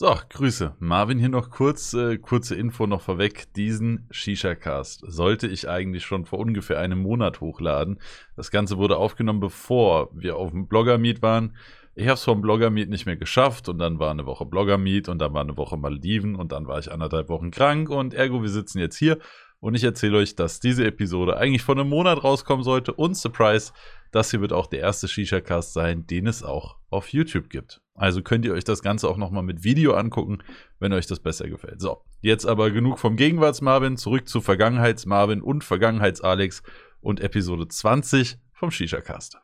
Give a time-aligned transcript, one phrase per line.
[0.00, 0.76] So, Grüße.
[0.78, 3.52] Marvin hier noch kurz, äh, kurze Info noch vorweg.
[3.54, 7.98] Diesen Shisha-Cast sollte ich eigentlich schon vor ungefähr einem Monat hochladen.
[8.36, 11.56] Das Ganze wurde aufgenommen, bevor wir auf dem Blogger-Meet waren.
[11.96, 15.18] Ich habe es vom Blogger-Meet nicht mehr geschafft und dann war eine Woche Blogger-Meet und
[15.18, 18.50] dann war eine Woche Maldiven und dann war ich anderthalb Wochen krank und ergo, wir
[18.50, 19.18] sitzen jetzt hier
[19.58, 23.72] und ich erzähle euch, dass diese Episode eigentlich vor einem Monat rauskommen sollte und Surprise,
[24.12, 27.80] das hier wird auch der erste Shisha-Cast sein, den es auch auf YouTube gibt.
[27.98, 30.38] Also könnt ihr euch das Ganze auch nochmal mit Video angucken,
[30.78, 31.80] wenn euch das besser gefällt.
[31.80, 36.62] So, jetzt aber genug vom Gegenwarts-Marvin, zurück zu Vergangenheits-Marvin und Vergangenheits-Alex
[37.00, 39.38] und Episode 20 vom Shisha-Cast.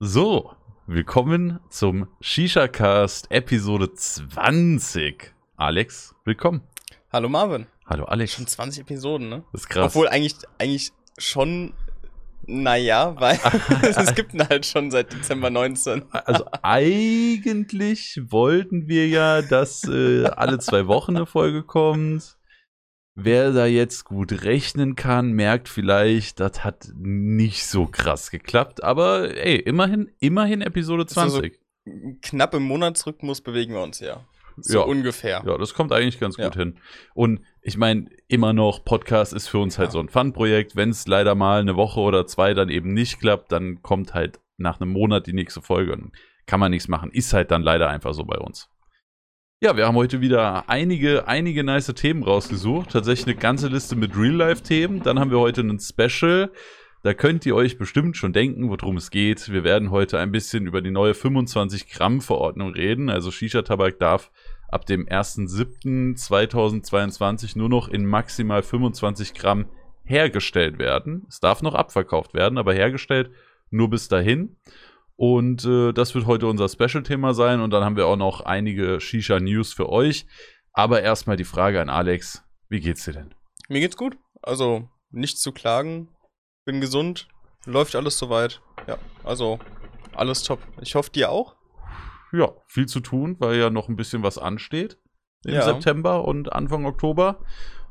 [0.00, 0.52] So,
[0.86, 5.32] willkommen zum Shisha-Cast Episode 20.
[5.56, 6.60] Alex, willkommen.
[7.10, 7.66] Hallo Marvin.
[7.86, 8.34] Hallo Alex.
[8.34, 9.44] Schon 20 Episoden, ne?
[9.52, 9.94] Das ist krass.
[9.94, 11.72] Obwohl eigentlich, eigentlich schon,
[12.46, 13.38] naja, weil
[13.82, 16.04] es gibt ihn halt schon seit Dezember 19.
[16.10, 22.36] Also eigentlich wollten wir ja, dass äh, alle zwei Wochen eine Folge kommt.
[23.18, 28.84] Wer da jetzt gut rechnen kann, merkt vielleicht, das hat nicht so krass geklappt.
[28.84, 31.34] Aber ey, immerhin, immerhin Episode 20.
[31.34, 34.24] Also, knapp im Monatsrhythmus bewegen wir uns ja.
[34.58, 34.84] So ja.
[34.84, 35.42] ungefähr.
[35.46, 36.60] Ja, das kommt eigentlich ganz gut Ja.
[36.62, 36.78] hin.
[37.14, 39.92] Und ich meine, immer noch, Podcast ist für uns halt Ja.
[39.92, 40.76] so ein Fun-Projekt.
[40.76, 44.40] Wenn es leider mal eine Woche oder zwei dann eben nicht klappt, dann kommt halt
[44.56, 45.92] nach einem Monat die nächste Folge.
[45.92, 46.12] Und
[46.46, 47.10] kann man nichts machen.
[47.10, 48.68] Ist halt dann leider einfach so bei uns.
[49.62, 52.90] Ja, wir haben heute wieder einige, einige nice Themen rausgesucht.
[52.90, 55.02] Tatsächlich eine ganze Liste mit Real-Life-Themen.
[55.02, 56.52] Dann haben wir heute einen Special.
[57.02, 59.52] Da könnt ihr euch bestimmt schon denken, worum es geht.
[59.52, 63.10] Wir werden heute ein bisschen über die neue 25-Gramm-Verordnung reden.
[63.10, 64.30] Also Shisha-Tabak darf
[64.68, 69.66] ab dem 1.7.2022 nur noch in maximal 25 Gramm
[70.04, 71.26] hergestellt werden.
[71.28, 73.30] Es darf noch abverkauft werden, aber hergestellt
[73.70, 74.56] nur bis dahin.
[75.16, 77.60] Und äh, das wird heute unser Special-Thema sein.
[77.60, 80.26] Und dann haben wir auch noch einige Shisha-News für euch.
[80.72, 83.34] Aber erstmal die Frage an Alex: Wie geht's dir denn?
[83.68, 84.18] Mir geht's gut.
[84.42, 86.08] Also, nichts zu klagen.
[86.66, 87.28] Bin gesund.
[87.64, 88.60] Läuft alles soweit.
[88.88, 89.60] Ja, also,
[90.12, 90.58] alles top.
[90.82, 91.54] Ich hoffe, dir auch.
[92.32, 94.98] Ja, viel zu tun, weil ja noch ein bisschen was ansteht
[95.44, 95.62] im Ja.
[95.62, 97.38] September und Anfang Oktober.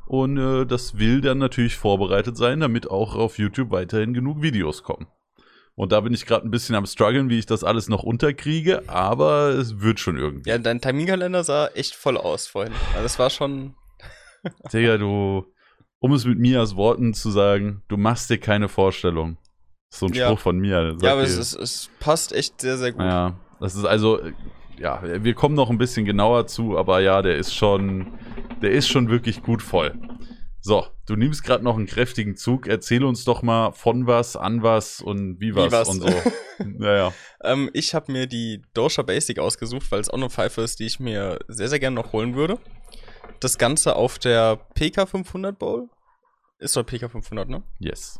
[0.06, 4.82] Und äh, das will dann natürlich vorbereitet sein, damit auch auf YouTube weiterhin genug Videos
[4.82, 5.06] kommen.
[5.74, 8.88] Und da bin ich gerade ein bisschen am struggeln, wie ich das alles noch unterkriege,
[8.88, 10.50] aber es wird schon irgendwie.
[10.50, 12.74] Ja, dein Terminkalender sah echt voll aus vorhin.
[12.92, 13.74] Also, das war schon.
[14.72, 15.46] Digga, du,
[16.00, 19.38] um es mit Mias Worten zu sagen, du machst dir keine Vorstellung.
[19.90, 20.26] Das ist so ein Ja.
[20.28, 20.96] Spruch von mir.
[21.00, 23.02] Ja, aber es, ist, es passt echt sehr, sehr gut.
[23.02, 24.20] Ja, das ist also,
[24.78, 28.18] ja, wir kommen noch ein bisschen genauer zu, aber ja, der ist schon,
[28.62, 29.94] der ist schon wirklich gut voll.
[30.60, 32.66] So, du nimmst gerade noch einen kräftigen Zug.
[32.66, 35.88] Erzähl uns doch mal von was, an was und wie was, was.
[35.88, 36.08] und so.
[36.64, 37.12] Naja,
[37.44, 40.86] Ähm, ich habe mir die Dosha Basic ausgesucht, weil es auch eine Pfeife ist, die
[40.86, 42.58] ich mir sehr, sehr gerne noch holen würde.
[43.40, 45.88] Das Ganze auf der PK 500 Bowl.
[46.58, 47.62] Ist doch PK 500, ne?
[47.78, 48.18] yes.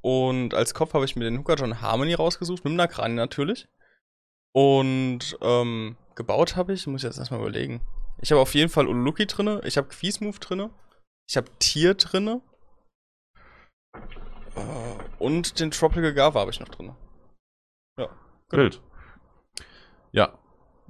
[0.00, 3.68] Und als Kopf habe ich mir den Hooker John Harmony rausgesucht, mit dem Nakrani natürlich.
[4.52, 7.80] Und ähm, gebaut habe ich, muss ich jetzt erstmal überlegen.
[8.20, 10.70] Ich habe auf jeden Fall Uluki drinne, ich habe Quiesmove drinne,
[11.28, 12.40] ich habe Tier drinne.
[14.54, 16.96] Äh, und den Tropical Gava habe ich noch drinne.
[17.98, 18.08] Ja.
[18.48, 18.62] genau.
[18.62, 18.80] Wild.
[20.12, 20.38] Ja.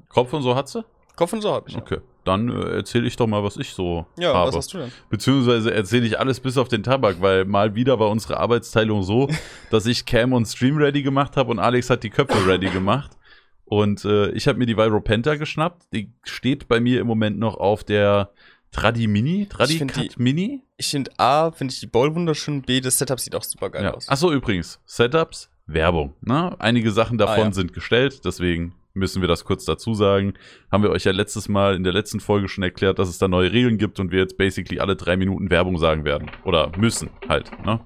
[0.09, 0.85] Kopf und so hat sie?
[1.17, 1.77] Kopf und so habe ich.
[1.77, 2.01] Okay.
[2.27, 4.49] Dann äh, erzähle ich doch mal, was ich so Ja, habe.
[4.49, 4.93] was hast du denn?
[5.09, 9.29] Beziehungsweise erzähle ich alles bis auf den Tabak, weil mal wieder war unsere Arbeitsteilung so,
[9.71, 13.13] dass ich Cam und Stream ready gemacht habe und Alex hat die Köpfe ready gemacht.
[13.65, 15.85] Und äh, ich habe mir die Viropenta geschnappt.
[15.93, 18.31] Die steht bei mir im Moment noch auf der
[18.71, 20.63] Tradi Mini, Tradi Cut die- Mini.
[20.77, 23.85] Ich finde A, finde ich die Bowl wunderschön, B, das Setup sieht auch super geil
[23.85, 23.95] Ja.
[23.95, 24.09] aus.
[24.09, 26.15] Achso, übrigens, Setups, Werbung.
[26.21, 26.55] Ne?
[26.61, 27.53] Einige Sachen davon Ah, ja.
[27.53, 30.35] sind gestellt, deswegen müssen wir das kurz dazu sagen.
[30.73, 33.29] Haben wir euch ja letztes Mal in der letzten Folge schon erklärt, dass es da
[33.29, 36.31] neue Regeln gibt und wir jetzt basically alle drei Minuten Werbung sagen werden.
[36.45, 37.51] Oder müssen halt.
[37.65, 37.81] Ne?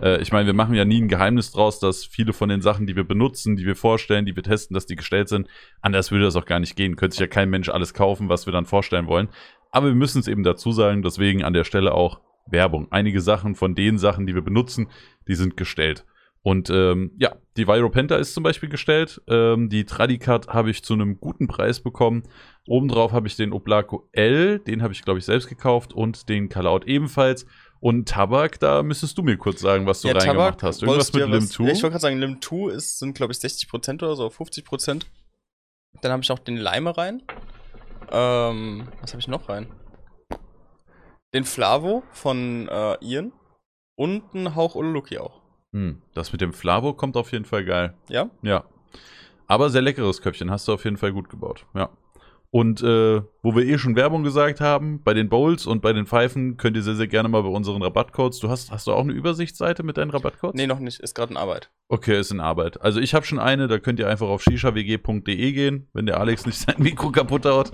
[0.00, 2.86] Äh, ich meine, wir machen ja nie ein Geheimnis draus, dass viele von den Sachen,
[2.86, 5.48] die wir benutzen, die wir vorstellen, die wir testen, dass die gestellt sind.
[5.80, 6.96] Anders würde das auch gar nicht gehen.
[6.96, 9.28] Könnte sich ja kein Mensch alles kaufen, was wir dann vorstellen wollen.
[9.70, 12.88] Aber wir müssen es eben dazu sagen, deswegen an der Stelle auch Werbung.
[12.90, 14.88] Einige Sachen von den Sachen, die wir benutzen,
[15.28, 16.04] die sind gestellt.
[16.44, 19.22] Und ähm, ja, die Viropenta ist zum Beispiel gestellt.
[19.28, 22.24] Ähm, die Tradicat habe ich zu einem guten Preis bekommen.
[22.66, 26.48] Obendrauf habe ich den Oblaco L, den habe ich, glaube ich, selbst gekauft und den
[26.48, 27.46] Kalaut ebenfalls.
[27.78, 30.82] Und Tabak, da müsstest du mir kurz sagen, was du Ja, reingemacht Tabak, hast.
[30.82, 31.64] Irgendwas mit Lim was- 2?
[31.64, 35.06] Ja, ich wollte gerade sagen, Lim 2 ist, sind, glaube ich, 60% oder so, 50%.
[36.00, 37.22] Dann habe ich noch den Lime rein.
[38.10, 39.66] Ähm, was habe ich noch rein?
[41.34, 43.32] Den Flavo von äh, Ian.
[43.96, 45.41] Und einen Hauch Uluki auch.
[45.72, 47.94] Hm, das mit dem Flavo kommt auf jeden Fall geil.
[48.08, 48.30] Ja?
[48.42, 48.64] Ja.
[49.46, 51.66] Aber sehr leckeres Köpfchen, hast du auf jeden Fall gut gebaut.
[51.74, 51.90] Ja.
[52.54, 56.04] Und äh, wo wir eh schon Werbung gesagt haben, bei den Bowls und bei den
[56.04, 58.40] Pfeifen könnt ihr sehr, sehr gerne mal bei unseren Rabattcodes.
[58.40, 60.54] Du hast, hast du auch eine Übersichtsseite mit deinen Rabattcodes?
[60.54, 61.00] Nee, noch nicht.
[61.00, 61.70] Ist gerade in Arbeit.
[61.88, 62.78] Okay, ist in Arbeit.
[62.82, 66.44] Also ich habe schon eine, da könnt ihr einfach auf shishawg.de gehen, wenn der Alex
[66.44, 67.72] nicht sein Mikro kaputt haut.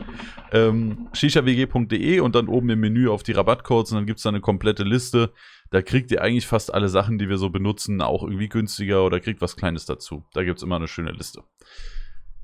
[0.53, 4.41] Ähm, shishawg.de und dann oben im Menü auf die Rabattcodes und dann gibt's da eine
[4.41, 5.33] komplette Liste.
[5.71, 9.21] Da kriegt ihr eigentlich fast alle Sachen, die wir so benutzen, auch irgendwie günstiger oder
[9.21, 10.25] kriegt was Kleines dazu.
[10.33, 11.43] Da gibt's immer eine schöne Liste.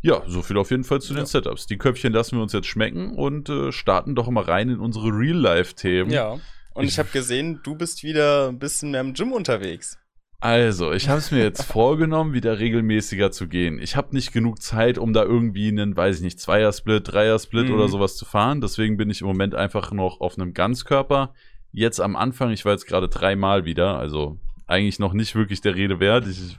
[0.02, 1.26] Ja, so viel auf jeden Fall zu den Ja.
[1.26, 1.66] Setups.
[1.66, 5.06] Die Köpfchen lassen wir uns jetzt schmecken und äh, starten doch mal rein in unsere
[5.08, 6.10] Real-Life-Themen.
[6.10, 6.32] Ja.
[6.74, 9.98] Und Ich- ich habe gesehen, du bist wieder ein bisschen mehr im Gym unterwegs.
[10.40, 13.78] Also, ich habe es mir jetzt vorgenommen, wieder regelmäßiger zu gehen.
[13.80, 17.74] Ich habe nicht genug Zeit, um da irgendwie einen, weiß ich nicht, Zweier-Split, Dreier-Split Mhm.
[17.74, 18.60] oder sowas zu fahren.
[18.60, 21.32] Deswegen bin ich im Moment einfach noch auf einem Ganzkörper.
[21.76, 25.74] Jetzt am Anfang, ich war jetzt gerade dreimal wieder, also eigentlich noch nicht wirklich der
[25.74, 26.26] Rede wert.
[26.26, 26.56] Ich,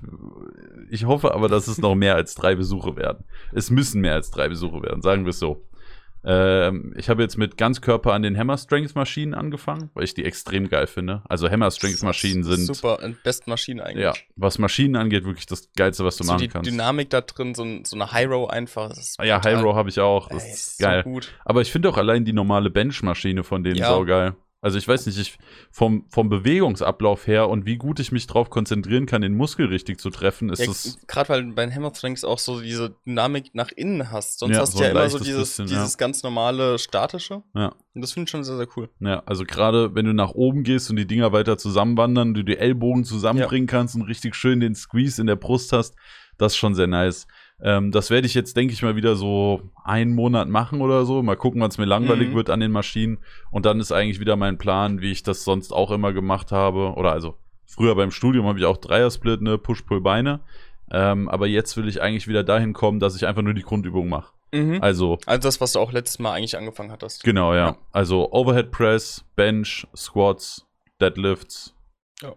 [0.91, 3.23] ich hoffe aber, dass es noch mehr als drei Besuche werden.
[3.53, 5.65] Es müssen mehr als drei Besuche werden, sagen wir es so.
[6.27, 10.25] Ähm, ich habe jetzt mit Ganzkörper an den Hammer Strength Maschinen angefangen, weil ich die
[10.25, 11.21] extrem geil finde.
[11.29, 14.03] Also Hammer Strength Maschinen sind Super, besten Maschinen eigentlich.
[14.03, 16.69] ja, was Maschinen angeht, wirklich das Geilste, was du so machen die kannst.
[16.69, 18.91] Dynamik da drin, so, ein- so eine High Row einfach.
[19.23, 20.27] Ja, Row habe ich auch.
[20.29, 21.03] Das Ey, ist so geil.
[21.03, 21.31] gut.
[21.45, 23.89] Aber ich finde auch allein die normale Benchmaschine von denen Ja.
[23.89, 24.33] saugeil.
[24.65, 25.37] Also ich weiß nicht, ich,
[25.69, 29.99] vom, vom Bewegungsablauf her und wie gut ich mich drauf konzentrieren kann, den Muskel richtig
[30.01, 30.97] zu treffen, ist Ja, das.
[31.05, 34.39] Gerade weil du bei den Hammer Strengths auch so diese Dynamik nach innen hast.
[34.39, 37.43] Sonst Ja, hast so du ja ein immer so dieses, bisschen, dieses ganz normale statische.
[37.53, 37.75] Ja.
[37.93, 38.89] Und das finde ich schon sehr, sehr cool.
[39.01, 42.57] Ja, also gerade wenn du nach oben gehst und die Dinger weiter zusammenwandern, du die
[42.57, 45.95] Ellbogen zusammenbringen kannst und richtig schön den Squeeze in der Brust hast,
[46.39, 47.27] das ist schon sehr nice.
[47.61, 51.23] Ähm, das werde ich jetzt, denke ich mal, wieder so einen Monat machen oder so.
[51.23, 52.35] Mal gucken, wann es mir langweilig Mhm.
[52.35, 53.19] wird an den Maschinen.
[53.51, 56.93] Und dann ist eigentlich wieder mein Plan, wie ich das sonst auch immer gemacht habe.
[56.95, 57.35] Oder also
[57.65, 60.41] früher beim Studium habe ich auch Dreier-Split, ne, Push-Pull-Beine.
[60.91, 64.07] Ähm, aber jetzt will ich eigentlich wieder dahin kommen, dass ich einfach nur die Grundübung
[64.09, 64.31] mache.
[64.53, 64.79] Mhm.
[64.81, 67.23] Also Also das, was du auch letztes Mal eigentlich angefangen hattest.
[67.23, 67.67] Genau, ja.
[67.69, 67.77] Ja.
[67.91, 70.67] Also Overhead Press, Bench, Squats,
[71.01, 71.73] Deadlifts.
[72.21, 72.33] Ja.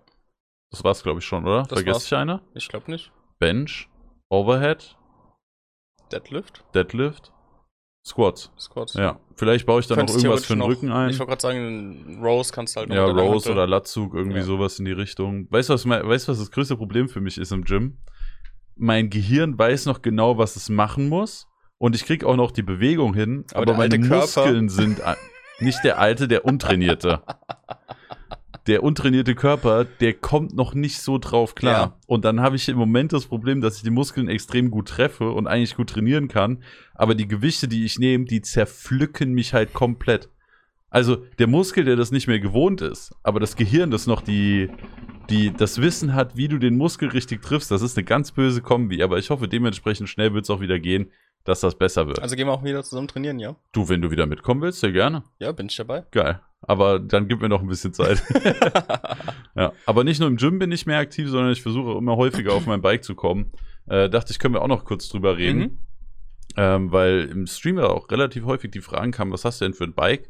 [0.70, 1.60] Das war's, glaube ich, schon, oder?
[1.64, 2.06] Das Vergesst war's.
[2.06, 2.40] ich eine?
[2.54, 3.12] Ich glaube nicht.
[3.38, 3.88] Bench,
[4.30, 4.96] Overhead,
[6.12, 7.32] Deadlift, Deadlift,
[8.04, 8.50] Squats.
[8.58, 8.94] Squats.
[8.94, 9.18] Ja.
[9.36, 11.10] Vielleicht baue ich da noch irgendwas für den theoretisch Rücken noch- ein.
[11.10, 14.44] Ich wollte gerade sagen, Rose kannst du halt noch Ja, Rose oder Latzug, irgendwie Ja.
[14.44, 15.46] sowas in die Richtung.
[15.50, 17.98] Weißt du, was, mein- weißt, was das größte Problem für mich ist im Gym?
[18.76, 21.46] Mein Gehirn weiß noch genau, was es machen muss.
[21.78, 25.00] Und ich krieg auch noch die Bewegung hin, Aber aber, meine Muskeln sind
[25.60, 27.22] nicht der alte, der untrainierte.
[28.68, 31.72] Der untrainierte Körper, der kommt noch nicht so drauf klar.
[31.72, 31.96] Ja.
[32.06, 35.30] Und dann habe ich im Moment das Problem, dass ich die Muskeln extrem gut treffe
[35.30, 36.62] und eigentlich gut trainieren kann.
[36.94, 40.28] Aber die Gewichte, die ich nehme, die zerpflücken mich halt komplett.
[40.90, 44.68] Also der Muskel, der das nicht mehr gewohnt ist, aber das Gehirn, das noch die,
[45.30, 48.60] die das Wissen hat, wie du den Muskel richtig triffst, das ist eine ganz böse
[48.60, 49.02] Kombi.
[49.02, 51.10] Aber ich hoffe, dementsprechend schnell wird es auch wieder gehen,
[51.48, 52.20] dass das besser wird.
[52.20, 53.56] Also gehen wir auch wieder zusammen trainieren, ja?
[53.72, 55.22] du, wenn du wieder mitkommen willst, sehr gerne.
[55.38, 56.04] Ja, bin ich dabei.
[56.10, 56.40] Geil.
[56.60, 58.22] Aber dann gib mir noch ein bisschen Zeit.
[59.56, 59.72] ja.
[59.86, 62.66] Aber nicht nur im Gym bin ich mehr aktiv, sondern ich versuche immer häufiger auf
[62.66, 63.52] mein Bike zu kommen.
[63.86, 65.58] Äh, dachte ich, können wir auch noch kurz drüber reden.
[65.58, 65.78] Mhm.
[66.56, 69.74] Ähm, weil im Stream ja auch relativ häufig die Fragen kamen, was hast du denn
[69.74, 70.28] für ein Bike?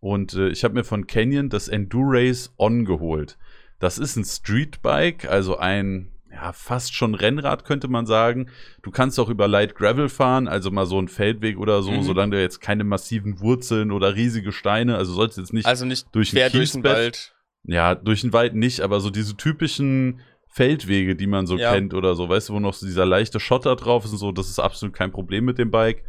[0.00, 3.38] Und äh, ich habe mir von Canyon das Endurace On geholt.
[3.78, 8.48] Das ist ein Streetbike, also ein ja, fast schon Rennrad könnte man sagen.
[8.82, 12.02] Du kannst auch über Light Gravel fahren, also mal so einen Feldweg oder so, Mhm.
[12.02, 16.06] solange du jetzt keine massiven Wurzeln oder riesige Steine, also sollst jetzt nicht Also nicht
[16.12, 16.84] durch quer durch den.
[16.84, 17.34] Wald.
[17.64, 21.72] ja, durch den Wald nicht, aber so diese typischen Feldwege, die man so Ja.
[21.74, 24.30] kennt oder so, weißt du, wo noch so dieser leichte Schotter drauf ist und so,
[24.32, 26.04] das ist absolut kein Problem mit dem Bike.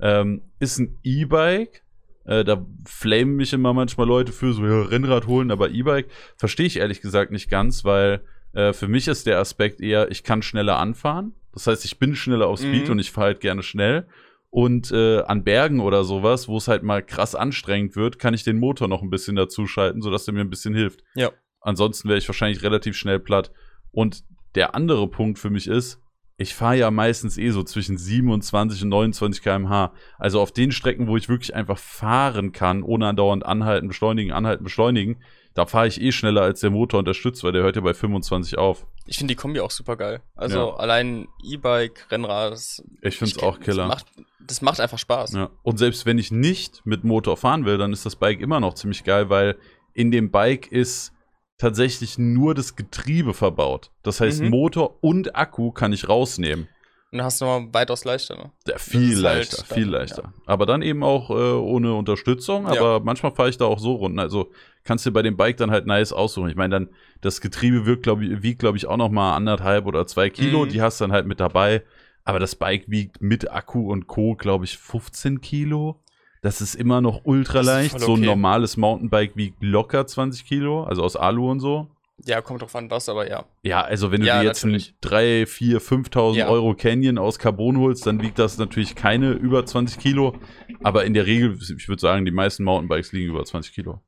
[0.00, 1.82] Ähm, ist ein E-Bike.
[2.24, 6.66] Äh, da flamen mich immer manchmal Leute für so, ja, Rennrad holen, aber E-Bike verstehe
[6.66, 8.20] ich ehrlich gesagt nicht ganz, weil
[8.58, 11.34] äh, für mich ist der Aspekt eher, ich kann schneller anfahren.
[11.52, 12.92] Das heißt, ich bin schneller auf Speed Mhm.
[12.92, 14.06] und ich fahre halt gerne schnell.
[14.50, 18.44] Und äh, an Bergen oder sowas, wo es halt mal krass anstrengend wird, kann ich
[18.44, 21.02] den Motor noch ein bisschen dazuschalten, sodass der mir ein bisschen hilft.
[21.14, 21.30] Ja.
[21.60, 23.50] Ansonsten wäre ich wahrscheinlich relativ schnell platt.
[23.92, 24.24] Und
[24.54, 26.00] der andere Punkt für mich ist,
[26.38, 29.92] ich fahre ja meistens eh so zwischen 27 und 29 km/h.
[30.18, 34.62] Also auf den Strecken, wo ich wirklich einfach fahren kann, ohne andauernd anhalten, beschleunigen, anhalten,
[34.64, 35.16] beschleunigen,
[35.58, 38.56] da fahre ich eh schneller als der Motor unterstützt, weil der hört ja bei 25
[38.58, 38.86] auf.
[39.06, 40.20] Ich finde die Kombi auch super geil.
[40.36, 40.76] Also Ja.
[40.76, 43.88] allein E-Bike, Rennrad, das, Ich finde es auch Killer.
[43.88, 44.06] Das macht,
[44.40, 45.32] das macht einfach Spaß.
[45.32, 45.50] Ja.
[45.64, 48.74] Und selbst wenn ich nicht mit Motor fahren will, dann ist das Bike immer noch
[48.74, 49.58] ziemlich geil, weil
[49.94, 51.12] in dem Bike ist
[51.58, 53.90] tatsächlich nur das Getriebe verbaut.
[54.04, 54.50] Das heißt, Mhm.
[54.50, 56.68] Motor und Akku kann ich rausnehmen.
[57.10, 58.50] Und dann hast du nochmal weitaus leichter, ne?
[58.66, 60.32] Ja, viel halt leichter, dann- viel leichter.
[60.44, 62.64] Aber dann eben auch äh, ohne Unterstützung.
[62.64, 62.72] Ja.
[62.72, 64.18] Aber manchmal fahre ich da auch so Runden.
[64.18, 64.50] Also
[64.84, 66.50] kannst du bei dem Bike dann halt nice aussuchen.
[66.50, 66.88] Ich meine, dann
[67.22, 70.66] das Getriebe wirkt, glaub ich, wiegt, glaube ich, auch noch mal anderthalb oder zwei Kilo.
[70.66, 70.68] Mhm.
[70.68, 71.82] Die hast du dann halt mit dabei.
[72.24, 76.02] Aber das Bike wiegt mit Akku und Co., glaube ich, 15 Kilo.
[76.42, 77.92] Das ist immer noch ultra leicht.
[77.92, 78.26] voll So ein okay.
[78.26, 81.88] normales Mountainbike wiegt locker 20 Kilo, also aus Alu und so.
[82.24, 83.44] Ja, kommt drauf an, was, aber ja.
[83.62, 84.88] Ja, also wenn du Ja, dir jetzt natürlich.
[84.88, 86.48] einen 3, 4, 5.000 Ja.
[86.48, 90.36] Euro Canyon aus Carbon holst, dann wiegt das natürlich keine über 20 Kilo.
[90.82, 94.02] Aber in der Regel, ich würde sagen, die meisten Mountainbikes liegen über 20 Kilo.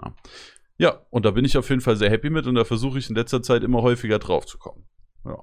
[0.00, 0.14] Ja.
[0.78, 3.10] ja, und da bin ich auf jeden Fall sehr happy mit und da versuche ich
[3.10, 4.86] in letzter Zeit immer häufiger drauf zu kommen.
[5.24, 5.36] Ja.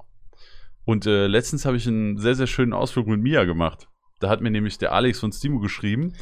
[0.86, 3.90] Und äh, letztens habe ich einen sehr, sehr schönen Ausflug mit Mia gemacht.
[4.20, 6.14] Da hat mir nämlich der Alex von Stimo geschrieben.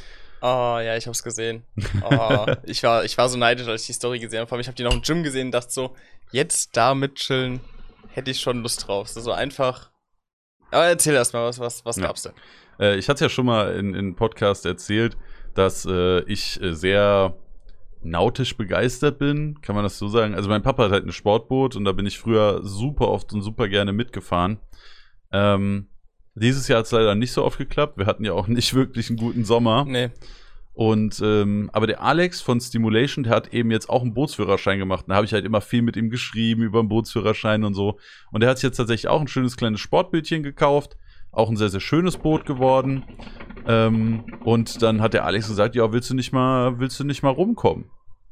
[0.47, 1.63] Oh, ja, ich hab's gesehen.
[2.03, 4.47] Oh, ich, war, ich war so neidisch, als ich die Story gesehen habe.
[4.47, 5.95] Vor allem, Ich habe die noch im Gym gesehen und dachte so,
[6.31, 7.61] jetzt da mitchillen,
[8.09, 9.07] hätte ich schon Lust drauf.
[9.09, 9.89] So einfach.
[10.71, 12.07] Aber erzähl erst mal, was, was, was Ja.
[12.07, 12.33] gab's denn?
[12.79, 15.17] Äh, ich hatte ja schon mal in, in Podcast erzählt,
[15.55, 17.35] dass äh, ich äh, sehr
[18.03, 20.35] nautisch begeistert bin, kann man das so sagen.
[20.35, 23.41] Also mein Papa hat halt ein Sportboot und da bin ich früher super oft und
[23.41, 24.59] super gerne mitgefahren.
[25.31, 25.87] Ähm,
[26.35, 27.97] dieses Jahr hat es leider nicht so oft geklappt.
[27.97, 29.85] Wir hatten ja auch nicht wirklich einen guten Sommer.
[29.85, 30.11] Nee.
[30.73, 35.05] Und ähm, aber der Alex von Stimulation, der hat eben jetzt auch einen Bootsführerschein gemacht.
[35.07, 37.97] Da habe ich halt immer viel mit ihm geschrieben über den Bootsführerschein und so.
[38.31, 40.97] Und der hat sich jetzt tatsächlich auch ein schönes kleines Sportbötchen gekauft.
[41.31, 43.03] Auch ein sehr, sehr schönes Boot geworden.
[43.65, 47.23] Ähm, und dann hat der Alex gesagt, ja, willst du nicht mal, willst du nicht
[47.23, 47.85] mal rumkommen?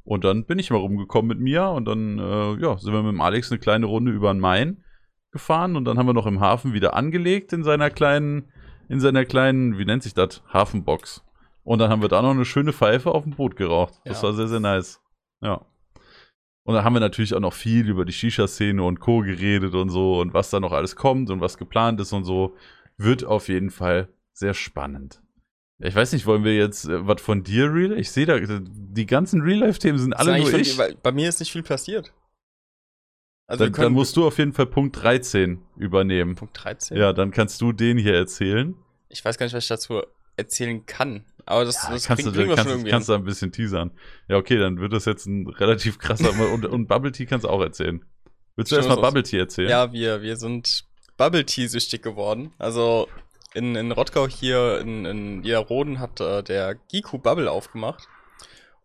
[0.03, 3.13] Und dann bin ich mal rumgekommen mit mir und dann, äh, ja, sind wir mit
[3.13, 4.83] dem Alex eine kleine Runde über den Main
[5.33, 8.45] gefahren und dann haben wir noch im Hafen wieder angelegt in seiner kleinen,
[8.87, 10.41] in seiner kleinen, wie nennt sich das?
[10.53, 11.23] Hafenbox.
[11.65, 13.93] Und dann haben wir da noch eine schöne Pfeife auf dem Boot geraucht.
[14.05, 14.27] Das Ja.
[14.29, 15.01] war sehr, sehr nice.
[15.41, 15.65] Ja.
[16.65, 19.19] Und dann haben wir natürlich auch noch viel über die Shisha-Szene und Co.
[19.19, 22.55] geredet und so und was da noch alles kommt und was geplant ist und so.
[22.97, 25.21] Wird auf jeden Fall sehr spannend.
[25.79, 27.97] Ich weiß nicht, wollen wir jetzt äh, was von dir, Real?
[27.97, 30.77] Ich sehe da, die ganzen Real-Life-Themen sind alle nur ich.
[30.77, 32.13] weil Bei mir ist nicht viel passiert.
[33.45, 36.35] Also, Dann, dann musst du auf jeden Fall Punkt 13 übernehmen.
[36.35, 36.97] Punkt 13?
[36.97, 38.75] Ja, dann kannst du den hier erzählen.
[39.09, 40.01] Ich weiß gar nicht, was ich dazu
[40.37, 41.25] erzählen kann.
[41.45, 43.15] Aber das, Ja, das kannst, du, kriegen wir kannst, kannst hin.
[43.15, 43.91] du ein bisschen teasern.
[44.29, 46.31] Ja, okay, dann wird das jetzt ein relativ krasser.
[46.53, 48.03] und, und Bubble Tea kannst du auch erzählen.
[48.55, 49.69] Willst du erstmal Bubble Tea erzählen?
[49.69, 50.85] Ja, wir, wir sind
[51.17, 52.53] Bubble Tea süchtig geworden.
[52.59, 53.07] Also
[53.53, 58.07] in, in Rottgau hier in, in Niederroden hat äh, der Giku Bubble aufgemacht.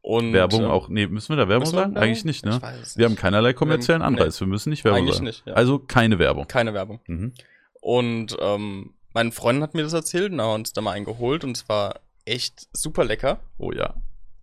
[0.00, 0.88] Und, Werbung ähm, auch.
[0.88, 1.94] Nee, müssen wir da Werbung wir sagen?
[1.94, 2.02] Werbung?
[2.08, 2.60] Eigentlich nicht, Ich ne?
[2.82, 3.20] es Wir haben nicht.
[3.20, 4.40] keinerlei kommerziellen Anreiz.
[4.40, 5.26] Wir müssen nicht Werbung Eigentlich sagen.
[5.26, 5.52] nicht, ja.
[5.54, 6.46] Also keine Werbung.
[6.48, 7.00] Keine Werbung.
[7.06, 7.32] Mhm.
[7.80, 11.56] Und ähm, mein Freund hat mir das erzählt und haben uns da mal eingeholt und
[11.56, 13.40] es war echt super lecker.
[13.58, 13.94] Oh ja.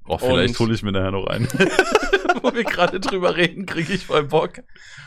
[0.07, 1.47] Oh, vielleicht hole ich mir nachher noch einen.
[2.41, 4.61] Wo wir gerade drüber reden, kriege ich voll Bock.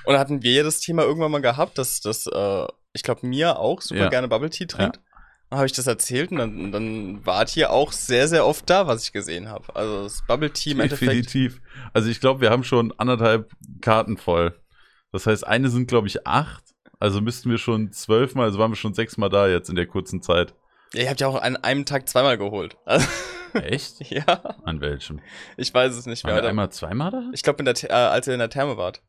[0.06, 3.58] Und hatten wir ja das Thema irgendwann mal gehabt, dass das, äh, ich glaube, mir
[3.60, 4.08] auch super Ja.
[4.08, 4.96] gerne Bubble Tea trinkt.
[4.96, 5.04] Dann
[5.50, 9.04] habe ich das erzählt und dann, dann war hier auch sehr, sehr oft da, was
[9.04, 9.74] ich gesehen habe.
[9.74, 11.10] Also das Bubble Tea im Endeffekt.
[11.10, 11.60] Definitiv.
[11.94, 13.50] Also ich glaube, wir haben schon anderthalb
[13.80, 14.58] Karten voll.
[15.12, 16.64] Das heißt, eine sind, glaube ich, acht.
[17.00, 20.20] Also müssten wir schon zwölfmal, also waren wir schon sechsmal da jetzt in der kurzen
[20.20, 20.54] Zeit.
[20.92, 22.76] Ja, ihr habt ja auch an einem Tag zweimal geholt.
[22.84, 23.06] Also,
[23.54, 24.10] Echt?
[24.10, 24.24] ja,
[24.64, 25.20] An welchem?
[25.56, 26.42] ich weiß es nicht Waren mehr.
[26.42, 27.30] wir einmal zweimal da?
[27.32, 29.02] Ich glaube, äh, als ihr in der Therme wart.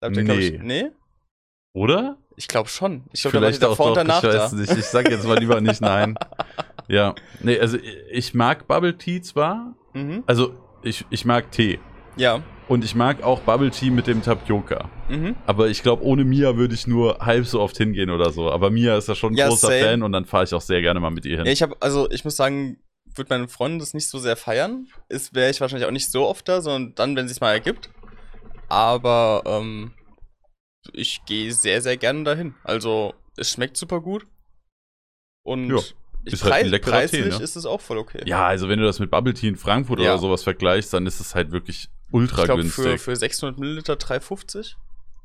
[0.00, 0.90] Da habt ihr, glaub ich, nee?
[1.72, 2.18] Oder?
[2.36, 3.04] Ich glaube schon.
[3.12, 4.56] Ich glaube, da Vielleicht ihr auch doch, danach ich weiß da.
[4.56, 4.70] nicht.
[4.76, 6.16] Ich sag jetzt mal lieber nicht nein.
[6.88, 7.14] Ja.
[7.40, 7.78] Nee, also
[8.10, 9.74] ich mag Bubble Tea zwar.
[9.92, 10.24] Mhm.
[10.26, 11.78] Also ich, ich mag Tee.
[12.16, 12.42] Ja.
[12.68, 14.88] Und ich mag auch Bubble Tea mit dem Tapioca.
[15.08, 15.36] Mhm.
[15.46, 18.50] Aber ich glaube, ohne Mia würde ich nur halb so oft hingehen oder so.
[18.50, 19.80] Aber Mia ist da schon ein Ja, großer same.
[19.80, 21.46] Fan und dann fahre ich auch sehr gerne mal mit ihr hin.
[21.46, 22.78] Ja, ich habe, also ich muss sagen,
[23.14, 26.26] würde meine Freundin das nicht so sehr feiern, ist wäre ich wahrscheinlich auch nicht so
[26.26, 27.90] oft da, sondern dann, wenn es sich mal ergibt.
[28.68, 29.92] Aber ähm,
[30.92, 32.54] ich gehe sehr, sehr gerne dahin.
[32.64, 34.26] Also es schmeckt super gut.
[35.42, 35.78] Und Ja,
[36.24, 37.44] ich ist halt ein leckerer Tee, preislich ne?
[37.44, 38.22] ist es auch voll okay.
[38.24, 40.12] ja, also wenn du das mit Bubble Tea in Frankfurt Ja.
[40.12, 42.84] oder sowas vergleichst, dann ist es halt wirklich ich ultra glaube günstig.
[42.84, 44.74] für, für 600 Milliliter 3,50.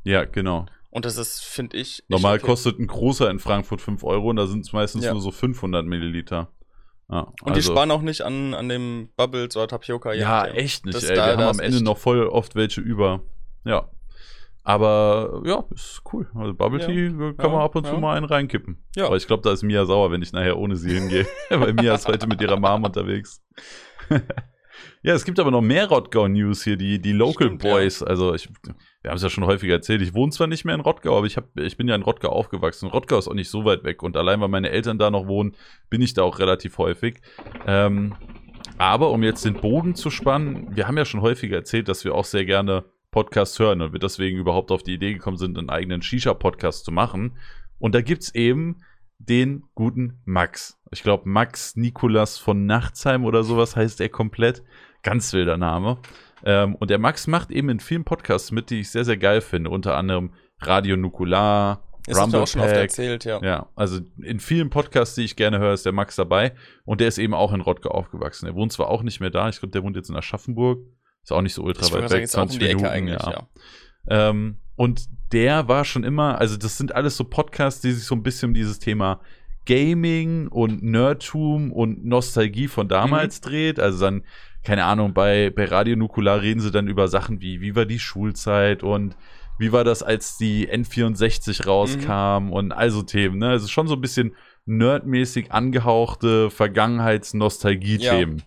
[0.03, 0.65] ja, genau.
[0.91, 2.03] Und das ist, finde ich.
[2.07, 2.47] Normal okay.
[2.47, 5.13] kostet ein großer in Frankfurt 5 Euro und da sind es meistens Ja.
[5.13, 6.51] nur so 500 Milliliter.
[7.11, 10.13] Ja, Und die also- sparen auch nicht an, an dem Bubbles oder Tapioca.
[10.13, 10.55] Ja, nachdem.
[10.55, 11.15] echt nicht, Das ey.
[11.15, 13.21] da- Wir haben am Ende echt- noch voll oft welche über.
[13.65, 13.87] Ja.
[14.69, 16.29] Aber ja, ist cool.
[16.35, 17.99] Also Bubble Ja, Tea kann ja, man ab und zu ja.
[17.99, 18.77] mal einen reinkippen.
[18.95, 19.07] Ja.
[19.07, 21.25] Aber ich glaube, da ist Mia sauer, wenn ich nachher ohne sie hingehe.
[21.49, 23.43] Weil Mia ist heute mit ihrer Mom unterwegs.
[25.01, 27.63] ja, es gibt aber noch mehr Rottgau-News hier, die, die Local Stimmt.
[27.63, 28.03] Boys.
[28.03, 28.47] Also ich,
[29.01, 30.03] wir haben es ja schon häufiger erzählt.
[30.03, 32.29] Ich wohne zwar nicht mehr in Rottgau, aber ich, hab, ich bin ja in Rottgau
[32.29, 32.89] aufgewachsen.
[32.89, 34.03] Rottgau ist auch nicht so weit weg.
[34.03, 35.55] Und allein, weil meine Eltern da noch wohnen,
[35.89, 37.21] bin ich da auch relativ häufig.
[37.65, 38.13] Ähm,
[38.77, 42.13] aber um jetzt den Bogen zu spannen, wir haben ja schon häufiger erzählt, dass wir
[42.13, 45.69] auch sehr gerne Podcasts hören und wir deswegen überhaupt auf die Idee gekommen sind, einen
[45.69, 47.37] eigenen Shisha-Podcast zu machen.
[47.79, 48.77] Und da gibt's eben
[49.17, 50.79] den guten Max.
[50.91, 54.63] Ich glaube, Max Nikolas von Nachtsheim oder sowas heißt er komplett.
[55.03, 55.97] Ganz wilder Name.
[56.43, 59.41] Ähm, und der Max macht eben in vielen Podcasts mit, die ich sehr, sehr geil
[59.41, 59.69] finde.
[59.69, 63.41] Unter anderem Radio Nukular Das hast du Rumble auch schon oft erzählt, ja.
[63.41, 66.53] Ja, also in vielen Podcasts, die ich gerne höre, ist der Max dabei.
[66.85, 68.45] Und der ist eben auch in Rottgau aufgewachsen.
[68.45, 70.79] Er wohnt zwar auch nicht mehr da, ich glaube, der wohnt jetzt in Aschaffenburg.
[71.23, 73.23] Ist auch nicht so ultra Ich weit sagen, weg, um 20 die Ecke Minuten, eigentlich,
[73.23, 73.31] ja.
[73.31, 74.29] ja.
[74.29, 78.15] Ähm, und der war schon immer, also das sind alles so Podcasts, die sich so
[78.15, 79.19] ein bisschen um dieses Thema
[79.65, 83.79] Gaming und Nerdtum und Nostalgie von damals dreht.
[83.79, 84.23] Also dann,
[84.63, 87.99] keine Ahnung, bei, bei Radio Nukular reden sie dann über Sachen wie, wie war die
[87.99, 89.15] Schulzeit und
[89.59, 93.49] wie war das, als die N64 rauskam und also Themen, ne?
[93.49, 94.33] Also schon so ein bisschen
[94.65, 98.41] nerdmäßig angehauchte Vergangenheits-Nostalgie-Themen.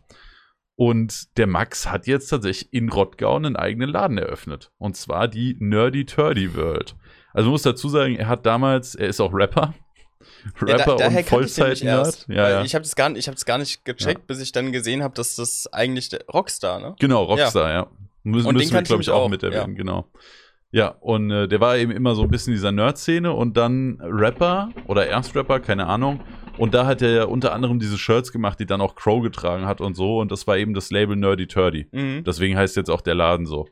[0.76, 4.70] Und der Max hat jetzt tatsächlich in Rottgau einen eigenen Laden eröffnet.
[4.78, 6.96] Und zwar die Nerdy Turdy World.
[7.34, 9.74] Also muss dazu sagen, er hat damals, er ist auch Rapper.
[10.66, 12.26] Ja, Rapper da, daher und Vollzeit-Nerd.
[12.28, 12.62] Ja, ja.
[12.64, 15.14] Ich habe es gar, nicht- ich hab's gar nicht gecheckt, bis ich dann gesehen habe,
[15.14, 16.94] dass das eigentlich der Rockstar, ne?
[17.00, 17.86] Genau, Rockstar, ja.
[18.22, 20.08] Müssen, Und den müssen wir, glaube ich ich, auch auch, mit erwähnen, genau.
[20.72, 23.98] Ja, und äh, der war eben immer so ein bisschen in dieser Nerd-Szene und dann
[24.00, 26.20] Rapper oder Erstrapper, keine Ahnung.
[26.56, 29.66] Und da hat er ja unter anderem diese Shirts gemacht, die dann auch Crow getragen
[29.66, 30.18] hat und so.
[30.18, 31.88] Und das war eben das Label Nerdy Turdy.
[31.92, 32.24] Mhm.
[32.24, 33.68] Deswegen heißt jetzt auch der Laden so.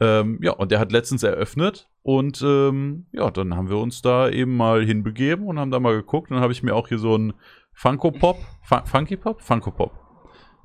[0.00, 4.30] Ähm, ja, und der hat letztens eröffnet und ähm, ja, dann haben wir uns da
[4.30, 6.30] eben mal hinbegeben und haben da mal geguckt.
[6.30, 7.34] Und dann habe ich mir auch hier so einen
[7.72, 9.42] Funko Pop, Fun Funky Pop?
[9.42, 10.07] Funko Pop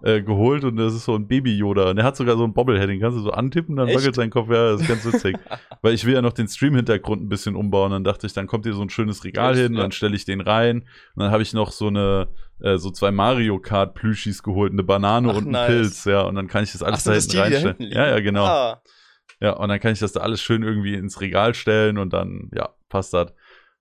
[0.04, 1.90] äh, geholt und das ist so ein Baby Yoda.
[1.90, 3.98] Und der hat sogar so ein Bobblehead, den kannst du so antippen, dann Echt?
[3.98, 4.50] wackelt sein Kopf.
[4.50, 5.38] Ja, das ist ganz witzig.
[5.82, 7.92] Weil ich will ja noch den Stream-Hintergrund ein bisschen umbauen.
[7.92, 9.64] Dann dachte ich, dann kommt hier so ein schönes Regal Echt?
[9.64, 10.80] hin, dann stelle ich den rein.
[11.16, 12.28] Und dann habe ich noch so eine,
[12.62, 15.68] äh, so zwei Mario Kart Plüschis geholt, eine Banane Ach, und einen nice.
[15.68, 16.22] Pilz, ja.
[16.22, 17.92] Und dann kann ich das alles Ach da hinten reinstellen.
[17.92, 18.46] ja, ja, genau.
[18.46, 18.82] Ah,
[19.40, 22.50] Ja, und dann kann ich das da alles schön irgendwie ins Regal stellen und dann,
[22.54, 23.34] ja, passt das.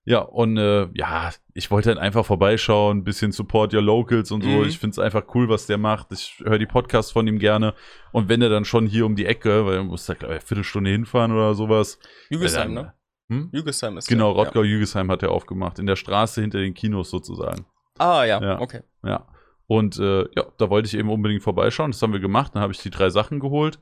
[0.05, 4.43] Ja, und äh, ja, ich wollte dann einfach vorbeischauen, ein bisschen Support Your Locals und
[4.43, 4.49] so.
[4.49, 4.65] Mhm.
[4.65, 6.11] Ich finde es einfach cool, was der macht.
[6.11, 7.73] Ich höre die Podcasts von ihm gerne.
[8.11, 10.39] Und wenn er dann schon hier um die Ecke, weil er muss da, glaube ich,
[10.41, 11.99] eine Viertelstunde hinfahren oder sowas.
[12.29, 12.93] Jügesheim, dann, ne?
[13.29, 13.49] Hm?
[13.53, 15.79] Jügesheim ist Genau, der, Rottgau-Jügesheim hat er aufgemacht.
[15.79, 17.65] In der Straße hinter den Kinos sozusagen.
[17.97, 18.05] Ja.
[18.05, 18.59] Ah, ja, Ja.
[18.59, 18.81] okay.
[19.05, 19.27] Ja.
[19.67, 21.91] Und äh, ja, da wollte ich eben unbedingt vorbeischauen.
[21.91, 22.53] Das haben wir gemacht.
[22.55, 23.79] Dann habe ich die drei Sachen geholt.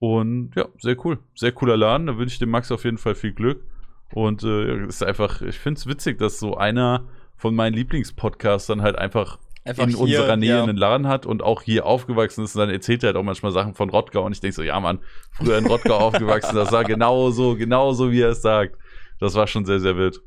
[0.00, 1.18] Und ja, sehr cool.
[1.36, 2.08] Sehr cooler Laden.
[2.08, 3.64] Da wünsche ich dem Max auf jeden Fall viel Glück.
[4.12, 8.66] Und äh, es ist einfach, ich finde es witzig, dass so einer von meinen Lieblingspodcasts
[8.66, 10.62] dann halt einfach, Einfach in hier, unserer Nähe ja.
[10.62, 12.56] einen Laden hat und auch hier aufgewachsen ist.
[12.56, 14.24] Und dann erzählt er halt auch manchmal Sachen von Rottgau.
[14.24, 15.00] Und ich denke so, ja Mann,
[15.32, 18.76] früher in Rottgau aufgewachsen, das war genauso, genauso wie er es sagt.
[19.20, 20.20] Das war schon sehr, sehr wild.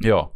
[0.00, 0.30] Ja.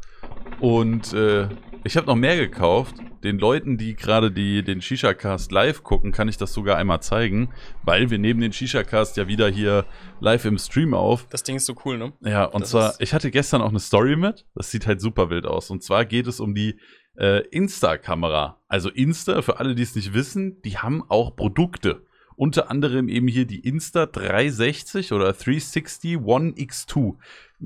[0.61, 1.48] Und äh,
[1.85, 2.97] ich habe noch mehr gekauft.
[3.23, 7.51] Den Leuten, die gerade den Shisha-Cast live gucken, kann ich das sogar einmal zeigen,
[7.83, 9.85] weil wir nehmen den Shisha-Cast ja wieder hier
[10.20, 11.27] live im Stream auf.
[11.29, 12.12] Das Ding ist so cool, ne?
[12.20, 14.47] Ja, und Das zwar, ich hatte gestern auch eine Story mit.
[14.55, 15.70] Das sieht halt super wild aus.
[15.70, 16.79] Und zwar geht es um die
[17.18, 18.62] äh, Insta-Kamera.
[18.68, 22.03] Also Insta, für alle, die es nicht wissen, die haben auch Produkte.
[22.37, 27.14] Unter anderem eben hier die Insta 360 oder 360 One X2.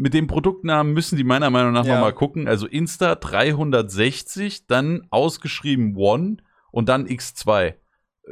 [0.01, 1.95] Mit dem Produktnamen müssen die meiner Meinung nach Ja.
[1.95, 2.47] nochmal gucken.
[2.47, 6.37] Also Insta 360, dann ausgeschrieben One
[6.71, 7.75] und dann X2.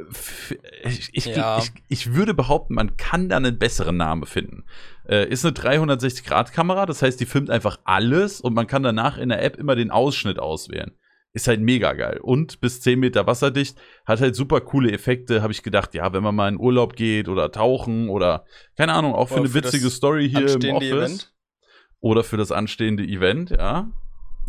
[0.09, 1.57] F- Ich, ich, Ja.
[1.59, 4.63] ich, ich würde behaupten, man kann da einen besseren Namen finden.
[5.09, 9.29] Äh, ist eine 360-Grad-Kamera, das heißt, die filmt einfach alles und man kann danach in
[9.29, 10.91] der App immer den Ausschnitt auswählen.
[11.33, 12.19] Ist halt mega geil.
[12.21, 15.41] Und bis 10 Meter wasserdicht, hat halt super coole Effekte.
[15.41, 18.45] Habe ich gedacht, ja, wenn man mal in Urlaub geht oder tauchen oder
[18.77, 20.91] keine Ahnung, auch für eine für das witzige Story hier im Office.
[20.91, 21.33] Event.
[21.99, 23.89] Oder für das anstehende Event, ja.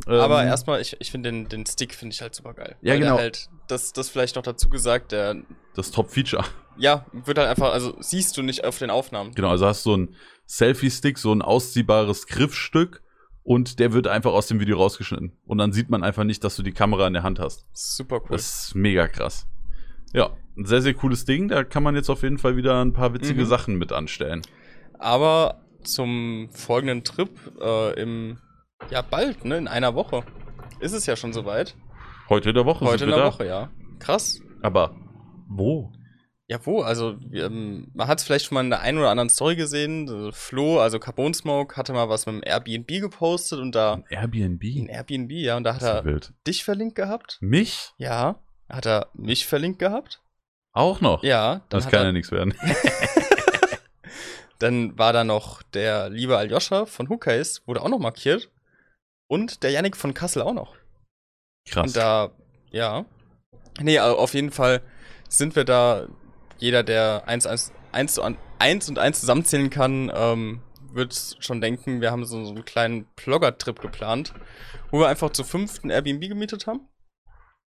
[0.06, 2.76] Aber Ähm, erstmal, ich, ich finde den, den Stick finde ich halt super geil.
[2.82, 3.16] Ja, Weil genau.
[3.18, 5.36] Halt, das, das vielleicht noch dazu gesagt, der,
[5.74, 6.44] Das Top-Feature.
[6.76, 9.32] ja, wird halt einfach, also siehst du nicht auf den Aufnahmen.
[9.34, 10.14] Genau, also hast du so ein
[10.46, 13.02] Selfie-Stick, so ein ausziehbares Griffstück
[13.42, 15.36] und der wird einfach aus dem Video rausgeschnitten.
[15.46, 17.66] Und dann sieht man einfach nicht, dass du die Kamera in der Hand hast.
[17.72, 18.28] Super cool.
[18.36, 19.46] Das ist mega krass.
[20.12, 21.48] Ja, ein sehr, sehr cooles Ding.
[21.48, 23.46] Da kann man jetzt auf jeden Fall wieder ein paar witzige Mhm.
[23.46, 24.42] Sachen mit anstellen.
[24.98, 28.38] Aber zum folgenden Trip äh, im,
[28.90, 30.22] ja bald, ne, in einer Woche.
[30.80, 31.76] Ist es ja schon soweit.
[32.28, 33.26] Heute in der Woche Heute in der da.
[33.26, 33.70] Woche, ja.
[33.98, 34.40] Krass.
[34.62, 34.94] Aber
[35.48, 35.92] wo?
[36.46, 36.80] Ja, wo?
[36.80, 40.32] Also, ähm, man hat es vielleicht schon mal in der einen oder anderen Story gesehen.
[40.32, 43.94] Flo, also Carbon Smoke, hatte mal was mit dem Airbnb gepostet und da.
[43.94, 44.62] Ein Airbnb.
[44.62, 46.32] Ein Airbnb, ja, und da hat er wild.
[46.46, 47.36] dich verlinkt gehabt.
[47.40, 47.90] Mich?
[47.98, 48.40] Ja.
[48.68, 50.22] Hat er mich verlinkt gehabt?
[50.72, 51.22] Auch noch?
[51.22, 51.62] Ja.
[51.68, 52.54] Das kann er, ja nichts werden.
[54.58, 58.50] dann war da noch der liebe Aljoscha von Hookcase, wurde auch noch markiert.
[59.30, 60.74] Und der Yannick von Kassel auch noch.
[61.68, 61.88] Krass.
[61.88, 62.30] Und da,
[62.70, 63.04] ja.
[63.80, 64.82] Nee, au- auf jeden Fall
[65.28, 66.08] sind wir da,
[66.58, 71.60] jeder, der eins, eins, eins, zu an- eins und eins zusammenzählen kann, ähm, wird schon
[71.60, 74.32] denken, wir haben so, so einen kleinen Blogger-Trip geplant,
[74.90, 76.88] wo wir einfach zu fünften Airbnb gemietet haben.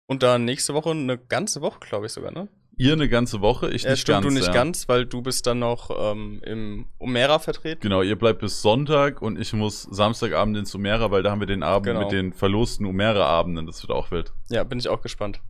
[0.06, 2.48] Und dann nächste Woche, eine ganze Woche, glaube ich sogar, ne?
[2.78, 4.26] Ihr eine ganze Woche, ich Ja, nicht stimmt, ganz.
[4.26, 4.52] du nicht ja.
[4.52, 7.80] ganz, weil du bist dann noch ähm, im Umera vertreten.
[7.80, 11.46] Genau, ihr bleibt bis Sonntag und ich muss Samstagabend ins Umera, weil da haben wir
[11.46, 12.00] den Abend Genau.
[12.00, 13.64] mit den verlosten Umera-Abenden.
[13.66, 14.32] Das wird auch wild.
[14.50, 15.40] Ja, bin ich auch gespannt.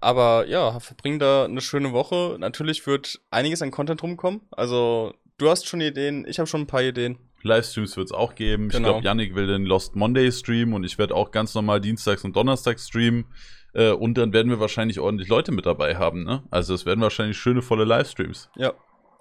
[0.00, 2.36] Aber ja, verbring da eine schöne Woche.
[2.40, 4.40] Natürlich wird einiges an Content rumkommen.
[4.50, 7.18] Also, du hast schon Ideen, ich habe schon ein paar Ideen.
[7.44, 8.66] Livestreams wird es auch geben.
[8.66, 8.88] Ich Genau.
[8.92, 12.34] glaube, Yannick will den Lost Monday streamen und ich werde auch ganz normal dienstags und
[12.36, 13.26] donnerstags streamen.
[13.74, 16.24] Äh, und dann werden wir wahrscheinlich ordentlich Leute mit dabei haben.
[16.24, 16.42] Ne?
[16.50, 18.50] Also es werden wahrscheinlich schöne, volle Livestreams.
[18.56, 18.72] Ja.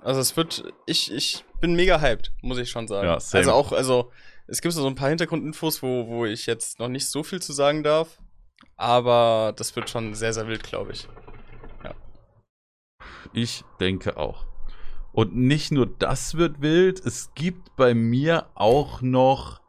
[0.01, 3.07] Also es wird, ich, ich bin mega hyped, muss ich schon sagen.
[3.07, 3.39] Ja, same.
[3.39, 4.11] also auch, also
[4.47, 7.53] es gibt so ein paar Hintergrundinfos, wo, wo ich jetzt noch nicht so viel zu
[7.53, 8.19] sagen darf.
[8.75, 11.07] Aber das wird schon sehr, sehr wild, glaube ich.
[13.35, 14.45] Ich denke auch.
[15.13, 19.61] Und nicht nur das wird wild, es gibt bei mir auch noch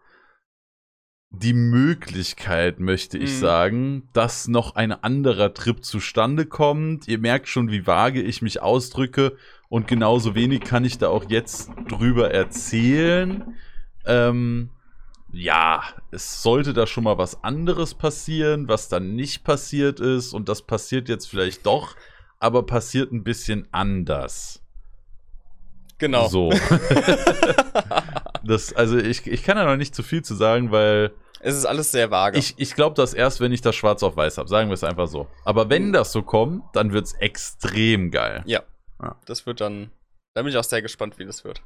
[1.30, 3.38] die Möglichkeit, möchte ich Mhm.
[3.40, 7.08] sagen, dass noch ein anderer Trip zustande kommt.
[7.08, 9.36] Ihr merkt schon, wie vage ich mich ausdrücke
[9.68, 13.56] und genauso wenig kann ich da auch jetzt drüber erzählen.
[14.06, 14.70] Ähm,
[15.32, 20.48] ja, es sollte da schon mal was anderes passieren, was dann nicht passiert ist und
[20.48, 21.96] das passiert jetzt vielleicht doch,
[22.38, 24.63] aber passiert ein bisschen anders.
[25.98, 26.28] Genau.
[26.28, 26.50] So.
[28.44, 31.64] das, also ich, ich kann da noch nicht zu viel zu sagen, weil Es ist
[31.66, 32.38] alles sehr vage.
[32.38, 34.48] ich, ich glaube das erst, wenn ich das schwarz auf weiß habe.
[34.48, 35.26] Sagen wir es einfach so.
[35.44, 38.42] Aber wenn das so kommt, dann wird es extrem geil.
[38.46, 38.62] ja.
[39.02, 39.16] Ja.
[39.26, 39.90] Das wird dann.
[40.34, 41.60] Da bin ich auch sehr gespannt, wie das wird.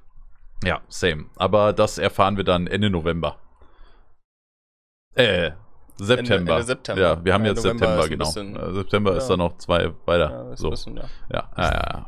[0.65, 1.27] Ja, same.
[1.37, 3.39] Aber das erfahren wir dann Ende November.
[5.15, 5.53] Äh,
[5.99, 6.55] September.
[6.55, 7.01] Ende September.
[7.01, 8.25] Ja, wir haben Ja, jetzt November September, ist genau.
[8.25, 9.29] bisschen- Äh, September ist Ja.
[9.31, 10.31] dann noch zwei weiter.
[10.31, 10.71] Ja, ist so.
[10.71, 11.05] bisschen, ja.
[11.33, 11.73] Ja, ja, ja.
[11.93, 12.07] ja.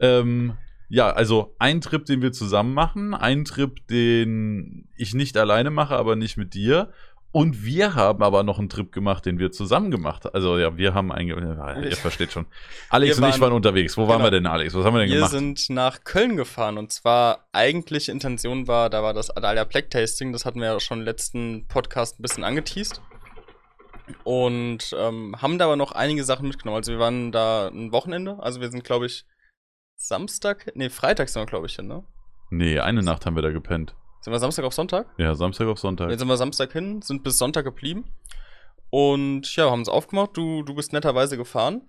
[0.00, 0.56] Ähm,
[0.94, 5.96] ja, also ein Trip, den wir zusammen machen, ein Trip, den ich nicht alleine mache,
[5.96, 6.92] aber nicht mit dir.
[7.34, 10.34] Und wir haben aber noch einen Trip gemacht, den wir zusammen gemacht haben.
[10.34, 11.28] Also ja, wir haben einen,
[11.82, 12.44] ihr versteht schon.
[12.90, 13.96] Alex Wir und ich waren- waren unterwegs.
[13.96, 14.24] Wo waren genau.
[14.26, 14.74] wir denn, Alex?
[14.74, 15.30] Was haben wir denn Wir gemacht?
[15.30, 20.34] sind nach Köln gefahren und zwar eigentliche Intention war, da war das Adalia Black Tasting,
[20.34, 23.00] das hatten wir ja schon im letzten Podcast ein bisschen angeteased.
[24.24, 26.76] Und ähm, haben da aber noch einige Sachen mitgenommen.
[26.76, 29.24] Also wir waren da ein Wochenende, also wir sind, glaube ich,
[30.04, 32.02] Samstag, nee, Freitag sind wir, glaube ich, hin, ne?
[32.50, 33.94] Nee, eine Nacht haben wir da gepennt.
[34.20, 35.06] Sind wir Samstag auf Sonntag?
[35.16, 36.10] Ja, Samstag auf Sonntag.
[36.10, 38.12] Jetzt sind wir Samstag hin, sind bis Sonntag geblieben.
[38.90, 40.36] Und ja, haben es aufgemacht.
[40.36, 41.82] Du, du bist netterweise gefahren.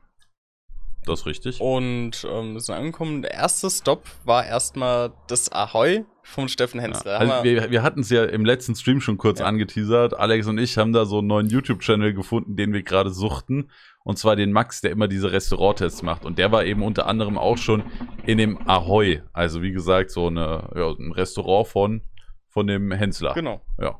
[1.05, 1.59] Das ist richtig.
[1.61, 3.21] Und ähm, sind angekommen.
[3.21, 7.13] Der erste Stop war erstmal das Ahoi vom Steffen Hensler.
[7.13, 9.45] Ja, also wir- wir hatten es ja im letzten Stream schon kurz Ja.
[9.45, 10.13] angeteasert.
[10.17, 13.69] Alex und ich haben da so einen neuen YouTube-Channel gefunden, den wir gerade suchten.
[14.05, 16.25] Und zwar den Max, der immer diese Restauranttests macht.
[16.25, 17.83] Und der war eben unter anderem auch schon
[18.25, 19.21] in dem Ahoy.
[19.33, 22.01] Also wie gesagt, so eine, ja, ein Restaurant von,
[22.49, 23.33] von dem Hensler.
[23.33, 23.61] Genau.
[23.79, 23.99] Ja.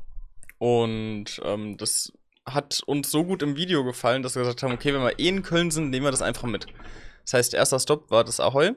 [0.58, 2.14] Und ähm, das
[2.46, 5.28] hat uns so gut im Video gefallen, dass wir gesagt haben, okay, wenn wir eh
[5.30, 6.68] in Köln sind, nehmen wir das einfach mit.
[7.24, 8.72] Das heißt, erster Stopp war das Ahoi.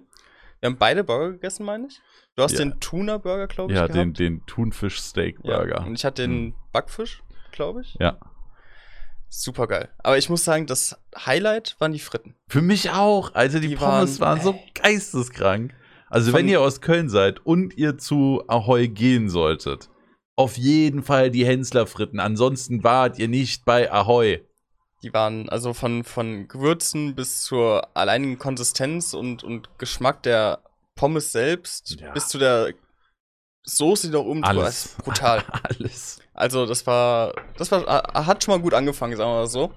[0.60, 2.00] Wir haben beide Burger gegessen, meine ich.
[2.36, 2.58] Du hast Ja.
[2.58, 4.18] den Tuna-Burger, glaube ich, Ja, den, gehabt.
[4.18, 5.78] den Thunfisch-Steak-Burger.
[5.80, 5.84] Ja.
[5.84, 6.54] Und ich hatte den Hm.
[6.72, 7.96] Backfisch, glaube ich.
[7.98, 8.18] Ja.
[9.28, 9.88] Super geil.
[9.98, 12.34] Aber ich muss sagen, das Highlight waren die Fritten.
[12.48, 13.34] Für mich auch.
[13.34, 15.74] Also die, Die Pommes waren, waren- so geisteskrank.
[16.08, 19.88] Also Von- wenn ihr aus Köln seid und ihr zu Ahoy gehen solltet,
[20.36, 22.20] auf jeden Fall die Hensler Fritten.
[22.20, 24.44] Ansonsten wart ihr nicht bei Ahoy.
[25.02, 30.60] Die waren also von, von Gewürzen bis zur alleinigen Konsistenz und, und Geschmack der
[30.94, 32.12] Pommes selbst Ja.
[32.12, 32.72] bis zu der
[33.64, 34.86] Soße, die da oben drüber Alles.
[34.86, 34.98] ist.
[34.98, 35.42] Brutal.
[35.62, 36.20] Alles.
[36.34, 39.72] Also, das war, das war, hat schon mal gut angefangen, sagen wir mal so.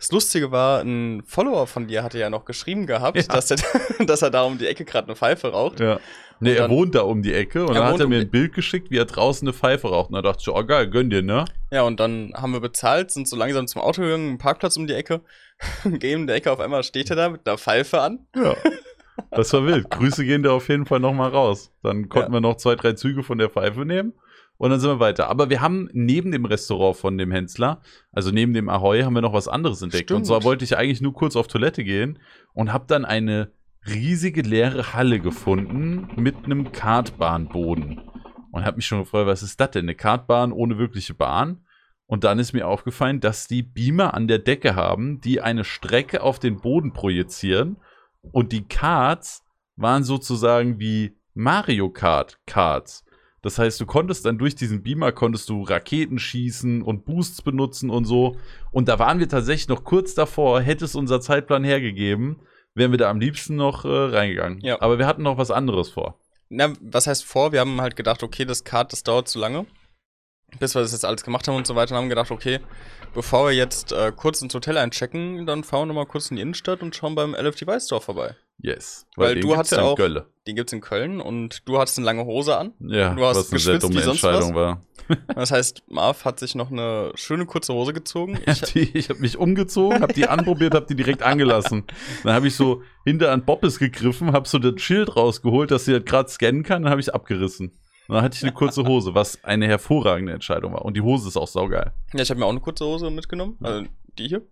[0.00, 3.22] Das Lustige war, ein Follower von dir hatte ja noch geschrieben gehabt, Ja.
[3.24, 3.58] dass, er,
[4.06, 5.78] dass er da um die Ecke gerade eine Pfeife raucht.
[5.78, 6.00] Ja.
[6.42, 8.20] Nee, Und er dann- wohnt da um die Ecke und dann hat er um mir
[8.20, 10.08] die- ein Bild geschickt, wie er draußen eine Pfeife raucht.
[10.08, 11.44] Und da dachte ich, oh geil, gönn dir, ne?
[11.70, 14.86] Ja, und dann haben wir bezahlt, sind so langsam zum Auto gegangen, einen Parkplatz um
[14.86, 15.20] die Ecke,
[15.84, 18.26] gehen in der Ecke, auf einmal steht er da mit einer Pfeife an.
[18.34, 18.56] Ja.
[19.32, 19.90] Das war wild.
[19.90, 21.70] Grüße gehen da auf jeden Fall nochmal raus.
[21.82, 22.36] Dann konnten Ja.
[22.38, 24.14] wir noch zwei, drei Züge von der Pfeife nehmen
[24.60, 25.30] und dann sind wir weiter.
[25.30, 27.80] Aber wir haben neben dem Restaurant von dem Hensler,
[28.12, 30.10] also neben dem Ahoy, haben wir noch was anderes entdeckt.
[30.10, 30.26] Und Stimmt.
[30.26, 32.18] zwar wollte ich eigentlich nur kurz auf Toilette gehen
[32.52, 33.52] und habe dann eine
[33.86, 38.02] riesige leere Halle gefunden mit einem Kartbahnboden.
[38.52, 39.86] Und habe mich schon gefragt, was ist das denn?
[39.86, 41.64] Eine Kartbahn ohne wirkliche Bahn?
[42.04, 46.22] Und dann ist mir aufgefallen, dass die Beamer an der Decke haben, die eine Strecke
[46.22, 47.78] auf den Boden projizieren.
[48.30, 49.42] Und die Karts
[49.76, 53.06] waren sozusagen wie Mario Kart Karts.
[53.42, 57.88] Das heißt, du konntest dann durch diesen Beamer konntest du Raketen schießen und Boosts benutzen
[57.88, 58.36] und so.
[58.70, 62.40] Und da waren wir tatsächlich noch kurz davor, hätte es unser Zeitplan hergegeben,
[62.74, 64.60] wären wir da am liebsten noch äh, reingegangen.
[64.60, 64.80] Ja.
[64.80, 66.20] Aber wir hatten noch was anderes vor.
[66.50, 67.52] Na, was heißt vor?
[67.52, 69.66] Wir haben halt gedacht, okay, das Kart, das dauert zu lange.
[70.58, 72.58] bis wir das jetzt alles gemacht haben und so weiter, und haben gedacht, okay,
[73.14, 76.42] bevor wir jetzt äh, kurz ins Hotel einchecken, dann fahren wir nochmal kurz in die
[76.42, 78.34] Innenstadt und schauen beim LF Device Store vorbei.
[78.62, 79.06] Yes.
[79.16, 80.26] Weil den du hast ja auch- Gölle.
[80.46, 82.72] Den gibt's in Köln und du hattest eine lange Hose an.
[82.80, 84.82] Ja, Du hast was eine sehr dumme Entscheidung war.
[85.34, 88.38] Das heißt, Marv hat sich noch eine schöne kurze Hose gezogen.
[88.46, 91.84] Ich, Ich, die, ich habe mich umgezogen, habe die anprobiert, habe die direkt angelassen.
[92.22, 95.92] Dann habe ich so hinter an Bobbes gegriffen, habe so das Schild rausgeholt, dass sie
[95.94, 97.72] das gerade scannen kann, dann habe ich abgerissen.
[98.06, 100.84] Und dann hatte ich eine kurze Hose, was eine hervorragende Entscheidung war.
[100.84, 101.92] Und die Hose ist auch saugeil.
[102.14, 103.56] ja, ich habe mir auch eine kurze Hose mitgenommen.
[103.62, 103.86] Also
[104.20, 104.42] die hier.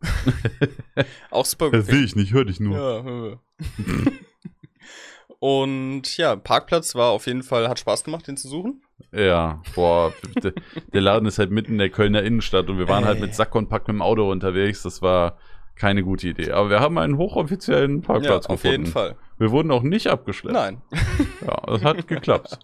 [1.30, 2.76] auch super Das will ich nicht, hör dich nur.
[2.76, 3.38] Ja.
[5.40, 8.82] Und ja, Parkplatz war auf jeden Fall, hat Spaß gemacht, den zu suchen.
[9.12, 10.52] Ja, boah, der,
[10.92, 13.22] der Laden ist halt mitten in der Kölner Innenstadt und wir waren halt Ey.
[13.22, 14.82] mit Sack und Pack mit dem Auto unterwegs.
[14.82, 15.38] Das war
[15.76, 16.50] keine gute Idee.
[16.50, 18.82] Aber wir haben einen hochoffiziellen Parkplatz ja, auf gefunden.
[18.82, 19.16] jeden Fall.
[19.38, 20.54] Wir wurden auch nicht abgeschleppt.
[20.54, 20.82] Nein.
[21.46, 22.58] Ja, das hat geklappt.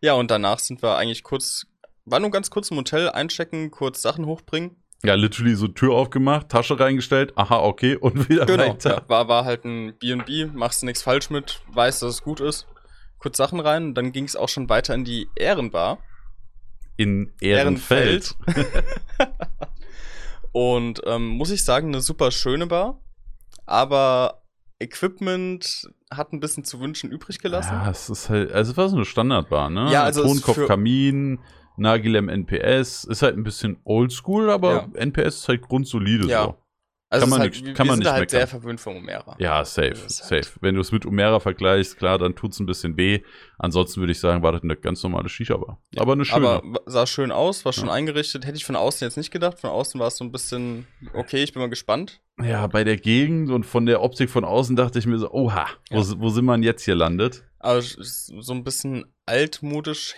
[0.00, 1.66] Ja, und danach sind wir eigentlich kurz,
[2.04, 4.81] war nur ganz kurz im Hotel einchecken, kurz Sachen hochbringen.
[5.04, 8.68] Ja, literally so Tür aufgemacht, Tasche reingestellt, aha, okay, und wieder Genau.
[8.68, 9.02] weiter.
[9.08, 12.66] War, war halt ein B&B, machst du nichts falsch mit, weißt, dass es gut ist.
[13.18, 15.98] Kurz Sachen rein, dann ging es auch schon weiter in die Ehrenbar.
[16.96, 18.36] In Ehrenfeld.
[20.52, 23.00] Und ähm, muss ich sagen, eine super schöne Bar.
[23.66, 24.42] Aber
[24.78, 27.80] Equipment hat ein bisschen zu wünschen übrig gelassen.
[27.82, 29.90] Ja, es ist halt, also es war so eine Standardbar, ne?
[29.90, 31.38] Ja, also Tonkopf, für- Kamin,
[31.76, 34.88] Nagilem NPS, ist halt ein bisschen oldschool, aber Ja.
[34.94, 36.44] NPS ist halt grundsolide Ja.
[36.44, 36.58] so.
[37.10, 38.38] Also kann es man halt, nicht- wir kann man sind nicht halt meckern.
[38.38, 39.36] sehr verwöhnt von Umera.
[39.38, 40.58] Ja, safe, Das ist halt- safe.
[40.62, 43.20] Wenn du es mit Umera vergleichst, klar, dann tut's ein bisschen weh.
[43.58, 45.78] Ansonsten würde ich sagen, war das eine ganz normale Shisha-Bar.
[45.98, 46.48] aber eine schöne.
[46.48, 47.92] Aber sah schön aus, war schon Ja.
[47.92, 48.46] eingerichtet.
[48.46, 49.58] Hätte ich von außen jetzt nicht gedacht.
[49.60, 52.22] Von außen war es so ein bisschen, okay, ich bin mal gespannt.
[52.42, 55.66] ja, bei der Gegend und von der Optik von außen dachte ich mir so, oha,
[55.90, 56.04] wo, Ja.
[56.18, 57.44] wo sind wir denn jetzt hier landet?
[57.58, 57.92] Aber es
[58.40, 60.14] so ein bisschen altmodisch,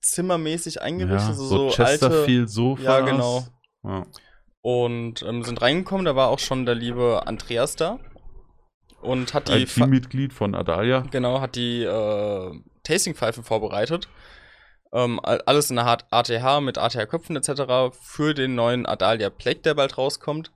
[0.00, 1.28] herrenzimmermäßig eingerichtet.
[1.28, 1.76] Ja, so, so alte.
[1.84, 2.82] Chesterfield-Sofa.
[2.82, 3.44] Ja, genau.
[3.84, 4.06] Ja.
[4.62, 7.98] Und ähm, sind reingekommen, da war auch schon der liebe Andreas da.
[9.00, 11.00] Und hat die, Ein Teammitglied von Adalia.
[11.10, 12.50] genau, hat die äh,
[12.82, 14.08] Tastingpfeifen vorbereitet.
[14.92, 17.94] Ähm, all- alles in der ATH mit ATH-Köpfen etc.
[18.00, 20.50] für den neuen Adalia Plague, der bald rauskommt.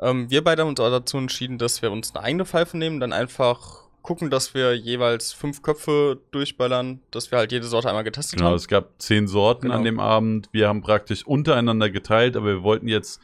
[0.00, 3.00] Ähm, wir beide haben uns auch dazu entschieden, dass wir uns eine eigene Pfeife nehmen,
[3.00, 8.04] dann einfach gucken, dass wir jeweils fünf Köpfe durchballern, dass wir halt jede Sorte einmal
[8.04, 8.56] getestet Genau, haben.
[8.56, 9.74] es gab zehn Sorten Genau.
[9.74, 10.48] an dem Abend.
[10.52, 13.20] Wir haben praktisch untereinander geteilt, aber wir wollten jetzt,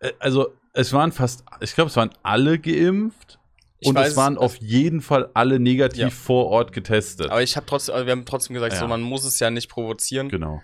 [0.00, 3.38] äh, also es waren fast, ich glaube, es waren alle geimpft
[3.80, 6.10] Ich und weiß, es waren auf jeden Fall alle negativ Ja.
[6.10, 7.30] vor Ort getestet.
[7.30, 8.78] Aber ich habe trotzdem, also wir haben trotzdem gesagt, Ja.
[8.80, 10.28] so man muss es ja nicht provozieren.
[10.28, 10.62] genau.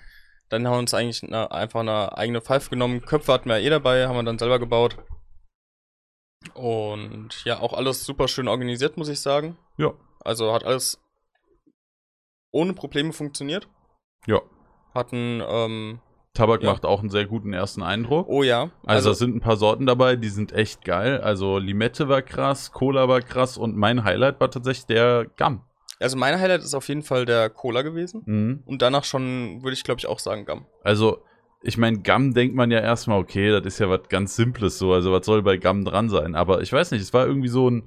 [0.50, 3.00] Dann haben wir uns eigentlich eine, einfach eine eigene Pfeife genommen.
[3.04, 4.96] Köpfe hatten wir eh dabei, haben wir dann selber gebaut.
[6.54, 9.56] Und ja, auch alles super schön organisiert, muss ich sagen.
[9.78, 11.00] Ja, Also hat alles
[12.52, 13.68] ohne Probleme funktioniert.
[14.26, 14.40] ja.
[14.94, 15.98] Hatten, ähm,
[16.34, 16.70] Tabak Ja.
[16.70, 18.28] macht auch einen sehr guten ersten Eindruck.
[18.28, 18.70] oh ja.
[18.84, 21.20] Also, es sind ein paar Sorten dabei, die sind echt geil.
[21.20, 25.62] Also Limette war krass, Cola war krass und mein Highlight war tatsächlich der Gum.
[25.98, 28.22] also mein Highlight ist auf jeden Fall der Cola gewesen.
[28.26, 28.62] Mhm.
[28.66, 30.64] Und danach schon, würde ich glaube ich auch sagen, Gum.
[30.84, 31.24] Also,
[31.64, 34.92] ich meine, Gum denkt man ja erstmal, okay, das ist ja was ganz Simples so,
[34.92, 36.34] also was soll bei Gum dran sein?
[36.34, 37.84] Aber ich weiß nicht, es war irgendwie so ein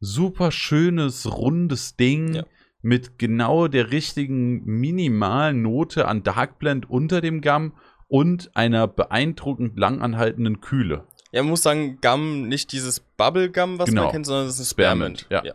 [0.00, 2.44] super schönes, rundes Ding Ja.
[2.82, 7.72] mit genau der richtigen minimalen Note an Darkblend unter dem Gum
[8.06, 11.04] und einer beeindruckend langanhaltenden Kühle.
[11.32, 14.04] Ja, man muss sagen, Gum, nicht dieses Bubblegum, was Genau.
[14.04, 15.46] man kennt, sondern es ist Spearmint, Spearmint.
[15.46, 15.54] ja.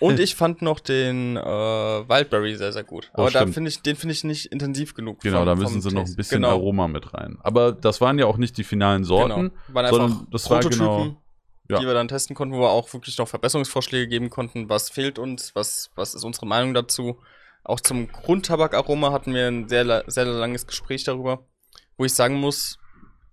[0.00, 3.10] Und ich fand noch den äh, Wildberry sehr, sehr gut.
[3.14, 3.54] Oh, Aber da stimmt.
[3.54, 5.20] finde ich, den finde ich nicht intensiv genug.
[5.20, 6.50] Genau, vom- da müssen sie noch ein bisschen genau.
[6.50, 7.38] Aroma mit rein.
[7.42, 9.34] Aber das waren ja auch nicht die finalen Sorten.
[9.50, 9.52] Genau.
[9.68, 11.16] Waren einfach sondern das war genau-
[11.68, 11.78] ja.
[11.80, 14.68] die wir dann testen konnten, wo wir auch wirklich noch Verbesserungsvorschläge geben konnten.
[14.68, 15.54] Was fehlt uns?
[15.54, 17.18] Was, was ist unsere Meinung dazu?
[17.64, 21.44] Auch zum Grundtabakaroma hatten wir ein sehr, sehr langes Gespräch darüber,
[21.98, 22.78] wo ich sagen muss,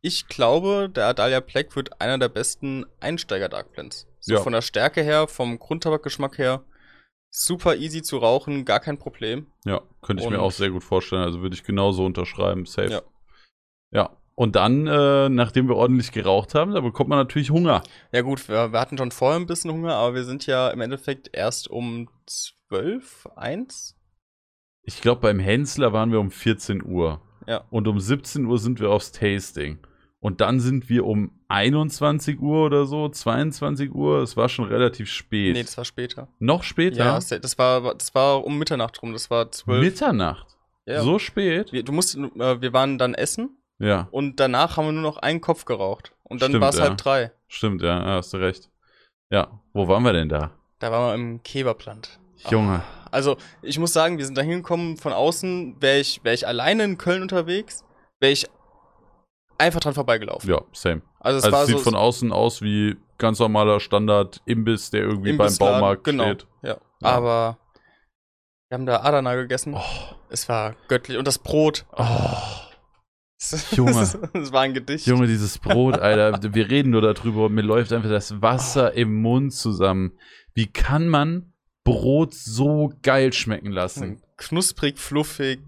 [0.02, 4.06] ich glaube, der Adalia Black wird einer der besten Einsteiger-Darkblends.
[4.28, 4.40] So Ja.
[4.42, 6.64] von der Stärke her, vom Grundtabakgeschmack her,
[7.30, 9.48] super easy zu rauchen, gar kein Problem.
[9.66, 11.22] Ja, könnte ich mir Und- auch sehr gut vorstellen.
[11.22, 12.66] Also würde ich genauso unterschreiben.
[12.66, 12.90] Safe.
[12.90, 13.02] Ja.
[13.92, 14.18] Ja.
[14.34, 17.84] Und dann, äh, nachdem wir ordentlich geraucht haben, da bekommt man natürlich Hunger.
[18.12, 20.82] Ja gut, wir, wir hatten schon vorher ein bisschen Hunger, aber wir sind ja im
[20.82, 23.96] Endeffekt erst um 12, 1.
[24.82, 27.22] Ich glaube, beim Hensler waren wir um 14 Uhr.
[27.48, 27.64] Ja.
[27.70, 29.78] Und um 17 Uhr sind wir aufs Tasting.
[30.26, 34.24] Und dann sind wir um 21 Uhr oder so, 22 Uhr.
[34.24, 35.54] Es war schon relativ spät.
[35.54, 36.30] Nee, das war später.
[36.40, 36.98] Noch später?
[36.98, 39.84] Ja, das war, das war um Mitternacht rum, das war 12.
[39.84, 40.48] Mitternacht.
[40.88, 41.04] Ja.
[41.04, 41.72] So spät?
[41.72, 45.18] Wir, du musst, äh, wir waren dann essen Ja, und danach haben wir nur noch
[45.18, 46.14] einen Kopf geraucht.
[46.24, 46.86] Und dann war es ja.
[46.86, 47.32] halb drei.
[47.48, 48.72] stimmt, ja, ja, hast du recht.
[49.30, 50.50] Ja, wo waren wir denn da?
[50.80, 52.20] Da waren wir im Keberplant.
[52.50, 52.82] Junge.
[53.12, 56.84] Also, ich muss sagen, wir sind da hingekommen von außen, wäre ich, wär ich alleine
[56.84, 57.84] in Köln unterwegs,
[58.20, 58.48] wäre ich
[59.58, 60.50] einfach dran vorbeigelaufen.
[60.50, 61.02] Ja, same.
[61.20, 61.84] Also, es Also war es sieht so.
[61.84, 66.48] von außen aus wie ganz normaler Standard-Imbiss, der irgendwie beim Baumarkt genau, steht.
[66.62, 66.70] Ja.
[66.70, 66.78] Ja.
[67.02, 67.58] Aber
[68.70, 69.74] wir haben da Adana gegessen.
[69.76, 71.18] Oh, Es war göttlich.
[71.18, 71.86] Und das Brot.
[71.98, 72.04] oh.
[73.72, 74.02] Junge.
[74.34, 75.06] Es war ein Gedicht.
[75.06, 79.22] Junge, dieses Brot, Alter, wir reden nur darüber und mir läuft einfach das Wasser im
[79.22, 80.14] Mund zusammen.
[80.54, 84.22] Wie kann man Brot so geil schmecken lassen?
[84.38, 85.60] Knusprig, fluffig.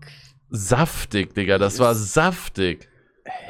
[0.49, 2.89] Saftig, Digga, das war saftig.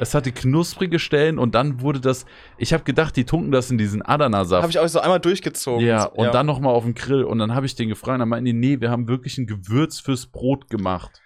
[0.00, 3.78] Es hatte knusprige Stellen und dann wurde das, ich habe gedacht, die tunken das in
[3.78, 4.62] diesen Adana-Saft.
[4.62, 5.84] Habe ich auch so einmal durchgezogen.
[5.84, 7.24] Ja, und dann nochmal auf den Grill.
[7.24, 10.00] Und dann habe ich den gefragt, dann meinten die, nee, wir haben wirklich ein Gewürz
[10.00, 11.20] fürs Brot gemacht.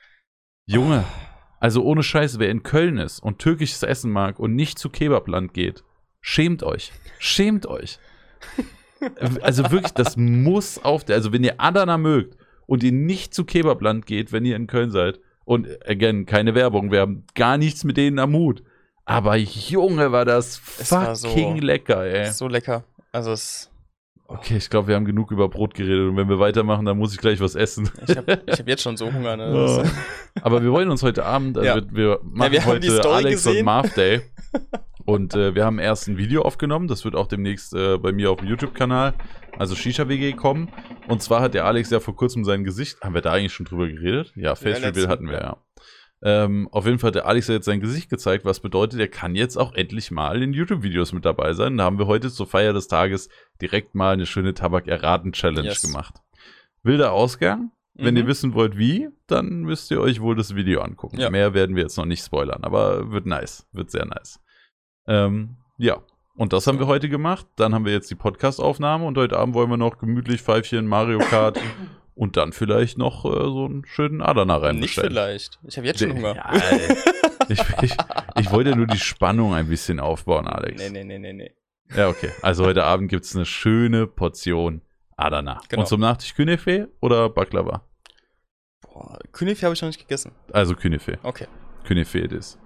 [0.66, 1.04] Junge,
[1.60, 5.54] also ohne Scheiße, wer in Köln ist und türkisches Essen mag und nicht zu Kebabland
[5.54, 5.84] geht,
[6.20, 6.92] schämt euch.
[7.18, 7.98] Schämt euch.
[9.40, 12.36] Also wirklich, das muss auf der, also wenn ihr Adana mögt
[12.66, 16.90] und ihr nicht zu Kebabland geht, wenn ihr in Köln seid, und again, keine Werbung,
[16.92, 18.62] wir haben gar nichts mit denen am Hut.
[19.04, 22.30] Aber Junge, war das Es war so- fucking lecker, ey.
[22.30, 22.84] So lecker.
[23.10, 23.68] Also es.
[24.28, 27.12] Okay, ich glaube, wir haben genug über Brot geredet und wenn wir weitermachen, dann muss
[27.12, 27.90] ich gleich was essen.
[28.08, 29.36] Ich habe hab jetzt schon so Hunger.
[29.36, 29.52] Ne?
[29.54, 30.40] Oh.
[30.40, 31.74] Aber wir wollen uns heute Abend, also Ja.
[31.76, 33.64] wir, wir machen wir haben die heute Alex und gesehen.
[33.66, 34.22] Marv Day
[35.04, 38.30] und äh, wir haben erst ein Video aufgenommen, das wird auch demnächst äh, bei mir
[38.30, 39.14] auf dem YouTube-Kanal,
[39.58, 40.68] also Shisha WG kommen.
[41.08, 43.66] Und zwar hat der Alex ja vor kurzem sein Gesicht, haben wir da eigentlich schon
[43.66, 44.32] drüber geredet?
[44.36, 45.40] Ja, Face Reveal hatten wir ja.
[45.40, 45.56] ja.
[46.24, 49.08] Ähm, auf jeden Fall hat der Alex ja jetzt sein Gesicht gezeigt, was bedeutet, er
[49.08, 51.76] kann jetzt auch endlich mal in YouTube-Videos mit dabei sein.
[51.76, 53.28] Da haben wir heute zur Feier des Tages
[53.60, 55.82] direkt mal eine schöne Tabak-Erraten-Challenge Yes.
[55.82, 56.14] gemacht.
[56.84, 57.72] Wilder Ausgang.
[57.94, 58.20] Wenn Mhm.
[58.20, 61.18] ihr wissen wollt, wie, dann müsst ihr euch wohl das Video angucken.
[61.20, 61.28] Ja.
[61.28, 63.66] Mehr werden wir jetzt noch nicht spoilern, aber wird nice.
[63.72, 64.40] Wird sehr nice.
[65.06, 66.02] Ähm, ja.
[66.34, 67.46] Und das haben wir heute gemacht.
[67.56, 71.18] Dann haben wir jetzt die Podcast-Aufnahme und heute Abend wollen wir noch gemütlich Pfeifchen, Mario
[71.18, 71.60] Kart
[72.14, 75.58] und dann vielleicht noch äh, so einen schönen Adana rein Nicht vielleicht.
[75.66, 76.34] Ich habe jetzt schon Hunger.
[76.34, 76.52] Ja,
[77.48, 77.96] ich, ich,
[78.36, 80.80] ich wollte nur die Spannung ein bisschen aufbauen, Alex.
[80.80, 81.52] Nee, nee, nee, nee, nee.
[81.94, 82.30] Ja, okay.
[82.40, 84.82] Also heute Abend gibt es eine schöne Portion
[85.16, 85.60] Adana.
[85.68, 85.82] Genau.
[85.82, 87.84] Und zum Nachtisch Künefe oder Baklava?
[88.80, 90.32] Boah, Künefe habe ich noch nicht gegessen.
[90.52, 91.18] Also Künefe.
[91.22, 91.46] Okay.
[91.84, 92.58] Künefe it is.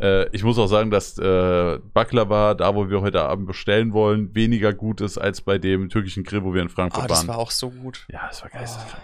[0.00, 4.34] Äh, ich muss auch sagen, dass äh, Baklava, da wo wir heute Abend bestellen wollen,
[4.34, 7.28] weniger gut ist als bei dem türkischen Grill, wo wir in Frankfurt Ah, das waren.
[7.28, 8.06] war auch so gut.
[8.10, 8.58] ja, das war Oh.
[8.58, 9.02] geisteskrank.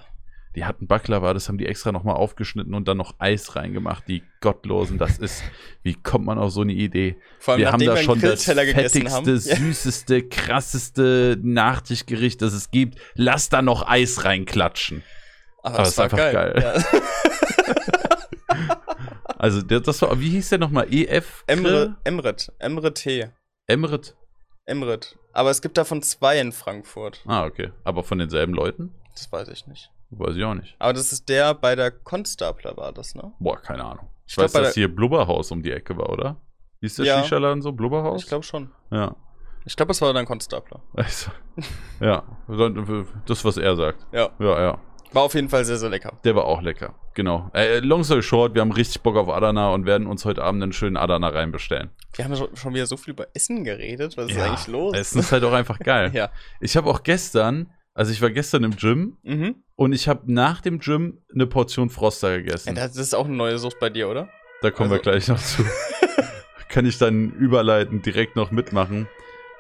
[0.57, 4.07] Die hatten Baklava, das haben die extra nochmal aufgeschnitten und dann noch Eis reingemacht.
[4.07, 5.42] Die Gottlosen, das ist,
[5.83, 7.16] wie kommt man auf so eine Idee?
[7.40, 9.37] Vor allem, wir haben da einen schon das fettigste, haben.
[9.37, 12.98] Süßeste, krasseste Nachtischgericht, das es gibt.
[13.16, 15.02] Lass da noch Eis reinklatschen.
[15.64, 16.33] Aber, Aber das ist einfach geil.
[16.35, 16.62] geil.
[16.92, 17.00] Ja.
[19.44, 20.87] Also, das war, wie hieß der nochmal?
[20.90, 21.44] EF?
[21.46, 23.28] Emre, Emret, Emre Tee.
[23.66, 24.16] Emret?
[24.64, 25.18] Emret.
[25.35, 27.22] Aber es gibt davon zwei in Frankfurt.
[27.26, 27.70] Ah, okay.
[27.85, 28.94] Aber von denselben Leuten?
[29.12, 29.90] Das weiß ich nicht.
[30.09, 30.76] Weiß ich auch nicht.
[30.78, 33.33] Aber das ist der bei der Constapler war das, ne?
[33.38, 34.09] Boah, keine Ahnung.
[34.26, 36.37] Ich, Ich weiß, dass hier Blubberhaus um die Ecke war, oder?
[36.80, 37.22] Hieß der Ja.
[37.22, 37.72] Shisha-Laden so?
[37.72, 38.22] Blubberhaus?
[38.22, 38.70] Ich glaube schon.
[38.90, 39.14] Ja.
[39.66, 40.80] Ich glaube, es war dann Constapler.
[40.94, 41.30] Also,
[42.00, 42.22] ja.
[43.26, 44.07] Das, was er sagt.
[44.11, 44.30] Ja.
[44.38, 44.78] Ja, ja.
[45.14, 46.18] War auf jeden Fall sehr, sehr lecker.
[46.24, 46.94] Der war auch lecker.
[47.14, 47.50] Genau.
[47.55, 50.62] Äh, long story short, wir haben richtig Bock auf Adana und werden uns heute Abend
[50.62, 51.90] einen schönen Adana reinbestellen.
[52.14, 54.16] Wir haben ja schon- wieder so viel über Essen geredet.
[54.16, 54.94] Was ist eigentlich los?
[54.96, 56.11] Essen ist halt auch einfach geil.
[56.14, 56.31] ja.
[56.61, 59.55] Ich habe auch gestern, also ich war gestern im Gym Mhm.
[59.77, 62.70] und ich habe nach dem Gym eine Portion Froster gegessen.
[62.77, 62.87] ja.
[62.87, 64.29] Das ist auch eine neue Sucht bei dir, oder?
[64.62, 65.64] Da kommen wir Also- gleich noch zu.
[66.68, 69.09] Kann ich dann überleiten, direkt noch mitmachen.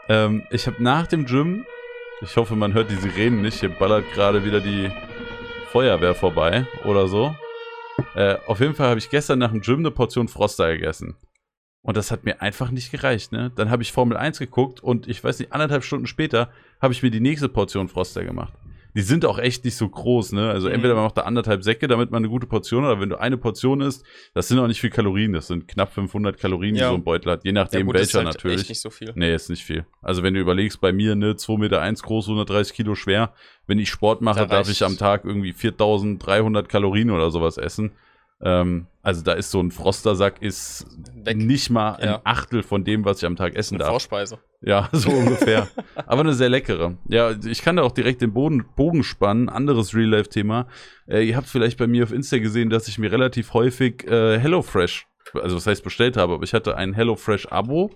[0.08, 1.64] Ähm, ich habe nach dem Gym,
[2.22, 4.90] ich hoffe, man hört die Sirenen nicht, hier ballert gerade wieder die
[5.74, 7.34] Feuerwehr vorbei oder so.
[8.14, 11.16] Äh, auf jeden Fall habe ich gestern nach dem Gym eine Portion Froster gegessen.
[11.82, 13.50] Und das hat mir einfach nicht gereicht, ne?
[13.56, 16.48] Dann habe ich Formel 1 geguckt und ich weiß nicht, anderthalb Stunden später
[16.80, 18.52] habe ich mir die nächste Portion Froster gemacht.
[18.96, 20.50] Die sind auch echt nicht so groß, ne?
[20.50, 20.74] Also Mhm.
[20.74, 23.18] entweder man macht da anderthalb Säcke, damit man eine gute Portion hat, oder wenn du
[23.20, 24.04] eine Portion isst,
[24.34, 26.88] das sind auch nicht viel Kalorien, das sind knapp 500 Kalorien, die Ja.
[26.90, 28.60] so ein Beutel hat, je nachdem gut, ist welcher halt natürlich.
[28.60, 29.12] echt nicht so viel.
[29.16, 29.84] Nee, ist nicht viel.
[30.00, 33.32] Also wenn du überlegst, bei mir, ne, 2,1 Meter eins groß, 130 Kilo schwer,
[33.66, 37.92] wenn ich Sport mache, Da darf ich am Tag irgendwie 4300 Kalorien oder sowas essen.
[38.42, 40.86] Ähm, also da ist so ein Frostersack ist
[41.24, 41.36] Weg.
[41.36, 42.20] nicht mal ein Ja.
[42.24, 43.90] Achtel von dem, was ich am Tag essen Eine darf.
[43.90, 44.38] Vorspeise.
[44.60, 45.68] Ja, so ungefähr.
[46.06, 46.96] Aber eine sehr leckere.
[47.08, 49.48] Ja, ich kann da auch direkt den Boden, Bogen spannen.
[49.48, 50.66] Anderes Real-Life-Thema.
[51.06, 54.38] Äh, ihr habt vielleicht bei mir auf Insta gesehen, dass ich mir relativ häufig äh,
[54.38, 57.90] HelloFresh, also was heißt bestellt habe, aber ich hatte ein HelloFresh-Abo.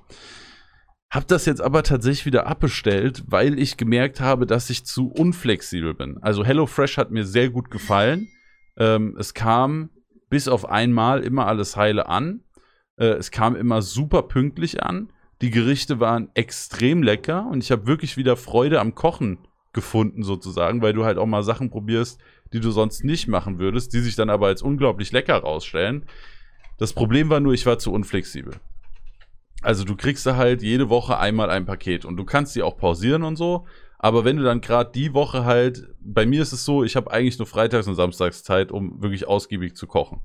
[1.11, 5.95] Hab das jetzt aber tatsächlich wieder abbestellt, weil ich gemerkt habe, dass ich zu unflexibel
[5.95, 6.19] bin.
[6.21, 8.29] Also HelloFresh hat mir sehr gut gefallen.
[8.77, 9.89] Ähm, es kam
[10.29, 12.41] bis auf einmal immer alles heile an.
[12.97, 15.13] Äh, es kam immer super pünktlich an.
[15.41, 19.39] Die Gerichte waren extrem lecker und ich habe wirklich wieder Freude am Kochen
[19.73, 22.21] gefunden sozusagen, weil du halt auch mal Sachen probierst,
[22.53, 26.07] die du sonst nicht machen würdest, die sich dann aber als unglaublich lecker rausstellen.
[26.79, 28.55] Das Problem war nur, ich war zu unflexibel.
[29.63, 32.77] Also du kriegst da halt jede Woche einmal ein Paket und du kannst die auch
[32.77, 33.67] pausieren und so,
[33.99, 37.11] aber wenn du dann gerade die Woche halt, bei mir ist es so, ich habe
[37.11, 40.21] eigentlich nur Freitags und Samstags Zeit, um wirklich ausgiebig zu kochen.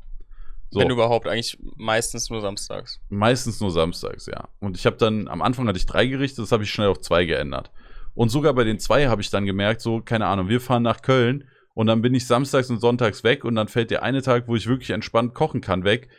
[0.69, 0.79] So.
[0.79, 2.99] Wenn überhaupt, eigentlich meistens nur samstags.
[3.09, 4.47] Meistens nur samstags, ja.
[4.59, 6.99] Und ich habe dann, am Anfang hatte ich drei Gerichte, das habe ich schnell auf
[7.01, 7.71] zwei geändert.
[8.15, 11.01] Und sogar bei den zwei habe ich dann gemerkt, so, keine Ahnung, wir fahren nach
[11.01, 14.47] Köln und dann bin ich samstags und sonntags weg und dann fällt der eine Tag,
[14.47, 16.09] wo ich wirklich entspannt kochen kann, weg.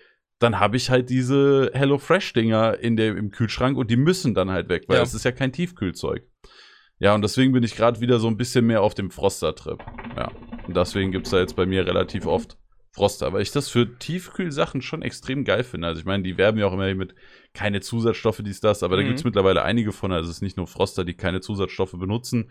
[0.40, 4.34] Dann habe ich halt diese Hello Fresh Dinger in der, im Kühlschrank und die müssen
[4.34, 5.02] dann halt weg, weil Ja.
[5.02, 6.26] es ist ja kein Tiefkühlzeug.
[6.98, 9.78] Ja, und deswegen bin ich gerade wieder so ein bisschen mehr auf dem Froster-Trip.
[10.16, 10.30] Ja.
[10.66, 12.56] Und deswegen gibt es da jetzt bei mir relativ oft
[12.92, 15.88] Froster, weil ich das für Tiefkühlsachen schon extrem geil finde.
[15.88, 17.14] Also ich meine, die werben ja auch immer mit
[17.52, 19.06] keine Zusatzstoffe, dies, das, aber da Mhm.
[19.08, 20.12] gibt es mittlerweile einige von.
[20.12, 22.50] Also es ist nicht nur Froster, die keine Zusatzstoffe benutzen.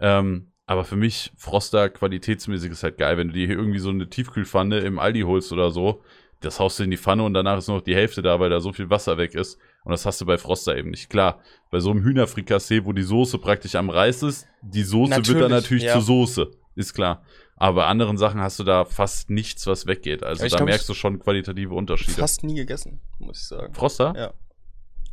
[0.00, 3.90] Ähm, aber für mich, Froster qualitätsmäßig ist halt geil, wenn du dir hier irgendwie so
[3.90, 6.02] eine Tiefkühlpfanne im Aldi holst oder so.
[6.40, 8.50] Das haust du in die Pfanne und danach ist nur noch die Hälfte da, weil
[8.50, 9.58] da so viel Wasser weg ist.
[9.84, 11.10] Und das hast du bei Froster eben nicht.
[11.10, 15.28] Klar, bei so einem Hühnerfrikassee, wo die Soße praktisch am Reis ist, die Soße wird
[15.28, 15.92] dann Natürlich, natürlich ja.
[15.92, 16.50] zur Soße.
[16.74, 17.22] Ist klar.
[17.56, 20.22] Aber bei anderen Sachen hast du da fast nichts, was weggeht.
[20.24, 22.12] Also Ja, da glaub, merkst du schon qualitative Unterschiede.
[22.18, 23.74] Fast nie gegessen, muss ich sagen.
[23.74, 24.12] Froster?
[24.16, 24.32] Ja.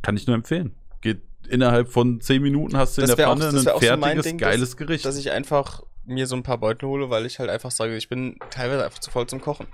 [0.00, 0.74] Kann ich nur empfehlen.
[1.02, 3.72] Geht innerhalb von 10 Minuten hast du in Das der wär auch- Pfanne das ein
[3.72, 5.04] auch so fertiges, Ding, geiles Gericht.
[5.04, 8.08] Dass ich einfach mir so ein paar Beutel hole, weil ich halt einfach sage, ich
[8.08, 9.66] bin teilweise einfach zu voll zum Kochen.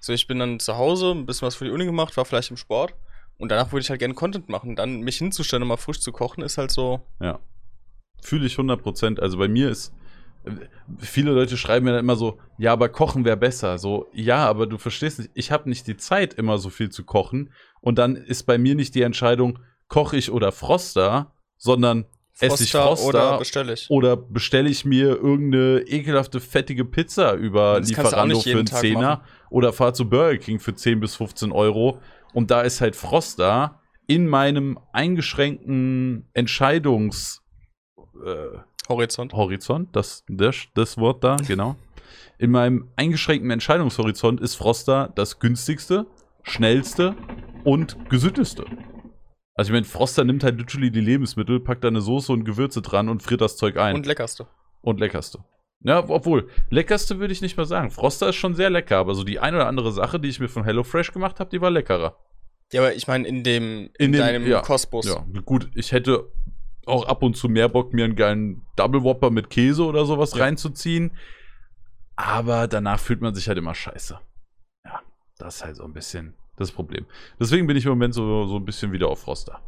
[0.00, 2.50] So, ich bin dann zu Hause, ein bisschen was für die Uni gemacht, war vielleicht
[2.50, 2.94] im Sport
[3.38, 4.76] und danach würde ich halt gerne Content machen.
[4.76, 7.00] Dann mich hinzustellen und mal frisch zu kochen, ist halt so.
[7.20, 7.38] Ja.
[8.22, 9.20] Fühle ich 100%.
[9.20, 9.92] Also bei mir ist.
[10.98, 13.78] Viele Leute schreiben mir dann immer so, ja, aber kochen wäre besser.
[13.78, 17.04] So, ja, aber du verstehst nicht, ich habe nicht die Zeit, immer so viel zu
[17.04, 17.52] kochen.
[17.80, 19.58] Und dann ist bei mir nicht die Entscheidung,
[19.88, 22.06] koche ich oder Froster, sondern
[22.38, 23.90] esse ich Froster oder bestelle ich.
[23.90, 29.72] oder bestelle ich mir irgendeine ekelhafte, fettige Pizza über Das Lieferando für einen Zehner oder
[29.72, 31.98] fahr zu Burger King für 10 bis 15 Euro.
[32.32, 37.40] Und da ist halt Froster in meinem eingeschränkten Entscheidungs-
[38.24, 38.58] äh,
[38.88, 39.32] Horizont.
[39.32, 41.76] Horizont, das, das, das Wort da, genau.
[42.38, 46.06] In meinem eingeschränkten Entscheidungshorizont ist Froster das günstigste,
[46.42, 47.16] schnellste
[47.64, 48.64] und gesündeste.
[49.54, 52.82] Also ich meine, Froster nimmt halt literally die Lebensmittel, packt da eine Soße und Gewürze
[52.82, 53.96] dran und friert das Zeug ein.
[53.96, 54.46] Und leckerste.
[54.82, 55.44] Und leckerste.
[55.86, 57.90] Ja, obwohl, leckerste würde ich nicht mal sagen.
[57.92, 60.48] Froster ist schon sehr lecker, aber so die eine oder andere Sache, die ich mir
[60.48, 62.16] von HelloFresh gemacht habe, die war leckerer.
[62.72, 65.06] Ja, aber ich meine, in dem, In in, dem- deinem ja, Kosmos.
[65.06, 66.28] Ja, gut, ich hätte
[66.86, 70.34] auch ab und zu mehr Bock, mir einen geilen Double Whopper mit Käse oder sowas
[70.34, 70.42] Ja.
[70.44, 71.12] reinzuziehen.
[72.16, 74.18] Aber danach fühlt man sich halt immer scheiße.
[74.84, 75.00] Ja,
[75.38, 77.06] das ist halt so ein bisschen das Problem.
[77.38, 79.60] Deswegen bin ich im Moment so, so ein bisschen wieder auf Froster.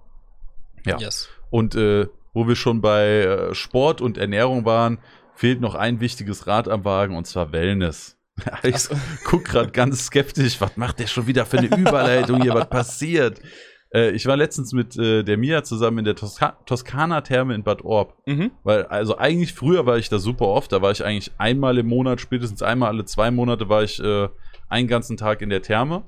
[0.86, 0.98] Ja.
[0.98, 1.28] Yes.
[1.50, 4.98] Und äh, wo wir schon bei äh, Sport und Ernährung waren,
[5.39, 8.18] fehlt noch ein wichtiges Rad am Wagen und zwar Wellness.
[8.64, 8.89] ich
[9.24, 13.41] guck gerade ganz skeptisch, was macht der schon wieder für eine Überleitung hier, was passiert?
[13.95, 17.84] Äh, ich war letztens mit äh, der Mia zusammen in der Toska Toskana-Therme in Bad
[17.84, 18.16] Orb.
[18.26, 18.51] Mhm.
[18.64, 21.86] Weil, also eigentlich früher war ich da super oft, da war ich eigentlich einmal im
[21.86, 24.28] Monat, spätestens einmal alle zwei Monate war ich äh,
[24.68, 26.03] einen ganzen Tag in der Therme.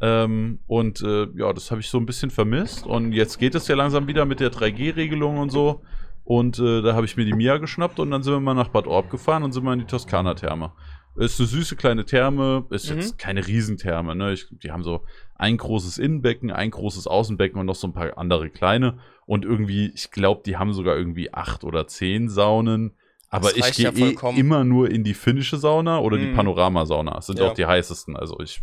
[0.00, 2.84] Ähm, und äh, ja, das habe ich so ein bisschen vermisst.
[2.84, 5.82] Und jetzt geht es ja langsam wieder mit der 3G-Regelung und so.
[6.26, 8.68] Und äh, da habe ich mir die Mia geschnappt und dann sind wir mal nach
[8.68, 10.72] Bad Orb gefahren und sind mal in die Toskana-Therme.
[11.14, 12.96] Ist eine süße kleine Therme, ist Mhm.
[12.98, 14.16] jetzt keine Riesentherme.
[14.16, 14.32] Ne?
[14.32, 15.02] Ich, die haben so
[15.36, 18.98] ein großes Innenbecken, ein großes Außenbecken und noch so ein paar andere kleine.
[19.24, 22.92] Und irgendwie, ich glaube, die haben sogar irgendwie acht oder zehn Saunen.
[23.30, 26.34] Aber ich gehe ja eh immer nur in die finnische Sauna oder die Mhm.
[26.34, 27.12] Panoramasauna.
[27.14, 27.46] Das sind Ja.
[27.48, 28.16] auch die heißesten.
[28.16, 28.62] Also ich,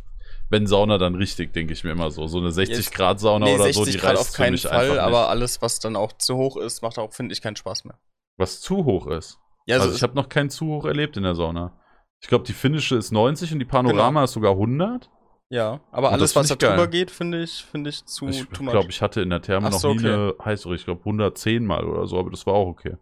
[0.50, 2.28] wenn Sauna, dann richtig, denke ich mir immer so.
[2.28, 4.58] So eine 60 Jetzt- Grad Sauna Nee, oder 60 so, die Grad reißt auf keinen
[4.58, 7.86] Fall, aber alles, was dann auch zu hoch ist, macht auch, finde ich, keinen Spaß
[7.86, 7.98] mehr.
[8.38, 9.40] Was zu hoch ist.
[9.66, 11.80] Ja, Also, also, ich habe noch keinen zu hoch erlebt in der Sauna.
[12.22, 14.24] Ich glaube, die finnische ist 90 und die Panorama Genau.
[14.24, 15.10] ist sogar 100.
[15.50, 18.90] ja, aber Und alles, was da drüber geht, finde ich, finde ich zu ich glaube,
[18.90, 20.14] ich hatte in der Therme Ach noch so, nie okay.
[20.14, 20.76] eine heißere.
[20.76, 22.98] Ich glaube 110 mal oder so, aber das war auch okay.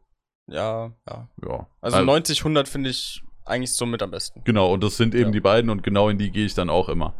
[0.47, 1.29] Ja, ja.
[1.47, 1.67] Ja.
[1.81, 4.41] Also Ähm, 90, 100 finde ich eigentlich so mit am besten.
[4.43, 5.31] Genau, und das sind eben Ja.
[5.31, 7.13] die beiden und genau in die gehe ich dann auch immer.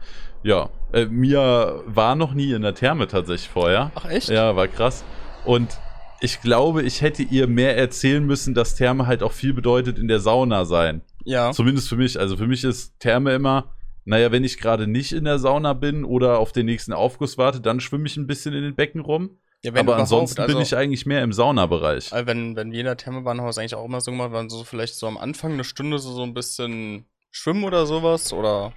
[0.44, 3.92] Ja, äh, Mia war noch nie in der Therme tatsächlich vorher.
[3.96, 4.30] Ach echt?
[4.30, 5.04] Ja, war krass.
[5.46, 5.78] Und
[6.20, 10.08] ich glaube, ich hätte ihr mehr erzählen müssen, dass Therme halt auch viel bedeutet in
[10.08, 11.02] der Sauna sein.
[11.24, 11.52] Ja.
[11.52, 12.20] Zumindest für mich.
[12.20, 13.72] Also für mich ist Therme immer,
[14.06, 17.62] naja, wenn ich gerade nicht in der Sauna bin oder auf den nächsten Aufguss warte,
[17.62, 19.38] dann schwimme ich ein bisschen in den Becken rum.
[19.64, 22.12] Ja Aber ansonsten bin also- ich eigentlich mehr im Saunabereich.
[22.14, 24.96] Also wenn, wenn wir in der Thermebahnhaus eigentlich auch immer so gemacht waren, so vielleicht
[24.96, 28.74] so am Anfang eine Stunde so, so ein bisschen schwimmen oder sowas oder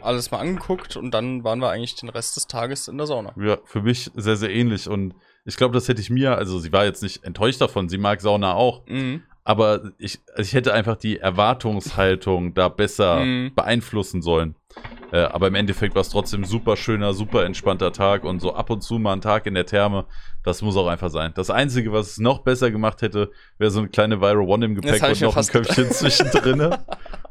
[0.00, 3.32] alles mal angeguckt und dann waren wir eigentlich den Rest des Tages in der Sauna.
[3.40, 4.88] Ja, für mich sehr, sehr ähnlich.
[4.88, 5.14] Und
[5.44, 8.20] ich glaube, das hätte ich mir, also sie war jetzt nicht enttäuscht davon, sie mag
[8.20, 8.86] Sauna auch.
[8.86, 9.22] Mhm.
[9.46, 13.52] Aber ich, ich hätte einfach die Erwartungshaltung da besser Mhm.
[13.54, 14.56] beeinflussen sollen.
[15.12, 18.70] Äh, aber im Endeffekt war es trotzdem super schöner, super entspannter Tag und so ab
[18.70, 20.04] und zu mal ein Tag in der Therme,
[20.42, 21.32] das muss auch einfach sein.
[21.36, 24.74] Das Einzige, was es noch besser gemacht hätte, wäre so eine kleine Viral One im
[24.74, 25.46] Gepäck und noch ein.
[25.46, 26.74] Köpfchen zwischendrin.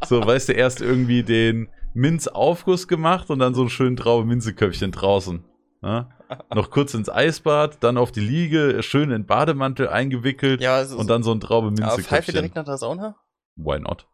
[0.05, 5.43] so, weißt du, erst irgendwie den Minzaufguss gemacht und dann so einen schönen Traube-Minze-Köpfchen draußen.
[5.83, 6.09] Ja?
[6.53, 11.09] Noch kurz ins Eisbad, dann auf die Liege, schön in Bademantel eingewickelt Ja, also und
[11.09, 13.15] dann so ein traube aber pfeife direkt nach der Sauna?
[13.55, 14.07] Why not?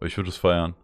[0.00, 0.74] Ich würde es feiern.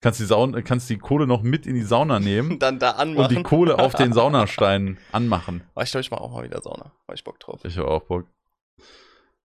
[0.00, 3.14] Kannst die, Sauna, kannst die Kohle noch mit in die Sauna nehmen Dann da und
[3.14, 3.42] die anmachen.
[3.42, 5.62] Kohle auf den Saunastein anmachen.
[5.74, 6.92] Aber ich glaube, ich mache auch mal wieder Sauna.
[7.06, 7.60] Habe ich Bock drauf.
[7.64, 8.26] Ich habe auch Bock.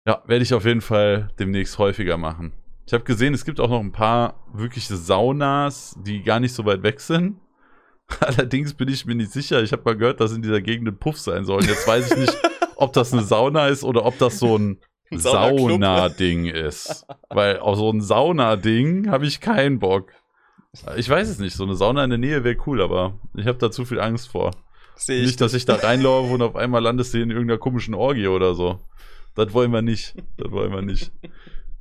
[0.06, 2.54] Ja, werde ich auf jeden Fall demnächst häufiger machen.
[2.86, 6.64] Ich habe gesehen, es gibt auch noch ein paar wirkliche Saunas, die gar nicht so
[6.64, 7.38] weit weg sind.
[8.20, 9.62] Allerdings bin ich mir nicht sicher.
[9.62, 11.58] Ich habe mal gehört, dass in dieser Gegend ein Puff sein soll.
[11.58, 12.36] Und Jetzt weiß ich nicht,
[12.76, 14.78] ob das eine Sauna ist oder ob das so ein.
[15.10, 17.06] Sauna-Ding ist.
[17.30, 20.12] Weil auf so ein Sauna-Ding habe ich keinen Bock.
[20.96, 21.56] Ich weiß es nicht.
[21.56, 24.28] So eine Sauna in der Nähe wäre cool, aber ich habe da zu viel Angst
[24.28, 24.50] vor.
[24.96, 25.26] Sehe ich.
[25.28, 28.54] Nicht, dass ich da reinlaufe und auf einmal landest du in irgendeiner komischen Orgie oder
[28.54, 28.80] so.
[29.34, 30.14] Das wollen wir nicht.
[30.36, 31.10] Das wollen wir nicht.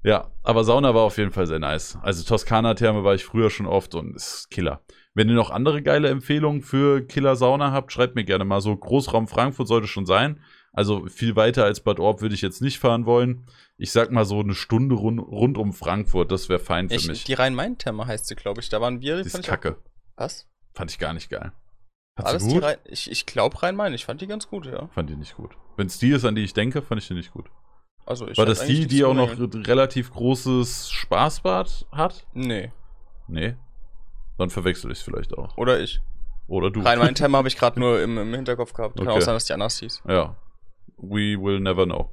[0.04, 1.98] Ja, aber Sauna war auf jeden Fall sehr nice.
[2.02, 4.82] Also Toskana-Therme war ich früher schon oft und ist Killer.
[5.18, 8.76] Wenn ihr noch andere geile Empfehlungen für Killer-Sauna habt, schreibt mir gerne mal so.
[8.78, 10.40] Großraum Frankfurt sollte schon sein.
[10.74, 13.48] Also viel weiter als Bad Orb würde ich jetzt nicht fahren wollen.
[13.78, 17.08] Ich sag mal so eine Stunde rund, rund um Frankfurt, das wäre fein für Ich,
[17.08, 17.24] mich.
[17.24, 18.70] die Rhein-Main-Therme heißt sie, glaube ich.
[18.70, 19.16] Da waren wir.
[19.16, 19.78] Die ist ich auch- kacke.
[20.18, 20.48] Was?
[20.76, 21.52] Fand ich gar nicht geil.
[22.16, 22.62] Alles gut?
[22.62, 23.96] Rhein Ich, ich glaube Rhein-Main.
[23.96, 24.88] Ich fand die ganz gut, ja.
[24.90, 25.50] Fand die nicht gut.
[25.78, 27.46] Wenn es die ist, an die ich denke, fand ich die nicht gut.
[28.06, 32.28] Also ich War das die, die auch noch relativ großes Spaßbad hat?
[32.34, 32.72] Nee.
[33.28, 33.56] Nee.
[34.38, 35.58] Dann verwechsel ich es vielleicht auch.
[35.58, 36.00] Oder ich.
[36.48, 36.82] Oder du.
[36.82, 38.98] Rhein-Main-Therme habe ich gerade nur im, im Hinterkopf gehabt.
[38.98, 39.18] Kann Okay.
[39.18, 40.04] auch sein, dass die anders hieß.
[40.08, 40.36] ja.
[41.00, 42.12] We will never know.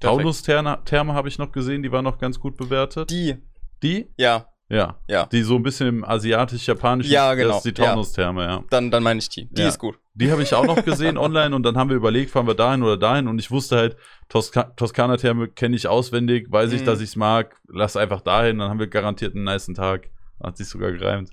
[0.00, 3.10] Taunus-Therme habe ich noch gesehen, die war noch ganz gut bewertet.
[3.10, 3.36] Die.
[3.82, 4.08] Die?
[4.16, 4.46] Ja.
[4.68, 4.96] Ja.
[5.06, 5.26] Ja.
[5.26, 7.12] Die so ein bisschen im asiatisch-japanischen.
[7.12, 7.56] Ja, genau.
[7.56, 7.90] Das ist die Ja.
[7.90, 8.64] Taunus-Therme, ja.
[8.70, 9.46] Dann, dann meine ich die.
[9.52, 9.68] Die Ja.
[9.68, 9.98] ist gut.
[10.14, 12.82] Die habe ich auch noch gesehen online und dann haben wir überlegt, fahren wir dahin
[12.82, 13.96] oder dahin und ich wusste halt,
[14.28, 16.86] Toska Toskana-Therme kenne ich auswendig, weiß ich, Mhm.
[16.86, 20.08] dass ich es mag, lass einfach dahin, dann haben wir garantiert einen niceen Tag.
[20.42, 21.30] Hat sich sogar gereimt.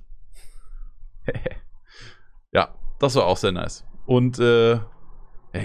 [2.52, 3.86] ja, das war auch sehr nice.
[4.06, 4.80] Und äh,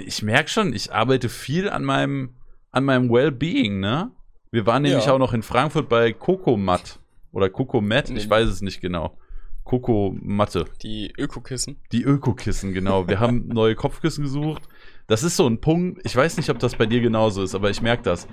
[0.06, 2.34] ich merke schon, ich arbeite viel an meinem,
[2.70, 4.10] an meinem Wellbeing, ne?
[4.50, 5.12] Wir waren nämlich Ja.
[5.14, 7.00] auch noch in Frankfurt bei Cocomat
[7.32, 8.30] oder Cocomat, ich Nee.
[8.30, 9.18] weiß es nicht genau.
[9.64, 10.66] Cocomatte.
[10.82, 11.80] Die Ökokissen.
[11.90, 13.08] Die Ökokissen, genau.
[13.08, 14.68] Wir haben neue Kopfkissen gesucht.
[15.06, 17.68] Das ist so ein Punkt, ich weiß nicht, ob das bei dir genauso ist, aber
[17.68, 18.26] ich merke das.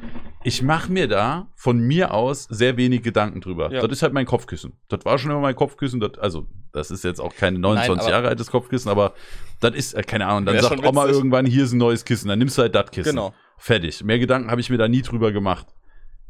[0.43, 3.71] Ich mache mir da von mir aus sehr wenig Gedanken drüber.
[3.71, 3.81] Ja.
[3.81, 4.73] Das ist halt mein Kopfkissen.
[4.87, 5.99] Das war schon immer mein Kopfkissen.
[5.99, 9.13] Das, also, das ist jetzt auch kein 29 aber- Jahre altes Kopfkissen, aber
[9.59, 12.39] das ist, äh, keine Ahnung, dann sagt Oma irgendwann, hier ist ein neues Kissen, dann
[12.39, 13.09] nimmst du halt das Kissen.
[13.09, 13.33] Genau.
[13.57, 14.03] Fertig.
[14.03, 15.67] Mehr Gedanken habe ich mir da nie drüber gemacht.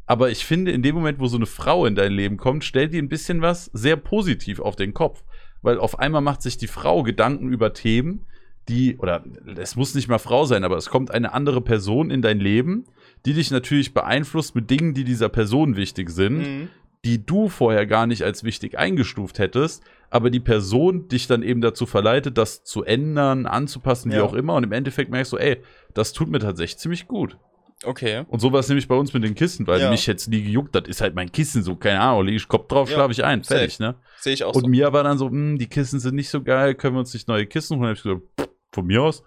[0.06, 2.92] Aber ich finde, in dem Moment, wo so eine Frau in dein Leben kommt, stellt
[2.92, 5.22] die ein bisschen was sehr positiv auf den Kopf.
[5.62, 8.26] Weil auf einmal macht sich die Frau Gedanken über Themen,
[8.68, 9.24] die, oder
[9.56, 12.84] es muss nicht mal Frau sein, aber es kommt eine andere Person in dein Leben,
[13.26, 16.68] die dich natürlich beeinflusst mit Dingen, die dieser Person wichtig sind, Mhm.
[17.04, 21.60] die du vorher gar nicht als wichtig eingestuft hättest, aber die Person dich dann eben
[21.60, 24.22] dazu verleitet, das zu ändern, anzupassen, wie Ja.
[24.22, 24.54] auch immer.
[24.54, 25.56] Und im Endeffekt merkst du, ey,
[25.94, 27.38] das tut mir tatsächlich ziemlich gut.
[27.84, 28.24] Okay.
[28.28, 29.90] Und so war es nämlich bei uns mit den Kissen, weil Ja.
[29.90, 32.68] mich jetzt nie gejuckt, das ist halt mein Kissen, so, keine Ahnung, lege ich Kopf
[32.68, 33.96] drauf, Ja, schlafe ich ein, fertig, ne?
[34.20, 34.68] Sehe ich auch Und so.
[34.68, 37.26] mir war dann so, hm, die Kissen sind nicht so geil, können wir uns nicht
[37.26, 37.88] neue Kissen holen?
[37.88, 39.22] Hab ich gesagt, pff, von mir aus.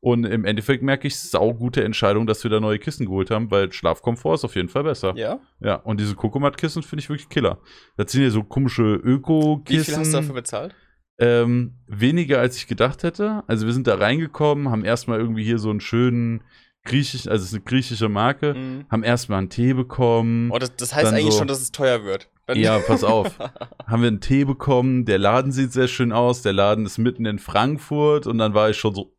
[0.00, 3.72] Und im Endeffekt merke ich, saugute Entscheidung, dass wir da neue Kissen geholt haben, weil
[3.72, 5.12] Schlafkomfort ist auf jeden Fall besser.
[5.16, 5.76] Ja, Ja?
[5.76, 7.58] und diese Kokomat-Kissen finde ich wirklich killer.
[7.96, 9.96] Das sind ja so komische Wie viel Öko-Kissen.
[9.96, 10.74] hast du dafür bezahlt?
[11.18, 13.44] Ähm, weniger als ich gedacht hätte.
[13.46, 16.42] Also wir sind da reingekommen, haben erstmal irgendwie hier so einen schönen
[16.84, 18.86] griechischen, also es ist eine griechische Marke, Mhm.
[18.90, 20.50] haben erstmal einen Tee bekommen.
[20.50, 22.28] Oh, das, das heißt eigentlich so- schon, dass es teuer wird.
[22.60, 23.38] Ja, pass auf.
[23.86, 27.26] haben wir einen Tee bekommen, der Laden sieht sehr schön aus, der Laden ist mitten
[27.26, 29.12] in Frankfurt und dann war ich schon so,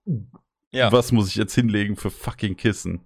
[0.72, 0.92] ja.
[0.92, 3.02] was muss ich jetzt hinlegen für fucking Kissen?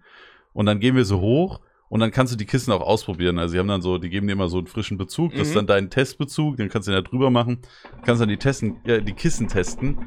[0.53, 1.59] Und dann gehen wir so hoch
[1.89, 3.39] und dann kannst du die Kissen auch ausprobieren.
[3.39, 5.53] Also die haben dann so, die geben dir immer so einen frischen Bezug, das ist
[5.53, 5.55] Mhm.
[5.59, 7.59] dann dein Testbezug, den kannst du ja drüber machen,
[8.03, 9.99] kannst dann die Testen, äh, die Kissen testen.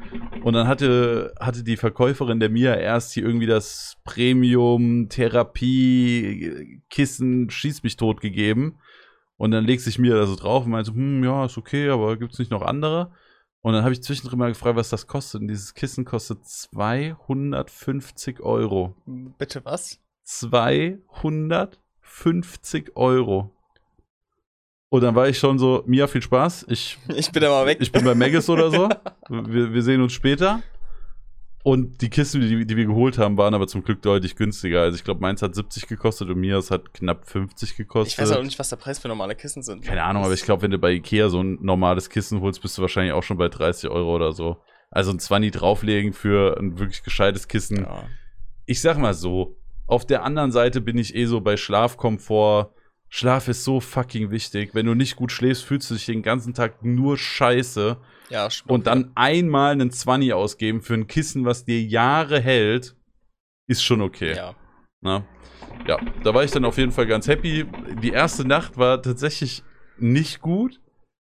[0.43, 7.49] Und dann hatte, hatte die Verkäuferin der Mia erst hier irgendwie das Premium Therapie Kissen
[7.49, 8.77] schieß mich tot gegeben.
[9.41, 11.89] Und dann legt sich Mia da so drauf und meint so, hm, ja, ist okay,
[11.89, 13.11] aber gibt's nicht noch andere?
[13.61, 15.41] Und dann habe ich zwischendrin mal gefragt, was das kostet.
[15.41, 18.95] Und dieses Kissen kostet 250 Euro.
[19.39, 19.99] Bitte was?
[20.25, 23.49] 250 Euro.
[24.89, 26.67] Und dann war ich schon so, Mia, viel Spaß.
[26.69, 27.79] Ich, Ich bin mal weg.
[27.81, 28.89] ich bin bei Maggis oder so.
[29.27, 30.61] Wir, wir sehen uns später.
[31.63, 34.81] Und die Kissen, die, die wir geholt haben, waren aber zum Glück deutlich günstiger.
[34.81, 38.13] Also ich glaube, meins hat 70 gekostet und mir hat knapp 50 gekostet.
[38.13, 39.83] Ich weiß auch nicht, was der Preis für normale Kissen sind.
[39.83, 42.77] Keine Ahnung, aber ich glaube, wenn du bei Ikea so ein normales Kissen holst, bist
[42.77, 44.57] du wahrscheinlich auch schon bei 30 Euro oder so.
[44.89, 47.83] Also ein 20 drauflegen für ein wirklich gescheites Kissen.
[47.83, 48.05] Ja.
[48.65, 52.73] Ich sag mal so, auf der anderen Seite bin ich eh so bei Schlafkomfort.
[53.09, 54.73] Schlaf ist so fucking wichtig.
[54.73, 57.97] Wenn du nicht gut schläfst, fühlst du dich den ganzen Tag nur scheiße.
[58.31, 58.71] Ja, stimmt.
[58.71, 62.95] Und dann einmal einen 20 ausgeben für ein Kissen, was dir Jahre hält,
[63.67, 64.35] ist schon okay.
[64.35, 64.55] Ja.
[65.01, 65.25] Na?
[65.87, 67.65] Ja, da war ich dann auf jeden Fall ganz happy.
[68.01, 69.63] Die erste Nacht war tatsächlich
[69.97, 70.79] nicht gut,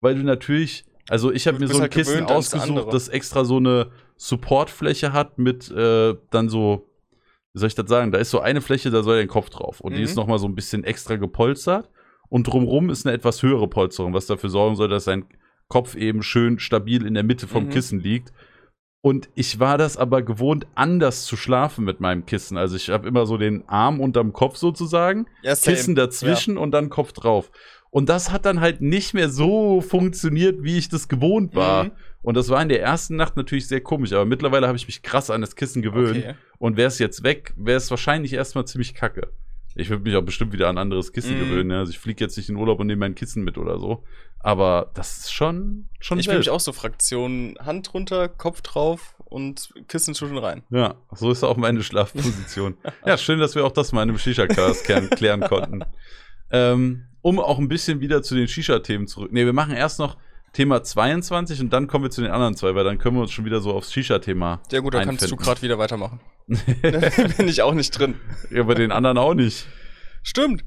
[0.02, 3.58] weil du natürlich, also ich habe mir so ein halt Kissen ausgesucht, das extra so
[3.58, 6.88] eine Supportfläche hat mit äh, dann so,
[7.54, 9.80] wie soll ich das sagen, da ist so eine Fläche, da soll dein Kopf drauf
[9.82, 10.06] und die Mhm.
[10.06, 11.90] ist nochmal so ein bisschen extra gepolstert
[12.30, 15.26] und drumrum ist eine etwas höhere Polsterung, was dafür sorgen soll, dass dein
[15.72, 17.70] Kopf eben schön stabil in der Mitte vom Mhm.
[17.70, 18.34] Kissen liegt.
[19.04, 22.58] Und ich war das aber gewohnt, anders zu schlafen mit meinem Kissen.
[22.58, 25.76] Also ich habe immer so den Arm unterm Kopf sozusagen, ja same.
[25.76, 27.50] Kissen dazwischen und dann Kopf drauf.
[27.90, 31.86] Und das hat dann halt nicht mehr so funktioniert, wie ich das gewohnt war.
[31.86, 31.92] Mhm.
[32.22, 35.02] Und das war in der ersten Nacht natürlich sehr komisch, aber mittlerweile habe ich mich
[35.02, 36.18] krass an das Kissen gewöhnt.
[36.20, 36.36] Okay.
[36.60, 39.32] Und wäre es jetzt weg, wäre es wahrscheinlich erstmal ziemlich kacke.
[39.74, 41.40] Ich würde mich auch bestimmt wieder an ein anderes Kissen Mhm.
[41.40, 41.72] gewöhnen.
[41.72, 41.80] Ja.
[41.80, 44.04] Also ich fliege jetzt nicht in Urlaub und nehme mein Kissen mit oder so.
[44.44, 49.74] Aber das ist schon, schon Ich bin auch so Fraktion Hand drunter, Kopf drauf und
[49.88, 50.64] Kissen zwischen rein.
[50.70, 52.78] Ja, so ist auch meine Schlafposition.
[53.06, 55.84] ja, schön, dass wir auch das mal in einem Shisha-Cast klären, konnten.
[56.54, 59.32] Ähm, um auch ein bisschen wieder zu den Shisha-Themen zurück.
[59.32, 60.18] Ne, wir machen erst noch
[60.52, 63.32] Thema 22 und dann kommen wir zu den anderen zwei, weil dann können wir uns
[63.32, 64.60] schon wieder so aufs Shisha-Thema.
[64.70, 66.20] Ja gut, da kannst du gerade wieder weitermachen.
[66.48, 68.16] bin ich auch nicht drin.
[68.50, 69.66] Ja, bei den anderen auch nicht.
[70.24, 70.64] Stimmt.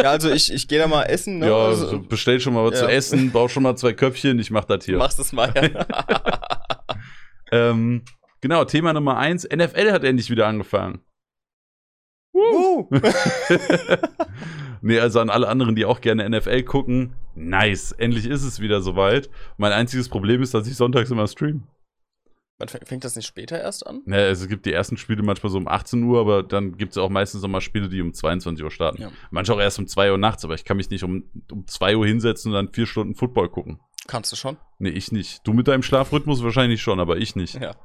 [0.00, 1.38] ja, also ich, ich gehe da mal essen.
[1.38, 1.46] Ne?
[1.48, 2.86] Ja, also, bestell schon mal was Ja.
[2.86, 4.98] zu essen, bau schon mal zwei Köpfchen, ich mach das Du hier.
[4.98, 5.52] machst es mal.
[5.54, 5.86] Ja.
[7.54, 8.02] Ähm,
[8.40, 9.44] genau, Thema Nummer eins.
[9.46, 11.00] NFL hat endlich wieder angefangen.
[12.34, 12.88] uh.
[14.80, 17.12] nee, also an alle anderen, die auch gerne NFL gucken.
[17.34, 19.28] Nice, endlich ist es wieder soweit.
[19.58, 21.64] Mein einziges Problem ist, dass ich sonntags immer stream.
[22.68, 24.02] Fäng- Fängt das nicht später erst an?
[24.06, 26.98] Ne, es gibt die ersten Spiele manchmal so um 18 Uhr, aber dann gibt es
[26.98, 29.02] auch meistens noch mal Spiele, die um 22 Uhr starten.
[29.02, 29.10] Ja.
[29.30, 31.96] Manchmal auch erst um 2 Uhr nachts, aber ich kann mich nicht um, um 2
[31.96, 33.80] Uhr hinsetzen und dann vier Stunden Football gucken.
[34.08, 34.56] Kannst du schon?
[34.78, 35.46] Nee, ich nicht.
[35.46, 37.54] Du mit deinem Schlafrhythmus wahrscheinlich schon, aber ich nicht.
[37.60, 37.76] Ja.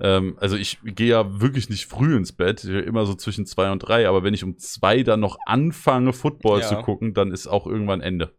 [0.00, 3.78] Ähm, also ich gehe ja wirklich nicht früh ins Bett, immer so zwischen zwei und
[3.80, 6.66] drei, aber wenn ich um zwei dann noch anfange, Football Ja.
[6.68, 8.32] zu gucken, dann ist auch irgendwann Ende.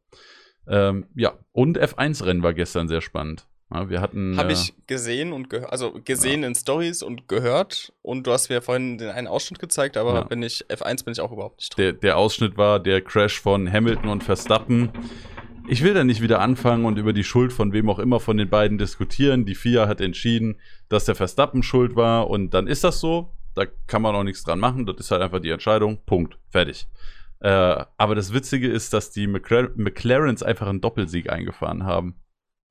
[0.67, 3.47] Ähm, ja, und F1-Rennen war gestern sehr spannend.
[3.73, 4.37] Ja, wir hatten.
[4.37, 7.91] Habe äh, ich gesehen und gehört, also gesehen in Stories und gehört.
[8.01, 10.23] Und du hast mir vorhin den einen Ausschnitt gezeigt, aber Ja.
[10.23, 11.83] bin ich, F1 bin ich auch überhaupt nicht drin.
[11.85, 14.91] der, der Ausschnitt war der Crash von Hamilton und Verstappen.
[15.67, 18.37] Ich will da nicht wieder anfangen und über die Schuld von wem auch immer von
[18.37, 19.45] den beiden diskutieren.
[19.45, 20.59] Die FIA hat entschieden,
[20.89, 23.31] dass der Verstappen schuld war und dann ist das so.
[23.55, 24.85] Da kann man auch nichts dran machen.
[24.85, 25.99] Das ist halt einfach die Entscheidung.
[26.05, 26.37] Punkt.
[26.49, 26.87] Fertig.
[27.39, 32.15] Äh, aber das Witzige ist, dass die McLaren, McLarens einfach einen Doppelsieg eingefahren haben.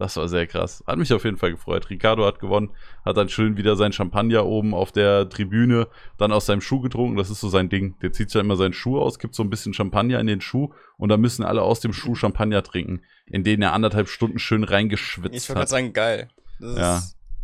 [0.03, 0.83] Das war sehr krass.
[0.85, 1.89] Hat mich auf jeden Fall gefreut.
[1.89, 2.71] Ricardo hat gewonnen,
[3.05, 5.87] hat dann schön wieder sein Champagner oben auf der Tribüne,
[6.19, 7.17] dann aus seinem Schuh getrunken.
[7.17, 7.95] Das ist so sein Ding.
[8.03, 10.73] Der zieht ja immer seinen Schuh aus, gibt so ein bisschen Champagner in den Schuh
[10.97, 14.65] und dann müssen alle aus dem Schuh Champagner trinken, in den er anderthalb Stunden schön
[14.65, 15.69] Ich reingeschwitzt gerade hat.
[15.69, 16.31] sagen, geil.
[16.59, 17.03] Das Ja.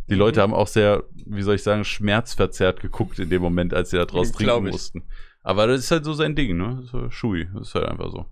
[0.09, 3.91] Die Leute haben auch sehr, wie soll ich sagen, schmerzverzerrt geguckt in dem Moment, als
[3.91, 4.71] sie da draus trinken ich.
[4.73, 5.03] mussten.
[5.43, 6.83] Aber das ist halt so sein Ding, ne?
[7.09, 8.25] Schui, das ist halt einfach so.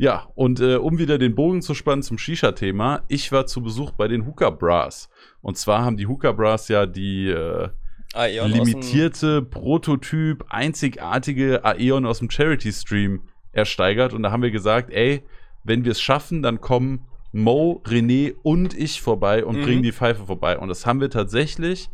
[0.00, 3.90] Ja, und äh, um wieder den Bogen zu spannen zum Shisha-Thema, ich war zu Besuch
[3.90, 5.10] bei den Hookah Bras.
[5.42, 7.68] Und zwar haben die Hookah Bras ja die äh,
[8.14, 13.20] Aeon limitierte, Prototyp, einzigartige Aeon aus dem Charity-Stream
[13.52, 14.14] ersteigert.
[14.14, 15.22] Und da haben wir gesagt, ey,
[15.64, 19.62] wenn wir es schaffen, dann kommen Mo, René und ich vorbei und Mhm.
[19.64, 20.58] bringen die Pfeife vorbei.
[20.58, 21.90] Und das haben wir tatsächlich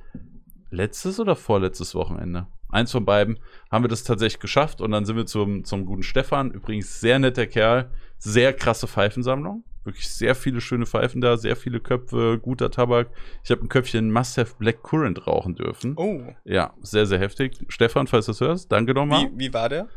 [0.71, 2.47] letztes oder vorletztes Wochenende.
[2.77, 3.39] Eins von beiden
[3.71, 6.51] haben wir das tatsächlich geschafft und dann sind wir zum, zum guten Stefan.
[6.51, 9.65] Übrigens sehr netter Kerl, sehr krasse Pfeifensammlung.
[9.85, 13.09] Wirklich sehr viele schöne Pfeifen da, sehr viele Köpfe, guter Tabak.
[13.45, 15.95] Ich habe ein Köpfchen Must-Have Black Currant rauchen dürfen.
[15.97, 17.53] Oh, Ja, sehr, sehr heftig.
[17.69, 19.27] Stefan, falls du es hörst, danke nochmal.
[19.33, 19.89] wie, wie war der?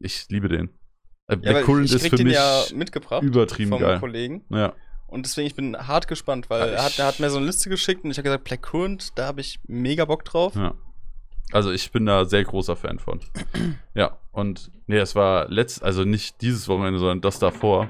[0.00, 0.70] Ich liebe den.
[1.28, 3.98] Äh, Black weil Currant ist für mich ja mitgebracht übertrieben vom geil.
[4.00, 4.44] Kollegen.
[4.50, 4.72] Ja,
[5.06, 7.46] Und deswegen, ich bin hart gespannt, weil Ja, er, hat, er hat mir so eine
[7.46, 10.54] Liste geschickt und ich habe gesagt, Black Currant, da habe ich mega Bock drauf.
[10.56, 10.74] ja.
[11.52, 13.20] Also ich bin da sehr großer Fan von.
[13.96, 17.88] Ja, und nee, es war letzt, also nicht dieses Wochenende, sondern das davor.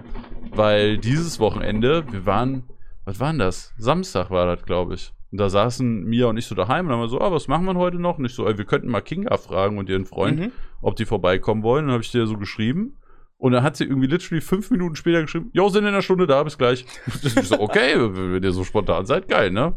[0.51, 2.65] Weil dieses Wochenende, wir waren,
[3.07, 3.73] was war denn das?
[3.79, 5.13] Samstag war das, glaube ich.
[5.33, 7.65] Und da saßen Mia und ich so daheim und haben wir so, ah, was machen
[7.65, 8.19] wir heute noch?
[8.19, 10.53] Und ich so, ey, wir könnten mal Kinga fragen und ihren Freund, Mhm.
[10.83, 11.87] ob die vorbeikommen wollen.
[11.87, 12.99] Dann habe ich dir so geschrieben.
[13.39, 16.27] Und dann hat sie irgendwie literally fünf Minuten später geschrieben, jo, sind in einer Stunde
[16.27, 16.85] da, bis gleich.
[17.07, 19.75] ich so, okay, wenn ihr so spontan seid, geil, ne?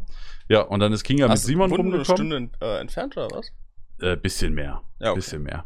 [0.50, 2.28] Ja, und dann ist Kinga mit Hast du- Simon wurden eine rumgekommen.
[2.50, 3.52] Stunde äh, entfernt oder was?
[4.02, 4.82] Äh, bisschen mehr.
[5.00, 5.16] Ja, okay.
[5.20, 5.66] Bisschen mehr.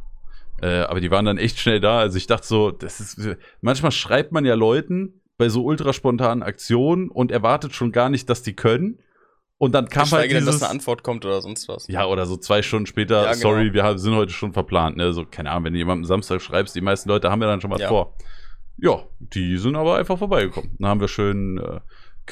[0.62, 2.00] Äh, aber die waren dann echt schnell da.
[2.00, 3.20] Also ich dachte so, das ist.
[3.62, 8.44] Manchmal schreibt man ja Leuten bei so ultraspontanen Aktionen und erwartet schon gar nicht, dass
[8.44, 9.00] die können.
[9.58, 11.88] Und dann kam halt Geschweige denn, dass dieses, eine Antwort kommt oder sonst was.
[11.88, 13.42] ja, oder so zwei Stunden später, Ja, genau.
[13.42, 14.98] sorry, wir haben, sind heute schon verplant.
[14.98, 15.14] Ne?
[15.14, 17.70] So, keine Ahnung, wenn du jemandem Samstag schreibst, die meisten Leute haben ja dann schon
[17.72, 17.88] was Ja.
[17.88, 18.16] vor.
[18.78, 20.76] Ja, die sind aber einfach vorbeigekommen.
[20.80, 21.80] Dann haben wir schön äh,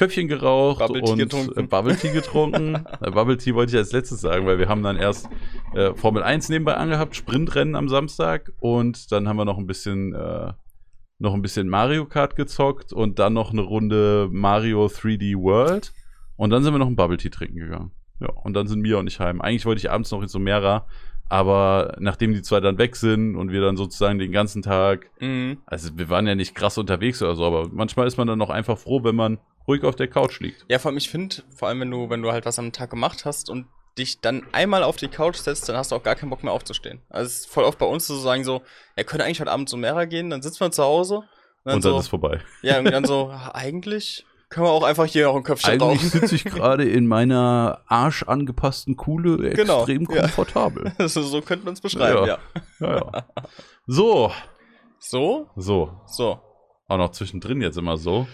[0.00, 1.60] Köpfchen geraucht Bubble und getrunken.
[1.60, 2.74] Äh, Bubble Tea getrunken.
[3.02, 5.28] äh, Bubble Tea wollte ich als letztes sagen, weil wir haben dann erst
[5.74, 10.14] äh, Formel 1 nebenbei angehabt, Sprintrennen am Samstag und dann haben wir noch ein bisschen
[10.14, 10.54] äh,
[11.18, 15.92] noch ein bisschen Mario Kart gezockt und dann noch eine Runde Mario 3D World
[16.36, 17.90] und dann sind wir noch ein Bubble Tea trinken gegangen.
[18.20, 19.42] Ja, und dann sind Mia und ich heim.
[19.42, 20.86] Eigentlich wollte ich abends noch in Sumera,
[21.30, 25.58] aber nachdem die zwei dann weg sind und wir dann sozusagen den ganzen Tag Mhm.
[25.64, 28.50] also wir waren ja nicht krass unterwegs oder so, aber manchmal ist man dann auch
[28.50, 30.64] einfach froh, wenn man ruhig auf der Couch liegt.
[30.68, 32.90] Ja, vor allem, ich finde, vor allem, wenn du, wenn du halt was am Tag
[32.90, 33.66] gemacht hast und
[33.98, 36.52] dich dann einmal auf die Couch setzt, dann hast du auch gar keinen Bock mehr
[36.52, 37.00] aufzustehen.
[37.08, 38.62] Also es ist voll oft bei uns so sagen so,
[38.96, 41.24] ja, könnte eigentlich heute Abend zum Mehrer gehen, dann sitzen wir zu Hause und
[41.64, 42.40] dann, und dann so, ist vorbei.
[42.62, 46.00] ja, und dann so, "Ah, eigentlich können wir auch einfach hier noch ein Köpfchen Eigentlich
[46.02, 46.20] rauchen.
[46.20, 50.22] sitze ich gerade in meiner arschangepassten Kuhle Genau, extrem ja.
[50.22, 50.92] komfortabel.
[51.08, 52.38] so, so könnte man es beschreiben, Ja.
[52.80, 52.86] ja.
[52.86, 53.24] Ja, ja.
[53.86, 54.32] So,
[54.98, 56.00] So, so.
[56.06, 56.40] so.
[56.88, 58.26] Auch noch zwischendrin jetzt immer so.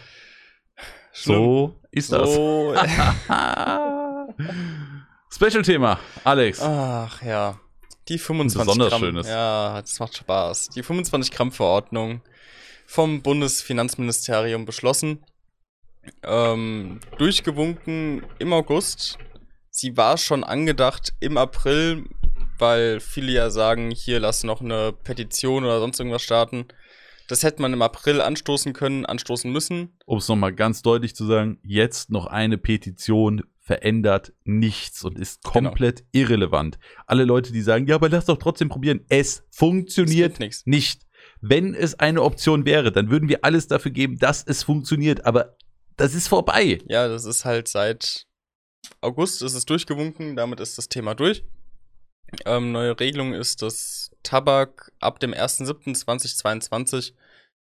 [1.13, 1.37] Schlimm.
[1.37, 2.35] So ist das.
[2.35, 2.75] So.
[5.31, 6.61] Special-Thema, Alex.
[6.63, 7.59] Ach ja.
[8.09, 9.01] Die 25 Besonders Gramm.
[9.01, 9.29] schönes.
[9.29, 10.71] Ja, das macht Spaß.
[10.71, 12.23] Die 25 Gramm Verordnung
[12.87, 15.25] vom Bundesfinanzministerium beschlossen.
[16.23, 19.19] Ähm, durchgewunken im August.
[19.71, 22.05] Sie war schon angedacht im April,
[22.59, 26.67] weil viele ja sagen, hier lass noch eine Petition oder sonst irgendwas starten.
[27.29, 29.99] Das hätte man im April anstoßen können, anstoßen müssen.
[30.07, 35.43] um es nochmal ganz deutlich zu sagen, jetzt noch eine Petition verändert nichts und ist
[35.43, 35.71] Genau.
[35.71, 36.79] komplett irrelevant.
[37.07, 39.01] Alle Leute, die sagen, ja, aber lass doch trotzdem probieren.
[39.09, 41.03] Es funktioniert Es nicht.
[41.41, 45.27] Wenn es eine Option wäre, dann würden wir alles dafür geben, dass es funktioniert.
[45.27, 45.57] Aber
[45.97, 46.79] das ist vorbei.
[46.89, 48.27] Ja, das ist halt seit
[49.01, 51.45] August ist es durchgewunken, damit ist das Thema durch.
[52.45, 57.13] Ähm, neue Regelung ist, dass Tabak ab dem 1.7.2022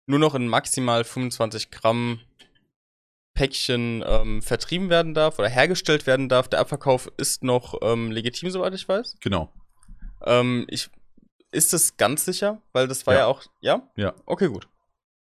[0.07, 2.21] nur noch in maximal 25 Gramm
[3.35, 6.49] Päckchen ähm, vertrieben werden darf oder hergestellt werden darf.
[6.49, 9.17] Der Abverkauf ist noch ähm, legitim, soweit ich weiß.
[9.21, 9.53] Genau.
[10.27, 10.91] Ähm, ich,
[11.53, 12.61] ist es ganz sicher?
[12.73, 13.21] Weil das war Ja.
[13.21, 13.43] ja, auch.
[13.61, 13.89] Ja?
[13.97, 14.15] Ja.
[14.27, 14.69] Okay, gut.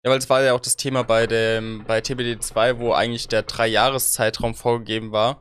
[0.04, 3.42] Ja, weil es war ja auch das Thema bei dem, bei TBD2, wo eigentlich der
[3.42, 5.40] Drei-Jahres-Zeitraum vorgegeben war,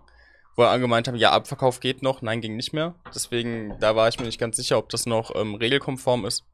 [0.55, 2.95] wo er angemeint haben, ja, Abverkauf geht noch, nein, ging nicht mehr.
[3.13, 6.45] Deswegen, da war ich mir nicht ganz sicher, ob das noch ähm, regelkonform ist.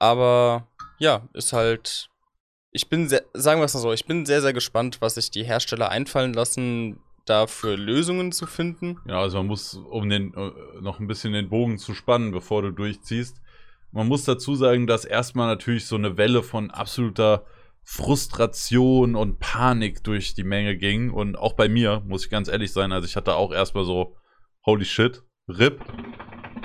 [0.00, 0.66] Aber
[0.98, 2.10] ja, ist halt.
[2.72, 5.30] Ich bin sehr, sagen wir es mal so, ich bin sehr, sehr gespannt, was sich
[5.30, 8.98] die Hersteller einfallen lassen, da für Lösungen zu finden.
[9.06, 12.62] Ja, also man muss, um den äh, noch ein bisschen den Bogen zu spannen, bevor
[12.62, 13.40] du durchziehst,
[13.94, 17.44] man muss dazu sagen, dass erstmal natürlich so eine Welle von absoluter
[17.84, 21.10] Frustration und Panik durch die Menge ging.
[21.10, 24.16] Und auch bei mir, muss ich ganz ehrlich sein, also ich hatte auch erstmal so,
[24.66, 25.80] holy shit, RIP.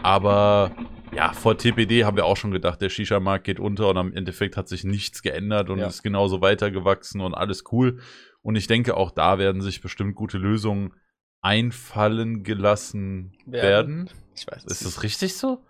[0.02, 0.76] Aber
[1.14, 4.58] ja, vor TPD haben wir auch schon gedacht, der Shisha-Markt geht unter und am Endeffekt
[4.58, 5.88] hat sich nichts geändert und Ja.
[5.88, 8.00] ist genauso weitergewachsen und alles cool.
[8.42, 10.94] Und ich denke, auch da werden sich bestimmt gute Lösungen
[11.42, 14.08] einfallen gelassen werden.
[14.08, 14.10] Werden.
[14.36, 15.64] Ich weiß Ist das richtig so?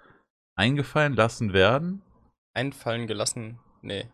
[0.60, 2.01] Eingefallen lassen werden?
[2.53, 3.60] Einfallen gelassen?
[3.82, 4.10] Nee.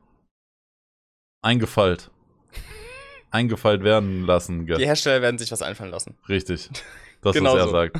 [1.41, 2.11] Eingefallt.
[3.31, 4.67] Eingefallt werden lassen.
[4.67, 6.15] Die Hersteller werden sich was einfallen lassen.
[6.29, 6.69] Richtig.
[7.21, 7.71] Das, Genau was er so.
[7.71, 7.99] sagt.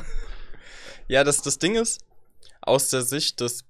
[1.08, 2.00] Ja, das, das Ding ist,
[2.60, 3.64] aus der Sicht des,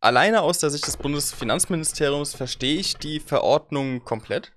[0.00, 4.52] alleine aus der Sicht des Bundesfinanzministeriums verstehe ich die Verordnung komplett.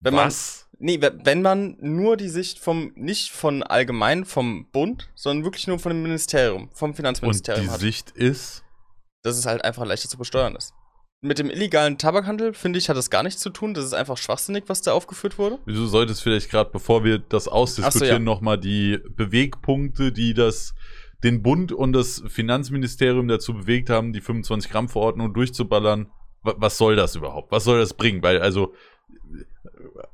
[0.00, 0.68] Wenn was?
[0.70, 5.44] man, nee, we- wenn man nur die Sicht vom, nicht von allgemein vom Bund, sondern
[5.44, 8.62] wirklich nur von dem Ministerium, vom Und Finanzministerium die hat, Sicht ist,
[9.22, 10.72] dass es halt einfach leichter zu besteuern ist.
[11.20, 13.74] Mit dem illegalen Tabakhandel, finde ich, hat das gar nichts zu tun.
[13.74, 15.58] Das ist einfach schwachsinnig, was da aufgeführt wurde.
[15.66, 18.18] du solltest vielleicht gerade, bevor wir das ausdiskutieren, ja.
[18.20, 20.74] nochmal die Bewegpunkte, die das
[21.24, 26.06] den Bund und das Finanzministerium dazu bewegt haben, die 25-Gramm-Verordnung durchzuballern.
[26.42, 27.50] Wa- Was soll das überhaupt?
[27.50, 28.22] Was soll das bringen?
[28.22, 28.72] Weil, also,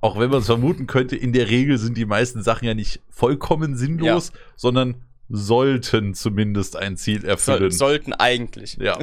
[0.00, 3.02] auch wenn man es vermuten könnte, in der Regel sind die meisten Sachen ja nicht
[3.10, 7.70] vollkommen sinnlos, sondern sollten zumindest ein Ziel So, erfüllen.
[7.70, 8.76] sollten eigentlich.
[8.80, 8.98] ja,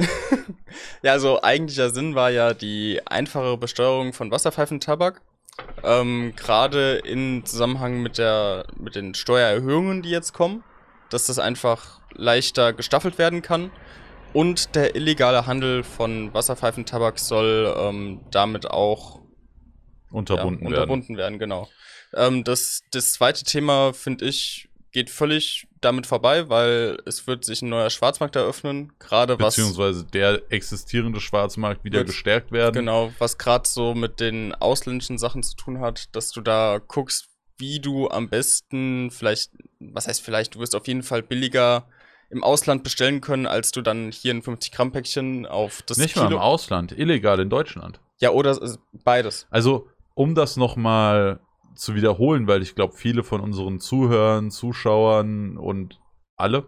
[1.02, 5.20] Ja, also eigentlicher Sinn war ja die einfache Besteuerung von Wasserpfeifentabak.
[5.84, 10.64] Ähm, Gerade in Zusammenhang mit, der, mit den Steuererhöhungen, die jetzt kommen,
[11.10, 13.70] dass das einfach leichter gestaffelt werden kann.
[14.32, 19.20] Und der illegale Handel von Wasserpfeifentabak soll ähm, damit auch
[20.10, 20.74] Unterbunden ja, werden.
[20.82, 21.68] unterbunden werden, genau.
[22.14, 27.62] Ähm, das, das zweite Thema, finde ich, geht völlig damit vorbei, weil es wird sich
[27.62, 32.74] ein neuer Schwarzmarkt eröffnen, gerade was Beziehungsweise der existierende Schwarzmarkt wieder Wird- gestärkt werden.
[32.74, 37.28] genau, was gerade so mit den ausländischen Sachen zu tun hat, dass du da guckst,
[37.58, 41.86] wie du am besten vielleicht, was heißt vielleicht, du wirst auf jeden Fall billiger
[42.30, 46.16] im Ausland bestellen können, als du dann hier ein 50 Gramm Päckchen auf das Nicht
[46.16, 48.00] mal im Ausland, illegal in Deutschland.
[48.20, 49.46] Ja, oder ist beides.
[49.50, 51.40] Also, um das nochmal
[51.74, 56.00] zu wiederholen, weil ich glaube, viele von unseren Zuhörern, Zuschauern und
[56.36, 56.66] alle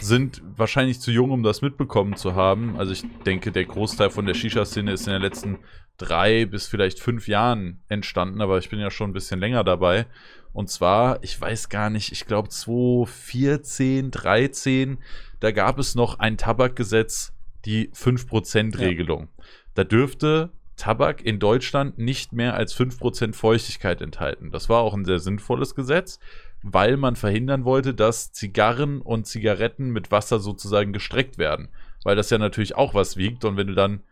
[0.00, 2.76] sind wahrscheinlich zu jung, um das mitbekommen zu haben.
[2.78, 5.58] Also ich denke, der Großteil von der Shisha-Szene ist in den letzten
[5.98, 10.06] drei bis vielleicht fünf Jahren entstanden, aber ich bin ja schon ein bisschen länger dabei.
[10.52, 14.98] Und zwar, ich weiß gar nicht, ich glaube 2014, 13,
[15.40, 17.32] da gab es noch ein Tabakgesetz,
[17.64, 19.28] die 5%-Regelung.
[19.74, 24.50] Da dürfte Tabak in Deutschland nicht mehr als 5% Feuchtigkeit enthalten.
[24.50, 26.18] Das war auch ein sehr sinnvolles Gesetz,
[26.62, 31.68] weil man verhindern wollte, dass Zigarren und Zigaretten mit Wasser sozusagen gestreckt werden.
[32.04, 34.02] Weil das ja natürlich auch was wiegt und wenn du dann,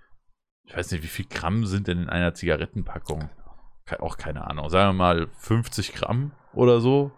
[0.65, 3.29] ich weiß nicht, wie viel Gramm sind denn in einer Zigarettenpackung?
[3.99, 4.71] Auch keine Ahnung.
[4.71, 7.11] Sagen wir mal 50 Gramm oder so.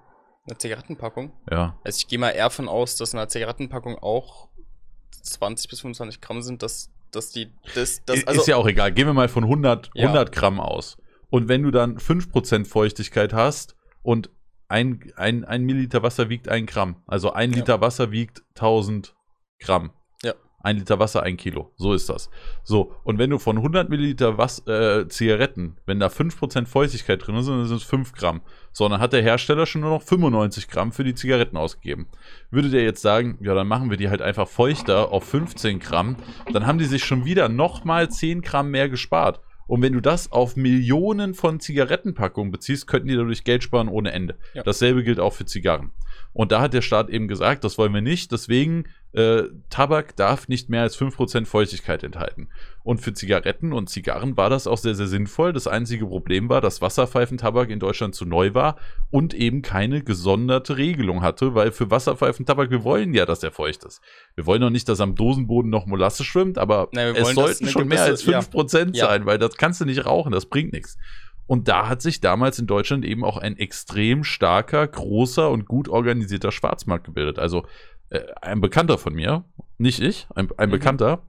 [0.47, 1.33] Eine Zigarettenpackung.
[1.51, 1.79] Ja.
[1.85, 4.49] Also ich gehe mal eher von aus, dass in einer Zigarettenpackung auch
[5.23, 8.93] 20 bis 25 Gramm sind, dass, dass die das, das also ist ja auch egal.
[8.93, 10.07] Gehen wir mal von 100, Ja.
[10.07, 10.97] 100 Gramm aus.
[11.31, 14.31] Und wenn du dann 5% Feuchtigkeit hast und
[14.69, 17.57] ein, ein, ein Milliliter Wasser wiegt ein Gramm, also ein Ja.
[17.59, 19.15] Liter Wasser wiegt 1000
[19.61, 19.93] Gramm.
[20.63, 21.73] Ein Liter Wasser, ein Kilo.
[21.77, 22.31] So ist das.
[22.63, 27.37] So, und wenn du von 100 Milliliter Was äh, Zigaretten, wenn da 5% Feuchtigkeit drin
[27.37, 28.43] ist, dann sind es 5 Gramm.
[28.73, 32.07] So, dann hat der Hersteller schon nur noch 95 Gramm für die Zigaretten ausgegeben.
[32.51, 36.17] Würde der jetzt sagen, ja, dann machen wir die halt einfach feuchter auf 15 Gramm,
[36.53, 39.41] dann haben die sich schon wieder nochmal 10 Gramm mehr gespart.
[39.67, 44.13] Und wenn du das auf Millionen von Zigarettenpackungen beziehst, könnten die dadurch Geld sparen ohne
[44.13, 44.37] Ende.
[44.55, 44.63] Ja.
[44.63, 45.93] Dasselbe gilt auch für Zigarren.
[46.35, 50.49] Und da hat der Staat eben gesagt, das wollen wir nicht, deswegen äh, Tabak darf
[50.49, 52.49] nicht mehr als 5% Feuchtigkeit enthalten.
[52.83, 55.53] Und für Zigaretten und Zigarren war das auch sehr, sehr sinnvoll.
[55.53, 58.77] Das einzige Problem war, dass Wasserpfeifentabak in Deutschland zu neu war
[59.11, 63.85] und eben keine gesonderte Regelung hatte, weil für Wasserpfeifentabak, wir wollen ja, dass er feucht
[63.85, 64.01] ist.
[64.35, 67.69] Wir wollen doch nicht, dass am Dosenboden noch Molasse schwimmt, aber Nein, wir es sollten
[67.69, 68.41] schon mehr als gewisse- ja.
[68.41, 69.07] 5% Ja.
[69.09, 70.97] sein, weil das kannst du nicht rauchen, das bringt nichts.
[71.47, 75.89] Und da hat sich damals in Deutschland eben auch ein extrem starker, großer und gut
[75.89, 77.39] organisierter Schwarzmarkt gebildet.
[77.39, 77.67] Also
[78.11, 79.45] äh, ein Bekannter von mir,
[79.79, 80.73] nicht ich, ein, ein Mhm.
[80.73, 81.23] Bekannter,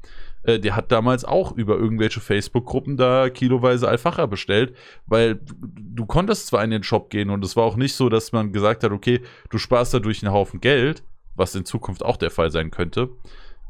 [0.44, 6.48] äh, der hat damals auch über irgendwelche Facebook-Gruppen da kiloweise Alfacher bestellt, weil du, konntest
[6.48, 8.92] zwar in den Shop gehen und es war auch nicht so, dass man gesagt hat,
[8.92, 11.04] okay, du sparst dadurch einen Haufen Geld,
[11.36, 13.10] was in Zukunft auch der Fall sein könnte.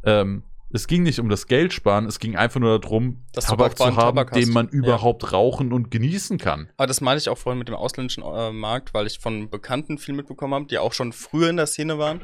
[0.04, 0.44] Ähm,
[0.74, 3.86] es ging nicht um das Geld sparen, es ging einfach nur darum, Dass Tabak zu
[3.86, 4.72] haben, Tabak den man Ja.
[4.74, 6.70] überhaupt rauchen und genießen kann.
[6.78, 9.98] Aber das meine ich auch vorhin mit dem ausländischen äh, Markt, weil ich von Bekannten
[9.98, 12.22] viel mitbekommen habe, die auch schon früher in der Szene waren,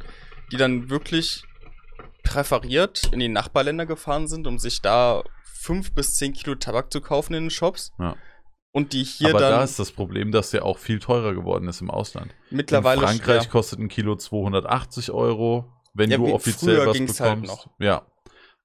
[0.51, 1.43] die dann wirklich
[2.23, 7.01] präferiert in die Nachbarländer gefahren sind, um sich da fünf bis zehn Kilo Tabak zu
[7.01, 7.91] kaufen in den Shops.
[7.99, 8.15] Ja.
[8.71, 11.67] Und die hier Aber dann da ist das Problem, dass der auch viel teurer geworden
[11.67, 12.35] ist im Ausland.
[12.51, 17.07] mittlerweile in Frankreich ja, kostet ein Kilo 280 Euro, wenn Ja, du offiziell was halt
[17.07, 17.47] bekommst.
[17.47, 17.69] noch.
[17.79, 18.05] Ja.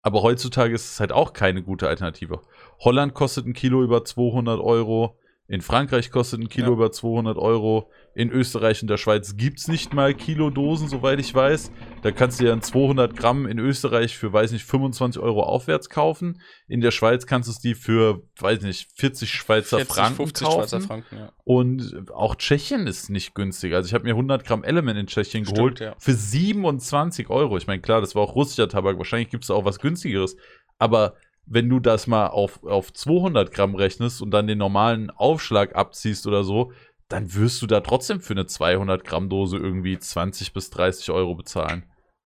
[0.05, 2.43] Aber heutzutage ist es halt auch keine gute Alternative.
[2.81, 5.19] Holland kostet ein Kilo über 200 Euro.
[5.49, 6.73] In Frankreich kostet ein Kilo Ja.
[6.75, 7.91] über 200 Euro.
[8.15, 11.73] In Österreich und der Schweiz gibt es nicht mal Kilodosen, soweit ich weiß.
[12.03, 15.91] Da kannst du ja ein 200 Gramm in Österreich für, weiß nicht, 25 Euro aufwärts
[15.91, 16.41] kaufen.
[16.69, 20.47] In der Schweiz kannst du es die für, weiß nicht, 40 Schweizer 40, Franken 50
[20.47, 20.59] kaufen.
[20.61, 21.33] Schweizer Franken, ja.
[21.43, 23.75] Und auch Tschechien ist nicht günstig.
[23.75, 25.95] Also ich habe mir 100 Gramm Element in Tschechien Stimmt, geholt ja.
[25.99, 27.57] für 27 Euro.
[27.57, 28.99] Ich meine, klar, das war auch russischer Tabak.
[28.99, 30.37] Wahrscheinlich gibt es auch was günstigeres.
[30.79, 35.75] Aber wenn du das mal auf, auf 200 Gramm rechnest und dann den normalen Aufschlag
[35.75, 36.73] abziehst oder so,
[37.09, 41.35] dann wirst du da trotzdem für eine 200 Gramm Dose irgendwie 20 bis 30 Euro
[41.35, 41.85] bezahlen.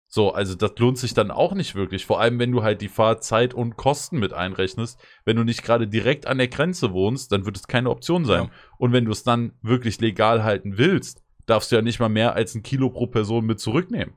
[0.09, 2.05] So, also das lohnt sich dann auch nicht wirklich.
[2.05, 4.99] Vor allem, wenn du halt die Fahrzeit und Kosten mit einrechnest.
[5.25, 8.45] Wenn du nicht gerade direkt an der Grenze wohnst, dann wird es keine Option sein.
[8.45, 8.51] Ja.
[8.77, 12.35] Und wenn du es dann wirklich legal halten willst, darfst du ja nicht mal mehr
[12.35, 14.15] als ein Kilo pro Person mit zurücknehmen.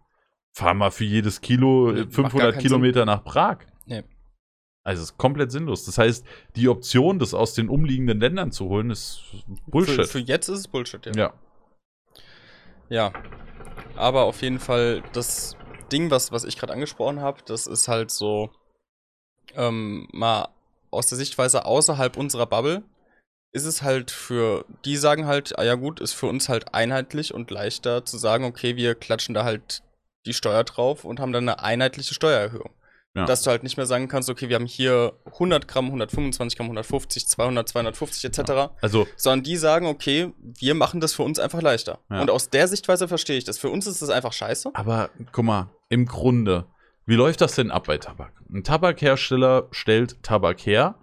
[0.52, 3.58] Fahr mal für jedes Kilo Nee, äh, macht gar 500 keinen Kilometer nach Prag.
[4.90, 5.84] Also es ist komplett sinnlos.
[5.84, 6.26] Das heißt,
[6.56, 9.22] die Option, das aus den umliegenden Ländern zu holen, ist
[9.66, 9.96] Bullshit.
[9.96, 11.12] Für, für jetzt ist es Bullshit, ja.
[11.14, 11.32] ja.
[12.88, 13.12] Ja,
[13.94, 15.56] aber auf jeden Fall das
[15.92, 18.50] Ding, was, was ich gerade angesprochen habe, das ist halt so
[19.54, 20.48] ähm, mal
[20.90, 22.82] aus der Sichtweise außerhalb unserer Bubble
[23.52, 27.34] ist es halt für, die sagen halt, ah ja gut, ist für uns halt einheitlich
[27.34, 29.82] und leichter zu sagen, okay, wir klatschen da halt
[30.26, 32.70] die Steuer drauf und haben dann eine einheitliche Steuererhöhung.
[33.14, 33.24] Ja.
[33.24, 36.66] Dass du halt nicht mehr sagen kannst, okay, wir haben hier 100 Gramm, 125 Gramm,
[36.66, 38.72] 150, 200, 250 etc.
[38.80, 41.98] Also, Sondern die sagen, okay, wir machen das für uns einfach leichter.
[42.08, 42.20] Ja.
[42.20, 43.58] Und aus der Sichtweise verstehe ich das.
[43.58, 44.70] Für uns ist das einfach scheiße.
[44.74, 46.66] aber guck mal, im Grunde,
[47.04, 48.32] wie läuft das denn ab bei Tabak?
[48.48, 50.94] Ein Tabakhersteller stellt Tabak her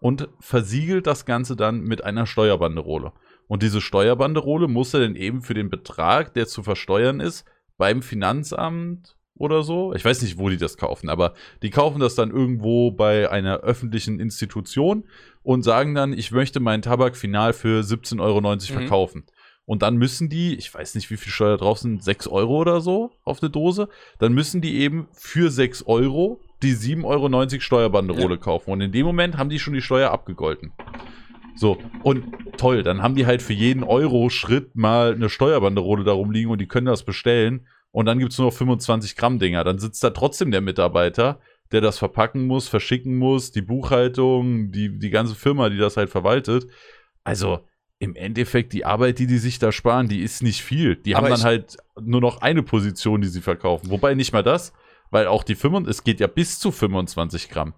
[0.00, 3.12] und versiegelt das Ganze dann mit einer Steuerbanderole.
[3.46, 7.46] Und diese Steuerbanderole muss er dann eben für den Betrag, der zu versteuern ist,
[7.78, 9.92] beim Finanzamt oder so.
[9.94, 13.58] Ich weiß nicht, wo die das kaufen, aber die kaufen das dann irgendwo bei einer
[13.58, 15.04] öffentlichen Institution
[15.42, 18.60] und sagen dann, ich möchte meinen Tabak final für 17,90 Euro Mhm.
[18.60, 19.24] verkaufen.
[19.66, 22.80] Und dann müssen die, ich weiß nicht, wie viel Steuer drauf sind, 6 Euro oder
[22.80, 28.38] so auf eine Dose, dann müssen die eben für 6 Euro die 7,90 Euro Steuerbanderole
[28.38, 28.70] kaufen.
[28.70, 30.72] Und in dem Moment haben die schon die Steuer abgegolten.
[31.56, 32.24] So, und
[32.58, 36.66] toll, dann haben die halt für jeden Euro-Schritt mal eine Steuerbanderole da rumliegen und die
[36.66, 37.66] können das bestellen.
[37.94, 39.62] Und dann gibt es nur noch 25 Gramm Dinger.
[39.62, 41.38] Dann sitzt da trotzdem der Mitarbeiter,
[41.70, 46.10] der das verpacken muss, verschicken muss, die Buchhaltung, die, die ganze Firma, die das halt
[46.10, 46.66] verwaltet.
[47.22, 47.60] Also
[48.00, 50.96] im Endeffekt, die Arbeit, die die sich da sparen, die ist nicht viel.
[50.96, 53.88] Die Aber haben dann halt nur noch eine Position, die sie verkaufen.
[53.90, 54.72] Wobei nicht mal das,
[55.12, 57.74] weil auch die 25, es geht ja bis zu 25 Gramm.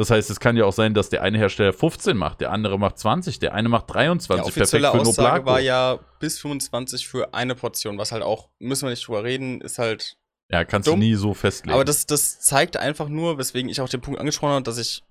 [0.00, 2.78] Das heißt, es kann ja auch sein, dass der eine Hersteller 15 macht, der andere
[2.78, 4.46] macht 20, der eine macht Die 23.
[4.46, 5.44] offizielle für Aussage Noblaco.
[5.44, 9.60] war ja bis 25 für eine Portion, was halt auch, müssen wir nicht drüber reden,
[9.60, 10.16] ist halt
[10.50, 10.98] Ja, kannst dumm.
[11.00, 11.74] du nie so festlegen.
[11.74, 15.04] Aber das, das zeigt einfach nur, weswegen ich auch den Punkt angesprochen habe, dass ich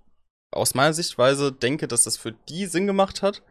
[0.51, 3.43] aus meiner Sichtweise denke, dass das für die Sinn gemacht hat,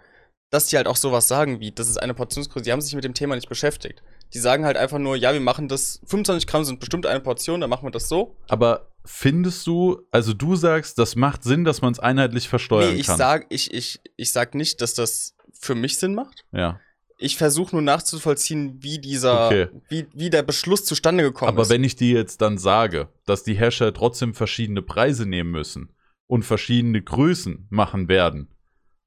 [0.51, 2.65] dass die halt auch sowas sagen wie, das ist eine Portionsgröße.
[2.65, 4.03] Die haben sich mit dem Thema nicht beschäftigt.
[4.35, 7.61] Die sagen halt einfach nur, ja, wir machen das, 25 Gramm sind bestimmt eine Portion,
[7.61, 8.37] dann machen wir das so.
[8.49, 13.01] Aber findest du, also du sagst, das macht Sinn, dass man es einheitlich versteuern nee,
[13.01, 13.17] ich kann?
[13.17, 16.45] sag, ich, ich, ich sag nicht, dass das für mich Sinn macht.
[16.53, 16.81] ja.
[17.21, 19.69] Ich versuche nur nachzuvollziehen, wie dieser, Okay.
[19.89, 21.69] wie, wie der Beschluss zustande gekommen Aber ist.
[21.69, 25.93] wenn ich dir jetzt dann sage, dass die Hersteller trotzdem verschiedene Preise nehmen müssen
[26.29, 28.55] und verschiedene Größen machen werden,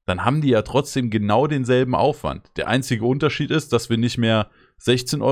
[0.04, 2.50] dann haben die ja trotzdem genau denselben Aufwand.
[2.56, 4.50] Der einzige Unterschied ist, dass wir nicht mehr
[4.84, 5.22] 16,90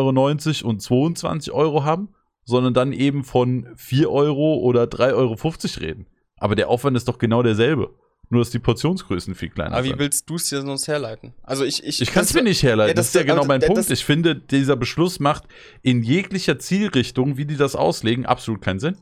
[0.65, 2.09] Euro und 22 Euro haben,
[2.45, 5.37] sondern dann eben von 4 Euro oder 3,50 Euro
[5.81, 6.07] reden.
[6.37, 7.95] Aber der Aufwand ist doch genau derselbe.
[8.33, 9.99] Nur, dass die Portionsgrößen viel kleiner Aber wie sind.
[9.99, 11.35] willst du es dir sonst herleiten?
[11.43, 12.91] Also ich, ich, Ich kann es mir nicht herleiten.
[12.91, 13.91] Ja, das, das- ist ja genau aber mein das- Punkt.
[13.91, 15.45] Ich finde, dieser Beschluss macht
[15.83, 18.97] in jeglicher Zielrichtung, wie die das auslegen, absolut keinen Sinn.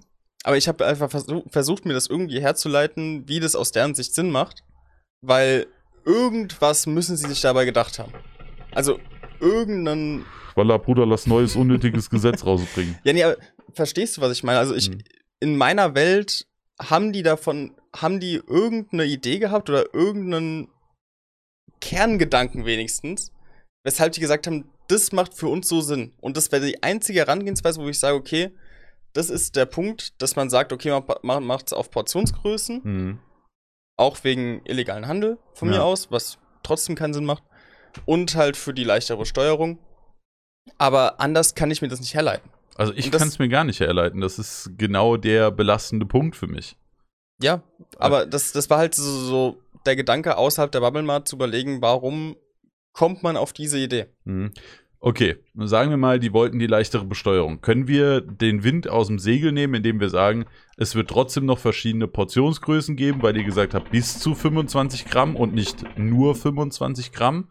[0.44, 4.14] Aber ich habe einfach versuch, versucht, mir das irgendwie herzuleiten, wie das aus deren Sicht
[4.14, 4.64] Sinn macht.
[5.20, 5.66] Weil
[6.06, 8.12] irgendwas müssen sie sich dabei gedacht haben.
[8.74, 8.98] Also
[9.40, 10.24] irgendeinen.
[10.58, 12.98] Walla, Bruder, lass neues, unnötiges Gesetz rausbringen.
[13.04, 13.36] Ja, nee, aber
[13.72, 14.58] verstehst du, was ich meine?
[14.58, 14.98] Also ich, Mhm.
[15.40, 16.46] in meiner Welt
[16.80, 20.68] haben die davon, haben die irgendeine Idee gehabt oder irgendeinen
[21.80, 23.32] Kerngedanken wenigstens,
[23.84, 26.12] weshalb die gesagt haben, das macht für uns so Sinn.
[26.20, 28.50] Und das wäre die einzige Herangehensweise, wo ich sage, okay,
[29.12, 33.18] das ist der Punkt, dass man sagt, okay, man macht es auf Portionsgrößen, Mhm.
[33.96, 35.78] auch wegen illegalen Handel von Ja.
[35.78, 37.42] mir aus, was trotzdem keinen Sinn macht.
[38.06, 39.78] Und halt für die leichtere Steuerung.
[40.76, 42.50] Aber anders kann ich mir das nicht herleiten.
[42.76, 44.20] Also ich kann es mir gar nicht herleiten.
[44.20, 46.76] Das ist genau der belastende Punkt für mich.
[47.40, 47.62] Ja,
[47.98, 49.56] aber das, das war halt so, so
[49.86, 52.36] der Gedanke, außerhalb der Bubble Mart zu überlegen, warum
[52.92, 54.06] kommt man auf diese Idee?
[54.24, 54.52] Mhm.
[55.00, 57.60] Okay, sagen wir mal, die wollten die leichtere Besteuerung.
[57.60, 60.46] Können wir den Wind aus dem Segel nehmen, indem wir sagen,
[60.76, 65.36] es wird trotzdem noch verschiedene Portionsgrößen geben, weil ihr gesagt habt, bis zu 25 Gramm
[65.36, 67.48] und nicht nur 25 Gramm.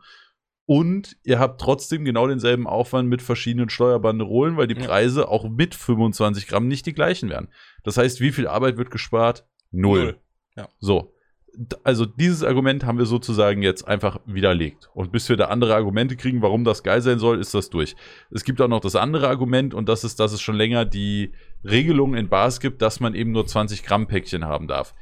[0.68, 4.86] Und ihr habt trotzdem genau denselben Aufwand mit verschiedenen Steuerbanderolen, weil die Ja.
[4.86, 7.48] Preise auch mit 25 Gramm nicht die gleichen werden.
[7.84, 9.46] Das heißt, wie viel Arbeit wird gespart?
[9.72, 10.04] Null.
[10.04, 10.18] Null.
[10.58, 10.68] Ja.
[10.80, 11.14] So.
[11.86, 14.90] Also dieses Argument haben wir sozusagen jetzt einfach widerlegt.
[14.94, 17.96] Und bis wir da andere Argumente kriegen, warum das geil sein soll, ist das durch.
[18.30, 21.32] Es gibt auch noch das andere Argument und das ist, dass es schon länger die
[21.64, 24.94] Regelung in Bars gibt, dass man eben nur 20 Gramm Päckchen haben darf.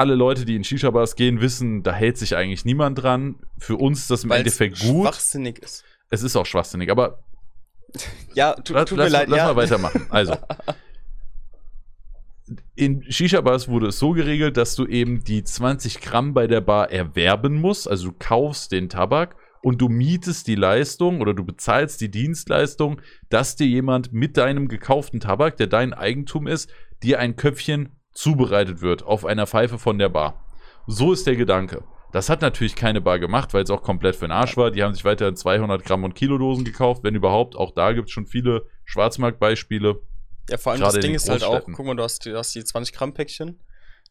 [0.00, 3.34] Alle Leute, die in Shisha-Bars gehen, wissen, da hält sich eigentlich niemand dran.
[3.58, 5.06] Für uns ist das im Weil's Endeffekt gut.
[5.06, 5.84] schwachsinnig ist.
[6.08, 7.22] Es ist auch schwachsinnig, aber
[8.34, 9.28] Ja, tu, tut mir lass, leid.
[9.28, 9.44] lass ja.
[9.44, 10.06] mal weitermachen.
[10.08, 10.38] Also,
[12.76, 16.90] in Shisha-Bars wurde es so geregelt, dass du eben die 20 Gramm bei der Bar
[16.90, 17.86] erwerben musst.
[17.86, 23.02] Also du kaufst den Tabak und du mietest die Leistung oder du bezahlst die Dienstleistung,
[23.28, 26.70] dass dir jemand mit deinem gekauften Tabak, der dein Eigentum ist,
[27.02, 30.44] dir ein Köpfchen zubereitet wird auf einer Pfeife von der Bar.
[30.86, 31.84] So ist der Gedanke.
[32.12, 34.70] Das hat natürlich keine Bar gemacht, weil es auch komplett für den Arsch war.
[34.72, 37.54] Die haben sich weiterhin 200 Gramm und Kilodosen gekauft, wenn überhaupt.
[37.56, 40.00] Auch da gibt es schon viele Schwarzmarktbeispiele.
[40.48, 42.38] Ja, vor allem das in Ding ist halt auch, guck mal, du hast, die- du
[42.38, 43.62] hast die 20 Gramm Päckchen.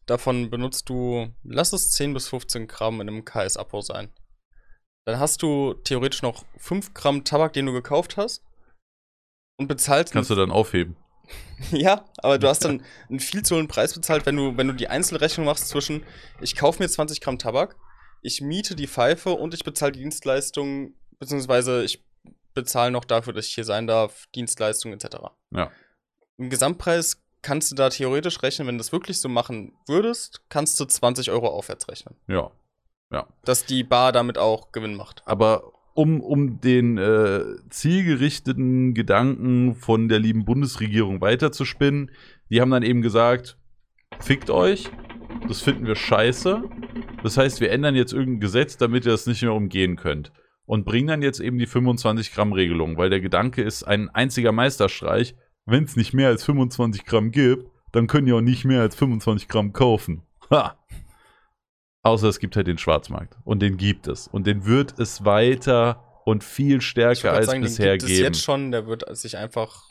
[0.06, 4.08] Davon benutzt du, lass es 10 bis 15 Gramm in einem KS-Abo sein.
[5.06, 8.42] Dann hast du theoretisch noch 5 Gramm Tabak, den du gekauft hast.
[9.58, 10.96] Und bezahlst Kannst du dann aufheben.
[11.72, 14.72] Ja, aber du hast dann einen viel zu hohen Preis bezahlt, wenn du, wenn du
[14.72, 16.04] die Einzelrechnung machst zwischen,
[16.40, 17.76] ich kaufe mir 20 Gramm Tabak,
[18.22, 22.02] ich miete die Pfeife und ich bezahle die Dienstleistung, beziehungsweise ich
[22.54, 25.16] bezahle noch dafür, dass ich hier sein darf, Dienstleistung etc.
[25.50, 25.70] Ja.
[26.38, 30.78] Im Gesamtpreis kannst du da theoretisch rechnen, wenn du das wirklich so machen würdest, kannst
[30.80, 32.16] du 20 Euro aufwärts rechnen.
[33.10, 33.26] Ja.
[33.44, 35.22] Dass die Bar damit auch Gewinn macht.
[35.26, 42.10] Aber um, um den äh, zielgerichteten Gedanken von der lieben Bundesregierung weiterzuspinnen,
[42.48, 43.58] die haben dann eben gesagt,
[44.18, 44.88] fickt euch,
[45.46, 46.62] das finden wir scheiße.
[47.22, 50.32] Das heißt, wir ändern jetzt irgendein Gesetz, damit ihr das nicht mehr umgehen könnt.
[50.64, 54.52] Und bringen dann jetzt eben die 25 Gramm Regelung, weil der Gedanke ist ein einziger
[54.52, 55.34] Meisterstreich.
[55.66, 58.96] Wenn es nicht mehr als 25 Gramm gibt, dann können die auch nicht mehr als
[58.96, 60.22] 25 Gramm kaufen.
[60.50, 60.78] Ha!
[62.02, 63.36] Außer es gibt halt den Schwarzmarkt.
[63.44, 64.26] Und den gibt es.
[64.26, 68.24] Und den wird es weiter und viel stärker als sagen, den bisher gibt es geben.
[68.24, 69.90] jetzt schon, der wird sich einfach,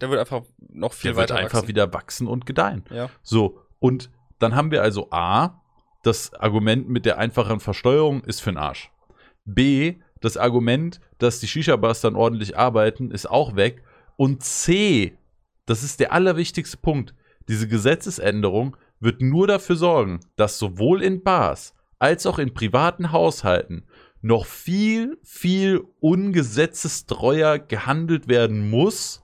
[0.00, 1.68] der wird einfach noch viel der wird weiter einfach wachsen.
[1.68, 2.84] wieder wachsen und gedeihen.
[2.90, 3.10] Ja.
[3.22, 5.60] So, und dann haben wir also A,
[6.02, 8.90] das Argument mit der einfachen Versteuerung ist für den Arsch.
[9.44, 13.82] B, das Argument, dass die Shisha-Bars dann ordentlich arbeiten, ist auch weg.
[14.16, 15.18] Und C,
[15.66, 17.14] das ist der allerwichtigste Punkt,
[17.48, 23.86] diese Gesetzesänderung wird nur dafür sorgen, dass sowohl in Bars als auch in privaten Haushalten
[24.20, 29.22] noch viel, viel ungesetzestreuer gehandelt werden muss.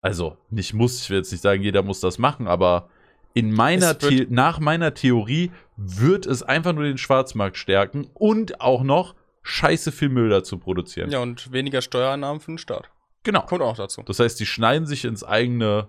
[0.00, 2.88] Also nicht muss, ich will jetzt nicht sagen, jeder muss das machen, aber
[3.34, 3.96] in meiner
[4.30, 10.08] nach meiner Theorie wird es einfach nur den Schwarzmarkt stärken und auch noch scheiße viel
[10.08, 11.10] Müll dazu produzieren.
[11.10, 12.90] ja, und weniger Steuereinnahmen für den Staat.
[13.22, 13.42] Genau.
[13.42, 14.02] Kommt auch dazu.
[14.04, 15.88] Das heißt, die schneiden sich ins eigene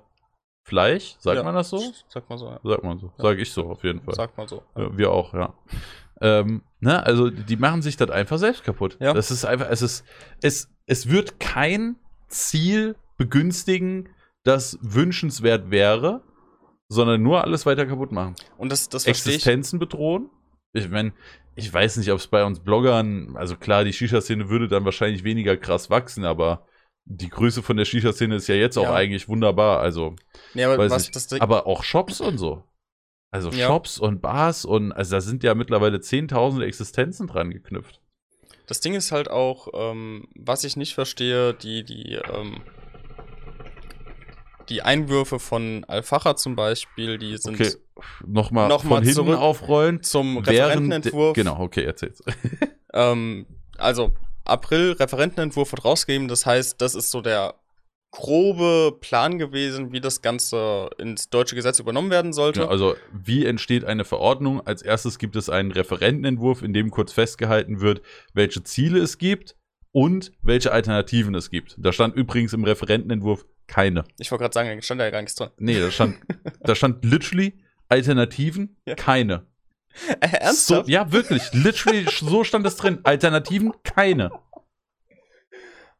[0.68, 1.44] Fleisch, sagt Ja.
[1.44, 1.82] man das so?
[2.10, 2.60] Sag mal so, ja.
[2.62, 3.10] Sagt man so.
[3.18, 4.16] Sag ich so auf jeden Fall.
[4.16, 4.64] Sag mal so.
[4.76, 4.84] Ja.
[4.84, 5.54] Ja, wir auch, ja.
[6.20, 8.98] Ähm, ne, also die machen sich das einfach selbst kaputt.
[9.00, 9.14] Ja.
[9.14, 10.04] Das ist einfach, es ist,
[10.42, 11.96] es, es wird kein
[12.28, 14.10] Ziel begünstigen,
[14.44, 16.22] das wünschenswert wäre,
[16.90, 18.36] sondern nur alles weiter kaputt machen.
[18.58, 19.36] Und das, das verstehe ich.
[19.38, 20.30] Existenzen bedrohen.
[20.74, 21.14] Ich meine,
[21.56, 25.24] ich weiß nicht, ob es bei uns Bloggern, also klar, die Shisha-Szene würde dann wahrscheinlich
[25.24, 26.66] weniger krass wachsen, aber
[27.10, 28.94] die Größe von der Shisha-Szene ist ja jetzt auch Ja.
[28.94, 29.80] eigentlich wunderbar.
[29.80, 30.16] Also,
[30.54, 30.90] Nee, aber
[31.40, 32.64] aber auch Shops und so.
[33.32, 33.68] Also Ja.
[33.68, 38.02] Shops und Bars und also da sind ja mittlerweile 10.000 Existenzen dran geknüpft.
[38.68, 42.62] Das Ding ist halt auch, ähm, was ich nicht verstehe, die, die, ähm,
[44.70, 47.72] die Einwürfe von Al-Facher zum Beispiel, die sind Okay,
[48.26, 50.04] nochmal Noch von mal hinten zurück aufrollen.
[50.04, 51.34] zum Referentenentwurf.
[51.36, 52.22] Genau, okay, erzähl's.
[52.94, 53.46] Ähm,
[53.78, 54.14] also,
[54.50, 57.56] April, Referentenentwurf wird rausgegeben, das heißt, das ist so der
[58.12, 62.62] grobe Plan gewesen, wie das Ganze ins deutsche Gesetz übernommen werden sollte.
[62.62, 64.66] Ja, also, wie entsteht eine Verordnung?
[64.66, 68.02] Als erstes gibt es einen Referentenentwurf, in dem kurz festgehalten wird,
[68.34, 69.56] welche Ziele es gibt
[69.92, 71.76] und welche Alternativen es gibt.
[71.78, 74.06] Da stand übrigens im Referentenentwurf keine.
[74.18, 75.50] ich wollte gerade sagen, da stand ja gar nichts drin.
[75.58, 76.16] Nee, da stand,
[76.62, 78.96] da stand literally Alternativen, Ja.
[78.96, 79.46] keine.
[80.20, 80.86] Äh, ernsthaft?
[80.86, 81.52] So, ja, wirklich.
[81.54, 83.00] Literally, so stand es drin.
[83.04, 84.32] Alternativen, keine.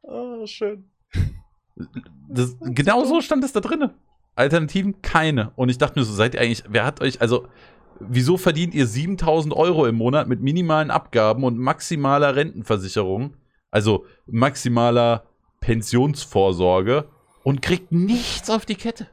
[0.02, 0.90] Oh, schön.
[2.28, 3.90] Das, genau so stand es da drin.
[4.34, 5.52] Alternativen, keine.
[5.56, 7.48] Und ich dachte mir so, seid ihr eigentlich, wer hat euch, also,
[8.00, 13.36] wieso verdient ihr 7000 Euro im Monat mit minimalen Abgaben und maximaler Rentenversicherung,
[13.70, 15.26] also maximaler
[15.60, 17.08] Pensionsvorsorge
[17.42, 19.08] und kriegt nichts auf die Kette?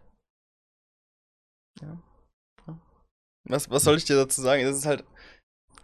[3.45, 4.63] Was, was soll ich dir dazu sagen?
[4.63, 5.03] Es ist halt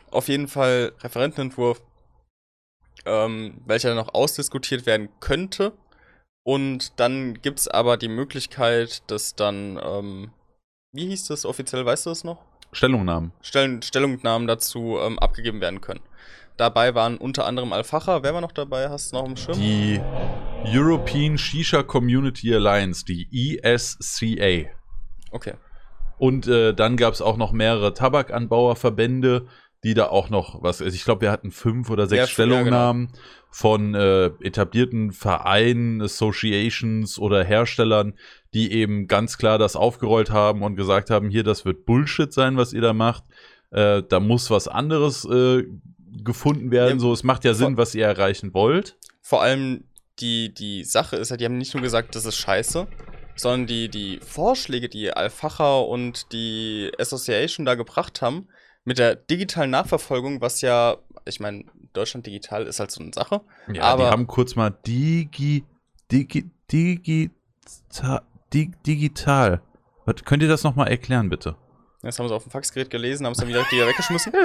[0.10, 1.82] auf jeden Fall Referentenentwurf,
[3.06, 5.74] ähm, welcher dann noch ausdiskutiert werden könnte.
[6.44, 10.32] Und dann gibt es aber die Möglichkeit, dass dann, ähm,
[10.92, 12.44] wie hieß das offiziell, weißt du das noch?
[12.72, 13.32] Stellungnahmen.
[13.42, 16.02] Stellen, Stellungnahmen dazu ähm, abgegeben werden können.
[16.58, 18.24] Dabei waren unter anderem Al-Facher.
[18.24, 18.90] Wer war noch dabei?
[18.90, 19.58] Hast du noch im Schirm?
[19.58, 20.02] Die
[20.66, 24.70] European Shisha Community Alliance, die ESCA.
[25.32, 25.54] Okay.
[26.22, 29.48] Und äh, dann gab es auch noch mehrere Tabakanbauerverbände,
[29.84, 30.80] die da auch noch was.
[30.80, 32.56] Also ich glaube, wir hatten fünf oder sechs Ja, f- ja, genau.
[32.58, 33.10] Stellungnahmen
[33.50, 38.14] von äh, etablierten Vereinen, Associations oder Herstellern,
[38.54, 42.56] die eben ganz klar das aufgerollt haben und gesagt haben: Hier, das wird Bullshit sein,
[42.56, 43.24] was ihr da macht.
[43.72, 45.64] Äh, da muss was anderes äh,
[46.24, 46.98] gefunden werden.
[46.98, 48.96] Ja, so, es macht ja Sinn, was ihr erreichen wollt.
[49.22, 49.86] Vor allem
[50.20, 52.86] die, die Sache ist ja, die haben nicht nur gesagt, das ist scheiße,
[53.42, 58.48] sondern die, die Vorschläge, die Al-Facher und die Association da gebracht haben,
[58.84, 63.42] mit der digitalen Nachverfolgung, was ja, ich meine, Deutschland digital ist halt so eine Sache.
[63.72, 65.64] Ja, Aber- die haben kurz mal Digi,
[66.12, 68.24] Digi, Digita,
[68.54, 69.62] Dig, digital.
[70.06, 71.56] Was, könnt ihr das nochmal erklären, bitte?
[72.02, 74.34] Das haben sie auf dem Faxgerät gelesen, haben es dann wieder, wieder weggeschmissen.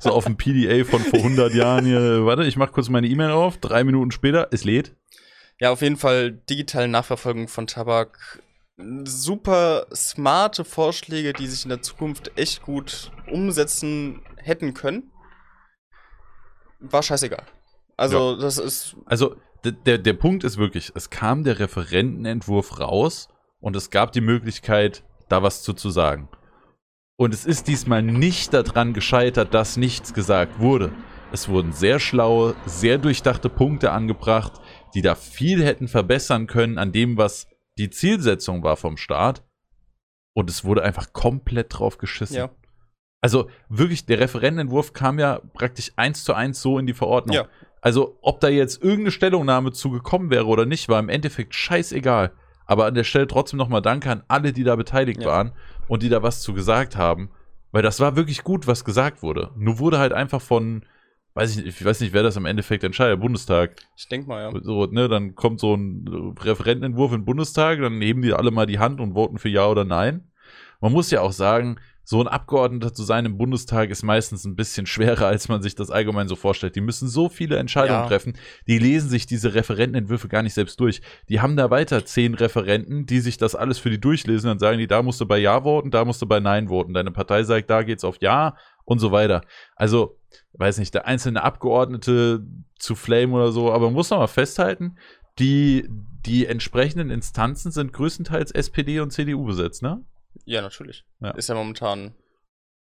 [0.00, 2.26] So auf dem PDA von vor 100 Jahren hier.
[2.26, 3.58] Warte, ich mach kurz meine E-Mail auf.
[3.58, 4.92] Drei Minuten später, es lädt.
[5.60, 8.42] Ja, auf jeden Fall digitale Nachverfolgung von Tabak.
[9.04, 15.12] Super smarte Vorschläge, die sich in der Zukunft echt gut umsetzen hätten können.
[16.80, 17.44] War scheißegal.
[17.96, 18.96] Also, das ist.
[19.06, 23.28] Also, der, der Punkt ist wirklich, es kam der Referentenentwurf raus
[23.60, 26.28] und es gab die Möglichkeit, da was zu, zu sagen.
[27.16, 30.92] Und es ist diesmal nicht daran gescheitert, dass nichts gesagt wurde.
[31.32, 34.60] Es wurden sehr schlaue, sehr durchdachte Punkte angebracht,
[34.94, 37.48] die da viel hätten verbessern können an dem, was
[37.78, 39.42] die Zielsetzung war vom Staat.
[40.32, 42.36] Und es wurde einfach komplett drauf geschissen.
[42.36, 42.50] Ja.
[43.20, 47.36] Also wirklich, der Referentenentwurf kam ja praktisch eins zu eins so in die Verordnung.
[47.36, 47.48] Ja.
[47.80, 52.32] Also, ob da jetzt irgendeine Stellungnahme zu gekommen wäre oder nicht, war im Endeffekt scheißegal.
[52.66, 55.28] Aber an der Stelle trotzdem nochmal Danke an alle, die da beteiligt Ja.
[55.28, 55.52] waren
[55.86, 57.30] und die da was zu gesagt haben.
[57.72, 59.50] Weil das war wirklich gut, was gesagt wurde.
[59.56, 60.84] Nur wurde halt einfach von,
[61.34, 63.76] weiß ich, ich weiß nicht, wer das im Endeffekt entscheidet, Bundestag.
[63.96, 64.60] Ich denke mal, ja.
[64.62, 68.78] So, ne, dann kommt so ein Referentenentwurf im Bundestag, dann heben die alle mal die
[68.78, 70.30] Hand und voten für Ja oder Nein.
[70.80, 74.56] Man muss ja auch sagen, so ein Abgeordneter zu sein im Bundestag ist meistens ein
[74.56, 76.76] bisschen schwerer, als man sich das allgemein so vorstellt.
[76.76, 78.06] Die müssen so viele Entscheidungen Ja.
[78.06, 78.34] treffen,
[78.66, 81.00] die lesen sich diese Referentenentwürfe gar nicht selbst durch.
[81.30, 84.78] Die haben da weiter zehn Referenten, die sich das alles für die durchlesen, dann sagen
[84.78, 86.92] die, da musst du bei Ja voten, da musst du bei Nein voten.
[86.92, 89.40] Deine Partei sagt, da geht's auf Ja und so weiter.
[89.74, 90.18] Also,
[90.54, 92.44] weiß nicht, der einzelne Abgeordnete
[92.78, 94.96] zu Flame oder so, aber man muss noch mal festhalten,
[95.38, 95.88] die,
[96.24, 100.04] die entsprechenden Instanzen sind größtenteils SPD und CDU besetzt, ne?
[100.44, 101.04] Ja, natürlich.
[101.20, 101.30] Ja.
[101.30, 102.14] Ist ja momentan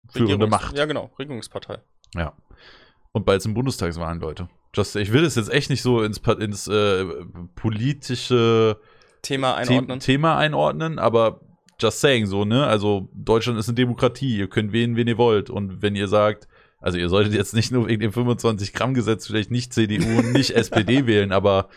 [0.08, 0.76] Führende Macht.
[0.76, 1.78] Ja, genau, Regierungspartei.
[2.14, 2.34] Ja.
[3.12, 4.48] Und bald sind Bundestagswahlen, Leute.
[4.74, 7.04] Just, ich will das jetzt echt nicht so ins, ins äh,
[7.54, 8.80] politische
[9.20, 10.00] Thema The einordnen.
[10.00, 11.40] Thema einordnen, aber
[11.78, 12.66] just saying so, ne?
[12.66, 15.50] Also Deutschland ist eine Demokratie, ihr könnt wählen, wen ihr wollt.
[15.50, 16.48] Und wenn ihr sagt,
[16.82, 21.06] also ihr solltet jetzt nicht nur wegen dem 25-Gramm-Gesetz vielleicht nicht CDU und nicht SPD
[21.06, 21.68] wählen, aber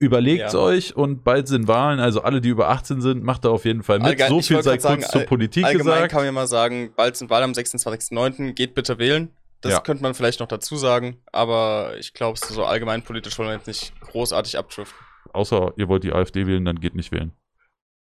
[0.00, 0.58] überlegt Ja.
[0.58, 3.82] euch und bald sind Wahlen, also alle, die über 18 sind, macht da auf jeden
[3.82, 4.08] Fall mit.
[4.08, 6.10] Allgemein- so viel sei kurz sagen, zur Politik Allgemein gesagt.
[6.12, 8.52] kann man ja mal sagen, bald sind Wahlen am 26.09.
[8.52, 9.30] Geht bitte wählen.
[9.62, 9.80] Das Ja.
[9.80, 13.66] könnte man vielleicht noch dazu sagen, aber ich glaube, so allgemein politisch wollen wir jetzt
[13.66, 14.98] nicht großartig abdriften.
[15.32, 17.32] Außer ihr wollt die AfD wählen, dann geht nicht wählen.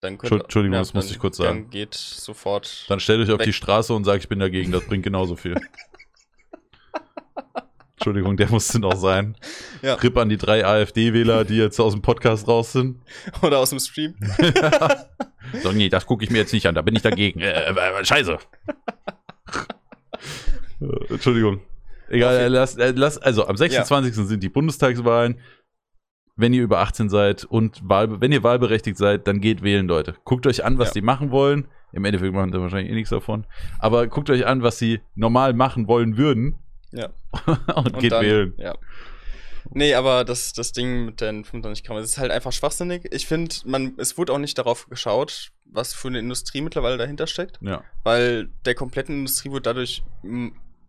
[0.00, 1.62] Dann könnte, Entschuldigung, das dann- musste ich kurz sagen.
[1.62, 2.84] Dann geht sofort.
[2.88, 3.46] Dann stellt euch auf Weg.
[3.46, 5.56] die Straße und sagt, ich bin dagegen, das bringt genauso viel.
[7.98, 9.36] Entschuldigung, der musste noch sein.
[9.82, 9.94] Ja.
[9.94, 13.00] Rip an die drei AfD-Wähler, die jetzt aus dem Podcast raus sind.
[13.42, 14.14] Oder aus dem Stream.
[15.62, 17.38] So, nee, das gucke ich mir jetzt nicht an, da bin ich dagegen.
[17.38, 18.36] Äh, äh, scheiße.
[20.80, 21.60] Äh, Entschuldigung.
[22.08, 24.26] Egal, äh, lass, äh, lass, also am 26.
[24.26, 25.40] sind die Bundestagswahlen.
[26.36, 30.14] Wenn ihr über 18 seid und Wahl, wenn ihr wahlberechtigt seid, dann geht wählen, Leute.
[30.24, 30.94] Guckt euch an, was Ja.
[30.94, 31.66] die machen wollen.
[31.92, 33.46] Im Endeffekt machen sie wahrscheinlich eh nichts davon.
[33.78, 36.56] Aber guckt euch an, was sie normal machen wollen würden
[36.92, 37.08] Ja.
[37.74, 38.54] und, Und geht dann, wählen.
[38.58, 38.74] Ja.
[39.70, 43.08] Nee, aber das, das Ding mit den 25 Gramm, das ist halt einfach schwachsinnig.
[43.12, 47.26] Ich finde, man, es wurde auch nicht darauf geschaut, was für eine Industrie mittlerweile dahinter
[47.26, 47.82] steckt, Ja.
[48.04, 50.04] weil der kompletten Industrie wird dadurch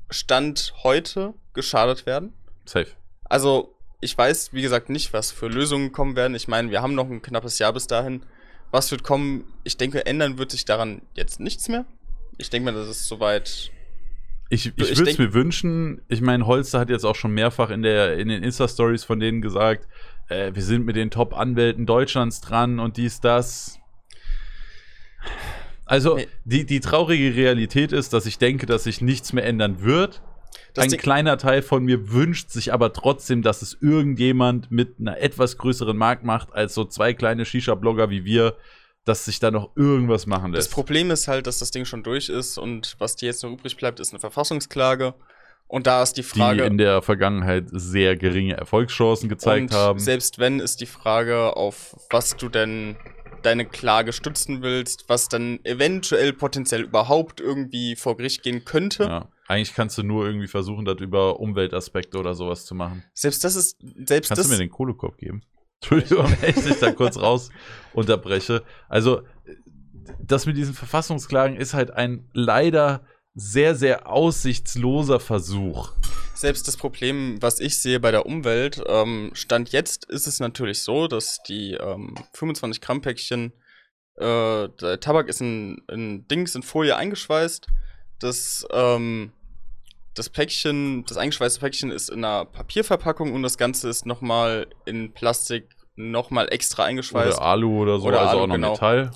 [0.10, 2.34] Stand heute geschadet werden.
[2.65, 2.88] Safe.
[3.24, 3.77] Also,
[4.08, 6.34] ich weiß, wie gesagt, nicht, was für Lösungen kommen werden.
[6.34, 8.22] Ich meine, wir haben noch ein knappes Jahr bis dahin.
[8.72, 9.44] Was wird kommen?
[9.66, 11.86] Ich denke, ändern wird sich daran jetzt nichts mehr.
[12.38, 13.70] Ich denke mal, das ist soweit.
[14.50, 16.02] Ich, ich, Ich würde es mir wünschen.
[16.08, 19.42] Ich meine, Holster hat jetzt auch schon mehrfach in, der, in den Insta-Stories von denen
[19.42, 19.90] gesagt,
[20.30, 23.78] äh, wir sind mit den Top-Anwälten Deutschlands dran und dies, das.
[25.84, 30.22] Also, die, die traurige Realität ist, dass ich denke, dass sich nichts mehr ändern wird.
[30.74, 34.99] Das Ein Ding- kleiner Teil von mir wünscht sich aber trotzdem, dass es irgendjemand mit
[34.99, 38.56] einer etwas größeren Marktmacht als so zwei kleine Shisha-Blogger wie wir,
[39.06, 40.72] dass sich da noch irgendwas machen Das lässt.
[40.74, 43.78] Problem ist halt, dass das Ding schon durch ist und was dir jetzt noch übrig
[43.78, 45.14] bleibt, ist eine Verfassungsklage.
[45.69, 46.64] Und da ist die die Frage.
[46.64, 49.99] in der Vergangenheit sehr geringe Erfolgschancen gezeigt haben.
[49.99, 52.95] Selbst wenn, ist die Frage, auf was du denn
[53.44, 59.03] deine Klage stützen willst, was dann eventuell potenziell überhaupt irgendwie vor Gericht gehen könnte.
[59.03, 59.28] Ja.
[59.48, 63.03] Eigentlich kannst du nur irgendwie versuchen, das über Umweltaspekte oder sowas zu machen.
[63.14, 65.41] Selbst das ist, selbst Kannst das, du mir den Kohlekorb geben?
[65.82, 67.49] Entschuldigung, wenn ich dich da kurz raus
[67.94, 68.64] unterbreche.
[68.90, 69.22] Also,
[70.19, 73.06] das mit diesen Verfassungsklagen ist halt ein leider
[73.36, 75.91] sehr, sehr aussichtsloser Versuch.
[76.34, 80.84] Selbst das Problem, was ich sehe bei der Umwelt, ähm, Stand jetzt ist es natürlich
[80.84, 83.53] so, dass die ähm, 25 Gramm Päckchen,
[84.15, 87.68] äh, der Tabak ist in, in Dings, in Folie eingeschweißt.
[88.19, 89.32] Das, ähm,
[90.18, 95.14] das Päckchen, das eingeschweißte Päckchen ist in einer Papierverpackung und das Ganze ist nochmal in
[95.14, 97.38] Plastik nochmal extra eingeschweißt.
[97.38, 98.72] Oder Alu oder so, Oder also Alu, auch noch genau.
[98.72, 99.11] Metall.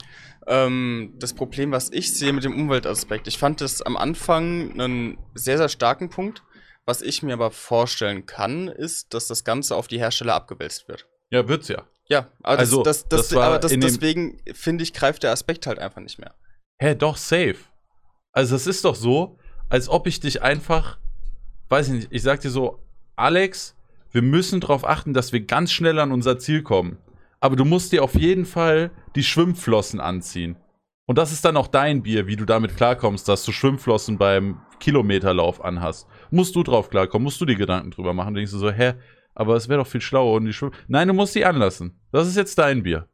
[0.47, 5.17] Ähm, das Problem, was ich sehe mit dem Umweltaspekt, ich fand das am Anfang einen
[5.35, 6.43] sehr, sehr starken Punkt.
[6.85, 11.07] Was ich mir aber vorstellen kann, ist, dass das Ganze auf die Hersteller abgewälzt wird.
[11.29, 11.83] Ja, wird's ja.
[12.07, 15.67] Ja, aber, Also, das, das, das, das aber das, deswegen finde ich, greift der Aspekt
[15.67, 16.33] halt einfach nicht mehr.
[16.79, 17.57] Hä, doch, safe.
[18.33, 19.37] Also es ist doch so,
[19.71, 20.97] als ob ich dich einfach,
[21.69, 22.79] weiß ich nicht, ich sag dir so,
[23.15, 23.77] Alex,
[24.11, 26.97] wir müssen darauf achten, dass wir ganz schnell an unser Ziel kommen.
[27.39, 30.57] Aber du musst dir auf jeden Fall die Schwimmflossen anziehen.
[31.05, 34.59] Und das ist dann auch dein Bier, wie du damit klarkommst, dass du Schwimmflossen beim
[34.81, 36.05] Kilometerlauf anhast.
[36.31, 38.33] Musst du drauf klarkommen, musst du dir Gedanken drüber machen.
[38.33, 38.95] Denkst du so, hä,
[39.33, 40.71] aber es wäre doch viel schlauer und die Schwimm...
[40.89, 41.97] Nein, du musst die anlassen.
[42.11, 43.07] Das ist jetzt dein Bier.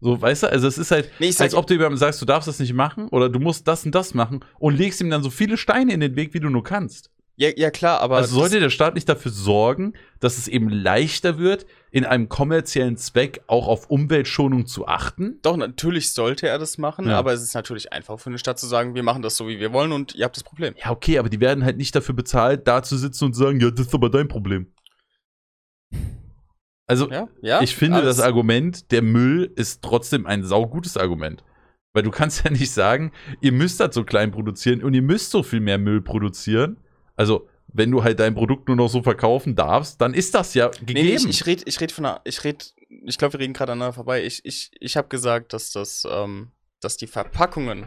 [0.00, 2.48] So, weißt du, also es ist halt, Nee, als ob du jemandem sagst, du darfst
[2.48, 5.30] das nicht machen oder du musst das und das machen und legst ihm dann so
[5.30, 7.10] viele Steine in den Weg, wie du nur kannst.
[7.36, 11.38] Ja, ja klar, aber also sollte der Staat nicht dafür sorgen, dass es eben leichter
[11.38, 15.38] wird, in einem kommerziellen Zweck auch auf Umweltschonung zu achten?
[15.40, 17.18] doch natürlich sollte er das machen, Ja.
[17.18, 19.58] aber es ist natürlich einfach für eine Stadt zu sagen, wir machen das so, wie
[19.58, 20.74] wir wollen und ihr habt das Problem.
[20.84, 23.58] Ja, okay, aber die werden halt nicht dafür bezahlt, da zu sitzen und zu sagen,
[23.58, 24.66] ja, das ist aber dein Problem.
[26.90, 27.62] Also, Ja, ja.
[27.62, 31.42] ich finde, alles- das Argument, der Müll ist trotzdem ein saugutes Argument.
[31.92, 35.30] Weil du kannst ja nicht sagen, ihr müsst das so klein produzieren und ihr müsst
[35.30, 36.76] so viel mehr Müll produzieren.
[37.16, 40.68] Also, wenn du halt dein Produkt nur noch so verkaufen darfst, dann ist das ja
[40.68, 41.00] gegeben.
[41.00, 42.64] Nee, ich, ich rede ich red von einer, ich rede,
[43.04, 44.24] ich glaube, wir reden gerade aneinander vorbei.
[44.24, 46.50] Ich, ich, ich habe gesagt, dass das, ähm,
[46.80, 47.86] dass die Verpackungen,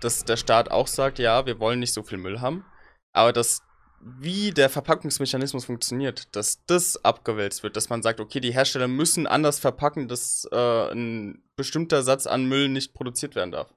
[0.00, 2.64] dass der Staat auch sagt, ja, wir wollen nicht so viel Müll haben,
[3.12, 3.60] aber dass
[4.06, 9.26] wie der Verpackungsmechanismus funktioniert, dass das abgewälzt wird, dass man sagt, okay, die Hersteller müssen
[9.26, 13.72] anders verpacken, dass äh, ein bestimmter Satz an Müll nicht produziert werden darf.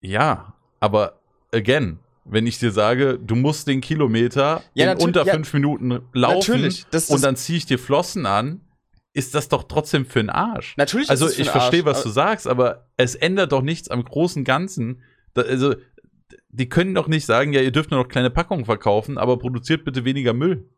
[0.00, 1.20] ja, aber
[1.52, 6.00] again, wenn ich dir sage, du musst den Kilometer Ja, in unter ja, fünf Minuten
[6.12, 8.60] laufen das- und dann ziehe ich dir Flossen an,
[9.12, 10.74] ist das doch trotzdem für den Arsch.
[10.76, 13.88] Natürlich Also ist es für ich verstehe, was du sagst, aber es ändert doch nichts
[13.88, 15.02] am großen Ganzen.
[15.34, 15.74] Da, also,
[16.58, 19.84] die können doch nicht sagen, ja, ihr dürft nur noch kleine Packungen verkaufen, aber produziert
[19.84, 20.68] bitte weniger Müll.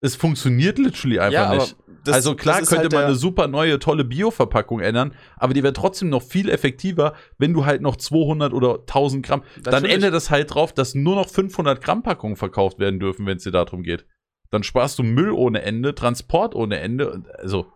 [0.00, 1.76] Es funktioniert literally einfach Ja, nicht.
[2.04, 5.54] das- also klar das ist könnte halt man eine super neue, tolle Bio-Verpackung ändern, aber
[5.54, 9.42] die wäre trotzdem noch viel effektiver, wenn du halt noch 200 oder 1000 Gramm.
[9.62, 13.36] Dann ändert das halt drauf, dass nur noch 500 Gramm Packungen verkauft werden dürfen, wenn
[13.36, 14.04] es dir darum geht.
[14.50, 17.22] Dann sparst du Müll ohne Ende, Transport ohne Ende.
[17.38, 17.66] Also,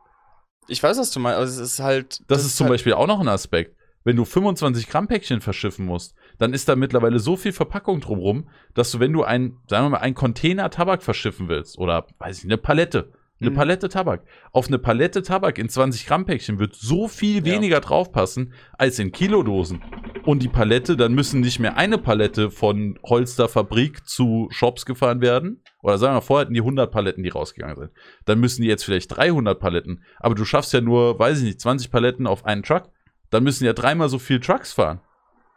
[0.68, 2.22] Ich weiß, was du meinst, aber es ist halt.
[2.28, 3.76] das, ist zum halt, Beispiel auch noch ein Aspekt.
[4.02, 8.48] Wenn du 25 Gramm Päckchen verschiffen musst, dann ist da mittlerweile so viel Verpackung drumrum,
[8.74, 12.38] dass du, wenn du ein, sagen wir mal, ein Container Tabak verschiffen willst oder, weiß
[12.38, 13.54] ich, eine Palette, eine Mhm.
[13.54, 14.22] Palette Tabak,
[14.52, 17.52] auf eine Palette Tabak in 20 Gramm Päckchen wird so viel Ja.
[17.54, 19.82] weniger draufpassen als in Kilodosen.
[20.24, 25.20] Und die Palette, dann müssen nicht mehr eine Palette von Holster Fabrik zu Shops gefahren
[25.20, 25.62] werden.
[25.82, 27.90] Oder sagen wir mal, vorher hatten die 100 Paletten, die rausgegangen sind.
[28.24, 30.02] Dann müssen die jetzt vielleicht 300 Paletten.
[30.18, 32.84] Aber du schaffst ja nur, weiß ich nicht, 20 Paletten auf einen Truck.
[33.30, 35.00] Dann müssen ja dreimal so viel Trucks fahren,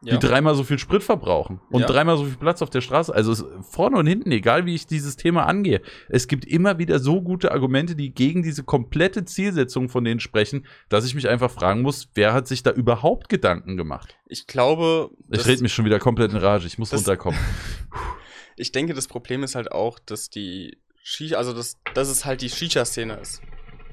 [0.02, 0.16] ja.
[0.18, 1.88] die dreimal so viel Sprit verbrauchen und Ja.
[1.88, 3.14] dreimal so viel Platz auf der Straße.
[3.14, 7.00] Also es, vorne und hinten, egal wie ich dieses Thema angehe, es gibt immer wieder
[7.00, 11.52] so gute Argumente, die gegen diese komplette Zielsetzung von denen sprechen, dass ich mich einfach
[11.52, 14.16] fragen muss, wer hat sich da überhaupt Gedanken gemacht?
[14.28, 15.10] Ich glaube.
[15.32, 17.40] Ich das- rede mich schon wieder komplett in Rage, ich muss das- runterkommen.
[18.56, 22.42] ich denke, das Problem ist halt auch, dass die Shisha, also dass, dass es halt
[22.42, 23.42] die Shisha-Szene ist.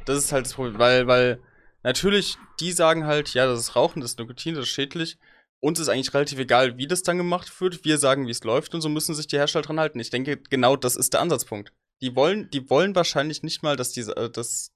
[0.04, 1.40] Das ist halt das Problem, weil, weil
[1.82, 5.18] natürlich, die sagen halt, ja, das ist Rauchen, das ist Nikotin, das ist schädlich.
[5.60, 7.84] Uns ist eigentlich relativ egal, wie das dann gemacht wird.
[7.84, 10.00] Wir sagen, wie es läuft und so müssen sich die Hersteller dran halten.
[10.00, 11.72] Ich denke, genau das ist der Ansatzpunkt.
[12.02, 14.72] Die wollen, die wollen wahrscheinlich nicht mal, dass diese, äh, dass,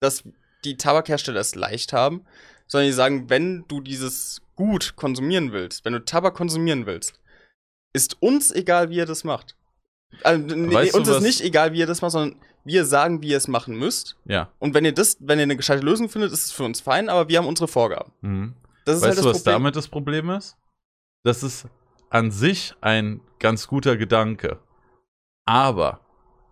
[0.00, 0.24] dass
[0.64, 2.24] die Tabakhersteller es leicht haben,
[2.66, 7.20] sondern die sagen, wenn du dieses Gut konsumieren willst, wenn du Tabak konsumieren willst,
[7.92, 9.56] ist uns egal, wie ihr das macht.
[10.22, 13.36] Also, nee, uns ist nicht egal, wie ihr das macht, sondern wir sagen, wie ihr
[13.36, 14.16] es machen müsst.
[14.24, 14.50] Ja.
[14.58, 17.08] Und wenn ihr das, wenn ihr eine gescheite Lösung findet, ist es für uns fein,
[17.08, 18.12] aber wir haben unsere Vorgaben.
[18.22, 18.54] Mhm.
[18.86, 19.54] Das ist Weißt halt du, das was Problem.
[19.54, 20.56] damit das Problem ist?
[21.24, 21.68] Das ist
[22.08, 24.60] an sich ein ganz guter Gedanke.
[25.44, 26.00] Aber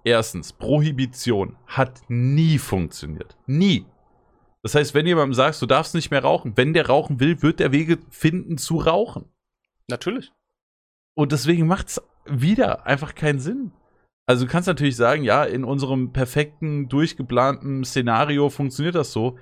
[0.03, 3.37] erstens, Prohibition hat nie funktioniert.
[3.47, 3.87] Nie.
[4.63, 7.61] Das heißt, wenn jemandem sagst, du darfst nicht mehr rauchen, wenn der rauchen will, wird
[7.61, 9.27] der Wege finden zu rauchen.
[9.89, 10.33] Natürlich.
[11.17, 13.73] Und deswegen macht es wieder einfach keinen Sinn.
[14.27, 19.39] Also du kannst natürlich sagen, ja, in unserem perfekten, durchgeplanten Szenario funktioniert das so.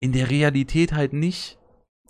[0.00, 1.58] In der Realität halt nicht.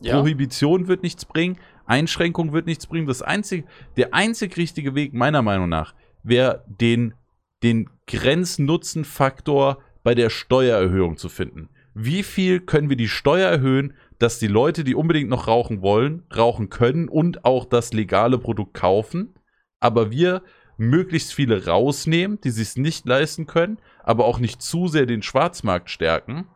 [0.03, 0.19] Ja.
[0.19, 3.07] Prohibition wird nichts bringen, Einschränkung wird nichts bringen.
[3.07, 3.67] Das einzige,
[3.97, 7.15] der einzig richtige Weg, meiner Meinung nach, wäre den,
[7.63, 11.69] den Grenznutzenfaktor bei der Steuererhöhung zu finden.
[11.95, 16.23] Wie viel können wir die Steuer erhöhen, dass die Leute, die unbedingt noch rauchen wollen,
[16.35, 19.35] rauchen können und auch das legale Produkt kaufen,
[19.81, 20.43] aber wir
[20.79, 25.23] möglichst viele rausnehmen, die sich es nicht leisten können, aber auch nicht zu sehr den
[25.23, 26.47] Schwarzmarkt stärken.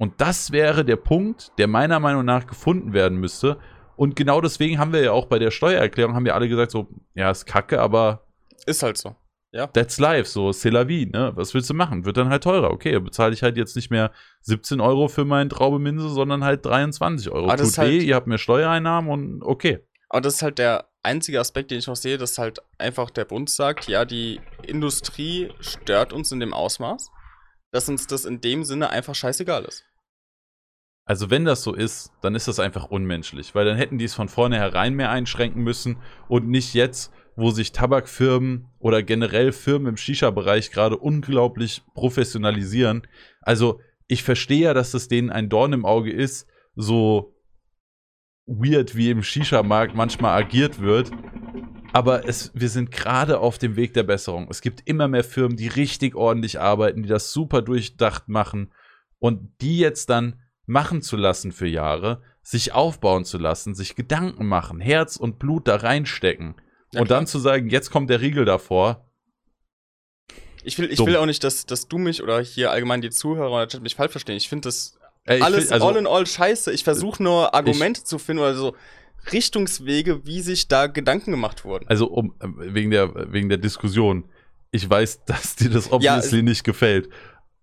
[0.00, 3.58] Und das wäre der Punkt, der meiner Meinung nach gefunden werden müsste.
[3.96, 6.88] Und genau deswegen haben wir ja auch bei der Steuererklärung, haben wir alle gesagt, so,
[7.14, 8.24] ja, ist kacke, aber
[8.64, 9.14] Ist halt so.
[9.52, 9.66] Ja.
[9.66, 11.32] That's life, so c'est la vie, ne?
[11.34, 12.04] Was willst du machen?
[12.06, 12.70] Wird dann halt teurer.
[12.70, 14.10] Okay, bezahle ich halt jetzt nicht mehr
[14.42, 17.48] 17 Euro für meinen Traubeminze, sondern halt 23 Euro.
[17.48, 19.80] Aber das Tut ist halt- weh, ihr habt mehr Steuereinnahmen und okay.
[20.08, 23.24] Aber das ist halt der einzige Aspekt, den ich noch sehe, dass halt einfach der
[23.26, 27.10] Bund sagt, ja, die Industrie stört uns in dem Ausmaß,
[27.72, 29.84] dass uns das in dem Sinne einfach scheißegal ist.
[31.10, 34.14] Also wenn das so ist, dann ist das einfach unmenschlich, weil dann hätten die es
[34.14, 35.96] von vornherein mehr einschränken müssen
[36.28, 43.08] und nicht jetzt, wo sich Tabakfirmen oder generell Firmen im Shisha-Bereich gerade unglaublich professionalisieren.
[43.40, 46.46] Also ich verstehe ja, dass das denen ein Dorn im Auge ist,
[46.76, 47.34] so
[48.46, 51.10] weird wie im Shisha-Markt manchmal agiert wird.
[51.92, 54.46] Aber es, wir sind gerade auf dem Weg der Besserung.
[54.48, 58.70] Es gibt immer mehr Firmen, die richtig ordentlich arbeiten, die das super durchdacht machen.
[59.18, 60.39] Und die jetzt dann
[60.70, 65.68] machen zu lassen für Jahre, sich aufbauen zu lassen, sich Gedanken machen, Herz und Blut
[65.68, 66.54] da reinstecken.
[66.92, 67.18] Ja, und klar.
[67.18, 69.06] dann zu sagen, jetzt kommt der Riegel davor.
[70.62, 71.06] Ich will, ich Dumm.
[71.06, 73.96] will auch nicht, dass, dass du mich oder hier allgemein die Zuhörer oder Chat mich
[73.96, 74.36] falsch verstehen.
[74.36, 76.72] Ich finde das Ey, ich alles find- also, all in all scheiße.
[76.72, 78.76] Ich versuche nur Argumente zu finden oder so
[79.32, 81.86] Richtungswege, wie sich da Gedanken gemacht wurden.
[81.88, 84.28] also um, äh, wegen, der, wegen der Diskussion.
[84.70, 87.08] Ich weiß, dass dir das obviously nicht gefällt.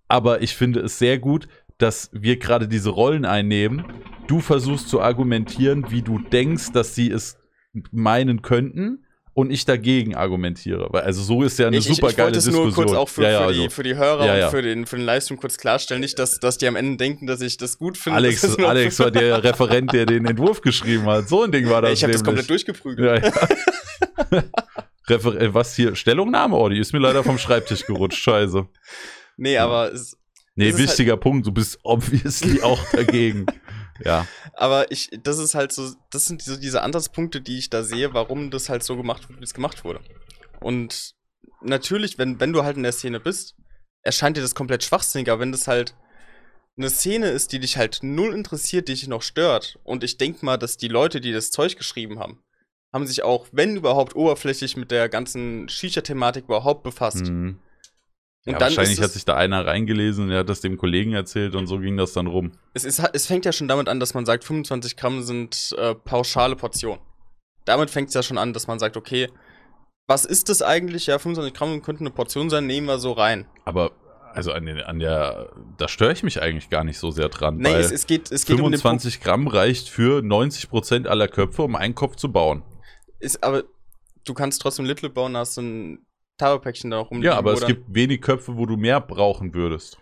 [0.09, 1.47] Aber ich finde es sehr gut,
[1.77, 3.85] dass wir gerade diese Rollen einnehmen.
[4.27, 7.37] Du versuchst zu argumentieren, wie du denkst, dass sie es
[7.91, 9.03] meinen könnten.
[9.33, 10.87] Und ich dagegen argumentiere.
[10.89, 12.73] Weil, also so ist ja eine ich, ich, super ich geile wollte es Diskussion.
[12.73, 13.61] nur kurz auch für, ja, ja, für, also.
[13.61, 16.01] die, für die Hörer Ja, und für den, für den Livestream kurz klarstellen.
[16.01, 18.17] Nicht, dass, dass die am Ende denken, dass ich das gut finde.
[18.17, 21.29] Alex, Das Alex war der Referent, der den Entwurf geschrieben hat.
[21.29, 21.91] So ein Ding war das.
[21.93, 23.31] ich habe das komplett durchgeprügelt.
[25.09, 25.95] Äh, was hier?
[25.95, 26.55] Stellungnahme?
[26.57, 28.21] Oh, die ist mir leider vom Schreibtisch gerutscht.
[28.21, 28.67] Scheiße.
[29.37, 30.17] Nee, aber, es,
[30.57, 31.45] Nee, Das ist wichtiger Punkt.
[31.47, 33.45] Du bist obviously auch dagegen.
[34.03, 34.27] Ja.
[34.53, 38.13] aber ich, das ist halt so, das sind so diese Ansatzpunkte, die ich da sehe,
[38.13, 40.01] warum das halt so gemacht wird, wie es gemacht wurde.
[40.59, 41.15] Und
[41.61, 43.55] natürlich, wenn, wenn du halt in der Szene bist,
[44.03, 45.95] erscheint dir das komplett schwachsinnig, aber wenn das halt
[46.77, 50.43] eine Szene ist, die dich halt null interessiert, die dich noch stört, und ich denk
[50.43, 52.43] mal, dass die Leute, die das Zeug geschrieben haben,
[52.93, 57.25] haben sich auch, wenn überhaupt, oberflächlich mit der ganzen Shisha-Thematik überhaupt befasst.
[57.25, 57.59] Mhm.
[58.45, 61.55] Und ja wahrscheinlich hat sich da einer reingelesen und er hat das dem Kollegen erzählt
[61.55, 62.53] und so ging das dann rum.
[62.73, 65.95] Es, ist, es fängt ja schon damit an, dass man sagt, 25 Gramm sind äh,
[65.95, 67.01] pauschale Portionen.
[67.65, 69.27] Damit fängt es ja schon an, dass man sagt, okay,
[70.07, 71.07] was ist das eigentlich?
[71.07, 73.45] Ja, 25 Gramm könnten eine Portion sein, nehmen wir so rein.
[73.65, 73.91] Aber
[74.33, 77.57] also an, den, an der, da störe ich mich eigentlich gar nicht so sehr dran.
[77.57, 79.01] Nee, es, es geht, es geht um den Punkt.
[79.01, 82.63] 25 Gramm reicht für 90% aller Köpfe, um einen Kopf zu bauen.
[83.19, 83.63] Ist, aber
[84.25, 86.05] du kannst trotzdem Little bauen, hast ein
[86.37, 87.31] Tabakpäckchen da auch rumliegen.
[87.31, 89.97] Ja, aber es gibt wenig Köpfe, wo du mehr brauchen würdest.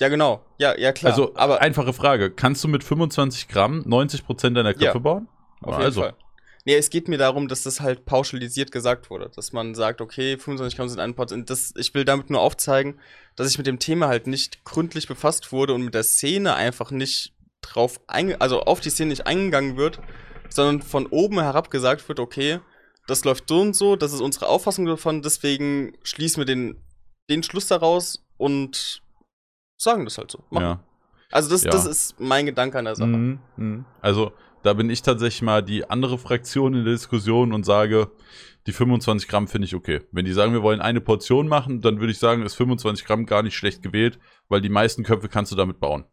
[0.00, 0.44] Ja, genau.
[0.58, 1.12] Ja, ja, klar.
[1.12, 2.30] also, aber einfache Frage.
[2.30, 4.98] Kannst du mit 25 Gramm 90% deiner Köpfe Ja.
[4.98, 5.28] bauen?
[5.62, 6.24] Auf also, jeden Fall.
[6.66, 9.30] Nee, es geht mir darum, dass das halt pauschalisiert gesagt wurde.
[9.36, 11.30] Dass man sagt, okay, 25 Gramm sind ein Pot.
[11.30, 12.98] Und das, ich will damit nur aufzeigen,
[13.36, 16.90] dass ich mit dem Thema halt nicht gründlich befasst wurde und mit der Szene einfach
[16.90, 20.00] nicht drauf also auf die Szene nicht eingegangen wird,
[20.48, 22.60] sondern von oben herab gesagt wird, okay,
[23.06, 26.82] das läuft so und so, das ist unsere Auffassung davon, deswegen schließen wir den,
[27.30, 29.02] den Schluss daraus und
[29.76, 30.44] sagen das halt so.
[30.50, 30.62] Machen.
[30.64, 30.84] ja.
[31.30, 31.70] Also das, Ja.
[31.70, 33.08] das ist mein Gedanke an der Sache.
[33.08, 33.84] Mhm, mhm.
[34.00, 34.32] Also,
[34.62, 38.10] da bin ich tatsächlich mal die andere Fraktion in der Diskussion und sage,
[38.66, 40.00] die 25 Gramm finde ich okay.
[40.10, 43.26] Wenn die sagen, wir wollen eine Portion machen, dann würde ich sagen, ist 25 Gramm
[43.26, 44.18] gar nicht schlecht gewählt,
[44.48, 46.04] weil die meisten Köpfe kannst du damit bauen.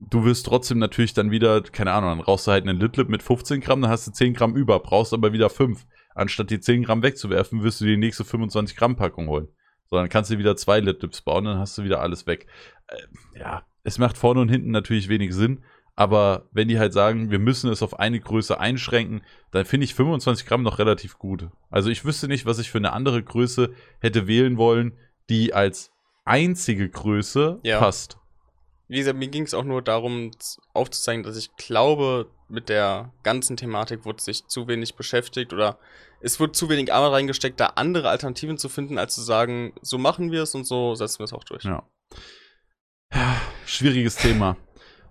[0.00, 3.22] Du wirst trotzdem natürlich dann wieder, keine Ahnung, dann rauchst du halt einen Litlip mit
[3.22, 5.86] 15 Gramm, dann hast du 10 Gramm über, brauchst aber wieder 5.
[6.14, 9.48] Anstatt die 10 Gramm wegzuwerfen, wirst du die nächste 25 Gramm Packung holen.
[9.86, 12.46] So, dann kannst du wieder zwei Litlips bauen, dann hast du wieder alles weg.
[12.86, 15.64] Äh, ja, es macht vorne und hinten natürlich wenig Sinn,
[15.96, 19.94] aber wenn die halt sagen, wir müssen es auf eine Größe einschränken, dann finde ich
[19.94, 21.48] 25 Gramm noch relativ gut.
[21.68, 24.96] Also ich wüsste nicht, was ich für eine andere Größe hätte wählen wollen,
[25.28, 25.92] die als
[26.24, 27.78] einzige Größe Ja.
[27.80, 28.19] passt.
[28.90, 30.32] Wie gesagt, mir ging es auch nur darum,
[30.74, 35.78] aufzuzeigen, dass ich glaube, mit der ganzen Thematik wurde sich zu wenig beschäftigt oder
[36.20, 39.96] es wurde zu wenig Arbeit reingesteckt, da andere Alternativen zu finden, als zu sagen, so
[39.96, 41.62] machen wir es und so setzen wir es auch durch.
[41.62, 41.84] Ja.
[43.64, 44.56] Schwieriges Thema.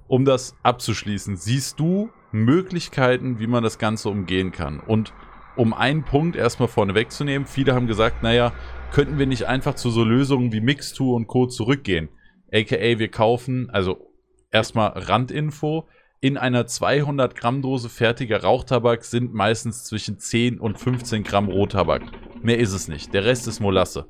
[0.10, 4.82] Um das abzuschließen, siehst du Möglichkeiten, wie man das Ganze umgehen kann?
[4.82, 5.14] Und
[5.56, 8.52] um einen Punkt erstmal vorne wegzunehmen, viele haben gesagt, naja,
[8.92, 11.48] könnten wir nicht einfach zu so Lösungen wie Mixtour und Co.
[11.48, 12.10] zurückgehen?
[12.52, 14.12] AKA, wir kaufen, also
[14.52, 15.88] erstmal Randinfo,
[16.22, 22.02] in einer 200 Gramm Dose fertiger Rauchtabak sind meistens zwischen 10 und 15 Gramm Rohtabak.
[22.42, 23.14] Mehr ist es nicht.
[23.14, 24.06] Der Rest ist Molasse.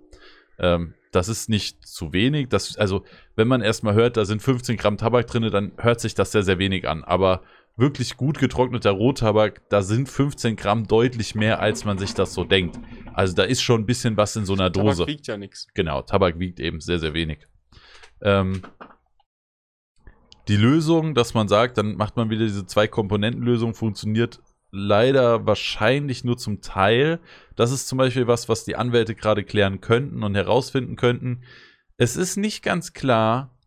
[0.57, 2.49] Ähm, das ist nicht zu wenig.
[2.49, 3.03] Das, also,
[3.36, 6.44] wenn man erstmal hört, da sind 15 Gramm Tabak drin, dann hört sich das sehr,
[6.44, 7.03] sehr wenig an.
[7.03, 7.44] Aber
[7.76, 12.44] wirklich gut getrockneter Rottabak, da sind 15 Gramm deutlich mehr, als man sich das so
[12.44, 12.80] denkt.
[13.14, 15.03] Also da ist schon ein bisschen was in so einer Dose.
[15.03, 15.68] Tabak wiegt ja nichts.
[15.74, 17.40] Genau, Tabak wiegt eben sehr, sehr wenig.
[18.22, 18.62] Ähm,
[20.48, 24.41] die Lösung, dass man sagt, dann macht man wieder diese Zwei-Komponenten-Lösung, funktioniert
[24.72, 27.20] leider wahrscheinlich nur zum Teil.
[27.56, 31.44] Das ist zum Beispiel was, was die Anwälte gerade klären könnten und herausfinden könnten.
[31.98, 33.58] Es ist nicht ganz klar.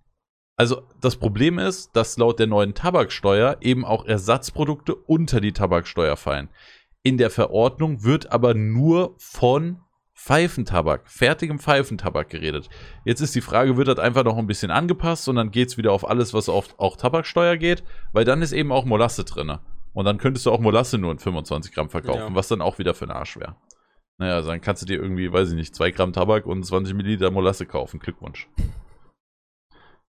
[0.57, 6.17] Also das Problem ist, dass laut der neuen Tabaksteuer eben auch Ersatzprodukte unter die Tabaksteuer
[6.17, 6.49] fallen.
[7.03, 9.81] In der Verordnung wird aber nur von
[10.27, 12.69] Pfeifentabak, fertigem Pfeifentabak geredet.
[13.05, 15.77] Jetzt ist die Frage, wird das einfach noch ein bisschen angepasst und dann geht es
[15.79, 17.83] wieder auf alles, was auf auch Tabaksteuer geht,
[18.13, 19.59] weil dann ist eben auch Molasse drin.
[19.95, 22.35] Und dann könntest du auch Molasse nur in 25 Gramm verkaufen, Ja.
[22.37, 23.57] was dann auch wieder für den Arsch wäre.
[24.19, 26.95] Naja, also dann kannst du dir irgendwie, weiß ich nicht, 2 Gramm Tabak und 20
[26.95, 27.99] Milliliter Molasse kaufen.
[27.99, 28.49] Glückwunsch.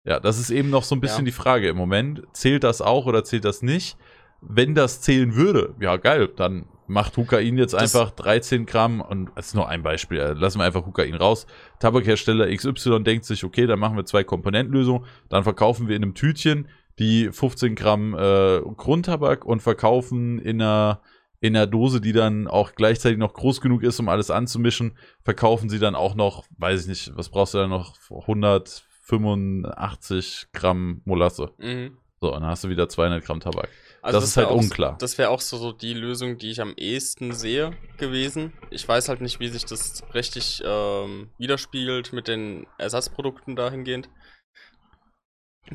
[0.04, 1.26] Ja, das ist eben noch so ein bisschen Ja.
[1.26, 2.22] die Frage im Moment.
[2.32, 3.96] Zählt das auch oder zählt das nicht?
[4.40, 9.30] Wenn das zählen würde, ja geil, dann macht Hukain jetzt Das- einfach 13 Gramm und
[9.36, 11.46] das ist nur ein Beispiel, äh, lassen wir einfach Hukain raus.
[11.78, 16.14] Tabakhersteller XY denkt sich, okay, dann machen wir zwei Komponentenlösung, dann verkaufen wir in einem
[16.14, 16.68] Tütchen
[16.98, 21.00] die 15 Gramm äh, Grundtabak und verkaufen in einer,
[21.40, 25.70] in einer Dose, die dann auch gleichzeitig noch groß genug ist, um alles anzumischen, verkaufen
[25.70, 31.50] sie dann auch noch, weiß ich nicht, was brauchst du da noch, 185 Gramm Molasse.
[31.58, 31.96] Mhm.
[32.20, 33.68] So, und dann hast du wieder 200 Gramm Tabak.
[34.02, 34.96] Also Das ist wär halt auch, unklar.
[34.98, 38.52] Das wäre auch so, so die Lösung, die ich am ehesten sehe gewesen.
[38.70, 44.08] Ich weiß halt nicht, wie sich das rechtlich ähm, widerspiegelt mit den Ersatzprodukten dahingehend.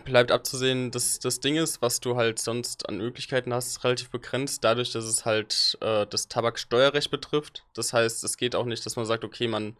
[0.03, 4.09] Bleibt abzusehen, dass das Ding ist, was du halt sonst an Möglichkeiten hast, ist relativ
[4.09, 7.63] begrenzt, dadurch, dass es halt äh, das Tabaksteuerrecht betrifft.
[7.75, 9.77] Das heißt, es geht auch nicht, dass man sagt, okay, man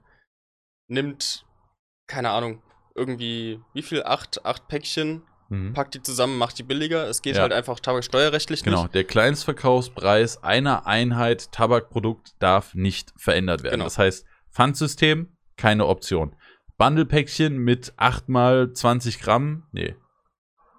[0.88, 1.46] nimmt,
[2.08, 2.62] keine Ahnung,
[2.94, 4.04] irgendwie, wie viel?
[4.04, 5.74] Acht, acht Päckchen, Mhm.
[5.74, 7.08] packt die zusammen, macht die billiger.
[7.08, 7.44] Es geht Ja.
[7.44, 8.96] halt einfach tabaksteuerrechtlich Genau, nicht.
[8.96, 13.74] der Kleinstverkaufspreis einer Einheit Tabakprodukt darf nicht verändert werden.
[13.76, 13.84] Genau.
[13.86, 16.36] Das heißt, Pfandsystem, keine Option.
[16.78, 19.96] Bundlepäckchen mit 8 mal 20 Gramm, nee,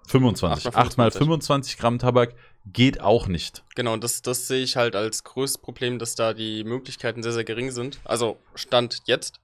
[0.07, 0.67] 25.
[0.67, 1.19] 8 mal 8 mal 25.
[1.19, 2.35] 25 Gramm Tabak
[2.65, 3.63] geht auch nicht.
[3.75, 7.31] Genau, und das, das sehe ich halt als größtes Problem, dass da die Möglichkeiten sehr,
[7.31, 7.99] sehr gering sind.
[8.03, 9.39] Also Stand jetzt.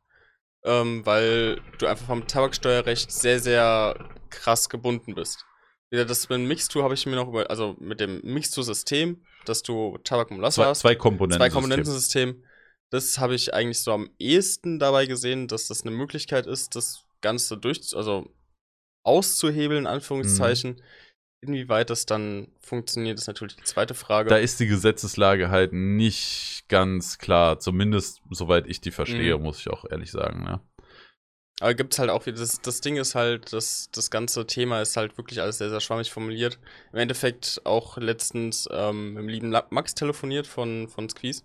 [0.65, 3.95] Ähm, weil du einfach vom Tabaksteuerrecht sehr, sehr
[4.29, 5.45] krass gebunden bist.
[5.91, 9.61] Wieder das mit dem Mixtur habe ich mir noch über, also mit dem Mixtur-System, dass
[9.61, 10.79] du Tabak und Zwei, hast.
[10.79, 11.39] zwei Komponenten.
[11.39, 12.43] Zwei Komponentensystem.
[12.89, 17.05] Das habe ich eigentlich so am ehesten dabei gesehen, dass das eine Möglichkeit ist, das
[17.21, 18.27] Ganze durch, also
[19.03, 20.81] auszuhebeln, in Anführungszeichen.
[21.43, 24.29] Inwieweit das dann funktioniert, ist natürlich die zweite Frage.
[24.29, 29.43] Da ist die Gesetzeslage halt nicht ganz klar, zumindest soweit ich die verstehe, Mhm.
[29.43, 30.43] muss ich auch ehrlich sagen.
[30.43, 30.61] Ne?
[31.59, 34.81] Aber gibt es halt auch wieder, das, das Ding ist halt, das, das ganze Thema
[34.81, 36.59] ist halt wirklich alles sehr, sehr schwammig formuliert.
[36.91, 41.43] Im Endeffekt auch letztens ähm, mit dem lieben Max telefoniert von, von Squeeze.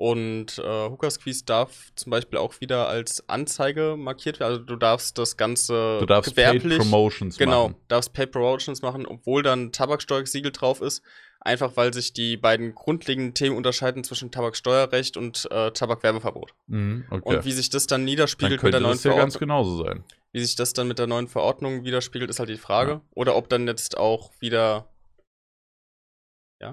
[0.00, 4.52] Und äh, Hooker Squeeze darf zum Beispiel auch wieder als Anzeige markiert werden.
[4.52, 7.80] Also du darfst das Ganze Du darfst Paid gewerblich, Promotions genau, machen.
[7.88, 11.02] darfst Paid Promotions machen, obwohl dann Tabaksteuersiegel drauf ist.
[11.40, 16.54] Einfach weil sich die beiden grundlegenden Themen unterscheiden zwischen Tabaksteuerrecht und äh, Tabakwerbeverbot.
[16.68, 17.22] Mhm, okay.
[17.36, 19.64] Und wie sich das dann Dann niederspiegelt mit könnte der neuen das ja ganz Verordnung.
[19.64, 20.04] genauso sein.
[20.30, 22.90] Wie sich das dann mit der neuen Verordnung widerspiegelt, ist halt die Frage.
[22.92, 23.00] Ja.
[23.16, 24.88] Oder ob dann jetzt auch wieder,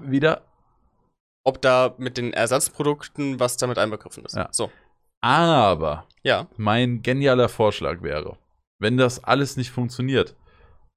[0.02, 0.42] Wieder
[1.46, 4.34] ob da mit den Ersatzprodukten was damit einbegriffen ist.
[4.34, 4.48] Ja.
[4.50, 4.70] So.
[5.20, 6.48] Aber Ja.
[6.56, 8.36] mein genialer Vorschlag wäre,
[8.80, 10.34] wenn das alles nicht funktioniert,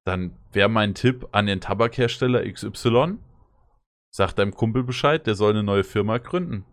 [0.04, 3.18] dann wäre mein Tipp an den Tabakhersteller XY,
[4.12, 6.64] sag deinem Kumpel Bescheid, der soll eine neue Firma gründen.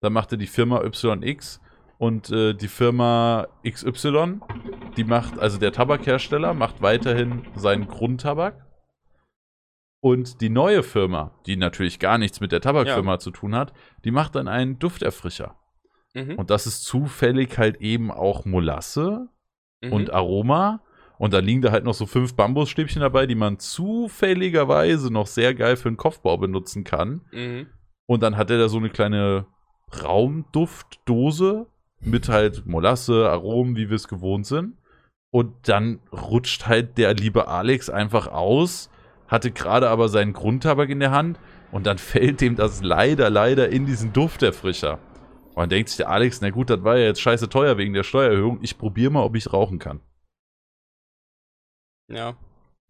[0.00, 1.60] Dann macht er die Firma YX
[1.96, 4.40] und äh, die Firma XY,
[4.98, 8.66] die macht, also der Tabakhersteller macht weiterhin seinen Grundtabak.
[10.04, 13.72] Und die neue Firma, die natürlich gar nichts mit der Tabakfirma zu tun hat,
[14.04, 15.56] die macht dann einen Dufterfrischer.
[16.14, 16.34] Mhm.
[16.34, 19.28] Und das ist zufällig halt eben auch Molasse
[19.82, 19.92] Mhm.
[19.92, 20.80] und Aroma.
[21.18, 25.54] Und da liegen da halt noch so fünf Bambusstäbchen dabei, die man zufälligerweise noch sehr
[25.54, 27.20] geil für den Kopfbau benutzen kann.
[27.30, 27.68] Mhm.
[28.06, 29.46] Und dann hat er da so eine kleine
[30.02, 31.66] Raumduftdose
[32.00, 34.76] mit halt Molasse, Aromen, wie wir es gewohnt sind.
[35.30, 38.90] Und dann rutscht halt der liebe Alex einfach aus,
[39.32, 41.38] hatte gerade aber seinen Grundtabak in der Hand
[41.72, 44.98] und dann fällt dem das leider, leider in diesen Dufterfrischer.
[45.54, 47.94] Und dann denkt sich der Alex, na gut, das war ja jetzt scheiße teuer wegen
[47.94, 48.58] der Steuererhöhung.
[48.62, 50.00] Ich probiere mal, ob ich rauchen kann.
[52.08, 52.36] Ja.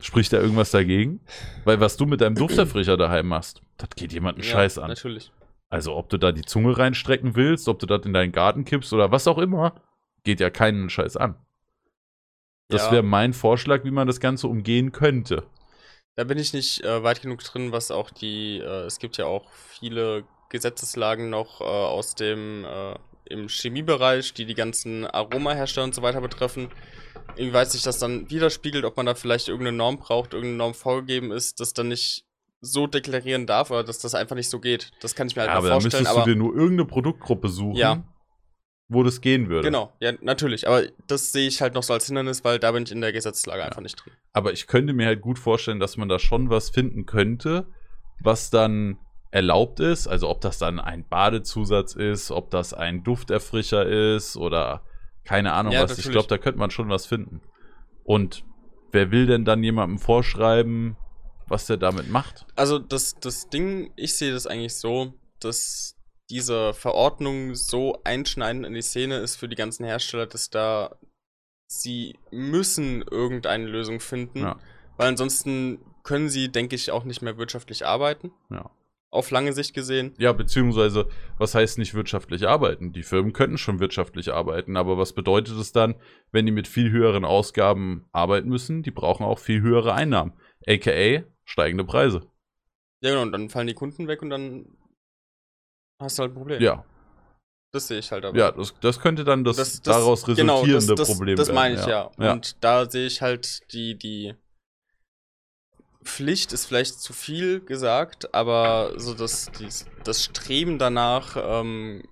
[0.00, 1.20] Spricht da irgendwas dagegen?
[1.64, 4.88] Weil was du mit deinem Dufterfrischer daheim machst, das geht jemanden ja, Scheiß an.
[4.88, 5.32] Natürlich.
[5.70, 8.92] Also ob du da die Zunge reinstrecken willst, ob du das in deinen Garten kippst
[8.92, 9.80] oder was auch immer,
[10.24, 11.36] geht ja keinen Scheiß an.
[12.68, 12.92] Das Ja.
[12.92, 15.44] wäre mein Vorschlag, wie man das Ganze umgehen könnte.
[16.14, 19.24] Da bin ich nicht äh, weit genug drin, was auch die, äh, es gibt ja
[19.26, 22.94] auch viele Gesetzeslagen noch äh, aus dem äh,
[23.24, 26.68] im Chemiebereich, die die ganzen Aromahersteller und so weiter betreffen.
[27.36, 31.32] Inwieweit sich das dann widerspiegelt, ob man da vielleicht irgendeine Norm braucht, irgendeine Norm vorgegeben
[31.32, 32.26] ist, das dann nicht
[32.60, 34.90] so deklarieren darf oder dass das einfach nicht so geht.
[35.00, 36.02] Das kann ich mir halt Ja, mal aber dann vorstellen.
[36.02, 38.02] müsstest Aber du dir nur irgendeine Produktgruppe suchen, Ja.
[38.88, 39.68] Wo das gehen würde.
[39.68, 40.68] genau, ja, natürlich.
[40.68, 43.12] Aber das sehe ich halt noch so als Hindernis, weil da bin ich in der
[43.12, 44.12] Gesetzeslage einfach nicht drin.
[44.32, 47.66] Aber ich könnte mir halt gut vorstellen, dass man da schon was finden könnte,
[48.20, 48.98] was dann
[49.30, 50.06] erlaubt ist.
[50.08, 54.82] Also ob das dann ein Badezusatz ist, ob das ein Dufterfrischer ist oder
[55.24, 55.92] keine Ahnung Ja, was.
[55.92, 56.12] Ich natürlich.
[56.14, 57.40] glaube, da könnte man schon was finden.
[58.04, 58.44] Und
[58.90, 60.96] wer will denn dann jemandem vorschreiben,
[61.46, 62.46] was der damit macht?
[62.56, 65.96] Also das, das Ding, ich sehe das eigentlich so, dass
[66.32, 70.96] diese Verordnung so einschneidend in die Szene ist für die ganzen Hersteller, dass da
[71.66, 74.58] sie müssen irgendeine Lösung finden, Ja,
[74.96, 78.70] weil ansonsten können sie, denke ich, auch nicht mehr wirtschaftlich arbeiten, ja.
[79.10, 80.14] auf lange Sicht gesehen.
[80.18, 81.06] Ja, beziehungsweise,
[81.36, 82.92] was heißt nicht wirtschaftlich arbeiten?
[82.92, 85.96] Die Firmen könnten schon wirtschaftlich arbeiten, aber was bedeutet es dann,
[86.30, 88.82] wenn die mit viel höheren Ausgaben arbeiten müssen?
[88.82, 90.32] Die brauchen auch viel höhere Einnahmen,
[90.66, 92.22] aka steigende Preise.
[93.02, 94.78] Ja, genau, und dann fallen die Kunden weg und dann
[96.02, 96.60] hast du halt ein Problem.
[96.62, 96.84] Ja,
[97.72, 98.36] Das sehe ich halt aber.
[98.38, 101.48] ja, das, das könnte dann das, Das- das- daraus genau, resultierende das, das, Problem Das
[101.48, 101.54] werden.
[101.54, 102.10] meine ich, ja.
[102.18, 102.32] ja.
[102.32, 104.34] Und da sehe ich halt die, die
[106.04, 112.02] Pflicht ist vielleicht zu viel gesagt, aber so das, dies, das Streben danach, ähm,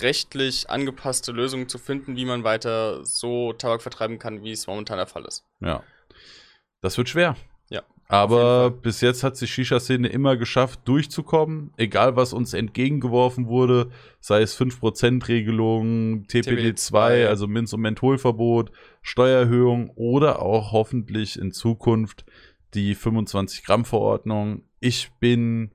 [0.00, 4.98] rechtlich angepasste Lösungen zu finden, wie man weiter so Tabak vertreiben kann, wie es momentan
[4.98, 5.44] der Fall ist.
[5.60, 5.82] Ja.
[6.82, 7.36] Das wird schwer.
[8.10, 11.72] Aber bis jetzt hat die Shisha-Szene immer geschafft, durchzukommen.
[11.76, 18.72] Egal, was uns entgegengeworfen wurde, sei es 5%-Regelung, TPD2, TPD2, also Minz- und Mentholverbot,
[19.02, 22.24] Steuererhöhung oder auch hoffentlich in Zukunft
[22.72, 24.62] die 25-Gramm-Verordnung.
[24.80, 25.72] Ich bin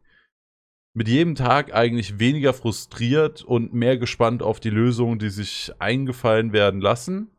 [0.96, 6.52] mit jedem Tag eigentlich weniger frustriert und mehr gespannt auf die Lösungen, die sich eingefallen
[6.52, 7.30] werden lassen.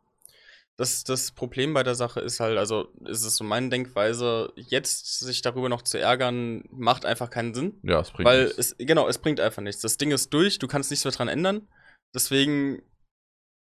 [0.77, 5.19] Das, das Problem bei der Sache ist halt, also ist es so meine Denkweise, jetzt
[5.19, 7.79] sich darüber noch zu ärgern, macht einfach keinen Sinn.
[7.83, 8.57] Ja, es bringt Weil nichts.
[8.57, 9.81] es, genau, es bringt einfach nichts.
[9.81, 11.67] Das Ding ist durch, du kannst nichts mehr dran ändern.
[12.13, 12.81] Deswegen,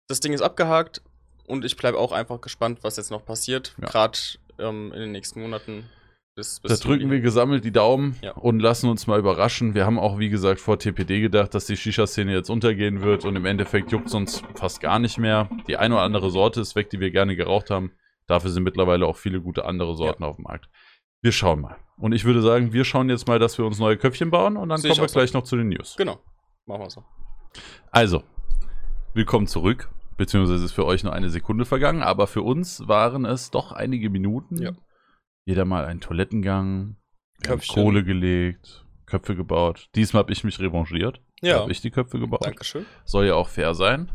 [0.08, 1.02] das Ding ist abgehakt
[1.48, 3.74] und ich bleibe auch einfach gespannt, was jetzt noch passiert.
[3.80, 3.88] Ja.
[3.88, 4.18] Gerade
[4.60, 5.90] ähm, in den nächsten Monaten.
[6.40, 8.32] Bis, Da drücken wir gesammelt die Daumen Ja.
[8.32, 9.74] und lassen uns mal überraschen.
[9.74, 13.36] Wir haben auch, wie gesagt, vor TPD gedacht, dass die Shisha-Szene jetzt untergehen wird und
[13.36, 15.50] im Endeffekt juckt es uns fast gar nicht mehr.
[15.68, 17.92] Die eine oder andere Sorte ist weg, die wir gerne geraucht haben.
[18.26, 20.70] Dafür sind mittlerweile auch viele gute andere Sorten auf dem Markt.
[21.20, 21.76] Wir schauen mal.
[21.98, 24.70] Und ich würde sagen, wir schauen jetzt mal, dass wir uns neue Köpfchen bauen und
[24.70, 25.18] dann Sehe kommen wir auch so.
[25.18, 25.96] gleich noch zu den News.
[25.98, 26.18] Genau,
[26.64, 27.04] machen wir so.
[27.90, 28.22] Also,
[29.12, 29.90] willkommen zurück.
[30.16, 34.08] Beziehungsweise ist für euch nur eine Sekunde vergangen, aber für uns waren es doch einige
[34.10, 34.62] Minuten.
[34.62, 34.70] Ja.
[35.44, 36.96] Jeder mal einen Toilettengang.
[37.68, 39.88] Kohle gelegt, Köpfe gebaut.
[39.94, 41.22] Diesmal habe ich mich revanchiert.
[41.40, 42.44] Ja, Habe ich die Köpfe gebaut.
[42.44, 42.84] Dankeschön.
[43.04, 44.12] Soll ja auch fair sein.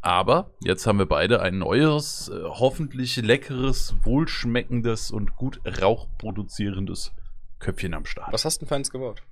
[0.00, 7.12] Aber jetzt haben wir beide ein neues, äh, hoffentlich leckeres, wohlschmeckendes und gut rauchproduzierendes
[7.58, 8.32] Köpfchen am Start.
[8.32, 9.22] Was hast du denn für eins gebaut?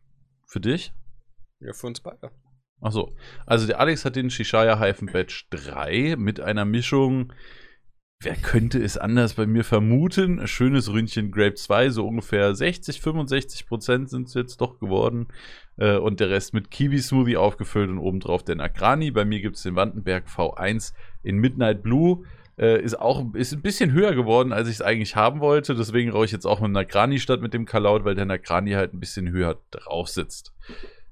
[0.45, 0.93] Für dich?
[1.61, 2.33] Ja, für uns beide.
[2.81, 3.15] Achso.
[3.47, 7.33] Also der Alex hat den Shishaya Hyphen Batch 3 mit einer Mischung.
[8.21, 10.47] Wer könnte es anders bei mir vermuten?
[10.47, 15.29] Schönes Ründchen Grape 2, so ungefähr 60, 65 Prozent sind es jetzt doch geworden.
[15.77, 19.11] Äh, und der Rest mit Kiwi-Smoothie aufgefüllt und obendrauf der Nagrani.
[19.11, 22.25] Bei mir gibt es den Wandenberg V1 in Midnight Blue.
[22.59, 25.75] Äh, ist auch ist ein bisschen höher geworden, als ich es eigentlich haben wollte.
[25.75, 28.73] Deswegen rauche ich jetzt auch mit dem Nagrani statt mit dem Kalaut, weil der Nagrani
[28.73, 30.55] halt ein bisschen höher drauf sitzt.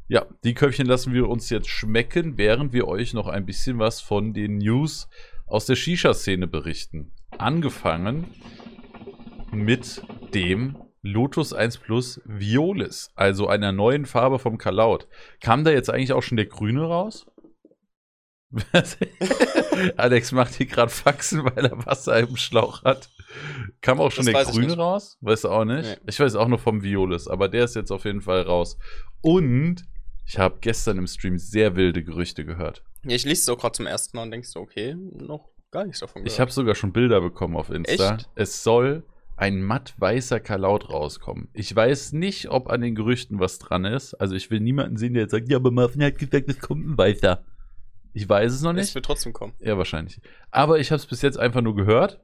[0.09, 4.01] Ja, die Köpfchen lassen wir uns jetzt schmecken, während wir euch noch ein bisschen was
[4.01, 5.09] von den News
[5.47, 7.13] aus der Shisha-Szene berichten.
[7.39, 8.27] Angefangen
[9.53, 10.03] mit
[10.35, 15.07] dem Lotus 1 Plus Violis, also einer neuen Farbe vom Kalaut.
[15.41, 17.27] Kam da jetzt eigentlich auch schon der Grüne raus?
[19.97, 23.11] Alex macht hier gerade Faxen, weil er Wasser im Schlauch hat.
[23.81, 25.19] Kam auch schon Das der Grüne raus?
[25.21, 25.85] Weißt du auch nicht?
[25.85, 25.97] Nee.
[26.07, 28.79] Ich weiß auch nur vom Violis, aber der ist jetzt auf jeden Fall raus.
[29.21, 29.85] Und
[30.27, 32.83] ich habe gestern im Stream sehr wilde Gerüchte gehört.
[33.05, 35.85] Ja, ich lese es auch gerade zum ersten Mal und denkst so, okay, noch gar
[35.85, 38.15] nichts davon Ich habe sogar schon Bilder bekommen auf Insta.
[38.15, 38.31] Echt?
[38.35, 39.05] Es soll
[39.37, 41.49] ein matt weißer Kalaut rauskommen.
[41.53, 44.15] Ich weiß nicht, ob an den Gerüchten was dran ist.
[44.15, 46.87] Also ich will niemanden sehen, der jetzt sagt, ja, aber Marvin hat gesagt, es kommt
[46.87, 47.45] ein weißer.
[48.13, 48.95] Ich weiß es noch Es nicht.
[48.95, 49.55] wird trotzdem kommen.
[49.59, 50.21] Ja, wahrscheinlich.
[50.53, 52.21] Aber ich habe es bis jetzt einfach nur gehört.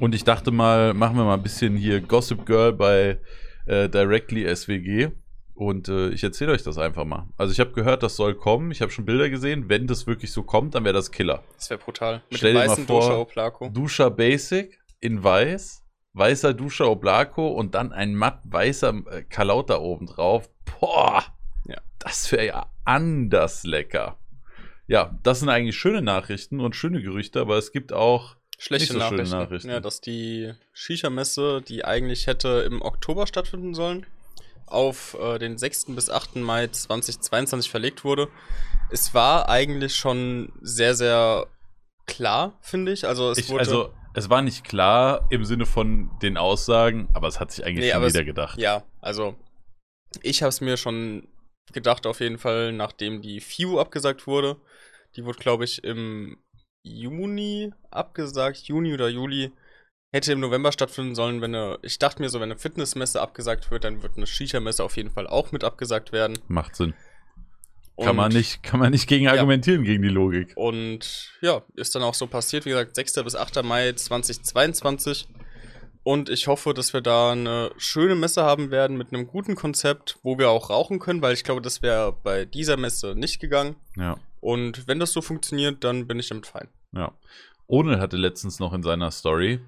[0.00, 3.20] Und ich dachte mal, machen wir mal ein bisschen hier Gossip Girl bei
[3.66, 5.10] äh, Directly SWG.
[5.54, 7.28] Und äh, ich erzähle euch das einfach mal.
[7.36, 8.70] Also ich habe gehört, das soll kommen.
[8.72, 9.68] Ich habe schon Bilder gesehen.
[9.68, 11.44] Wenn das wirklich so kommt, dann wäre das Killer.
[11.56, 12.22] Das wäre brutal.
[12.30, 13.70] Mit Stell dem dir mal weißen vor.
[13.70, 15.82] Dusha Basic in weiß
[16.14, 20.48] weißer Duscher Oblako und dann ein matt weißer äh, Kalauter obendrauf.
[20.80, 21.24] Boah,
[21.66, 21.78] Ja.
[21.98, 24.18] das wäre ja anders lecker.
[24.86, 29.00] Ja, das sind eigentlich schöne Nachrichten und schöne Gerüchte, aber es gibt auch Schlechte so
[29.00, 29.36] schöne Nachrichten.
[29.36, 29.70] Nachrichten.
[29.70, 34.06] Ja, dass die Shisha-Messe, die eigentlich hätte im Oktober stattfinden sollen,
[34.66, 35.86] auf äh, den 6.
[35.94, 36.36] bis 8.
[36.36, 38.28] Mai 2022 verlegt wurde.
[38.90, 41.46] Es war eigentlich schon sehr, sehr
[42.06, 43.06] klar, finde ich.
[43.06, 43.60] Also es ich, wurde.
[43.60, 47.86] also es war nicht klar im Sinne von den Aussagen, aber es hat sich eigentlich
[47.86, 48.58] Nee, schon aber es- gedacht.
[48.58, 49.34] Ja, also
[50.22, 51.28] ich habe es mir schon
[51.72, 54.56] gedacht, auf jeden Fall, nachdem die FIU abgesagt wurde.
[55.16, 56.38] Die wurde, glaube ich, im
[56.84, 59.50] Juni abgesagt, Juni oder Juli.
[60.14, 63.72] Hätte im November stattfinden sollen, wenn eine, ich dachte mir so, wenn eine Fitnessmesse abgesagt
[63.72, 66.38] wird, dann wird eine Shisha-Messe auf jeden Fall auch mit abgesagt werden.
[66.46, 66.94] Macht Sinn.
[67.96, 70.52] Und, Kann man nicht, kann man nicht gegen argumentieren gegen die Logik.
[70.54, 73.24] Und ja, ist dann auch so passiert, wie gesagt, 6.
[73.24, 73.64] bis 8.
[73.64, 75.26] Mai 2022.
[76.04, 80.20] Und ich hoffe, dass wir da eine schöne Messe haben werden mit einem guten Konzept,
[80.22, 83.74] wo wir auch rauchen können, weil ich glaube, das wäre bei dieser Messe nicht gegangen.
[83.96, 84.16] Ja.
[84.40, 86.68] Und wenn das so funktioniert, dann bin ich damit fein.
[86.92, 87.10] Ja.
[87.66, 89.58] Onel hatte letztens noch in seiner Story.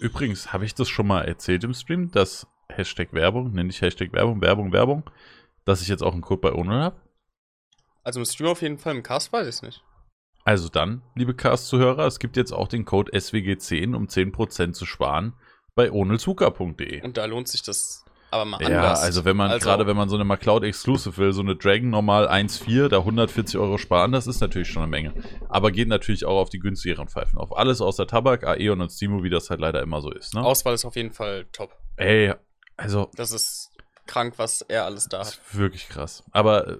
[0.00, 4.12] Übrigens, habe ich das schon mal erzählt im Stream, dass Hashtag Werbung, nenne ich Hashtag
[4.12, 5.02] Werbung, Werbung, Werbung,
[5.64, 6.96] dass ich jetzt auch einen Code bei Onel habe?
[8.02, 9.82] Also im Stream auf jeden Fall, im Cast weiß ich es nicht.
[10.44, 15.34] Also dann, liebe Cast-Zuhörer, es gibt jetzt auch den Code SWG10, um 10% zu sparen
[15.74, 17.02] bei onelzuka.de.
[17.02, 19.02] Und da lohnt sich das aber mal Ja, anders.
[19.02, 22.28] also wenn man, gerade wenn man so eine MacLeod Exclusive will, so eine Dragon normal
[22.28, 25.14] 1.4, da 140 Euro sparen, das ist natürlich schon eine Menge.
[25.48, 27.38] Aber geht natürlich auch auf die günstigeren Pfeifen.
[27.38, 30.34] Auf alles außer Tabak, Aeon und Stimo, wie das halt leider immer so ist.
[30.34, 30.42] Ne?
[30.44, 31.70] Auswahl ist auf jeden Fall top.
[31.96, 32.34] Ey,
[32.76, 33.70] also Das ist
[34.06, 35.34] krank, was er alles da Das hat.
[35.46, 36.22] ist wirklich krass.
[36.32, 36.76] Aber äh,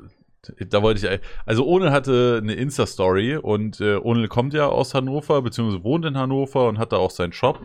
[0.68, 1.20] da wollte ich.
[1.44, 6.16] Also Onel hatte eine Insta-Story und äh, Onel kommt ja aus Hannover, beziehungsweise wohnt in
[6.16, 7.59] Hannover und hat da auch seinen Shop.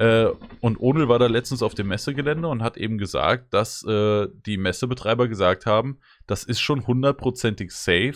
[0.00, 4.28] Äh, und Onel war da letztens auf dem Messegelände und hat eben gesagt, dass äh,
[4.46, 8.14] die Messebetreiber gesagt haben, das ist schon hundertprozentig safe,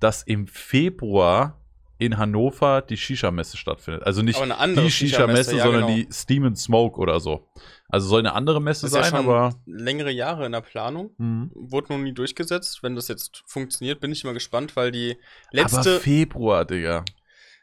[0.00, 1.60] dass im Februar
[1.98, 4.04] in Hannover die Shisha-Messe stattfindet.
[4.04, 5.94] Also nicht Aber die Shisha-Messe, Shisha-Messe, ja, sondern genau.
[5.94, 7.46] die Steam and Smoke oder so.
[7.88, 9.54] Also soll eine andere Messe Das ist ja sein, schon aber.
[9.66, 11.10] längere Jahre in der Planung.
[11.18, 11.50] Mhm.
[11.54, 12.82] Wurde noch nie durchgesetzt.
[12.82, 15.18] Wenn das jetzt funktioniert, bin ich mal gespannt, weil die
[15.48, 17.04] Aber letzte, Februar, Digga.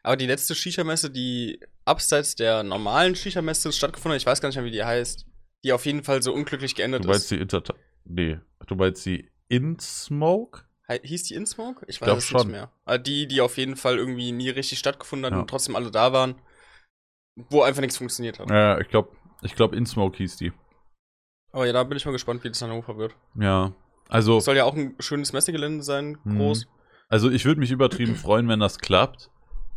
[0.04, 4.56] aber die letzte Shisha-Messe, die abseits der normalen Shisha-Messe stattgefunden hat, ich weiß gar nicht
[4.56, 5.26] mehr, wie die heißt,
[5.64, 7.32] die auf jeden Fall so unglücklich geendet Du meinst ist.
[7.32, 7.64] die Inter...
[8.06, 10.64] Nee, du meinst die In-Smoke?
[11.02, 11.86] Hieß die InSmoke?
[11.88, 12.42] Ich weiß glaub es schon.
[12.42, 12.72] nicht mehr.
[12.86, 15.40] Aber die, die auf jeden Fall irgendwie nie richtig stattgefunden hat Ja.
[15.40, 16.36] und trotzdem alle da waren,
[17.50, 18.50] wo einfach nichts funktioniert hat.
[18.50, 20.52] Ja, ich glaube, ich glaub, In-Smoke hieß die.
[21.52, 23.16] Aber ja, da bin ich mal gespannt, wie das in Hannover wird.
[23.40, 23.74] Ja.
[24.10, 26.38] Also, Soll ja auch ein schönes Messegelände sein, Mhm.
[26.38, 26.68] groß.
[27.08, 29.32] also ich würde mich übertrieben freuen, wenn das klappt.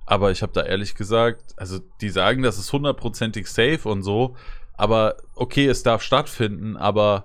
[0.07, 4.37] Aber ich habe da ehrlich gesagt, also die sagen, das ist hundertprozentig safe und so.
[4.75, 7.25] Aber okay, es darf stattfinden, aber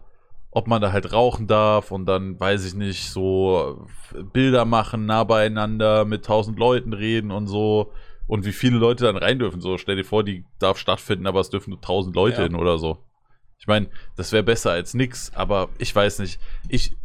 [0.49, 3.87] ob man da halt rauchen darf und dann, weiß ich nicht, so
[4.33, 7.93] Bilder machen, nah beieinander, mit tausend Leuten reden und so.
[8.27, 9.61] Und wie viele Leute dann rein dürfen.
[9.61, 12.43] So, stell dir vor, die darf stattfinden, aber es dürfen nur tausend Leute Ja.
[12.47, 12.97] hin oder so.
[13.59, 16.39] Ich meine, das wäre besser als nix, aber ich weiß nicht.
[16.67, 16.95] Ich,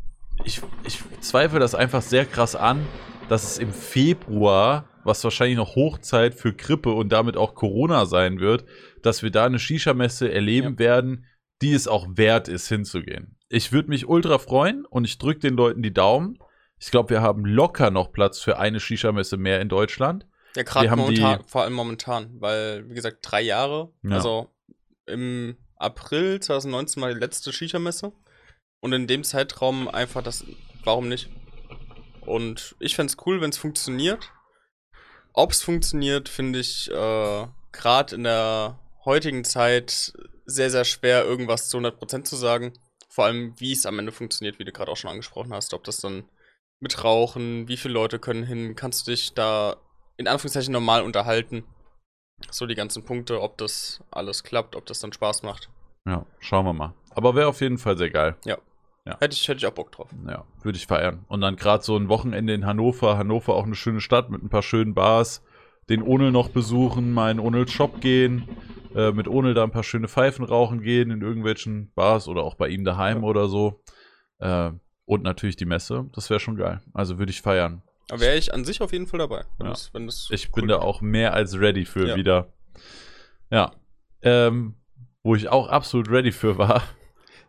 [0.45, 2.87] ich, ich zweifle das einfach sehr krass an,
[3.29, 8.41] dass es im Februar, was wahrscheinlich noch Hochzeit für Grippe und damit auch Corona sein
[8.41, 8.65] wird,
[9.03, 11.27] dass wir da eine Shisha-Messe erleben werden,
[11.63, 13.37] die es auch wert ist, hinzugehen.
[13.49, 16.39] Ich würde mich ultra freuen und ich drücke den Leuten die Daumen.
[16.79, 20.27] Ich glaube, wir haben locker noch Platz für eine Shisha-Messe mehr in Deutschland.
[20.57, 23.93] Ja, gerade Wir haben momentan, die- vor allem momentan, weil, wie gesagt, drei Jahre.
[24.03, 24.17] Ja.
[24.17, 24.51] Also
[25.07, 28.13] im April 2019 war die letzte Shisha-Messe.
[28.81, 30.45] Und in dem Zeitraum einfach das,
[30.85, 31.29] warum nicht?
[32.21, 34.33] Und ich fände es cool, wenn es funktioniert.
[35.39, 40.15] Ob es funktioniert, finde ich äh, gerade in der heutigen Zeit
[40.47, 42.73] sehr, sehr schwer, irgendwas zu 100% zu sagen.
[43.11, 45.75] Vor allem, wie es am Ende funktioniert, wie du gerade auch schon angesprochen hast.
[45.75, 46.25] Ob das dann
[46.81, 49.77] mit Rauchen, wie viele Leute können hin, kannst du dich da
[50.17, 51.65] in Anführungszeichen normal unterhalten.
[52.51, 55.69] So die ganzen Punkte, ob das alles klappt, ob das dann Spaß macht.
[56.07, 56.95] Ja, schauen wir mal.
[57.11, 58.37] Aber wäre auf jeden Fall sehr geil.
[59.15, 60.11] Hätte ich, hätte ich auch Bock drauf.
[60.27, 61.25] Ja, würde ich feiern.
[61.29, 63.17] Und dann gerade so ein Wochenende in Hannover.
[63.17, 65.43] Hannover auch eine schöne Stadt mit ein paar schönen Bars.
[65.89, 68.49] Den Onel noch besuchen, mal in Onels Shop gehen.
[68.95, 72.55] Äh, mit Onel da ein paar schöne Pfeifen rauchen gehen in irgendwelchen Bars oder auch
[72.57, 73.83] bei ihm daheim oder so.
[74.39, 74.71] Äh,
[75.05, 76.07] und natürlich die Messe.
[76.13, 76.81] Das wäre schon geil.
[76.93, 77.83] Also würde ich feiern.
[78.11, 79.45] Aber wäre ich an sich auf jeden Fall dabei.
[79.59, 79.73] Wenn Ja.
[79.73, 82.17] das, wenn das Ich cool bin da auch mehr als ready für Ja.
[82.17, 82.53] wieder.
[83.51, 83.73] Ja.
[84.23, 84.75] Ähm,
[85.23, 86.83] wo ich auch absolut ready für war.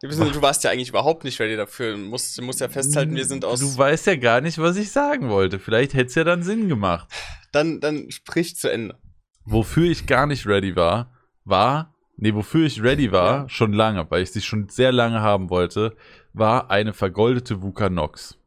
[0.02, 1.94] Du warst ja eigentlich überhaupt nicht ready dafür.
[1.94, 3.60] Du musst, du musst ja festhalten, wir sind aus.
[3.60, 5.60] Du weißt ja gar nicht, was ich sagen wollte.
[5.60, 7.08] Vielleicht hätte es ja dann Sinn gemacht.
[7.52, 8.98] Dann, dann sprich zu Ende.
[9.46, 11.12] Wofür ich gar nicht ready war,
[11.46, 13.50] war Nee, wofür ich ready war, Ja.
[13.50, 15.96] schon lange, weil ich sie schon sehr lange haben wollte,
[16.34, 18.40] war eine vergoldete Vuka Nox.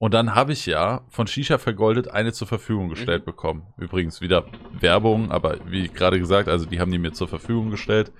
[0.00, 3.26] Und dann habe ich ja von Shisha vergoldet eine zur Verfügung gestellt Mhm.
[3.26, 3.66] bekommen.
[3.78, 8.10] Übrigens wieder Werbung, aber wie gerade gesagt, also die haben die mir zur Verfügung gestellt.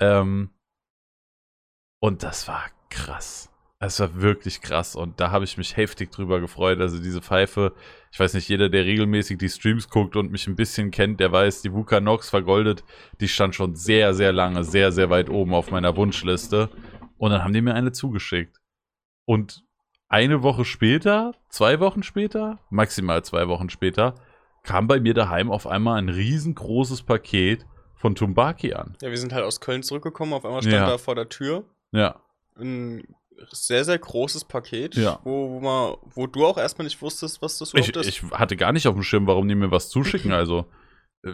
[0.00, 0.48] Ähm,
[2.02, 3.48] und das war krass.
[3.78, 6.80] Es war wirklich krass und da habe ich mich heftig drüber gefreut.
[6.80, 7.74] Also diese Pfeife,
[8.10, 11.30] ich weiß nicht, jeder, der regelmäßig die Streams guckt und mich ein bisschen kennt, der
[11.30, 12.82] weiß, die Vuka Nox vergoldet,
[13.20, 16.70] die stand schon sehr, sehr lange, sehr, sehr weit oben auf meiner Wunschliste.
[17.18, 18.60] Und dann haben die mir eine zugeschickt.
[19.24, 19.64] Und
[20.08, 24.14] eine Woche später, zwei Wochen später, maximal zwei Wochen später,
[24.64, 27.64] kam bei mir daheim auf einmal ein riesengroßes Paket
[27.94, 28.96] von Tumbaki an.
[29.00, 30.86] Ja, wir sind halt aus Köln zurückgekommen, auf einmal stand Ja.
[30.86, 32.20] da vor der Tür Ja,
[32.58, 33.02] ein
[33.50, 35.20] sehr, sehr großes Paket, Ja.
[35.24, 38.08] wo, wo, man, wo du auch erstmal nicht wusstest, was das ich, überhaupt ist.
[38.08, 40.32] ich hatte gar nicht auf dem Schirm, warum die mir was zuschicken.
[40.32, 40.66] Also,
[41.22, 41.32] äh,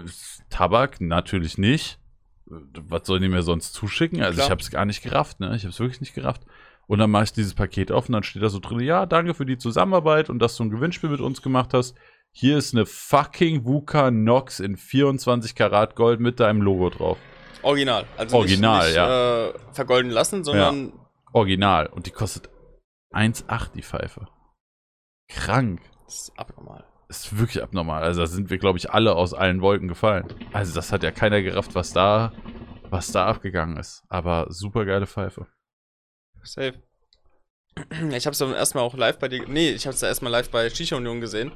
[0.51, 1.98] Tabak natürlich nicht.
[2.47, 4.22] Was sollen die mir sonst zuschicken?
[4.22, 4.47] Also, Klar.
[4.47, 5.55] ich habe es gar nicht gerafft, ne?
[5.55, 6.43] Ich habe es wirklich nicht gerafft.
[6.86, 9.35] Und dann mache ich dieses Paket auf und dann steht da so drin, ja, danke
[9.35, 11.94] für die Zusammenarbeit und dass du ein Gewinnspiel mit uns gemacht hast.
[12.32, 17.18] Hier ist eine fucking Vuka Nox in 24 Karat Gold mit deinem Logo drauf.
[17.68, 18.06] Original.
[18.16, 19.48] Also Original, nicht, nicht, ja.
[19.48, 20.92] Äh, vergolden lassen, sondern
[21.32, 21.86] Original.
[21.86, 22.48] Und die kostet
[23.12, 24.26] 1,8 die Pfeife.
[25.28, 25.82] Krank.
[26.06, 26.84] das ist abnormal.
[27.08, 28.02] ist wirklich abnormal.
[28.02, 30.26] Also da sind wir, glaube ich, alle aus allen Wolken gefallen.
[30.52, 32.32] Also das hat ja keiner gerafft, was da,
[32.88, 34.02] was da abgegangen ist.
[34.08, 35.46] Aber super geile Pfeife.
[36.42, 36.74] Safe.
[38.10, 39.46] Ich habe es zum ersten Mal auch live bei dir.
[39.46, 41.52] Nee, ich habe es erstmal live bei Shisha Union gesehen.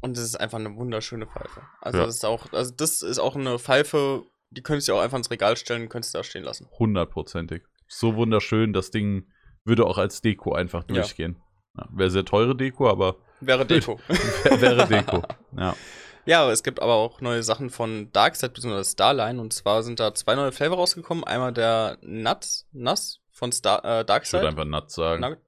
[0.00, 1.62] Und das ist einfach eine wunderschöne Pfeife.
[1.80, 2.06] Also, Ja.
[2.06, 5.30] das ist auch, also das ist auch eine Pfeife, die könntest du auch einfach ins
[5.30, 6.68] Regal stellen und könntest da stehen lassen.
[6.78, 7.62] Hundertprozentig.
[7.88, 8.72] So wunderschön.
[8.72, 9.26] Das Ding
[9.64, 10.94] würde auch als Deko einfach Ja.
[10.96, 11.40] durchgehen.
[11.76, 13.98] Ja, Wäre sehr teure Deko, aber Wäre Deko.
[14.08, 15.22] wär- wäre Deko.
[15.56, 15.76] Ja.
[16.24, 18.82] ja, aber es gibt aber auch neue Sachen von Darkseid bzw.
[18.84, 19.40] Starline.
[19.40, 21.24] Und zwar sind da zwei neue Flavor rausgekommen.
[21.24, 24.44] Einmal der Nuts, Nuss von Star, äh, Ich würde Darkseid.
[24.44, 25.20] einfach Nuts sagen.
[25.20, 25.40] Nugget.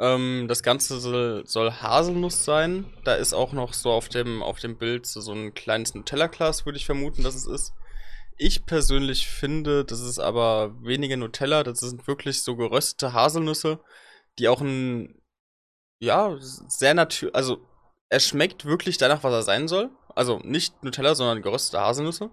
[0.00, 2.86] Ähm, das Ganze soll, soll Haselnuss sein.
[3.04, 6.64] Da ist auch noch so auf dem, auf dem Bild so, so ein kleines Nutella-Glas,
[6.66, 7.72] würde ich vermuten, dass es ist.
[8.36, 13.80] Ich persönlich finde, das ist aber weniger Nutella, das sind wirklich so geröstete Haselnüsse,
[14.38, 15.20] die auch ein,
[16.00, 17.58] ja, sehr natürlich, also
[18.08, 19.90] er schmeckt wirklich danach, was er sein soll.
[20.14, 22.30] Also nicht Nutella, sondern geröstete Haselnüsse.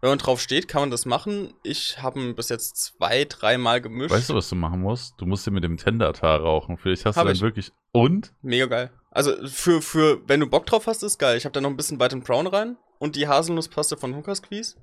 [0.00, 1.52] Wenn man drauf steht, kann man das machen.
[1.62, 4.10] Ich habe ihn bis jetzt zwei, dreimal gemischt.
[4.10, 5.14] Weißt du, was du machen musst?
[5.18, 6.78] Du musst dir mit dem Tendertar rauchen.
[6.78, 7.42] Vielleicht hast Hab du dann ich.
[7.42, 7.70] wirklich.
[7.92, 8.32] Und?
[8.40, 8.90] Mega geil.
[9.10, 11.36] Also für, für, wenn du Bock drauf hast, ist geil.
[11.36, 14.76] Ich habe da noch ein bisschen and Brown rein und die Haselnusspaste von Hooker Squeeze.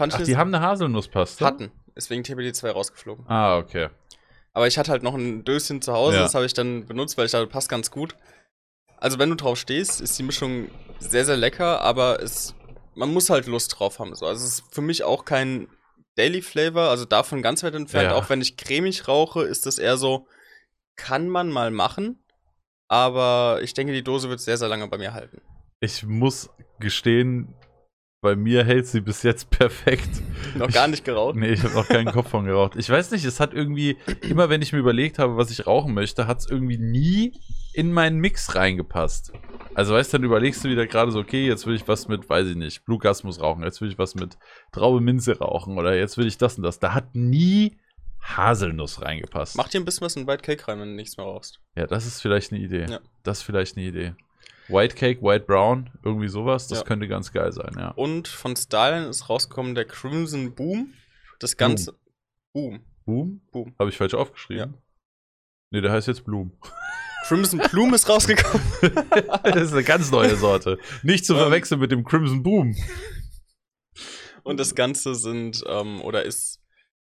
[0.00, 1.44] Fand Ach, die haben eine Haselnusspaste?
[1.44, 1.70] hatten.
[1.94, 3.26] Deswegen TBD 2 rausgeflogen.
[3.28, 3.90] Ah, okay.
[4.54, 6.22] Aber ich hatte halt noch ein Döschen zu Hause, Ja.
[6.22, 8.16] das habe ich dann benutzt, weil ich dachte, passt ganz gut.
[8.96, 10.70] Also wenn du drauf stehst, ist die Mischung
[11.00, 12.54] sehr, sehr lecker, aber es,
[12.94, 14.14] man muss halt Lust drauf haben.
[14.14, 14.24] So.
[14.24, 15.68] Also es ist für mich auch kein
[16.16, 18.10] Daily Flavor, also davon ganz weit entfernt.
[18.12, 18.14] Ja.
[18.14, 20.26] Auch wenn ich cremig rauche, ist das eher so,
[20.96, 22.24] kann man mal machen,
[22.88, 25.42] aber ich denke, die Dose wird sehr, sehr lange bei mir halten.
[25.80, 26.48] Ich muss
[26.78, 27.54] gestehen,
[28.20, 30.08] bei mir hält sie bis jetzt perfekt.
[30.54, 31.36] Noch gar nicht geraucht.
[31.36, 32.76] Nee, ich habe noch keinen Kopf von geraucht.
[32.76, 35.94] Ich weiß nicht, es hat irgendwie, immer wenn ich mir überlegt habe, was ich rauchen
[35.94, 37.32] möchte, hat es irgendwie nie
[37.72, 39.32] in meinen Mix reingepasst.
[39.74, 42.28] Also weißt du, dann überlegst du wieder gerade so, okay, jetzt will ich was mit,
[42.28, 44.36] weiß ich nicht, Blue Gasmus rauchen, jetzt will ich was mit
[44.72, 46.78] Traube Minze rauchen oder jetzt will ich das und das.
[46.78, 47.78] Da hat nie
[48.20, 49.56] Haselnuss reingepasst.
[49.56, 51.60] Mach dir ein bisschen was in White Cake rein, wenn du nichts mehr rauchst.
[51.74, 52.86] Ja, das ist vielleicht eine Idee.
[52.90, 53.00] Ja.
[53.22, 54.14] Das ist vielleicht eine Idee.
[54.70, 56.84] White Cake, White Brown, irgendwie sowas, das Ja.
[56.84, 57.90] könnte ganz geil sein, ja.
[57.90, 60.92] Und von Stalin ist rausgekommen der Crimson Boom.
[61.38, 61.94] Das Ganze.
[62.52, 62.80] Boom.
[63.06, 63.40] Boom?
[63.50, 63.74] Boom.
[63.78, 64.74] Habe ich falsch aufgeschrieben?
[65.72, 66.52] Nee, der heißt jetzt Bloom.
[67.26, 68.60] Crimson Plume ist rausgekommen.
[69.44, 70.78] das ist eine ganz neue Sorte.
[71.02, 71.40] Nicht zu Ähm.
[71.40, 72.74] verwechseln mit dem Crimson Boom.
[74.42, 76.60] Und das Ganze sind, ähm, oder ist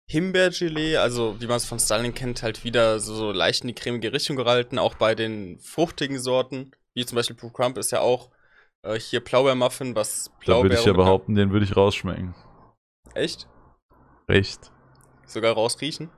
[0.10, 3.76] Himbeergelee, also wie man es von Stalin kennt, halt wieder so, so leicht in die
[3.76, 8.30] cremige Richtung gehalten, auch bei den fruchtigen Sorten, wie zum Beispiel Crump ist ja auch
[8.84, 12.36] äh, hier Blaubeermuffin, was Da Blaubeere würde ich ja behaupten, den würde ich rausschmecken.
[13.14, 13.48] Echt?
[14.30, 14.72] Recht.
[15.26, 16.10] Sogar rausriechen?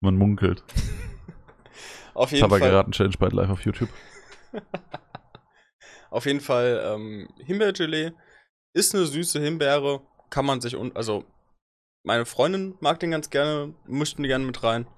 [0.00, 0.64] Man munkelt.
[2.14, 2.58] Auf jeden Fall.
[2.58, 3.90] Tabakgeraten-Challenge bald live auf YouTube.
[6.10, 8.10] Auf jeden Fall ähm, Himbeergelee
[8.74, 10.00] ist eine süße Himbeere,
[10.30, 11.24] kann man sich un also
[12.04, 14.88] meine Freundin mag den ganz gerne, mischt den gerne mit rein.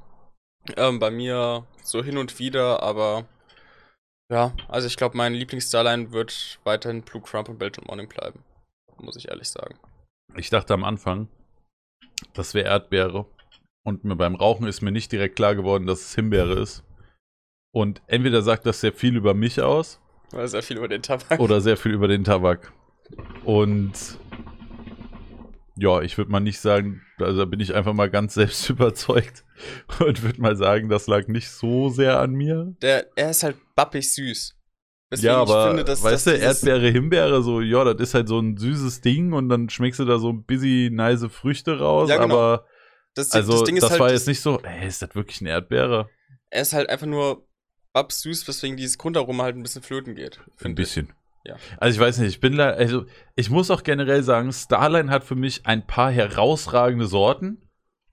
[0.77, 3.27] Ähm, bei mir so hin und wieder, aber
[4.31, 8.43] ja, also ich glaube, mein Lieblings-Starline wird weiterhin Blue Crump und Belgian Morning bleiben.
[8.98, 9.74] Muss ich ehrlich sagen.
[10.36, 11.28] Ich dachte am Anfang,
[12.35, 13.27] das wäre Erdbeere.
[13.82, 16.85] Und mir beim Rauchen ist mir nicht direkt klar geworden, dass es Himbeere ist.
[17.73, 20.01] Und entweder sagt das sehr viel über mich aus
[20.32, 21.40] Weil sehr viel über den Tabak.
[21.40, 22.73] oder sehr viel über den Tabak.
[23.44, 23.93] Und
[25.81, 29.44] ja, ich würde mal nicht sagen, also da bin ich einfach mal ganz selbst überzeugt
[30.01, 32.74] und würde mal sagen, das lag nicht so sehr an mir.
[32.82, 34.57] Der, er ist halt bappig süß.
[35.12, 38.15] Deswegen, ja, ich aber finde, dass- weißt dass du, Erdbeere, Himbeere, so, ja, das ist
[38.15, 41.81] halt so ein süßes Ding und dann schmeckst du da so ein bisschen nice Früchte
[41.81, 42.35] raus, Ja, genau.
[42.36, 42.66] aber
[43.15, 45.40] Das, also das das, Ding ist halt, war jetzt nicht so, ey, ist das wirklich
[45.40, 46.09] eine Erdbeere?
[46.52, 47.47] er ist halt einfach nur
[47.93, 50.39] babsüß, weswegen dieses Grundaroma halt ein bisschen flöten geht.
[50.39, 51.05] Ein finde ich.
[51.44, 51.56] Ja.
[51.78, 55.24] Also ich weiß nicht, ich bin da, also ich muss auch generell sagen, Starline hat
[55.24, 57.66] für mich ein paar herausragende Sorten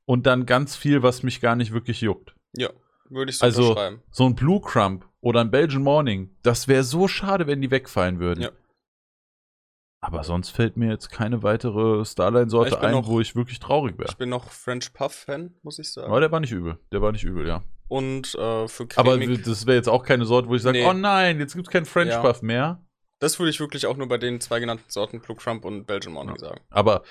[0.05, 2.35] und dann ganz viel, was mich gar nicht wirklich juckt.
[2.55, 2.69] Ja,
[3.09, 4.01] würde ich so Also- unterschreiben.
[4.11, 8.19] So ein Blue Crumb oder ein Belgian Morning, das wäre so schade, wenn die wegfallen
[8.19, 8.41] würden.
[8.43, 8.51] Ja.
[9.99, 14.09] Aber sonst fällt mir jetzt keine weitere Starline-Sorte ein, noch- wo ich wirklich traurig wäre.
[14.09, 16.07] Ich bin noch French Puff-Fan, muss ich sagen.
[16.07, 16.77] Aber der war nicht übel.
[16.91, 17.63] Der war nicht übel, ja.
[17.89, 20.85] Und äh, für Aber cremig, das wäre jetzt auch keine Sorte, wo ich sage, Nee.
[20.87, 22.21] oh nein, jetzt gibt es kein French Ja.
[22.21, 22.83] Puff mehr.
[23.19, 26.13] Das würde ich wirklich auch nur bei den zwei genannten Sorten, Blue Crump und Belgian
[26.13, 26.61] Morning sagen.
[26.69, 27.03] Aber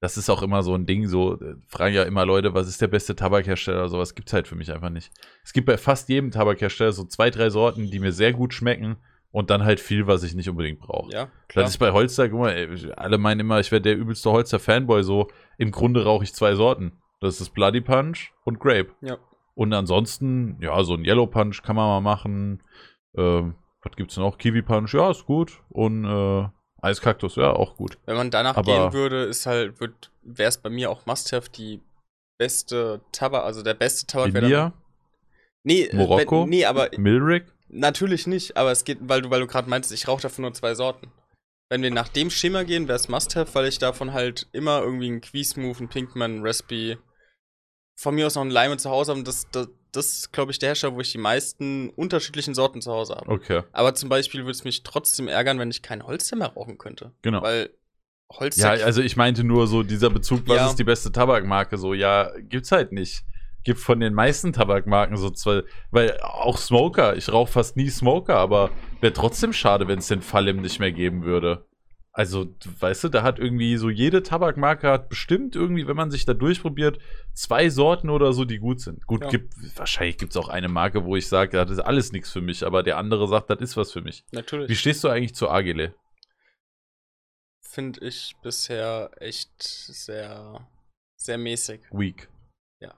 [0.00, 2.80] das ist auch immer so ein Ding, so äh, fragen ja immer Leute, was ist
[2.80, 3.88] der beste Tabakhersteller?
[3.88, 5.12] Sowas gibt es halt für mich einfach nicht.
[5.44, 8.96] Es gibt bei fast jedem Tabakhersteller so zwei, drei Sorten, die mir sehr gut schmecken
[9.30, 11.12] und dann halt viel, was ich nicht unbedingt brauche.
[11.12, 11.64] Ja, klar.
[11.64, 15.28] Das ist bei Holster, guck mal, alle meinen immer, ich wäre der übelste Holster-Fanboy, so
[15.58, 16.92] im Grunde rauche ich zwei Sorten.
[17.20, 18.88] Das ist Bloody Punch und Grape.
[19.02, 19.18] Ja.
[19.54, 22.62] Und ansonsten, ja, so ein Yellow Punch kann man mal machen.
[23.14, 24.38] Ähm, was gibt's noch?
[24.38, 25.62] Kiwi Punch, ja, ist gut.
[25.68, 26.48] Und äh,
[26.82, 27.98] Eiskaktus, ja, auch gut.
[28.06, 31.50] Wenn man danach Aber- gehen würde, ist halt, wird, wäre es bei mir auch Must-Have
[31.50, 31.80] die
[32.38, 34.72] beste Tabak, also der beste Tabak wäre dann-
[35.62, 36.46] Nee, äh, Morocco?
[36.46, 38.56] Nee, aber Milrick, natürlich nicht.
[38.56, 41.12] Aber es geht, weil du, weil du gerade meinst, ich rauche davon nur zwei Sorten.
[41.68, 45.06] Wenn wir nach dem Schema gehen, wäre es Must-Have, weil ich davon halt immer irgendwie
[45.08, 46.96] einen Quiesmove, einen Pinkman, einen Raspy,
[47.98, 49.18] von mir aus noch einen Lime zu Hause habe.
[49.20, 52.80] Und das, das, das ist, glaube ich, der Hersteller, wo ich die meisten unterschiedlichen Sorten
[52.82, 53.30] zu Hause habe.
[53.30, 56.78] okay, Aber zum Beispiel würde es mich trotzdem ärgern, wenn ich kein Holster mehr rauchen
[56.78, 57.12] könnte.
[57.22, 57.42] genau.
[57.42, 57.70] Weil
[58.32, 58.76] Holster.
[58.76, 60.66] Ja, also ich meinte nur so dieser Bezug, was Ja.
[60.68, 61.76] ist die beste Tabakmarke?
[61.78, 63.24] So, ja, gibt's halt nicht.
[63.64, 68.36] Gibt von den meisten Tabakmarken so zwei, weil auch Smoker, ich rauche fast nie Smoker,
[68.36, 71.66] aber wäre trotzdem schade, wenn es den Fallim nicht mehr geben würde.
[72.20, 76.26] Also, weißt du, da hat irgendwie so jede Tabakmarke hat bestimmt irgendwie, wenn man sich
[76.26, 76.98] da durchprobiert,
[77.32, 79.06] zwei Sorten oder so, die gut sind.
[79.06, 79.30] Gut, Ja.
[79.30, 82.42] gibt, wahrscheinlich gibt es auch eine Marke, wo ich sage, das ist alles nichts für
[82.42, 84.26] mich, aber der andere sagt, das ist was für mich.
[84.32, 84.78] Wie natürlich.
[84.78, 85.94] stehst du eigentlich zu Agile?
[87.62, 90.68] Finde ich bisher echt sehr,
[91.16, 91.80] sehr mäßig.
[91.90, 92.28] Weak.
[92.82, 92.92] Ja.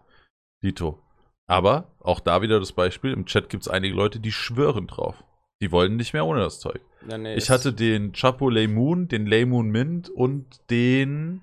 [0.64, 1.00] Dito.
[1.46, 5.22] Aber auch da wieder das Beispiel: im Chat gibt es einige Leute, die schwören drauf.
[5.60, 6.80] Die wollen nicht mehr ohne das Zeug.
[7.08, 11.42] Ja, nee, Ich hatte den Chapo Laymoon, den Laymoon Mint und den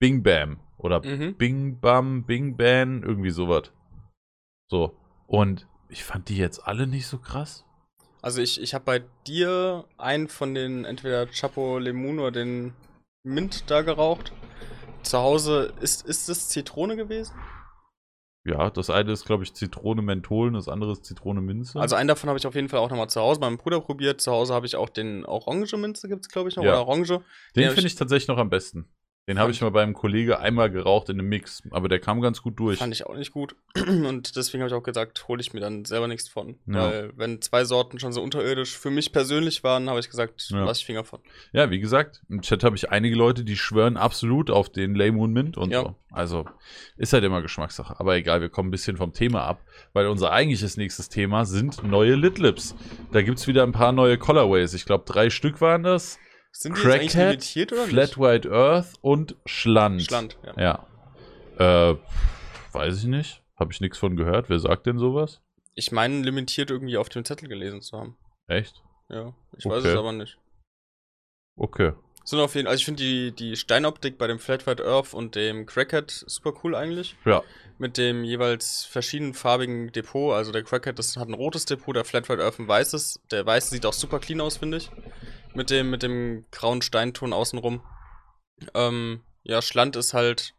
[0.00, 0.58] Bing Bam.
[0.76, 1.34] Oder Mhm.
[1.36, 3.72] Bing Bam, Bing Ban, irgendwie sowas.
[4.70, 4.96] So.
[5.26, 7.64] Und ich fand die jetzt alle nicht so krass.
[8.20, 12.72] Also ich, ich habe bei dir einen von den entweder Chapo Lemon oder den
[13.22, 14.32] Mint da geraucht.
[15.02, 17.34] Zu Hause ist, ist es Zitrone gewesen?
[18.46, 21.80] Ja, das eine ist, glaube ich, Zitrone Menthol, und das andere ist Zitrone Minze.
[21.80, 24.20] Also einen davon habe ich auf jeden Fall auch nochmal zu Hause meinem Bruder probiert.
[24.20, 26.72] Zu Hause habe ich auch den Orange Minze, gibt es glaube ich noch, Ja.
[26.72, 27.08] oder Orange.
[27.56, 28.86] den den finde ich- ich tatsächlich noch am besten.
[29.26, 32.42] Den habe ich mal beim Kollege einmal geraucht in einem Mix, aber der kam ganz
[32.42, 32.78] gut durch.
[32.78, 33.56] Fand ich auch nicht gut.
[33.74, 36.56] Und deswegen habe ich auch gesagt, hole ich mir dann selber nichts von.
[36.66, 36.90] Ja.
[36.90, 40.64] Weil wenn zwei Sorten schon so unterirdisch für mich persönlich waren, habe ich gesagt, Ja.
[40.66, 41.20] lass ich Finger von.
[41.52, 45.32] Ja, wie gesagt, im Chat habe ich einige Leute, die schwören absolut auf den Laymoon
[45.32, 45.80] Mint und Ja.
[45.82, 45.94] so.
[46.10, 46.44] Also
[46.98, 47.98] ist halt immer Geschmackssache.
[47.98, 49.62] Aber egal, wir kommen ein bisschen vom Thema ab,
[49.94, 52.74] weil unser eigentliches nächstes Thema sind neue Lit Lips.
[53.10, 54.74] Da gibt es wieder ein paar neue Colorways.
[54.74, 56.18] Ich glaube, drei Stück waren das.
[56.56, 58.18] Sind die Crackhead, limitiert oder Flat nicht?
[58.18, 60.02] White Earth und Schland.
[60.02, 60.86] Schland, ja.
[61.58, 61.90] Ja.
[61.90, 61.96] Äh,
[62.72, 63.42] weiß ich nicht.
[63.58, 64.48] Habe ich nichts von gehört.
[64.48, 65.40] Wer sagt denn sowas?
[65.74, 68.16] Ich meine, limitiert irgendwie auf dem Zettel gelesen zu haben.
[68.46, 68.82] Echt?
[69.08, 69.92] Ja, ich weiß Okay.
[69.92, 70.38] es aber nicht.
[71.56, 71.92] Okay.
[72.24, 75.34] Sind auf jeden also ich finde die, die Steinoptik bei dem Flat White Earth und
[75.34, 77.16] dem Crackhead super cool eigentlich.
[77.24, 77.42] Ja.
[77.78, 80.32] Mit dem jeweils verschiedenfarbigen Depot.
[80.34, 83.20] Also der Crackhead das hat ein rotes Depot, der Flat White Earth ein weißes.
[83.30, 84.90] Der weiße sieht auch super clean aus, finde ich.
[85.54, 87.82] Mit dem, mit dem grauen Steinton außenrum.
[88.74, 90.54] Ähm, ja, Schland ist halt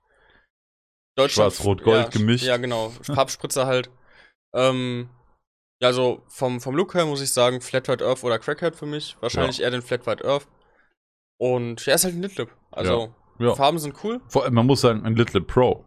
[1.18, 2.46] Schwarz-Rot-Gold ja, gemischt.
[2.46, 2.90] Ja, genau.
[3.02, 3.90] Farbspritzer halt.
[4.54, 5.10] Ähm,
[5.82, 8.86] ja, also vom, vom Look her muss ich sagen, Flat White Earth oder Crackhead für
[8.86, 9.18] mich.
[9.22, 10.48] Wahrscheinlich eher den Flat White Earth.
[11.38, 12.50] Und ja, ist halt ein Litlip.
[12.72, 13.54] Also, Ja.
[13.56, 14.22] Farben sind cool.
[14.28, 15.86] Vor allem, man muss sagen, ein Little Pro.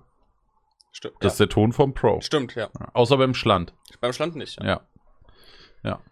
[0.93, 1.17] Stimmt.
[1.21, 2.17] Das ist der Ton vom Pro.
[2.17, 2.23] ja.
[2.23, 2.71] Stimmt, ja.
[2.93, 3.75] Außer beim Schland.
[4.01, 4.63] Beim Schland nicht.
[4.63, 4.87] Ja.
[5.83, 6.03] Ja.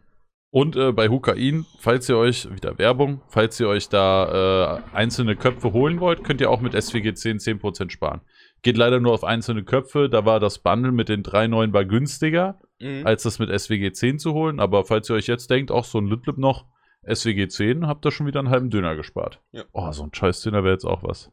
[0.57, 5.37] Und äh, bei Hukain, falls ihr euch, wieder Werbung, falls ihr euch da äh, einzelne
[5.37, 8.23] Köpfe holen wollt, könnt ihr auch mit SWG 10 10% sparen.
[8.63, 11.85] Geht leider nur auf einzelne Köpfe, da war das Bundle mit den drei neuen war
[11.85, 13.07] günstiger, Mhm.
[13.07, 14.59] als das mit SWG 10 zu holen.
[14.59, 16.65] Aber falls ihr euch jetzt denkt, auch so ein Litlip noch,
[17.07, 19.43] SWG 10, habt ihr schon wieder einen halben Döner gespart.
[19.53, 19.65] Ja.
[19.73, 21.31] Oh, so ein scheiß Döner wäre jetzt auch was.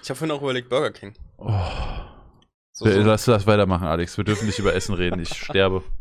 [0.00, 1.14] Ich habe vorhin auch überlegt, Burger King.
[1.38, 1.50] Oh.
[2.70, 3.00] So, so.
[3.00, 4.16] Lass das weitermachen, Alex.
[4.16, 5.18] Wir dürfen nicht über Essen reden.
[5.18, 5.82] Ich sterbe.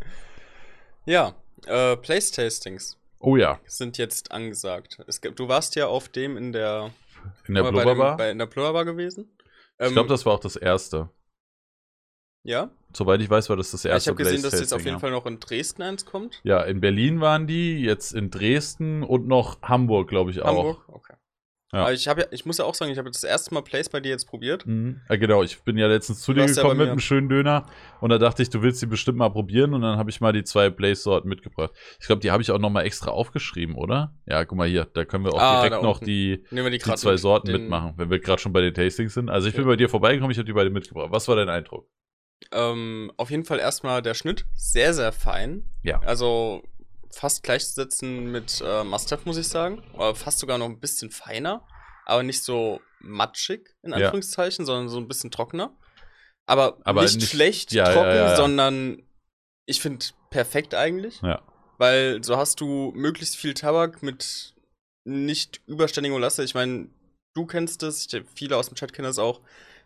[1.09, 1.33] Ja,
[1.67, 3.59] äh, Place-Tastings Oh ja.
[3.65, 4.99] sind jetzt angesagt.
[5.07, 6.91] Es gibt, du warst ja auf dem in der,
[7.47, 8.29] In der Blubberbar.
[8.29, 9.31] In der Blubberbar gewesen.
[9.79, 11.09] Ich glaube, das war auch das erste.
[12.43, 14.83] Ja, Soweit ich weiß, war das das ja ich erste habe gesehen, dass jetzt auf
[14.83, 14.99] jeden.
[14.99, 16.39] Fall noch in Dresden eins kommt.
[16.43, 20.47] Ja, in Berlin waren die, jetzt in Dresden und noch Hamburg, glaube ich, auch.
[20.47, 21.13] Hamburg, okay.
[21.73, 21.81] Ja.
[21.81, 23.89] Aber ich, hab ja, ich muss ja auch sagen, ich habe das erste Mal Place
[23.89, 24.65] bei dir jetzt probiert.
[24.65, 25.01] Mhm.
[25.09, 27.65] Ja, genau, ich bin ja letztens zu dir ja gekommen bei mit einem schönen Döner
[27.99, 30.31] und da dachte ich, du willst die bestimmt mal probieren und dann habe ich mal
[30.31, 31.71] die zwei Blaze-Sorten mitgebracht.
[31.99, 34.15] Ich glaube, die habe ich auch nochmal extra aufgeschrieben, oder?
[34.25, 37.17] Ja, guck mal hier, da können wir auch Ah, direkt noch die, die die zwei
[37.17, 39.29] Sorten den- mitmachen, wenn wir gerade schon bei den Tastings sind.
[39.29, 39.67] Also ich bin Ja.
[39.71, 41.09] bei dir vorbeigekommen, ich habe die beide mitgebracht.
[41.11, 41.89] Was war dein Eindruck?
[42.53, 45.63] Ähm, auf jeden Fall erstmal der Schnitt sehr, sehr fein.
[45.83, 45.99] Ja.
[46.05, 46.63] Also
[47.11, 49.83] fast gleichzusetzen mit äh, Must-Have, muss ich sagen.
[49.93, 51.65] Oder fast sogar noch ein bisschen feiner.
[52.05, 53.97] Aber nicht so matschig, in Ja.
[53.97, 55.75] Anführungszeichen, sondern so ein bisschen trockener.
[56.45, 58.35] Aber, Aber nicht, nicht- schlecht ja, ja, trocken, ja, ja.
[58.35, 59.03] sondern
[59.65, 61.21] ich finde perfekt eigentlich.
[61.21, 61.41] Ja.
[61.77, 64.53] Weil so hast du möglichst viel Tabak mit
[65.05, 66.43] nicht überständiger Lasse.
[66.43, 66.89] Ich meine,
[67.35, 69.41] du kennst das, ich, viele aus dem Chat kennen das auch.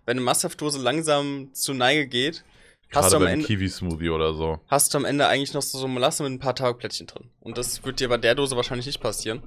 [0.05, 2.43] Wenn eine Must-Have-Dose langsam zur Neige geht,
[2.93, 4.59] hast Gerade du am Ende Kiwi-Smoothie oder so.
[4.67, 7.31] hast du am Ende eigentlich noch so so Molasse mit ein paar Tabakplättchen drin.
[7.39, 9.41] Und das wird dir bei der Dose wahrscheinlich nicht passieren.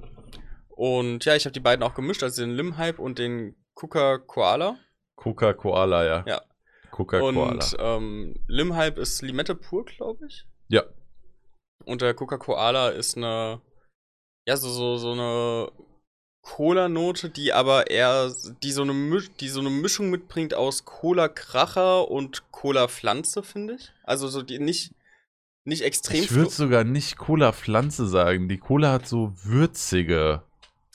[0.69, 4.77] Und ja, ich habe die beiden auch gemischt, also den Lim-Hype und den Kuka Koala.
[5.15, 6.23] Coca-Cola, ja.
[6.27, 6.41] Ja.
[6.91, 7.51] Coca-Cola.
[7.51, 10.45] Und ähm, Lim-Hype ist Limette pur, glaube ich.
[10.67, 10.83] Ja.
[11.85, 13.61] Und der Coca Koala ist eine,
[14.45, 15.71] ja, so, so, so eine
[16.45, 18.31] Cola-Note, die aber eher,
[18.63, 23.91] die so eine, Misch, die so eine Mischung mitbringt aus Cola-Kracher und Cola-Pflanze, finde ich.
[24.03, 24.93] Also so die nicht,
[25.65, 28.47] nicht extrem Ich würde sogar nicht Cola-Pflanze sagen.
[28.47, 30.43] Die Cola hat so würzige.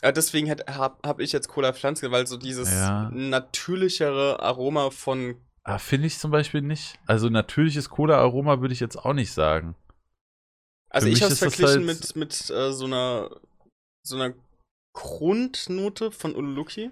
[0.02, 3.10] Ja, deswegen habe hab ich jetzt Cola Pflanze, weil so dieses Ja.
[3.12, 5.36] natürlichere Aroma von.
[5.64, 6.94] Ah, finde ich zum Beispiel nicht.
[7.06, 9.74] Also natürliches Cola-Aroma würde ich jetzt auch nicht sagen.
[10.88, 13.30] Also Für ich habe es verglichen halt- mit, mit äh, so einer
[14.02, 14.32] so einer
[14.92, 16.90] Grundnote von Ululuki.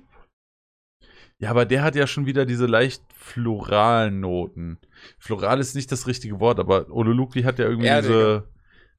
[1.39, 4.79] Ja, aber der hat ja schon wieder diese leicht floralen Noten.
[5.19, 8.13] Floral ist nicht das richtige Wort, aber Oluluki hat ja irgendwie Erdige.
[8.13, 8.49] diese.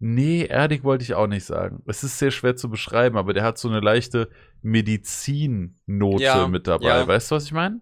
[0.02, 1.84] Nee, erdig wollte ich auch nicht sagen.
[1.86, 4.30] Es ist sehr schwer zu beschreiben, aber der hat so eine leichte
[4.62, 6.86] Medizinnote Ja, mit dabei.
[6.88, 7.08] ja.
[7.08, 7.82] Weißt du, was ich meine?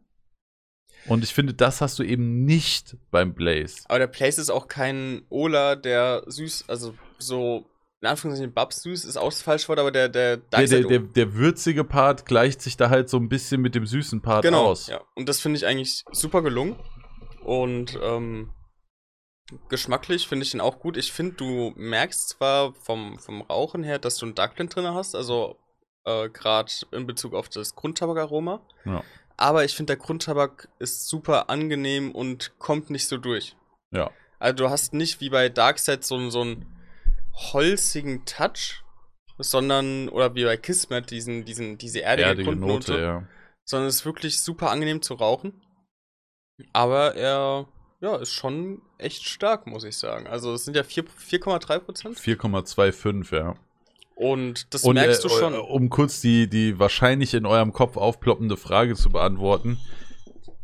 [1.06, 3.84] Und ich finde, das hast du eben nicht beim Blaze.
[3.88, 7.70] Aber der Place ist auch kein Ola, der süß, also so
[8.02, 11.00] in Anführungszeichen Babs süß ist auch das falsche Wort, aber der der Der, der, der,
[11.00, 14.66] der würzige Part gleicht sich da halt so ein bisschen mit dem süßen Part genau,
[14.68, 14.88] aus.
[14.88, 15.02] Ja.
[15.16, 16.76] Und das finde ich eigentlich super gelungen.
[17.44, 18.54] Und ähm,
[19.70, 20.98] geschmacklich finde ich den auch gut.
[20.98, 25.16] Ich finde, du merkst zwar vom, vom Rauchen her, dass du einen Darkblend drin hast,
[25.16, 25.58] also
[26.06, 28.62] äh, gerade in Bezug auf das Grundtabakaroma.
[28.86, 29.04] Ja.
[29.38, 33.56] Aber ich finde, der Grundtabak ist super angenehm und kommt nicht so durch.
[33.92, 34.12] Ja.
[34.40, 36.77] Also du hast nicht wie bei Darkset so, so einen
[37.38, 38.84] holzigen Touch,
[39.38, 43.28] sondern, oder wie bei Kismet, diesen, diesen, diese erdige, Erdige Grundnote Note, ja.
[43.64, 45.62] sondern es ist wirklich super angenehm zu rauchen.
[46.74, 47.68] Aber er
[48.00, 50.28] ja, ist schon echt stark, muss ich sagen.
[50.28, 52.20] Also es sind ja vier- 4,3 Prozent.
[52.20, 53.56] 4,25, ja.
[54.16, 55.54] Und das Und merkst äh, du schon.
[55.56, 59.80] um kurz die, die wahrscheinlich in eurem Kopf aufploppende Frage zu beantworten.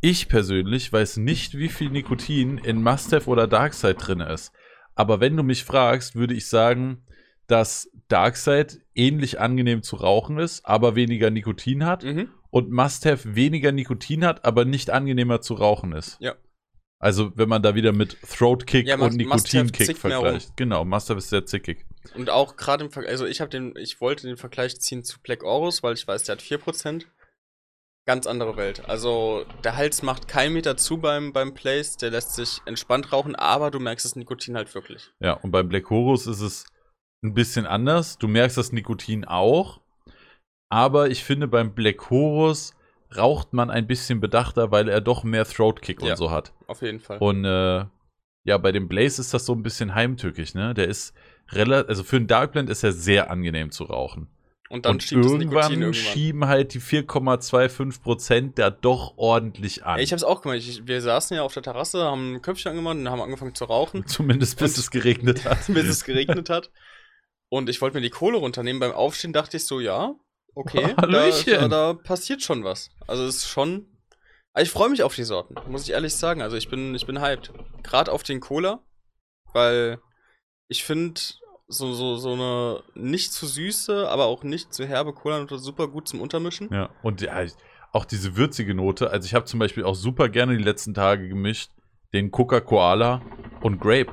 [0.02, 4.52] Ich persönlich weiß nicht, wie viel Nikotin in Must-Have oder Darkside drin ist.
[4.96, 7.04] Aber wenn du mich fragst, würde ich sagen,
[7.48, 12.04] dass Darkside ähnlich angenehm zu rauchen ist, aber weniger Nikotin hat.
[12.04, 12.30] Mhm.
[12.50, 16.18] Und Must-Have weniger Nikotin hat, aber nicht angenehmer zu rauchen ist.
[16.20, 16.36] Ja.
[17.00, 19.12] Also, wenn man da wieder mit Throat Kick Ja, und
[19.42, 20.56] zickt mehr vergleicht.
[20.56, 21.86] Genau, Must-Have ist sehr zickig.
[22.16, 25.20] Und auch gerade im Vergleich, also ich habe den, ich wollte den Vergleich ziehen zu
[25.20, 27.06] Black Orus, weil ich weiß, der hat 4%.
[28.06, 28.84] Ganz andere Welt.
[28.90, 33.36] Also der Hals macht keinen Meter zu beim, beim Place, der lässt sich entspannt rauchen,
[33.36, 35.10] aber du merkst das Nikotin halt wirklich.
[35.20, 36.66] Ja, und beim Black Horus ist es
[37.24, 38.18] ein bisschen anders.
[38.18, 39.80] Du merkst das Nikotin auch.
[40.70, 42.76] Aber ich finde, beim Black Horus
[43.16, 46.12] raucht man ein bisschen bedachter, weil er doch mehr Throat Kick Ja.
[46.12, 46.52] und so hat.
[46.68, 47.20] Auf jeden Fall.
[47.20, 47.86] Und äh,
[48.46, 50.74] ja, bei dem Blaze ist das so ein bisschen heimtückig, ne?
[50.74, 51.14] Der ist
[51.52, 54.28] relativ, also für einen Darkblend ist er sehr angenehm zu rauchen.
[54.74, 55.94] Und dann und schiebt irgendwann, irgendwann.
[55.94, 60.00] schieben halt die 4,25% da doch ordentlich an.
[60.00, 60.58] Ich hab's auch gemacht.
[60.58, 63.66] Ich, wir saßen ja auf der Terrasse, haben ein Köpfchen angemacht und haben angefangen zu
[63.66, 65.60] rauchen, Zumindest bis Und- es geregnet hat.
[65.68, 66.72] bis es geregnet hat.
[67.50, 68.80] Und ich wollte mir die Kohle runternehmen.
[68.80, 70.16] Beim Aufstehen dachte ich so, ja,
[70.56, 72.90] okay, da, da, da passiert schon was.
[73.08, 73.88] Also es ist schon.
[74.56, 76.42] Also ich freue mich auf die Sorten, muss ich ehrlich sagen.
[76.42, 77.52] Also ich bin, ich bin hyped.
[77.84, 78.84] Gerade auf den Cola,
[79.54, 80.00] weil
[80.68, 81.20] ich finde
[81.68, 86.08] so, so, so eine nicht zu süße, aber auch nicht zu herbe Cola super gut
[86.08, 86.70] zum Untermischen.
[86.72, 87.46] Ja, und ja,
[87.92, 89.10] auch diese würzige Note.
[89.10, 91.72] Also ich habe zum Beispiel auch super gerne die letzten Tage gemischt
[92.14, 93.22] den Coca-Cola
[93.62, 94.12] und Grape.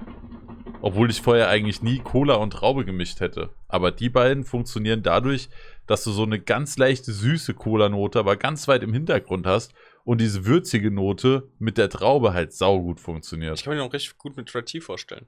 [0.83, 3.51] Obwohl ich vorher eigentlich nie Cola und Traube gemischt hätte.
[3.69, 5.51] Aber die beiden funktionieren dadurch,
[5.87, 9.75] dass du so eine ganz leichte süße Cola-Note, aber ganz weit im Hintergrund hast
[10.05, 13.59] und diese würzige Note mit der Traube halt saugut funktioniert.
[13.59, 15.27] Ich kann mir noch richtig gut mit Red Tea vorstellen.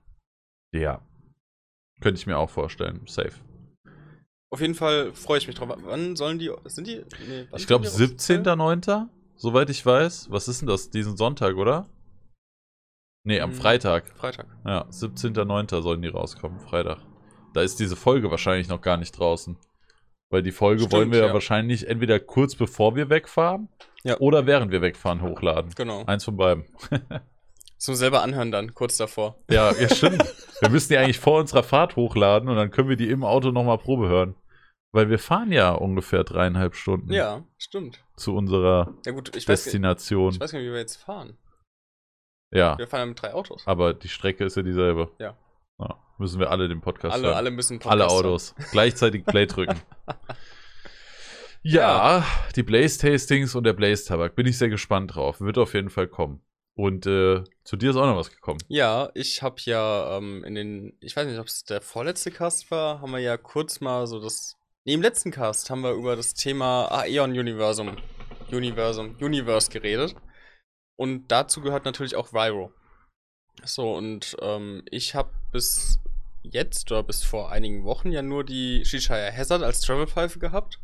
[0.73, 1.03] Ja.
[2.02, 3.00] Könnte ich mir auch vorstellen.
[3.06, 3.32] Safe.
[4.50, 5.74] Auf jeden Fall freue ich mich drauf.
[5.84, 6.50] Wann sollen die.
[6.64, 7.02] Sind die.
[7.28, 9.08] Nee, ich glaube 17.09.
[9.36, 10.30] Soweit ich weiß.
[10.30, 10.90] Was ist denn das?
[10.90, 11.88] Diesen Sonntag, oder?
[13.24, 14.08] Nee, am hm, Freitag.
[14.16, 14.46] Freitag.
[14.66, 15.80] Ja, 17.09.
[15.80, 16.98] sollen die rauskommen, Freitag.
[17.54, 19.56] Da ist diese Folge wahrscheinlich noch gar nicht draußen.
[20.30, 23.68] Weil die Folge Stimmt, wollen wir ja, wahrscheinlich entweder kurz bevor wir wegfahren
[24.02, 24.18] ja.
[24.18, 25.72] oder während wir wegfahren hochladen.
[25.76, 26.04] Genau.
[26.06, 26.64] Eins von beiden.
[27.82, 29.42] Zum selber anhören dann, kurz davor.
[29.50, 30.22] Ja, ja, stimmt.
[30.60, 33.50] wir müssen die eigentlich vor unserer Fahrt hochladen und dann können wir die im Auto
[33.50, 34.36] nochmal Probe hören.
[34.92, 37.12] Weil wir fahren ja ungefähr dreieinhalb Stunden.
[37.12, 38.04] Ja, stimmt.
[38.14, 40.28] Zu unserer ja, gut, Destination.
[40.28, 41.36] Weiß, ich weiß gar nicht, wie wir jetzt fahren.
[42.52, 42.78] Ja.
[42.78, 43.66] Wir fahren ja mit drei Autos.
[43.66, 45.10] Aber die Strecke ist ja dieselbe.
[45.18, 45.36] Ja.
[45.80, 47.36] ja müssen wir alle den Podcast Alle, hören.
[47.36, 48.54] alle müssen Podcast Alle Autos.
[48.70, 49.80] Gleichzeitig Play drücken.
[51.62, 54.36] ja, ja, die Blaze-Tastings und der Blaze-Tabak.
[54.36, 55.40] Bin ich sehr gespannt drauf.
[55.40, 56.44] Wird auf jeden Fall kommen.
[56.74, 58.59] Und äh, zu dir ist auch noch was gekommen.
[58.69, 62.70] Ja, ich habe ja ähm, in den, ich weiß nicht, ob es der vorletzte Cast
[62.70, 66.16] war, haben wir ja kurz mal so das, nee, im letzten Cast haben wir über
[66.16, 67.99] das Thema Aeon-Universum,
[68.51, 70.15] Universum, Universe geredet.
[70.97, 72.73] Und dazu gehört natürlich auch Vyro.
[73.65, 75.99] So, und ähm, ich habe bis
[76.43, 80.81] jetzt oder bis vor einigen Wochen ja nur die Shishaya Hazard als Travel-Pfeife gehabt.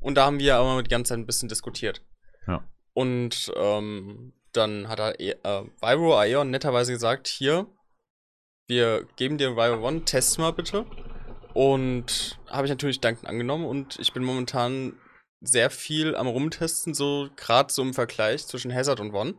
[0.00, 2.02] Und da haben wir aber ganze Zeit ein bisschen diskutiert.
[2.46, 2.68] Ja.
[2.92, 7.66] Und ähm, dann hat er äh, Vyro Aeon netterweise gesagt, hier,
[8.68, 10.86] wir geben dir Vyro One, test mal bitte.
[11.54, 14.98] Und habe ich natürlich dankend angenommen und ich bin momentan
[15.40, 19.34] sehr viel am Rumtesten, so gerade so im Vergleich zwischen Hazard und One.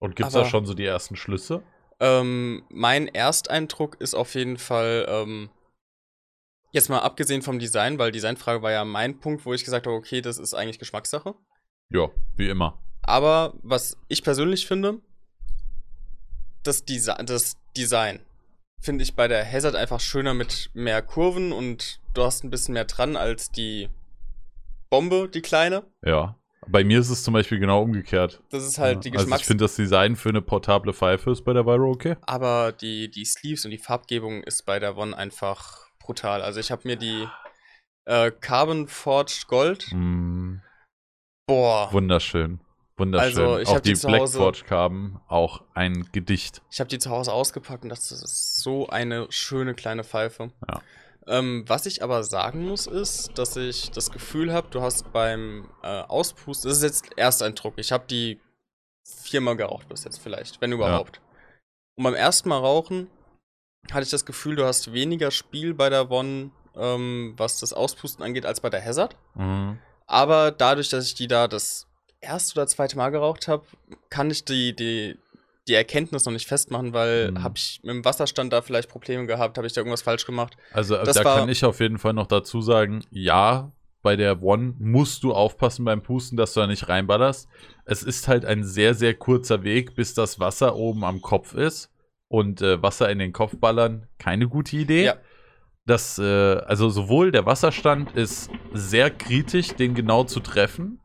[0.00, 1.62] Und gibt es da schon so die ersten Schlüsse?
[2.00, 5.50] Ähm, mein Ersteindruck ist auf jeden Fall, ähm,
[6.72, 9.96] jetzt mal abgesehen vom Design, weil Designfrage war ja mein Punkt, wo ich gesagt habe,
[9.96, 11.34] okay, das ist eigentlich Geschmackssache.
[11.90, 12.78] Ja, wie immer.
[13.08, 15.00] Aber was ich persönlich finde,
[16.62, 18.20] das, Desi das Design
[18.82, 22.74] finde ich bei der Hazard einfach schöner mit mehr Kurven und du hast ein bisschen
[22.74, 23.88] mehr dran als die
[24.90, 25.84] Bombe, die kleine.
[26.04, 26.36] Ja.
[26.66, 28.42] Bei mir ist es zum Beispiel genau umgekehrt.
[28.50, 29.32] Das ist halt die Geschmacks...
[29.32, 32.16] Also ich finde das Design für eine portable Pfeife ist bei der Viro okay.
[32.26, 36.42] Aber die, die Sleeves und die Farbgebung ist bei der One einfach brutal.
[36.42, 37.26] Also ich habe mir die
[38.04, 39.90] äh, Carbon Forged Gold.
[39.92, 40.56] Mm.
[41.46, 41.90] Boah.
[41.90, 42.60] Wunderschön.
[42.98, 43.38] Wunderschön.
[43.38, 46.62] Also ich auch die, die Blackforge Carbon, auch ein Gedicht.
[46.70, 50.50] Ich habe die zu Hause ausgepackt und das ist so eine schöne kleine Pfeife.
[50.68, 50.82] Ja.
[51.28, 55.68] Ähm, was ich aber sagen muss, ist, dass ich das Gefühl habe, du hast beim
[55.82, 58.40] äh, Auspusten, das ist jetzt Ersteindruck, ich habe die
[59.04, 61.16] viermal geraucht bis jetzt vielleicht, wenn überhaupt.
[61.16, 61.22] Ja.
[61.96, 63.08] Und beim ersten Mal rauchen
[63.92, 68.24] hatte ich das Gefühl, du hast weniger Spiel bei der One, ähm, was das Auspusten
[68.24, 69.16] angeht, als bei der Hazard.
[69.34, 69.78] Mhm.
[70.06, 71.87] Aber dadurch, dass ich die da das
[72.20, 73.64] erste oder zweite Mal geraucht habe,
[74.10, 75.18] kann ich die, die,
[75.66, 77.42] die Erkenntnis noch nicht festmachen, weil mhm.
[77.42, 80.56] habe ich mit dem Wasserstand da vielleicht Probleme gehabt, habe ich da irgendwas falsch gemacht.
[80.72, 83.72] Also das da kann ich auf jeden Fall noch dazu sagen, ja,
[84.02, 87.48] bei der One musst du aufpassen beim Pusten, dass du da nicht reinballerst.
[87.84, 91.90] Es ist halt ein sehr, sehr kurzer Weg, bis das Wasser oben am Kopf ist.
[92.28, 95.04] Und äh, Wasser in den Kopf ballern, keine gute Idee.
[95.06, 95.16] Ja.
[95.86, 101.00] Das, äh, also sowohl der Wasserstand ist sehr kritisch, den genau zu treffen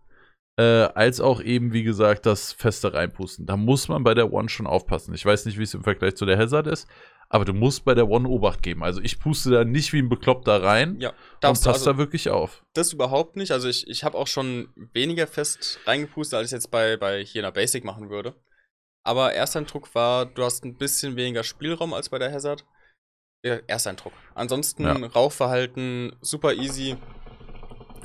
[0.58, 3.46] äh, als auch eben, wie gesagt, das feste Reinpusten.
[3.46, 5.14] Da muss man bei der One schon aufpassen.
[5.14, 6.88] Ich weiß nicht, wie es im Vergleich zu der Hazard ist,
[7.30, 8.84] aber du musst bei der One Obacht geben.
[8.84, 12.30] Also ich puste da nicht wie ein Bekloppter rein ja, und passe also, da wirklich
[12.30, 12.64] auf.
[12.74, 13.52] Das überhaupt nicht.
[13.52, 17.42] Also ich, ich habe auch schon weniger fest reingepustet, als ich jetzt bei, bei hier
[17.42, 18.36] in der Basic machen würde.
[19.04, 22.66] Aber Ersteindruck war, du hast ein bisschen weniger Spielraum als bei der Hazard.
[23.44, 24.14] Ja, Ersteindruck.
[24.36, 24.94] Ansonsten ja.
[24.94, 26.96] Rauchverhalten super easy.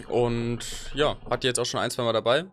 [0.06, 2.46] Und ja, hat die jetzt auch schon ein, zwei Mal dabei.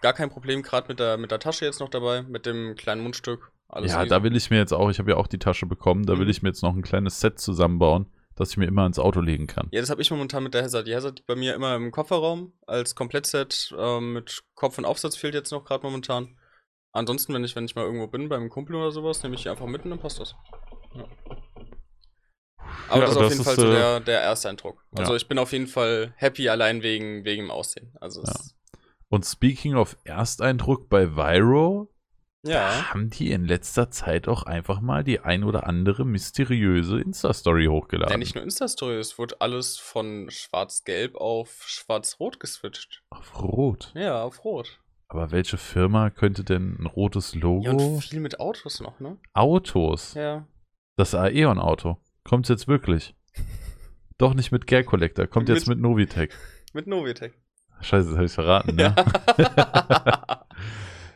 [0.00, 3.02] Gar kein Problem, gerade mit der, mit der Tasche jetzt noch dabei, mit dem kleinen
[3.02, 3.50] Mundstück.
[3.68, 4.08] Alles ja, easy.
[4.08, 6.20] da will ich mir jetzt auch, ich habe ja auch die Tasche bekommen, da mhm.
[6.20, 8.06] will ich mir jetzt noch ein kleines Set zusammenbauen,
[8.36, 9.68] das ich mir immer ins Auto legen kann.
[9.72, 10.86] Ja, das habe ich momentan mit der Hazard.
[10.86, 15.34] Die Hazard bei mir immer im Kofferraum als Komplettset äh, mit Kopf und Aufsatz fehlt
[15.34, 16.38] jetzt noch gerade momentan.
[16.92, 19.50] Ansonsten, wenn ich, wenn ich mal irgendwo bin, beim Kumpel oder sowas, nehme ich die
[19.50, 20.34] einfach mit und dann passt das.
[20.94, 21.04] Ja.
[22.88, 24.84] Aber ja, das ist auf jeden Fall so äh, der, der erste Eindruck.
[24.96, 25.16] Also ja.
[25.16, 27.92] ich bin auf jeden Fall happy allein wegen, wegen dem Aussehen.
[28.00, 28.32] Also ja.
[29.08, 31.88] Und speaking of Ersteindruck bei Viro,
[32.44, 32.90] Ja.
[32.92, 38.12] haben die in letzter Zeit auch einfach mal die ein oder andere mysteriöse Insta-Story hochgeladen.
[38.12, 43.02] Ja, nicht nur Insta-Story, es wurde alles von schwarz-gelb auf schwarz-rot geswitcht.
[43.10, 43.92] Auf Rot.
[43.94, 44.80] Ja, auf rot.
[45.08, 47.64] Aber welche Firma könnte denn ein rotes Logo?
[47.64, 49.16] Ja, und viel mit Autos noch, ne?
[49.32, 50.12] Autos.
[50.12, 50.46] Ja.
[50.96, 51.96] Das Aeon-Auto.
[52.28, 53.14] Kommt's jetzt wirklich?
[54.18, 56.34] Doch nicht mit Gare Collector, kommt jetzt mit Novitec.
[56.74, 57.32] Mit Novitec.
[57.80, 58.94] Scheiße, das habe ich verraten, ne?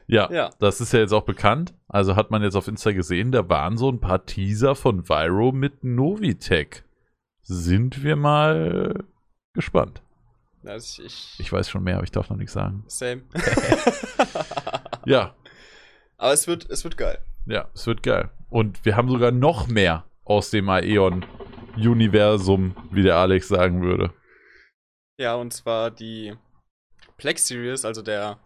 [0.07, 0.51] Ja, Ja.
[0.59, 1.75] das ist ja jetzt auch bekannt.
[1.89, 5.53] Also hat man jetzt auf Insta gesehen, da waren so ein paar Teaser von Viro
[5.53, 6.85] mit Novitec.
[7.43, 8.95] Sind wir mal
[9.55, 10.03] gespannt.
[10.65, 12.85] Also ich, ich, Ich weiß schon mehr, aber ich darf noch nichts sagen.
[12.89, 13.23] Same.
[15.05, 15.35] Ja,
[16.17, 17.19] Aber es wird, es wird geil.
[17.47, 18.31] ja, es wird geil.
[18.51, 24.13] Und wir haben sogar noch mehr aus dem Aeon-Universum, wie der Alex sagen würde.
[25.19, 26.35] Ja, und zwar die
[27.17, 28.39] Plex Series, also der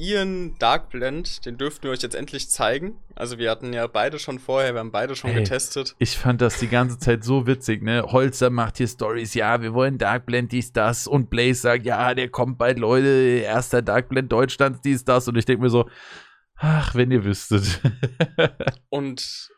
[0.00, 3.00] Ian Dark Blend, den dürften wir euch jetzt endlich zeigen.
[3.16, 5.42] Also wir hatten ja beide schon vorher, wir haben beide schon Ey.
[5.42, 5.96] getestet.
[5.98, 8.04] Ich fand das die ganze Zeit so witzig, ne?
[8.04, 11.08] Holzer macht hier Stories, ja, wir wollen Dark Blend, dies, das.
[11.08, 13.08] Und Blaze sagt, ja, der kommt bald, Leute,
[13.42, 15.26] erster Dark Blend Deutschlands, dies, das.
[15.26, 15.90] Und ich denke mir so,
[16.54, 17.80] ach, wenn ihr wüsstet.
[18.90, 19.50] Und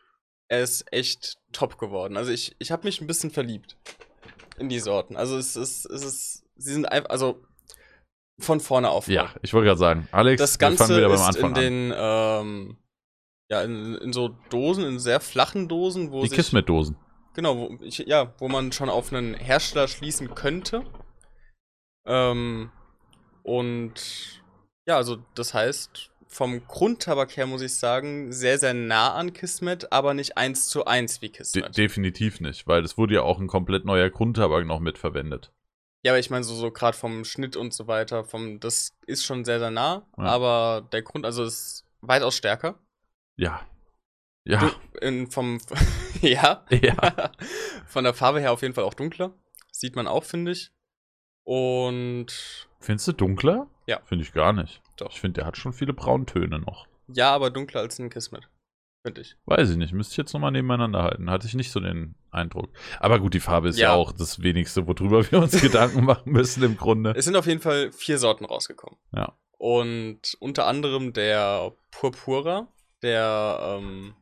[0.51, 2.17] er ist echt top geworden.
[2.17, 3.77] Also ich, ich habe mich ein bisschen verliebt
[4.57, 5.15] in die Sorten.
[5.15, 7.41] Also es ist, es ist, sie sind einfach, also
[8.37, 9.07] von vorne auf.
[9.07, 11.55] ja, ich wollte gerade sagen, Alex, Das wir Ganze fangen wieder beim ist Anfang in
[11.55, 11.61] an.
[11.61, 12.77] den, ähm,
[13.49, 16.97] ja, in, in so Dosen, in sehr flachen Dosen, wo Die Kismet-Dosen.
[17.33, 20.83] genau, wo, ich, ja, wo man schon auf einen Hersteller schließen könnte.
[22.05, 22.71] Ähm,
[23.43, 24.41] und
[24.85, 29.91] ja, also das heißt, vom Grundtabak her muss ich sagen, sehr, sehr nah an Kismet,
[29.91, 31.77] aber nicht eins zu eins wie De Kismet.
[31.77, 35.51] definitiv nicht, weil es wurde ja auch ein komplett neuer Grundtabak noch mitverwendet.
[36.03, 39.25] Ja, aber ich meine, so, so gerade vom Schnitt und so weiter, vom, das ist
[39.25, 40.23] schon sehr, sehr nah, Ja.
[40.23, 42.79] aber der Grund, also ist weitaus stärker.
[43.35, 43.61] Ja.
[44.45, 44.59] Ja.
[44.59, 45.59] Du, in, vom,
[46.21, 47.31] ja, Ja.
[47.85, 49.33] von der Farbe her auf jeden Fall auch dunkler.
[49.71, 50.71] Sieht man auch, finde ich.
[51.43, 52.27] Und
[52.79, 53.67] Findest du dunkler?
[53.85, 53.99] Ja.
[54.05, 54.81] Finde ich gar nicht.
[55.01, 55.11] Doch.
[55.11, 56.87] Ich finde, der hat schon viele Brauntöne noch.
[57.07, 58.47] ja, aber dunkler als ein Kismet.
[59.03, 59.35] Finde ich.
[59.45, 59.93] Weiß ich nicht.
[59.93, 61.29] Müsste ich jetzt nochmal nebeneinander halten.
[61.31, 62.69] Hatte ich nicht so den Eindruck.
[62.99, 63.93] Aber gut, die Farbe ist ja, Ja.
[63.95, 67.13] auch das Wenigste, worüber wir uns Gedanken machen müssen im Grunde.
[67.17, 68.99] Es sind auf jeden Fall vier Sorten rausgekommen.
[69.15, 69.35] Ja.
[69.57, 72.67] Und unter anderem der Purpura,
[73.01, 74.13] der ähm,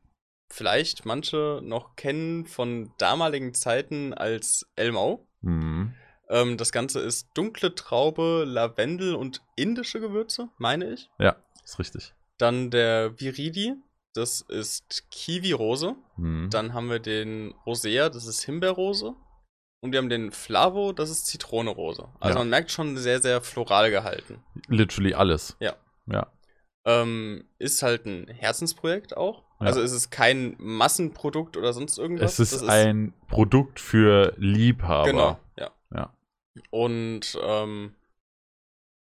[0.49, 5.27] vielleicht manche noch kennen von damaligen Zeiten als Elmau.
[5.41, 5.93] Mhm.
[6.29, 11.09] Ähm, das Ganze ist dunkle Traube, Lavendel und indische Gewürze, meine ich.
[11.19, 12.13] Ja, ist richtig.
[12.37, 13.73] Dann der Viridi,
[14.13, 15.95] das ist Kiwi-Rose.
[16.17, 16.49] Mhm.
[16.51, 19.15] Dann haben wir den Rosea, das ist Himbeerrose.
[19.81, 22.09] Und wir haben den Flavo, das ist Zitrone-Rose.
[22.19, 22.39] Also Ja.
[22.41, 24.43] man merkt schon sehr, sehr floral gehalten.
[24.67, 25.55] Literally alles.
[25.59, 25.75] Ja.
[26.05, 26.27] Ja.
[26.85, 29.43] Ähm, ist halt ein Herzensprojekt auch.
[29.59, 29.67] Ja.
[29.67, 32.39] Also es ist kein Massenprodukt oder sonst irgendwas.
[32.39, 35.09] Es ist Das ein Produkt für Liebhaber.
[35.09, 35.71] Genau, ja.
[35.93, 36.13] Ja.
[36.69, 37.95] Und ähm,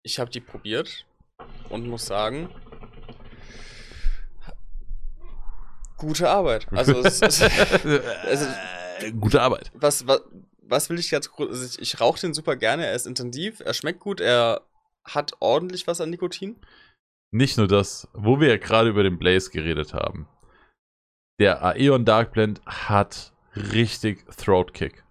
[0.03, 1.05] ich habe die probiert
[1.69, 2.49] und muss sagen,
[5.97, 6.67] gute Arbeit.
[6.71, 7.41] Also, es, es,
[8.23, 8.45] also
[9.19, 9.71] Gute Arbeit.
[9.73, 10.21] was, was,
[10.61, 11.31] was will ich jetzt?
[11.37, 12.85] Also ich, ich rauche den super gerne.
[12.85, 14.61] Er ist intensiv, er schmeckt gut, er
[15.03, 16.55] hat ordentlich was an Nikotin.
[17.31, 20.27] Nicht nur das, wo wir ja gerade über den Blaze geredet haben.
[21.39, 25.03] Der Aeon Dark Blend hat richtig Throat Kick.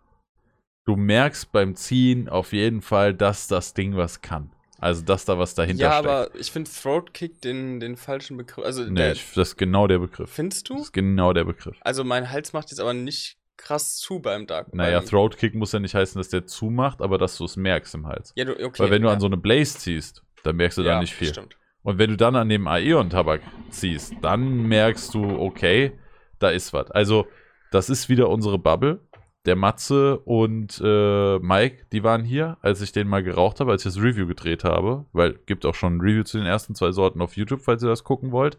[0.85, 4.51] Du merkst beim Ziehen auf jeden Fall, dass das Ding was kann.
[4.79, 6.09] Also, dass da was dahinter ja, steckt.
[6.09, 8.65] aber ich finde Throat Kick den, den falschen Begriff.
[8.65, 10.31] Also, nee, der, ich, das ist genau der Begriff.
[10.31, 10.83] findest Das du?
[10.83, 11.77] ist genau der Begriff.
[11.81, 14.75] Also, mein Hals macht jetzt aber nicht krass zu beim Dark.
[14.75, 17.57] Naja, beim, Throat Kick muss ja nicht heißen, dass der zumacht, aber dass du es
[17.57, 18.33] merkst im Hals.
[18.37, 19.15] ja, du, okay, Weil wenn du ja.
[19.15, 21.29] an so eine Blaze ziehst, dann merkst du da ja, nicht viel.
[21.29, 21.57] Stimmt.
[21.83, 23.41] Und wenn du dann an dem Aeon-Tabak
[23.71, 25.93] ziehst, dann merkst du, okay,
[26.39, 26.91] da ist was.
[26.91, 27.27] Also,
[27.71, 29.01] das ist wieder unsere Bubble.
[29.47, 33.85] Der Matze und äh, Mike, die waren hier, als ich den mal geraucht habe, als
[33.85, 35.05] ich das Review gedreht habe.
[35.13, 37.89] Weil gibt auch schon ein Review zu den ersten zwei Sorten auf YouTube, falls ihr
[37.91, 38.59] das gucken wollt.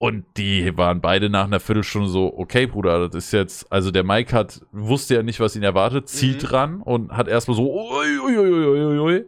[0.00, 4.04] Und die waren beide nach einer Viertelstunde so, okay, Bruder, das ist jetzt, also der
[4.04, 6.46] Mike hat, wusste ja nicht, was ihn erwartet, zieht Mhm.
[6.46, 9.24] dran und hat erstmal so, ui, ui, ui, ui.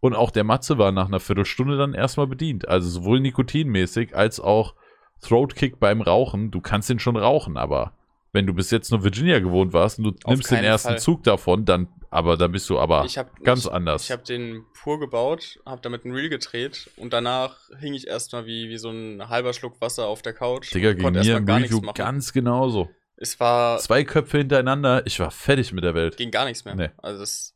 [0.00, 2.68] Und auch der Matze war nach einer Viertelstunde dann erstmal bedient.
[2.68, 4.74] Also sowohl nikotinmäßig als auch
[5.22, 6.50] Throat-Kick beim Rauchen.
[6.50, 7.92] Du kannst den schon rauchen, aber
[8.32, 10.98] wenn du bis jetzt nur Virginia gewohnt warst und du nimmst den ersten Fall.
[10.98, 14.04] Zug davon, dann, aber dann bist du aber Ich hab, ganz ich, anders.
[14.04, 18.46] Ich habe den pur gebaut, habe damit ein Reel gedreht und danach hing ich erstmal
[18.46, 20.72] wie, wie so ein halber Schluck Wasser auf der Couch.
[20.74, 22.88] Digga, konnte mir im Review ganz genauso.
[23.16, 26.16] Es war, Zwei Köpfe hintereinander, ich war fertig mit der Welt.
[26.16, 26.74] ging gar nichts mehr.
[26.74, 26.90] Nee.
[26.98, 27.54] Also es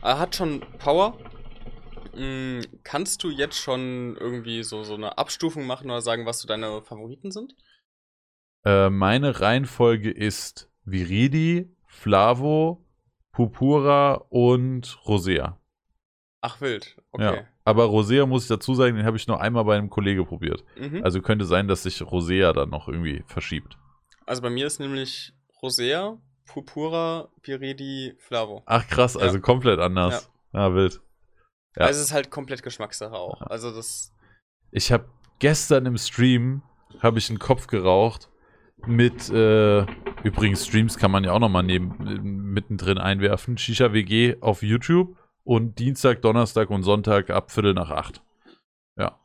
[0.00, 1.18] hat schon Power,
[2.14, 6.48] Mm, kannst du jetzt schon irgendwie so, so eine Abstufung machen oder sagen, was so
[6.48, 7.54] deine Favoriten sind?
[8.64, 12.84] Äh, meine Reihenfolge ist Viridi, Flavo,
[13.32, 15.58] Purpura und Rosea.
[16.40, 16.96] Ach, wild.
[17.12, 17.36] Okay.
[17.36, 17.44] Ja.
[17.64, 20.64] Aber Rosea muss ich dazu sagen, den habe ich nur einmal bei einem Kollege probiert.
[20.76, 21.04] Mhm.
[21.04, 23.78] Also könnte sein, dass sich Rosea dann noch irgendwie verschiebt.
[24.26, 25.32] Also bei mir ist nämlich
[25.62, 28.62] Rosea, Purpura, Viridi, Flavo.
[28.66, 30.30] Ach krass, also komplett anders.
[30.52, 31.00] Ja, wild.
[31.76, 31.86] Ja.
[31.86, 33.40] Also es ist halt komplett Geschmackssache auch.
[33.42, 34.12] Also das.
[34.72, 35.08] Ich habe
[35.38, 36.62] gestern im Stream
[37.00, 38.28] habe ich einen Kopf geraucht
[38.86, 39.86] mit äh,
[40.22, 43.58] übrigens Streams kann man ja auch noch mal neben mittendrin einwerfen.
[43.58, 48.22] Shisha WG auf YouTube und Dienstag, Donnerstag und Sonntag ab Viertel nach acht.
[48.96, 49.18] Ja.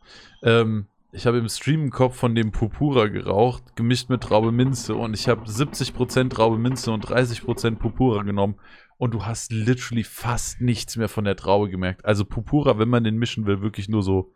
[0.43, 4.95] Ähm, ich habe im Stream einen Kopf von dem Purpura geraucht, gemischt mit Traube Minze
[4.95, 8.55] und ich habe 70% Traube Minze und 30% Purpura genommen
[8.97, 12.05] und du hast literally fast nichts mehr von der Traube gemerkt.
[12.05, 14.33] Also Purpura, wenn man den mischen will, wirklich nur so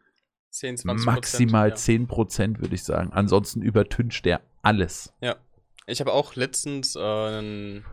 [0.51, 1.75] 10, 20 maximal ja.
[1.75, 3.11] 10%, würde ich sagen.
[3.13, 5.13] Ansonsten übertüncht der alles.
[5.21, 5.37] Ja.
[5.87, 7.85] Ich habe auch letztens äh, einen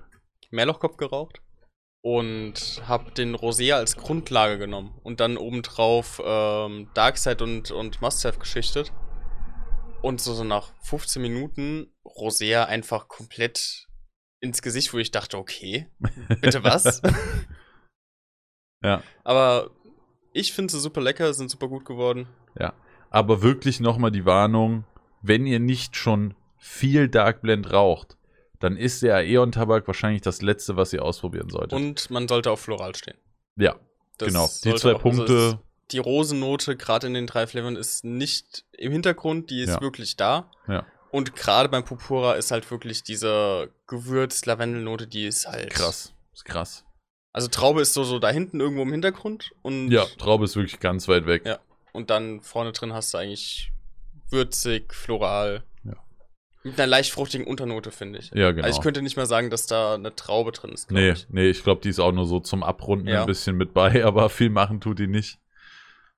[0.50, 1.40] Mehrlochkopf geraucht
[2.02, 8.38] und habe den Rosé als Grundlage genommen und dann obendrauf ähm, Darkside und, und Must-Have
[8.38, 8.92] geschichtet.
[10.00, 13.88] Und so, so nach 15 Minuten Rosé einfach komplett
[14.40, 15.88] ins Gesicht, wo ich dachte, okay,
[16.40, 17.02] bitte was?
[18.84, 19.02] ja.
[19.24, 19.70] Aber
[20.32, 22.28] ich finde sie super lecker, sind super gut geworden.
[22.58, 22.72] Ja.
[23.10, 24.84] Aber wirklich nochmal die Warnung,
[25.22, 28.16] wenn ihr nicht schon viel Dark Blend raucht,
[28.60, 31.72] dann ist der Aeon-Tabak wahrscheinlich das letzte, was ihr ausprobieren solltet.
[31.74, 33.16] Und man sollte auf Floral stehen.
[33.56, 33.76] Ja,
[34.18, 34.46] Das genau.
[34.64, 35.56] Die zwei auch- also Punkte, es-
[35.92, 39.80] die Rosennote, gerade in den drei Flavern, ist nicht im Hintergrund, die ist Ja.
[39.80, 40.50] wirklich da.
[40.66, 40.84] Ja.
[41.10, 45.70] Und gerade beim Purpura ist halt wirklich diese Gewürz-Lavendelnote, die ist halt.
[45.70, 46.12] krass.
[46.34, 46.84] Ist krass.
[47.32, 50.80] Also Traube ist so, so da hinten irgendwo im Hintergrund und, Ja, Traube ist wirklich
[50.80, 51.42] ganz weit weg.
[51.46, 51.58] Ja.
[51.98, 53.70] Und dann vorne drin hast du eigentlich
[54.30, 55.62] würzig, floral.
[55.84, 55.94] Ja.
[56.62, 58.30] Mit einer leicht fruchtigen Unternote, finde ich.
[58.32, 58.64] Ja, genau.
[58.64, 60.90] Also ich könnte nicht mal sagen, dass da eine Traube drin ist.
[60.90, 61.26] Nee, ich.
[61.28, 63.20] nee, ich glaube, die ist auch nur so zum Abrunden Ja.
[63.22, 65.38] ein bisschen mit bei, aber viel machen tut die nicht.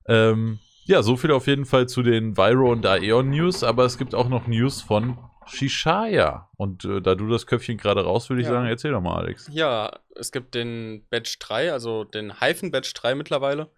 [0.07, 3.97] Ähm, ja, so viel auf jeden Fall zu den Viro und Aeon News, aber es
[3.97, 5.17] gibt auch noch News von
[5.47, 6.49] Shishaya.
[6.57, 8.53] Und äh, da du das Köpfchen gerade raus, würde ich Ja.
[8.53, 9.47] sagen, erzähl doch mal, Alex.
[9.51, 13.69] Ja, es gibt den Batch 3, also den Hyphen Batch 3 mittlerweile.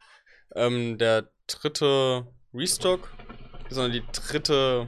[0.56, 3.12] Ähm, der dritte Restock,
[3.70, 4.88] sondern die dritte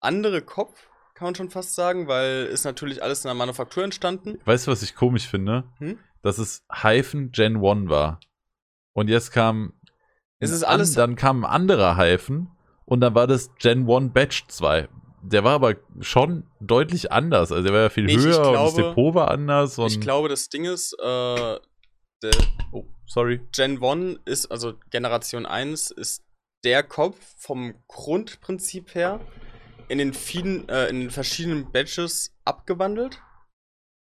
[0.00, 4.38] andere Kopf, kann man schon fast sagen, weil ist natürlich alles in der Manufaktur entstanden.
[4.44, 5.64] Weißt du, was ich komisch finde?
[5.78, 5.98] Hm?
[6.22, 8.20] Dass es Hyphen Gen 1 war.
[8.92, 9.72] Und jetzt kam.
[10.38, 12.50] Es ist alles- An, dann kam ein anderer Hyphen
[12.84, 14.88] und dann war das Gen 1 Batch 2.
[15.22, 17.50] Der war aber schon deutlich anders.
[17.50, 19.76] Also der war ja viel Nee, ich- ich höher und das glaube- Depot war anders.
[19.78, 21.56] Und Ich glaube, das Ding ist, äh,
[22.72, 23.40] Oh, sorry.
[23.52, 26.24] Gen 1 ist, also Generation 1 ist
[26.64, 29.20] der Kopf vom Grundprinzip her
[29.88, 33.22] in den vielen, äh, in den verschiedenen Batches abgewandelt.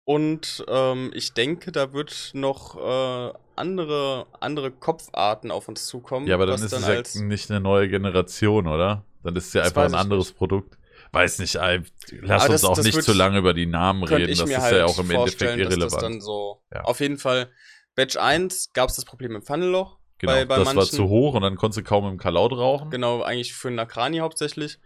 [0.06, 6.28] Und ähm, ich denke, da wird noch äh, andere, andere Kopfarten auf uns zukommen.
[6.28, 9.06] Ja, aber dann ist es ja nicht eine neue Generation, oder?
[9.24, 10.78] Dann ist es ja einfach ein anderes Produkt.
[11.14, 11.82] Weiß nicht, ey,
[12.22, 14.30] lass Aber uns das- auch das nicht zu lange über die Namen reden.
[14.36, 16.02] Das ist halt ja auch im Endeffekt irrelevant.
[16.02, 16.62] dann so.
[16.74, 16.82] Ja.
[16.82, 17.52] Auf jeden Fall,
[17.96, 20.00] Batch 1 gab es das Problem im Funnelloch.
[20.18, 20.96] genau, bei, bei das war manchen.
[20.96, 22.90] zu hoch und dann konntest du kaum im Kalaut rauchen.
[22.90, 24.80] Genau, eigentlich für Nakrani hauptsächlich.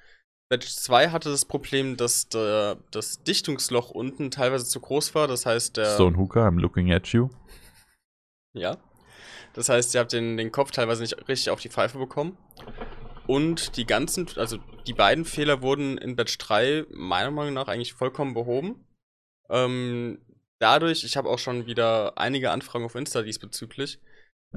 [0.50, 5.28] Batch 2 hatte das Problem, dass der, das Dichtungsloch unten teilweise zu groß war.
[5.28, 5.96] Das heißt, der.
[5.96, 7.30] Stone Hooker, I'm looking at you.
[8.54, 8.78] Ja.
[9.54, 12.38] Das heißt, ihr habt den, den Kopf teilweise nicht richtig auf die Pfeife bekommen.
[13.28, 17.94] Und die ganzen, also die beiden Fehler wurden in Batch 3 meiner Meinung nach eigentlich
[17.94, 18.86] vollkommen behoben.
[19.50, 20.20] Ähm,
[20.66, 24.00] dadurch, ich habe auch schon wieder einige Anfragen auf Insta diesbezüglich.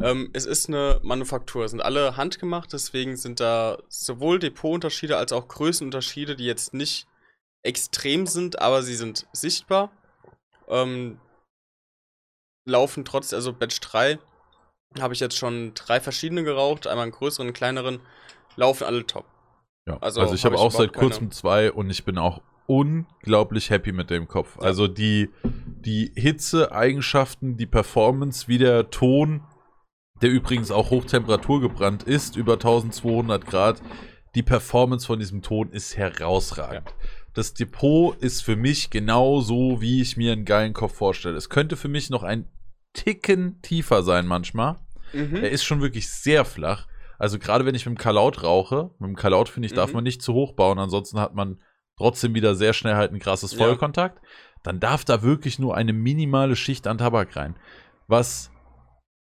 [0.00, 5.48] Ähm, es ist eine Manufaktur, sind alle handgemacht, deswegen sind da sowohl Depotunterschiede als auch
[5.48, 7.06] Größenunterschiede, die jetzt nicht
[7.62, 9.90] extrem sind, aber sie sind sichtbar.
[10.68, 11.20] Ähm,
[12.66, 14.18] laufen trotz, also Batch 3
[15.00, 18.00] habe ich jetzt schon drei verschiedene geraucht, einmal einen größeren, einen kleineren,
[18.56, 19.26] laufen alle top.
[19.86, 19.98] Ja.
[20.00, 22.16] Also Also, ich hab habe ich auch seit überhaupt keine- kurzem zwei und ich bin
[22.16, 24.58] auch unglaublich happy mit dem Kopf.
[24.58, 25.30] Also die,
[25.80, 29.42] die Hitze-Eigenschaften, die Performance, wie der Ton,
[30.22, 33.82] der übrigens auch Hochtemperatur gebrannt ist, über 1200 Grad,
[34.34, 36.94] die Performance von diesem Ton ist herausragend.
[37.34, 41.36] Das Depot ist für mich genau so, wie ich mir einen geilen Kopf vorstelle.
[41.36, 42.48] Es könnte für mich noch ein
[42.92, 44.76] Ticken tiefer sein manchmal.
[45.12, 45.36] Mhm.
[45.36, 46.88] Er ist schon wirklich sehr flach.
[47.18, 49.96] Also gerade wenn ich mit dem Kalaut rauche, mit dem Kalaut finde ich, darf Mhm.
[49.96, 51.60] man nicht zu hoch bauen, ansonsten hat man
[51.96, 53.58] trotzdem wieder sehr schnell halt ein krasses Ja.
[54.62, 57.56] Dann darf da wirklich nur eine minimale Schicht an Tabak rein.
[58.06, 58.50] Was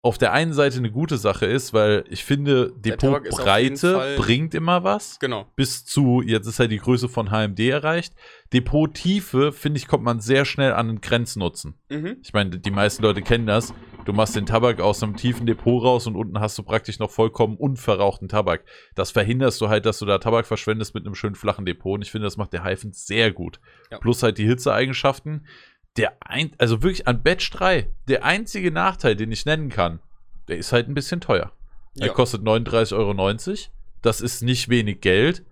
[0.05, 5.17] auf der einen Seite eine gute Sache ist, weil ich finde, Depotbreite bringt immer was.
[5.19, 5.47] Genau.
[5.55, 8.13] Bis zu, jetzt ist ja die Größe von HMD erreicht.
[8.53, 11.75] Depottiefe, finde ich, kommt man sehr schnell an den Grenznutzen.
[11.89, 12.17] Mhm.
[12.21, 13.73] Ich meine, die meisten Leute kennen das.
[14.05, 17.09] Du machst den Tabak aus einem tiefen Depot raus und unten hast du praktisch noch
[17.09, 18.63] vollkommen unverrauchten Tabak.
[18.95, 21.95] Das verhinderst du halt, dass du da Tabak verschwendest mit einem schönen flachen Depot.
[21.95, 23.59] Und ich finde, das macht der Hyphen sehr gut.
[23.91, 23.97] Ja.
[23.99, 25.47] Plus halt die Hitzeeigenschaften.
[25.95, 29.99] Der ein, also wirklich an Batch 3, der einzige Nachteil, den ich nennen kann,
[30.47, 31.51] der ist halt ein bisschen teuer.
[31.99, 32.13] Er Ja.
[32.13, 33.69] kostet 39,90 Euro.
[34.01, 35.45] Das ist nicht wenig Geld.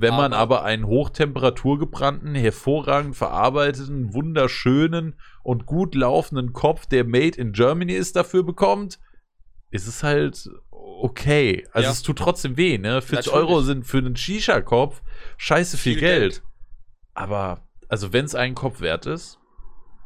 [0.00, 7.36] Wenn man Aber- aber einen hochtemperaturgebrannten, hervorragend verarbeiteten, wunderschönen und gut laufenden Kopf, der made
[7.36, 9.00] in Germany ist, dafür bekommt,
[9.70, 11.66] ist es halt okay.
[11.72, 11.92] Also Ja.
[11.92, 13.02] es tut trotzdem weh, ne?
[13.02, 13.48] 40 Natürlich.
[13.50, 15.02] Euro sind für einen Shisha-Kopf
[15.36, 16.20] scheiße viel, Viel Geld.
[16.34, 16.42] Geld.
[17.14, 19.38] Aber, also wenn es einen Kopf wert ist,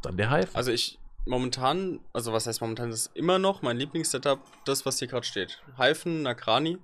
[0.02, 0.48] dann der Hive.
[0.54, 4.98] Also ich momentan, also was heißt momentan, das ist immer noch mein Lieblingssetup, das, was
[4.98, 5.62] hier gerade steht.
[5.76, 6.78] Hyphen, Nakrani.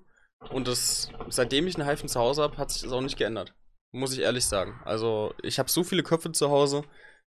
[0.51, 3.55] Und das, seitdem ich einen Hyphen zu Hause habe, hat sich das auch nicht geändert.
[3.93, 4.81] Muss ich ehrlich sagen.
[4.85, 6.85] Also ich habe so viele Köpfe zu Hause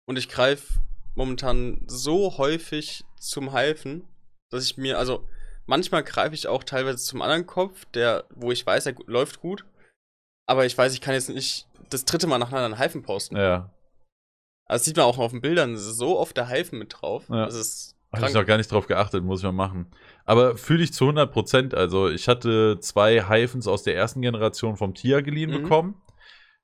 [0.07, 0.81] und ich greife
[1.15, 4.07] momentan so häufig zum Hyphen,
[4.51, 5.29] dass ich mir, also
[5.67, 9.65] manchmal greife ich auch teilweise zum anderen Kopf, der, wo ich weiß, er läuft gut.
[10.47, 13.37] Aber ich weiß, ich kann jetzt nicht das dritte Mal nacheinander einen Hyphen posten.
[13.37, 13.71] ja,
[14.67, 17.29] Also das sieht man auch auf den Bildern, so oft der Hyphen mit drauf.
[17.29, 17.47] Ja.
[17.47, 19.87] Das ist Habe ich noch gar nicht drauf geachtet, muss ich mal machen.
[20.25, 21.75] Aber fühle ich zu 100 Prozent.
[21.75, 25.63] Also, ich hatte zwei Hyphens aus der ersten Generation vom Tia geliehen Mhm.
[25.63, 26.03] bekommen.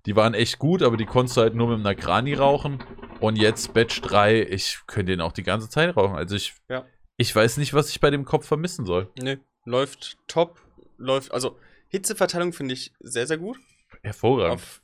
[0.06, 2.82] Die waren echt gut, aber die konntest du halt nur mit einem Nagrani rauchen.
[3.20, 6.16] Und jetzt Batch 3, ich könnte den auch die ganze Zeit rauchen.
[6.16, 6.86] Also, ich, Ja.
[7.18, 9.10] ich weiß nicht, was ich bei dem Kopf vermissen soll.
[9.20, 10.59] Nee, läuft top.
[10.97, 11.59] Läuft, also
[11.89, 13.59] Hitzeverteilung finde ich sehr, sehr gut.
[14.02, 14.55] Hervorragend.
[14.55, 14.82] Auf,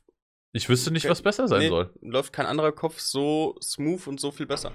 [0.53, 1.93] ich wüsste nicht, was besser sein nee, soll.
[2.03, 4.73] Läuft kein anderer Kopf so smooth und so viel besser.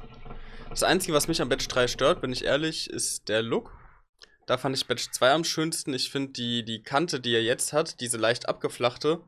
[0.71, 3.77] Das Einzige, was mich am Batch 3 stört, bin ich ehrlich, ist der Look.
[4.47, 5.93] Da fand ich Batch 2 am schönsten.
[5.93, 9.21] Ich finde die, die Kante, die er jetzt hat, diese leicht abgeflachte,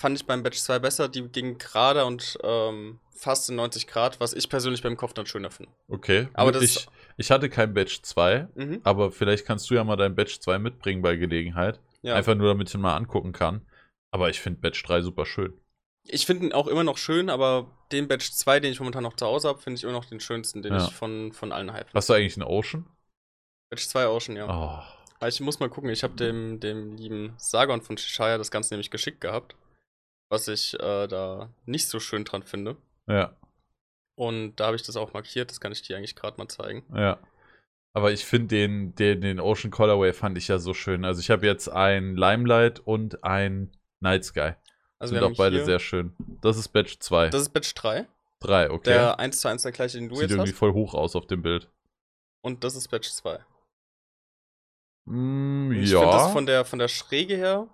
[0.00, 1.08] fand ich beim Batch 2 besser.
[1.08, 5.26] Die ging gerade und ähm, fast in 90 Grad, was ich persönlich beim Kopf dann
[5.26, 5.72] schöner finde.
[5.88, 6.28] Okay.
[6.34, 6.86] Aber das- ich,
[7.16, 8.80] ich hatte kein Batch 2, Mhm.
[8.84, 11.80] aber vielleicht kannst du ja mal dein Batch 2 mitbringen bei Gelegenheit.
[12.02, 12.14] Ja.
[12.14, 13.66] Einfach nur, damit ich ihn mal angucken kann.
[14.12, 15.52] Aber ich finde Batch 3 super schön.
[16.04, 19.14] Ich finde ihn auch immer noch schön, aber den Batch 2, den ich momentan noch
[19.16, 20.86] zu Hause habe, finde ich immer noch den schönsten, den Ja.
[20.86, 21.92] ich von, von allen hype.
[21.94, 22.86] Hast du eigentlich einen Ocean?
[23.70, 24.46] Batch 2 Ocean, ja.
[24.46, 24.82] Oh,
[25.18, 28.74] Aber ich muss mal gucken, ich habe dem, dem lieben Sargon von Shishaya das Ganze
[28.74, 29.56] nämlich geschickt gehabt.
[30.28, 32.76] Was ich äh, da nicht so schön dran finde.
[33.08, 33.36] ja,
[34.16, 36.84] Und da habe ich das auch markiert, das kann ich dir eigentlich gerade mal zeigen.
[36.94, 37.18] ja.
[37.92, 41.06] Aber ich finde den, den, den Ocean Colorway fand ich ja so schön.
[41.06, 44.52] Also ich habe jetzt ein Limelight und ein Night Sky.
[44.98, 46.14] Also Sind wir auch beide sehr schön.
[46.40, 47.28] Das ist Batch 2.
[47.28, 48.06] Das ist Batch 3,
[48.40, 48.90] 3, okay.
[48.90, 50.58] der 1 zu 1 der gleiche, den du Sieht jetzt irgendwie hast.
[50.58, 51.70] voll hoch aus auf dem Bild.
[52.42, 53.40] Und das ist Batch 2.
[55.06, 56.00] Mm, Ich ja.
[56.00, 57.68] finde das von der, von der Schräge her,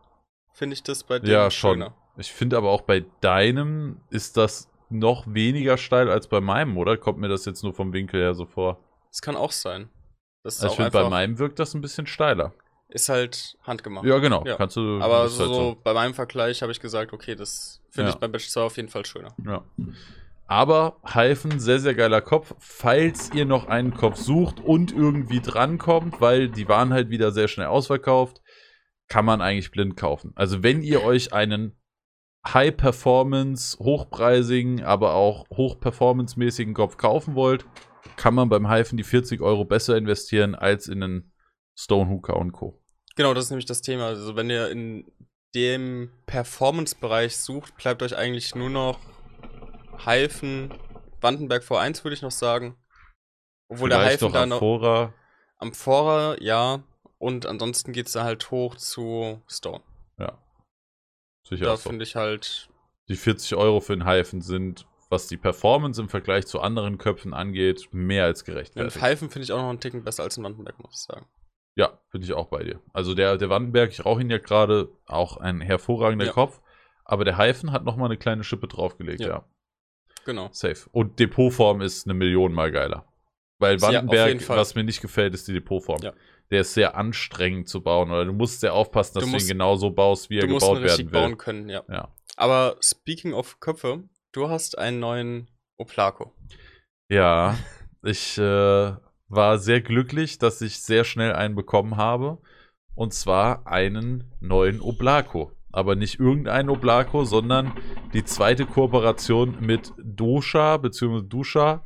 [0.53, 1.75] finde ich das bei dem Ja, schon.
[1.79, 1.95] schöner.
[2.17, 6.99] Ich finde aber auch bei deinem ist das noch weniger steil als bei meinem, oder?
[6.99, 8.79] Kommt mir das jetzt nur vom Winkel her so vor?
[9.11, 9.89] Das kann auch sein.
[10.43, 12.53] Das ist Also ich finde, bei meinem wirkt das ein bisschen steiler.
[12.93, 14.05] Ist halt handgemacht.
[14.07, 14.45] Ja, genau.
[14.45, 14.57] Ja.
[14.57, 15.01] Kannst du.
[15.01, 18.15] Aber ist so, halt bei meinem Vergleich habe ich gesagt, okay, das finde Ja.
[18.15, 19.35] ich beim Batch 2 auf jeden Fall schöner.
[19.45, 19.65] Ja.
[20.47, 22.55] Aber Hyphen, sehr, sehr geiler Kopf.
[22.59, 27.49] Falls ihr noch einen Kopf sucht und irgendwie drankommt, weil die waren halt wieder sehr
[27.49, 28.43] schnell ausverkauft,
[29.09, 30.33] kann man eigentlich blind kaufen.
[30.35, 31.79] Also wenn ihr euch einen
[32.47, 37.65] High-Performance, hochpreisigen, aber auch hoch-performance-mäßigen Kopf kaufen wollt,
[38.17, 41.33] kann man beim Hyphen die 40 Euro besser investieren als in einen
[41.79, 42.82] Stonehooker und Co.
[43.17, 44.07] Genau, das ist nämlich das Thema.
[44.07, 45.11] Also wenn ihr in
[45.55, 48.99] dem Performance-Bereich sucht, bleibt euch eigentlich nur noch
[50.05, 50.73] Hyphen,
[51.21, 52.77] Wandenberg V1 würde ich noch sagen.
[53.69, 55.15] Obwohl der Vielleicht Hyphen noch da noch Amphora.
[55.59, 56.83] am Vorer, ja.
[57.19, 59.83] Und ansonsten geht es da halt hoch zu Stone.
[60.19, 60.39] Ja.
[61.47, 61.65] Sicher.
[61.67, 62.69] da finde ich halt,
[63.09, 67.35] Die 40 Euro für den Hyphen sind, was die Performance im Vergleich zu anderen Köpfen
[67.35, 69.03] angeht, mehr als den gerechtfertigt.
[69.03, 71.27] Hyphen finde ich auch noch einen Ticken besser als den Wandenberg, muss ich sagen.
[71.75, 72.81] Ja, bin ich auch bei dir.
[72.93, 76.33] Also der, der Wandenberg, ich rauche ihn ja gerade, auch ein hervorragender Ja.
[76.33, 76.61] Kopf.
[77.05, 79.29] Aber der Hyphen hat nochmal eine kleine Schippe draufgelegt, ja.
[79.29, 79.45] Ja.
[80.25, 80.49] Genau.
[80.53, 80.89] Safe.
[80.93, 83.07] Und Depotform ist eine Million mal geiler.
[83.59, 84.57] Weil Ja, Wandenberg, Fall.
[84.57, 86.01] was mir nicht gefällt, ist die Depotform.
[86.03, 86.13] Ja.
[86.51, 88.11] Der ist sehr anstrengend zu bauen.
[88.11, 90.55] Oder du musst sehr aufpassen, dass Du du, musst- ihn genauso baust, wie er Du
[90.55, 91.21] gebaut werden will.
[91.21, 91.83] bauen können, ja.
[91.89, 92.09] Ja.
[92.37, 96.35] Aber speaking of Köpfe, du hast einen neuen Oplaco.
[97.09, 97.57] Ja,
[98.05, 98.93] ich äh,
[99.33, 102.39] war sehr glücklich, dass ich sehr schnell einen bekommen habe.
[102.95, 105.53] Und zwar einen neuen Oblako.
[105.73, 107.73] Aber nicht irgendeinen Oblako, sondern
[108.13, 111.23] die zweite Kooperation mit Dosha bzw.
[111.27, 111.83] Dusha.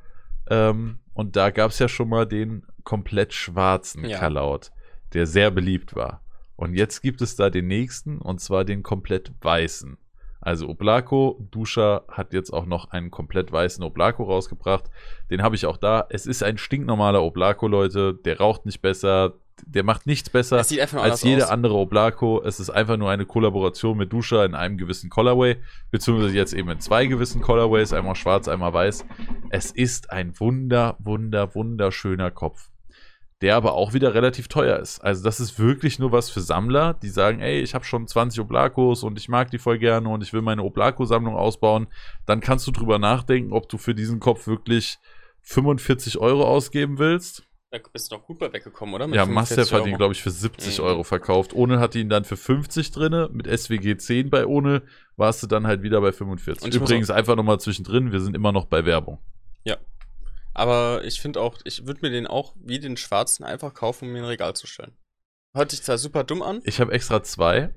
[0.50, 4.18] Ähm, und da gab es ja schon mal den komplett schwarzen Ja.
[4.18, 4.72] Kalaut,
[5.14, 6.22] der sehr beliebt war.
[6.56, 9.98] Und jetzt gibt es da den nächsten, und zwar den komplett weißen.
[10.46, 14.84] Also Oblako, Dusha hat jetzt auch noch einen komplett weißen Oblako rausgebracht.
[15.28, 16.06] Den habe ich auch da.
[16.08, 18.14] Es ist ein stinknormaler Oblako, Leute.
[18.14, 19.32] Der raucht nicht besser.
[19.66, 20.70] Der macht nichts besser als
[21.24, 21.50] jede aus.
[21.50, 22.42] andere Oblako.
[22.44, 25.56] Es ist einfach nur eine Kollaboration mit Dusha in einem gewissen Colorway,
[25.90, 29.04] beziehungsweise jetzt eben in zwei gewissen Colorways, einmal schwarz, einmal weiß.
[29.50, 32.70] Es ist ein wunder, wunder, wunderschöner Kopf,
[33.42, 35.00] der aber auch wieder relativ teuer ist.
[35.00, 38.40] Also das ist wirklich nur was für Sammler, die sagen, ey, ich habe schon 20
[38.40, 41.86] Oblakos und ich mag die voll gerne und ich will meine Oblako-Sammlung ausbauen.
[42.24, 44.98] Dann kannst du drüber nachdenken, ob du für diesen Kopf wirklich
[45.42, 47.44] 45 Euro ausgeben willst.
[47.70, 49.06] Da bist du doch gut bei weggekommen, oder?
[49.06, 50.84] Mit Ja, 45 Master hat ihn, glaube ich, für 70 Mhm.
[50.84, 51.52] Euro verkauft.
[51.52, 53.28] Ohne hatte ihn dann für 50 drinne.
[53.32, 54.82] Mit SWG 10 bei ohne
[55.16, 56.64] warst du dann halt wieder bei 45.
[56.64, 59.18] Und Übrigens einfach nochmal zwischendrin, wir sind immer noch bei Werbung.
[60.58, 64.12] Aber ich finde auch, ich würde mir den auch wie den schwarzen einfach kaufen, um
[64.14, 64.96] mir ein Regal zu stellen.
[65.54, 66.62] Hört sich zwar super dumm an.
[66.64, 67.74] Ich habe extra zwei.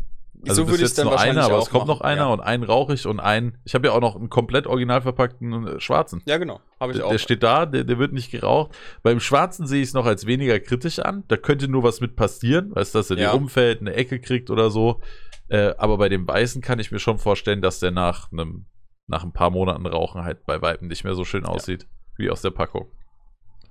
[0.48, 2.40] Also so bis würde ich jetzt nur einer, aber es kommt noch einer Ja, und
[2.40, 3.58] einen rauche ich und einen.
[3.66, 6.22] Ich habe ja auch noch einen komplett original verpackten äh, schwarzen.
[6.26, 6.62] ja genau.
[6.80, 7.12] Habe ich Der, auch.
[7.12, 8.74] der steht da, der, der wird nicht geraucht.
[9.04, 11.26] Beim Schwarzen sehe ich es noch als weniger kritisch an.
[11.28, 13.32] Da könnte nur was mit passieren, weißt du, dass er Ja.
[13.32, 15.02] dir umfällt, eine Ecke kriegt oder so.
[15.50, 18.68] Äh, aber bei dem Weißen kann ich mir schon vorstellen, dass der nach einem
[19.08, 21.86] nach ein paar Monaten Rauchen halt bei Weitem nicht mehr so schön aussieht
[22.20, 22.88] wie aus der Packung.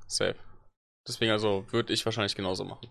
[0.06, 0.34] Safe.
[1.06, 2.88] Deswegen also würde ich wahrscheinlich genauso machen.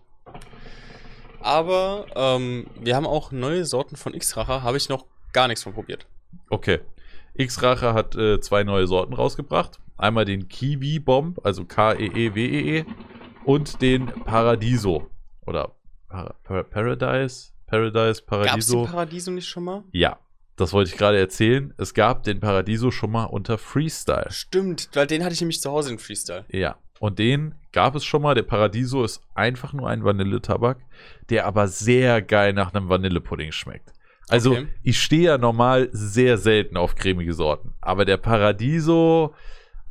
[1.40, 5.72] Aber ähm, wir haben auch neue Sorten von X-Racher, habe ich noch gar nichts von
[5.72, 6.06] probiert.
[6.50, 6.80] Okay.
[7.34, 9.78] X-Rache hat äh, zwei neue Sorten rausgebracht.
[9.96, 12.84] Einmal den Kiwi Bomb, also K-E-E-W-E-E,
[13.44, 15.10] und den Paradiso.
[15.46, 15.74] Oder
[16.08, 17.52] Par Par Paradise?
[17.66, 18.84] Paradise, Paradiso.
[18.84, 19.84] den Paradiso nicht schon mal?
[19.92, 20.18] Ja,
[20.58, 21.72] das wollte ich gerade erzählen.
[21.78, 24.30] Es gab den Paradiso schon mal unter Freestyle.
[24.30, 26.44] Stimmt, weil den hatte ich nämlich zu Hause in Freestyle.
[26.50, 28.34] Ja, und den gab es schon mal.
[28.34, 30.78] Der Paradiso ist einfach nur ein Vanilletabak,
[31.30, 33.92] der aber sehr geil nach einem Vanillepudding schmeckt.
[34.28, 34.66] Also, Okay.
[34.82, 37.72] ich stehe ja normal sehr selten auf cremige Sorten.
[37.80, 39.34] Aber der Paradiso,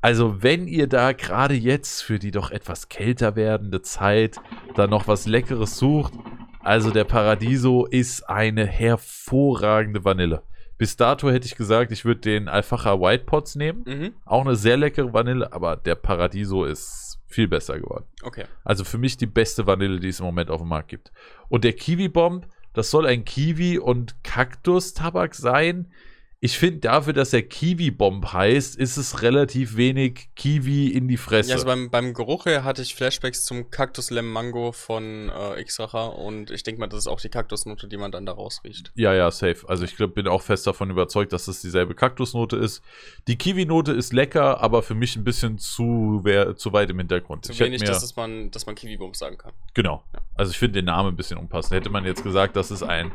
[0.01, 4.35] also wenn ihr da gerade jetzt für die doch etwas kälter werdende Zeit
[4.75, 6.13] da noch was Leckeres sucht,
[6.59, 10.43] also der Paradiso ist eine hervorragende Vanille.
[10.77, 13.83] Bis dato hätte ich gesagt, ich würde den Alfacha White Pots nehmen.
[13.85, 14.13] Mhm.
[14.25, 18.05] Auch eine sehr leckere Vanille, aber der Paradiso ist viel besser geworden.
[18.23, 18.45] Okay.
[18.63, 21.11] Also für mich die beste Vanille, die es im Moment auf dem Markt gibt.
[21.49, 25.91] Und der Kiwi Bomb, das soll ein Kiwi- und Kaktus-Tabak sein.
[26.39, 31.17] Ich finde dafür, dass er Kiwi Bomb heißt, ist es relativ wenig Kiwi in die
[31.17, 31.49] Fresse.
[31.49, 35.59] Ja, also beim, beim Geruch her hatte ich Flashbacks zum Kaktus Lem Mango von äh,
[35.61, 38.91] X-Racher und ich denke mal, das ist auch die Kaktusnote, die man dann da rausriecht.
[38.93, 39.67] Ja, ja, safe.
[39.67, 42.83] Also ich glaub, bin auch fest davon überzeugt, dass es dieselbe Kaktusnote ist.
[43.27, 47.45] Die Kiwi-Note ist lecker, aber für mich ein bisschen zu, wer, zu weit im Hintergrund.
[47.45, 49.53] Zu ich wenig, mir, dass, es man, dass man Kiwi-Bums sagen kann.
[49.73, 50.03] Genau.
[50.35, 51.73] Also ich finde den Namen ein bisschen unpassend.
[51.73, 53.11] Hätte man jetzt gesagt, das ist ein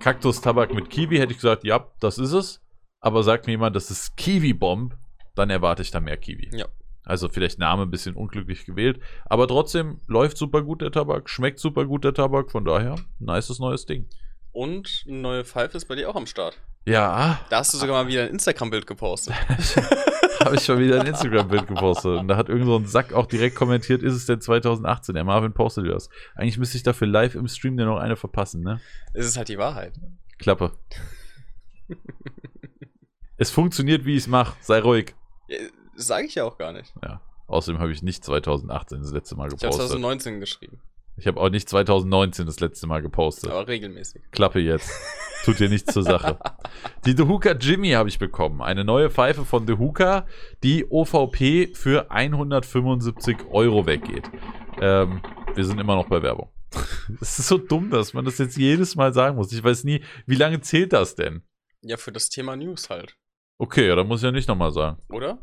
[0.00, 2.60] Kaktus-Tabak mit Kiwi, hätte ich gesagt, ja, das ist es.
[3.00, 4.96] Aber sagt mir jemand, das ist Kiwi-Bomb,
[5.34, 6.50] dann erwarte ich da mehr Kiwi.
[6.52, 6.66] Ja.
[7.04, 9.00] Also vielleicht Name ein bisschen unglücklich gewählt.
[9.26, 12.50] Aber trotzdem läuft super gut der Tabak, schmeckt super gut der Tabak.
[12.50, 14.08] Von daher, nices neues Ding.
[14.52, 16.58] Und eine neue Pfeife ist bei dir auch am Start.
[16.86, 19.34] Ja, Da hast du sogar mal wieder ein Instagram-Bild gepostet.
[20.44, 22.18] habe ich schon wieder ein Instagram-Bild gepostet.
[22.18, 25.14] Und da hat irgend so ein Sack auch direkt kommentiert, ist es denn 2018?
[25.14, 26.08] Der Marvin postet das.
[26.34, 28.80] Eigentlich müsste ich dafür live im Stream dir noch eine verpassen, ne?
[29.12, 29.92] Es ist halt die Wahrheit.
[30.38, 30.72] Klappe.
[33.36, 34.56] es funktioniert, wie ich es mache.
[34.60, 35.14] Sei ruhig.
[35.94, 36.92] Sage ich ja auch gar nicht.
[37.02, 37.20] Ja.
[37.46, 39.88] Außerdem habe ich nicht 2018 das letzte Mal Ich habe gepostet.
[39.88, 40.80] 2019 geschrieben,
[41.20, 43.50] Ich habe auch nicht 2019 das letzte Mal gepostet.
[43.50, 44.22] aber regelmäßig.
[44.30, 44.90] Klappe jetzt.
[45.44, 46.38] Tut dir nichts zur Sache.
[47.04, 48.62] Die The Hookah Jimmy habe ich bekommen.
[48.62, 50.26] Eine neue Pfeife von The Hookah,
[50.62, 54.30] die OVP für 175 Euro weggeht.
[54.80, 55.20] Ähm,
[55.54, 56.48] wir sind immer noch bei Werbung.
[57.20, 59.52] Es ist so dumm, dass man das jetzt jedes Mal sagen muss.
[59.52, 61.42] Ich weiß nie, wie lange zählt das denn?
[61.82, 63.16] Ja, für das Thema News halt.
[63.58, 64.98] Okay, ja, dann muss ich ja nicht nochmal sagen.
[65.10, 65.38] Oder?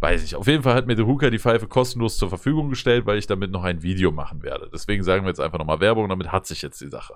[0.00, 0.36] Weiß ich.
[0.36, 3.26] Auf jeden Fall hat mir The Hooker die Pfeife kostenlos zur Verfügung gestellt, weil ich
[3.26, 4.70] damit noch ein Video machen werde.
[4.72, 7.14] Deswegen sagen wir jetzt einfach nochmal Werbung, damit hat sich jetzt die Sache.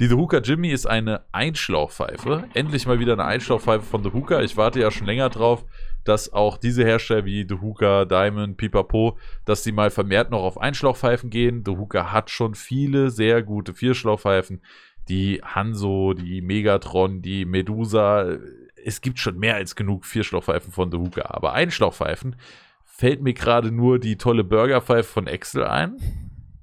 [0.00, 2.44] Die The Hooker Jimmy ist eine Einschlauchpfeife.
[2.54, 4.42] Endlich mal wieder eine Einschlauchpfeife von The Hooker.
[4.42, 5.64] Ich warte ja schon länger drauf,
[6.04, 10.58] dass auch diese Hersteller wie The Hooker, Diamond, Pipapo, dass die mal vermehrt noch auf
[10.58, 11.62] Einschlauchpfeifen gehen.
[11.64, 14.62] The Hooker hat schon viele sehr gute Vierschlauchpfeifen.
[15.08, 18.38] Die Hanso, die Megatron, die Medusa.
[18.84, 21.34] Es gibt schon mehr als genug Vierschlauchpfeifen von The Hooker.
[21.34, 22.36] Aber Einschlauchpfeifen
[22.84, 25.96] fällt mir gerade nur die tolle Burgerpfeife von Excel ein.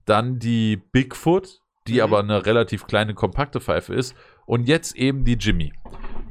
[0.06, 2.01] Dann die Bigfoot, die Mhm.
[2.01, 4.15] aber eine relativ kleine, kompakte Pfeife ist.
[4.45, 5.73] Und jetzt eben die Jimmy.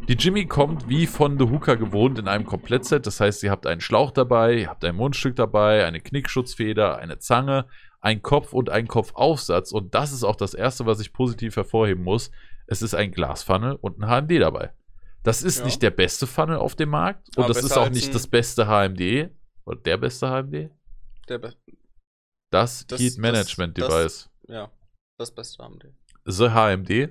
[0.08, 3.06] Die Jimmy kommt wie von The Hooker gewohnt in einem Komplettset.
[3.06, 7.18] Das heißt, ihr habt einen Schlauch dabei, ihr habt ein Mundstück dabei, eine Knickschutzfeder, eine
[7.18, 7.66] Zange,
[8.00, 9.70] ein Kopf und einen Kopfaufsatz.
[9.70, 12.30] Und das ist auch das Erste, was ich positiv hervorheben muss.
[12.66, 14.72] Es ist ein Glasfunnel und ein HMD dabei.
[15.22, 15.64] Das ist Ja.
[15.64, 18.66] nicht der beste Funnel auf dem Markt und Aber das ist auch nicht das beste
[18.66, 19.30] HMD.
[19.66, 20.70] Oder der beste HMD?
[21.28, 21.54] Der be
[22.50, 24.30] Das, Das- Heat das- Management das- Device.
[24.48, 24.70] ja,
[25.18, 25.88] das Beste die.
[26.24, 27.10] The HMD.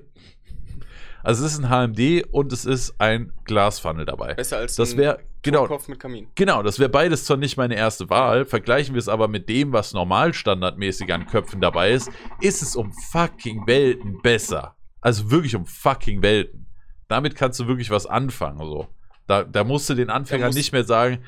[1.22, 4.34] Also es ist ein HMD und es ist ein Glasfunnel dabei.
[4.34, 6.28] Besser als Das ein wäre, genau, Kopf mit Kamin.
[6.36, 8.46] Genau, das wäre beides zwar nicht meine erste Wahl.
[8.46, 12.76] Vergleichen wir es aber mit dem, was normal standardmäßig an Köpfen dabei ist, ist es
[12.76, 14.76] um fucking Welten besser.
[15.00, 16.66] Also wirklich um fucking Welten.
[17.08, 18.58] Damit kannst du wirklich was anfangen.
[18.58, 18.86] So.
[19.26, 21.18] Da, da musst du den Anfängern nicht mehr sagen,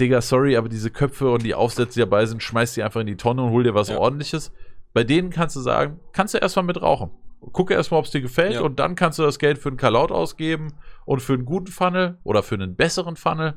[0.00, 3.06] Digga, sorry, aber diese Köpfe und die Aufsätze, die dabei sind, schmeiß die einfach in
[3.06, 3.98] die Tonne und hol dir was Ja.
[3.98, 4.52] ordentliches.
[4.94, 7.10] Bei denen kannst du sagen, kannst du erstmal mit rauchen.
[7.52, 8.60] Gucke erstmal, ob es dir gefällt Ja.
[8.62, 10.74] und dann kannst du das Geld für einen Kalaut ausgeben
[11.04, 13.54] und für einen guten Funnel oder für einen besseren Funnel.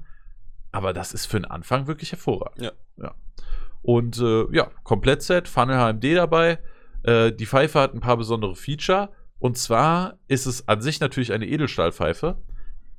[0.72, 2.62] Aber das ist für den Anfang wirklich hervorragend.
[2.62, 2.72] Ja.
[3.02, 3.14] ja.
[3.82, 6.60] Und äh, ja, Komplettset, Funnel HMD dabei.
[7.04, 9.10] Äh, die Pfeife hat ein paar besondere Feature.
[9.40, 12.38] Und zwar ist es an sich natürlich eine Edelstahlpfeife,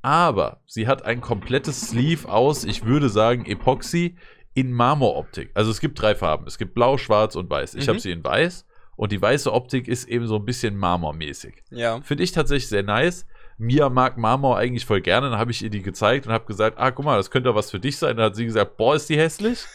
[0.01, 4.15] aber sie hat ein komplettes Sleeve aus, ich würde sagen, Epoxy
[4.53, 5.51] in Marmoroptik.
[5.53, 6.45] Also es gibt drei Farben.
[6.47, 7.75] Es gibt blau, schwarz und weiß.
[7.75, 7.89] Ich Mhm.
[7.89, 11.63] habe sie in weiß und die weiße Optik ist eben so ein bisschen marmormäßig.
[11.71, 12.01] Ja.
[12.01, 13.25] Finde ich tatsächlich sehr nice.
[13.59, 15.29] Mia mag Marmor eigentlich voll gerne.
[15.31, 17.71] Dann habe ich ihr die gezeigt und habe gesagt, ah, guck mal, das könnte was
[17.71, 18.15] für dich sein.
[18.15, 19.65] Dann hat sie gesagt, boah, ist die hässlich.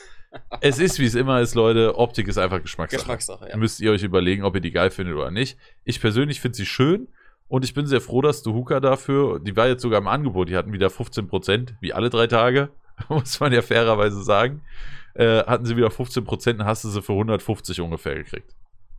[0.61, 1.99] Es ist, wie es immer ist, Leute.
[1.99, 3.03] Optik ist einfach Geschmackssache.
[3.03, 3.57] Geschmackssache, ja.
[3.57, 5.59] Müsst ihr euch überlegen, ob ihr die geil findet oder nicht.
[5.85, 7.09] Ich persönlich finde sie schön
[7.49, 10.49] und ich bin sehr froh, dass du Hooker dafür, die war jetzt sogar im Angebot,
[10.49, 12.71] die hatten wieder 15%, wie alle drei Tage,
[13.09, 14.63] muss man ja fairerweise sagen,
[15.15, 18.55] äh, hatten sie wieder 15% und hast du sie für 150 ungefähr gekriegt.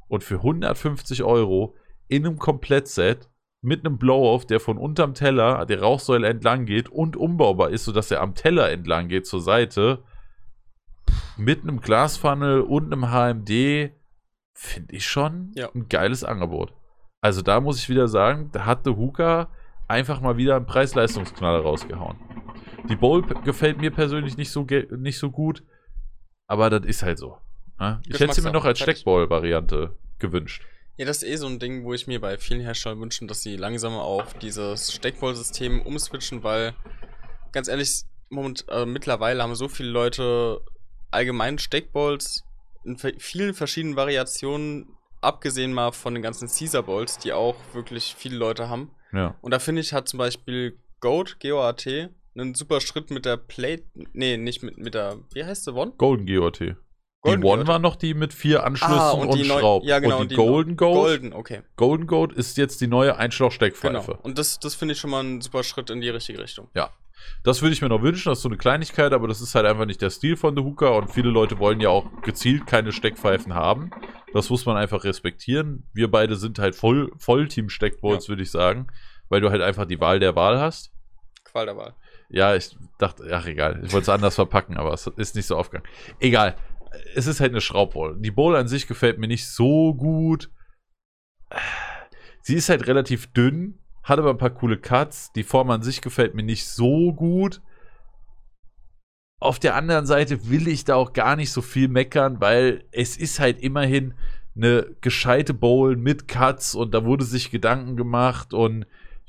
[0.07, 1.75] Und für 150 Euro
[2.07, 3.29] in einem Komplettset
[3.61, 8.11] mit einem Blow-Off, der von unterm Teller der Rauchsäule entlang geht und umbaubar ist, sodass
[8.11, 10.03] er am Teller entlang geht zur Seite,
[11.38, 13.91] mit einem Glasfunnel und einem HMD,
[14.53, 15.69] finde ich schon Ja.
[15.73, 16.73] ein geiles Angebot.
[17.22, 19.49] Also da muss ich wieder sagen, da hat The Hooker
[19.88, 22.17] einfach mal wieder einen Preis-Leistungsknaller rausgehauen.
[22.90, 24.65] Die Bowl gefällt mir persönlich nicht so,
[24.98, 25.64] nicht so gut,
[26.48, 27.38] aber das ist halt so.
[27.80, 28.01] Ne?
[28.07, 28.80] Ich hätte sie mir noch als.
[28.80, 30.64] Steckball-Variante gewünscht.
[30.98, 33.41] Ja, das ist eh so ein Ding, wo ich mir bei vielen Herstellern wünschen, dass
[33.41, 36.75] sie langsam auf dieses Steckball-System umswitchen, weil
[37.51, 40.61] ganz ehrlich, moment, äh, mittlerweile haben so viele Leute
[41.14, 42.43] allgemein Steckballs
[42.83, 44.88] in vielen verschiedenen Variationen,
[45.22, 48.92] abgesehen mal von den ganzen Caesar Balls, die auch wirklich viele Leute haben.
[49.14, 49.35] Ja.
[49.42, 53.83] Und da finde ich, hat zum Beispiel Goat, G-O-A-T, einen super Schritt mit der Plate,
[54.14, 55.93] nee, nicht mit, mit der, wie heißt sie, One?
[55.98, 56.59] Golden GOT.
[56.59, 56.75] Die
[57.22, 57.67] Golden One GOT.
[57.67, 59.88] war noch die mit vier Anschlüssen Ah, und, und die Schrauben.
[59.88, 61.61] ja, genau, und die, die Golden Goat, Golden, okay.
[61.77, 64.08] Golden Goat ist jetzt die neue Einschlauchsteckpfeife.
[64.08, 64.19] Genau.
[64.24, 66.67] Und das, das finde ich schon mal ein super Schritt in die richtige Richtung.
[66.75, 66.90] Ja.
[67.43, 69.66] Das würde ich mir noch wünschen, das ist so eine Kleinigkeit, aber das ist halt
[69.66, 72.92] einfach nicht der Stil von The Hooker und viele Leute wollen ja auch gezielt keine
[72.92, 73.92] Steckpfeifen haben.
[74.34, 75.88] Das muss man einfach respektieren.
[75.93, 78.88] Wir beide sind halt voll, Vollteam Steckballs, würde ich sagen,
[79.30, 80.92] weil du halt einfach die Wahl der Wahl hast.
[81.43, 81.95] Qual der Wahl.
[82.30, 85.56] Ja, ich dachte, ach egal, ich wollte es anders verpacken, aber es ist nicht so
[85.56, 85.88] aufgegangen.
[86.19, 86.56] Egal,
[87.16, 88.18] es ist halt eine Schraubbowl.
[88.19, 90.50] Die Bowl an sich gefällt mir nicht so gut.
[92.42, 95.32] Sie ist halt relativ dünn, hat aber ein paar coole Cuts.
[95.33, 97.61] Die Form an sich gefällt mir nicht so gut.
[99.40, 103.17] Auf der anderen Seite will ich da auch gar nicht so viel meckern, weil es
[103.17, 104.14] ist halt immerhin
[104.56, 108.85] eine gescheite Bowl mit Cuts und da wurde sich Gedanken gemacht und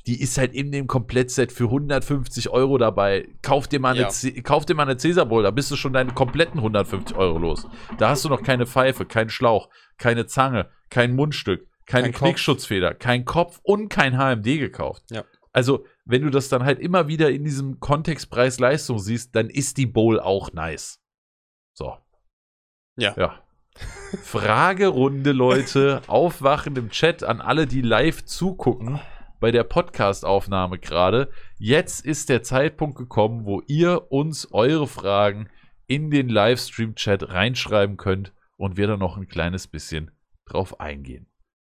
[0.07, 3.27] die ist halt in dem Komplettset für 150 Euro dabei.
[3.41, 4.09] Kauf dir mal eine, Ja.
[4.09, 7.39] C- kauf dir mal eine Caesar Bowl, da bist du schon deine kompletten 150 Euro
[7.39, 7.67] los.
[7.97, 12.21] Da hast du noch keine Pfeife, keinen Schlauch, keine Zange, kein Mundstück, keine Kein Kopf.
[12.21, 15.03] Knickschutzfeder, kein Kopf und kein HMD gekauft.
[15.11, 15.23] Ja.
[15.51, 19.77] Also, wenn du das dann halt immer wieder in diesem Kontext Preis-Leistung siehst, dann ist
[19.77, 20.99] die Bowl auch nice.
[21.73, 21.97] So.
[22.97, 23.13] Ja.
[23.17, 23.39] Ja.
[24.21, 26.01] Fragerunde, Leute.
[26.07, 28.99] Aufwachen im Chat an alle, die live zugucken
[29.39, 31.29] bei der Podcast-Aufnahme gerade.
[31.57, 35.49] Jetzt ist der Zeitpunkt gekommen, wo ihr uns eure Fragen
[35.87, 40.11] in den Livestream-Chat reinschreiben könnt und wir dann noch ein kleines bisschen
[40.45, 41.27] drauf eingehen.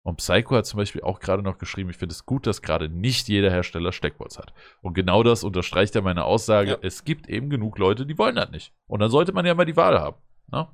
[0.05, 2.89] Und Psycho hat zum Beispiel auch gerade noch geschrieben, ich finde es gut, dass gerade
[2.89, 4.52] nicht jeder Hersteller Steckbots hat.
[4.81, 6.70] Und genau das unterstreicht ja meine Aussage.
[6.70, 6.78] Ja.
[6.82, 8.72] Es gibt eben genug Leute, die wollen das nicht.
[8.86, 10.16] Und dann sollte man ja mal die Wahl haben.
[10.50, 10.66] Ne?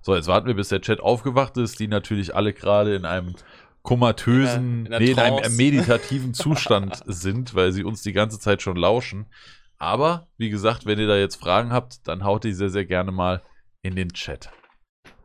[0.00, 3.34] So, jetzt warten wir, bis der Chat aufgewacht ist, die natürlich alle gerade in einem
[3.82, 8.76] komatösen, In nee, in einem meditativen Zustand sind, weil sie uns die ganze Zeit schon
[8.76, 9.26] lauschen.
[9.78, 13.12] Aber, wie gesagt, wenn ihr da jetzt Fragen habt, dann haut die sehr, sehr gerne
[13.12, 13.42] mal
[13.82, 14.50] in den Chat.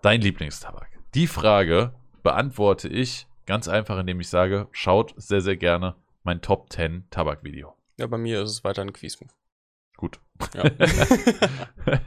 [0.01, 0.89] Dein Lieblingstabak.
[1.13, 1.93] Die Frage
[2.27, 7.73] beantworte ich ganz einfach, indem ich sage, schaut sehr, sehr gerne mein Top 10 Tabakvideo.
[7.95, 9.31] Ja, bei mir ist es weiter ein Quiz-Move.
[9.95, 10.19] Gut.
[10.53, 10.65] Ja.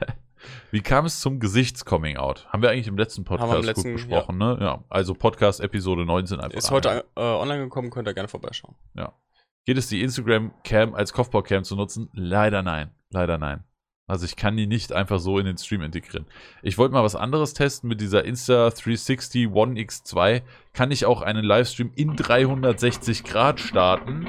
[0.71, 2.47] Wie kam es zum Gesichtscoming-out?
[2.49, 4.57] Haben wir eigentlich im letzten Podcast im letzten- gut besprochen, ne?
[4.61, 4.83] Ja.
[4.89, 6.55] Also Podcast Episode 19 einfach.
[6.55, 8.75] ist heute äh, online gekommen, könnt ihr gerne vorbeischauen.
[9.65, 12.09] Geht es die Instagram-Cam als Kopfbau-Cam zu nutzen?
[12.13, 12.91] Leider nein.
[13.09, 13.63] Leider nein.
[14.11, 16.25] Also ich kann die nicht einfach so in den Stream integrieren.
[16.61, 20.41] Ich wollte mal was anderes testen mit dieser Insta360 One X2.
[20.73, 24.27] Kann ich auch einen Livestream in 360 Grad starten,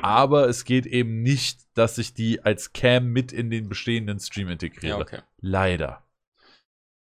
[0.00, 4.48] aber es geht eben nicht, dass ich die als Cam mit in den bestehenden Stream
[4.48, 4.96] integriere.
[4.96, 5.20] Ja, okay.
[5.42, 6.02] Leider.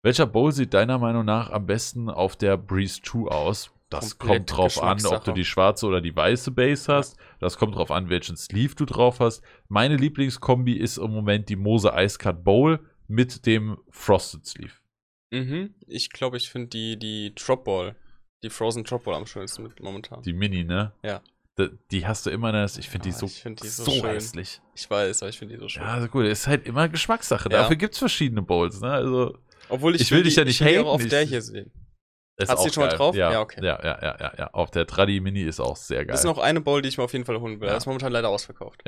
[0.02, 3.73] Welcher Bowl sieht deiner Meinung nach am besten auf der Breeze 2 aus?
[4.02, 7.18] Das kommt drauf an, ob du die schwarze oder die weiße Base hast.
[7.40, 9.42] Das kommt drauf an, welchen Sleeve du drauf hast.
[9.68, 14.74] Meine Lieblingskombi ist im Moment die Mose Ice Cut Bowl mit dem Frosted Sleeve.
[15.32, 15.74] Mhm.
[15.88, 17.96] Ich glaube, ich finde die, die Dropball,
[18.44, 20.22] die Frozen Dropball am schönsten mit momentan.
[20.22, 20.94] Die Mini, ne?
[21.04, 21.22] Ja.
[21.58, 23.68] Die, die hast du immer in der, ich finde die Ah, so, ich find die
[23.68, 24.06] so so, schön.
[24.06, 24.62] hässlich.
[24.76, 25.84] ich weiß, aber ich finde die so schön.
[25.84, 27.50] Ja, also gut, ist halt immer Geschmackssache.
[27.52, 27.60] Ja.
[27.62, 28.92] Dafür gibt es verschiedene Bowls, ne?
[28.92, 29.38] Also,
[29.70, 31.42] Obwohl ich, ich will dich die, ja nicht ich haten, auch auf ich- der hier
[31.42, 31.72] sehen.
[32.38, 33.16] Ist Hast du die schon mal drauf?
[33.16, 33.64] Ja, Ja, okay.
[33.64, 34.50] Ja, ja, ja, ja, ja.
[34.54, 36.14] Auf der Tradi Mini ist auch sehr geil.
[36.14, 37.68] Das ist noch eine Bowl, die ich mir auf jeden Fall holen will.
[37.68, 37.76] Ja.
[37.76, 38.82] Das ist momentan leider ausverkauft.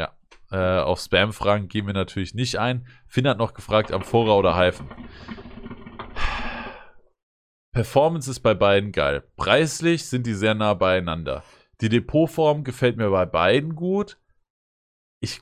[0.52, 2.88] Äh, auf Spam-Fragen gehen wir natürlich nicht ein.
[3.08, 4.90] Finn hat noch gefragt, Amphora oder Hyphen.
[7.72, 9.24] Performance ist bei beiden geil.
[9.36, 11.44] Preislich sind die sehr nah beieinander.
[11.82, 14.18] Die Depotform gefällt mir bei beiden gut.
[15.20, 15.42] Ich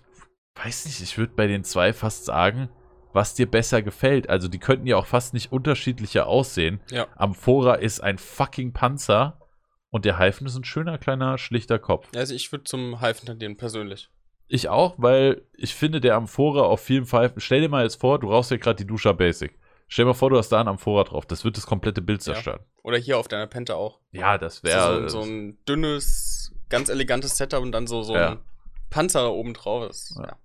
[0.55, 2.69] weiß nicht, ich würde bei den zwei fast sagen,
[3.13, 4.29] was dir besser gefällt.
[4.29, 6.81] Also die könnten ja auch fast nicht unterschiedlicher aussehen.
[6.91, 7.07] Ja.
[7.15, 9.39] Amphora ist ein fucking Panzer
[9.89, 12.07] und der Hyphen ist ein schöner, kleiner, schlichter Kopf.
[12.15, 14.09] Also ich würde zum Hyphen tendieren, persönlich.
[14.47, 17.39] Ich auch, weil ich finde, der Amphora auf vielen Pfeifen.
[17.39, 19.57] Stell dir mal jetzt vor, du rauchst ja gerade die Dusha Basic.
[19.87, 21.25] Stell dir mal vor, du hast da einen Amphora drauf.
[21.25, 22.33] Das wird das komplette Bild Ja.
[22.33, 22.59] zerstören.
[22.83, 23.99] Oder hier auf deiner Penta auch.
[24.11, 25.09] Ja, das ist wäre.
[25.09, 28.31] so, so ein dünnes, ganz elegantes Setup und dann so, so Ja.
[28.31, 28.39] ein
[28.89, 29.87] Panzer da oben drauf.
[29.87, 30.35] Das, Ja.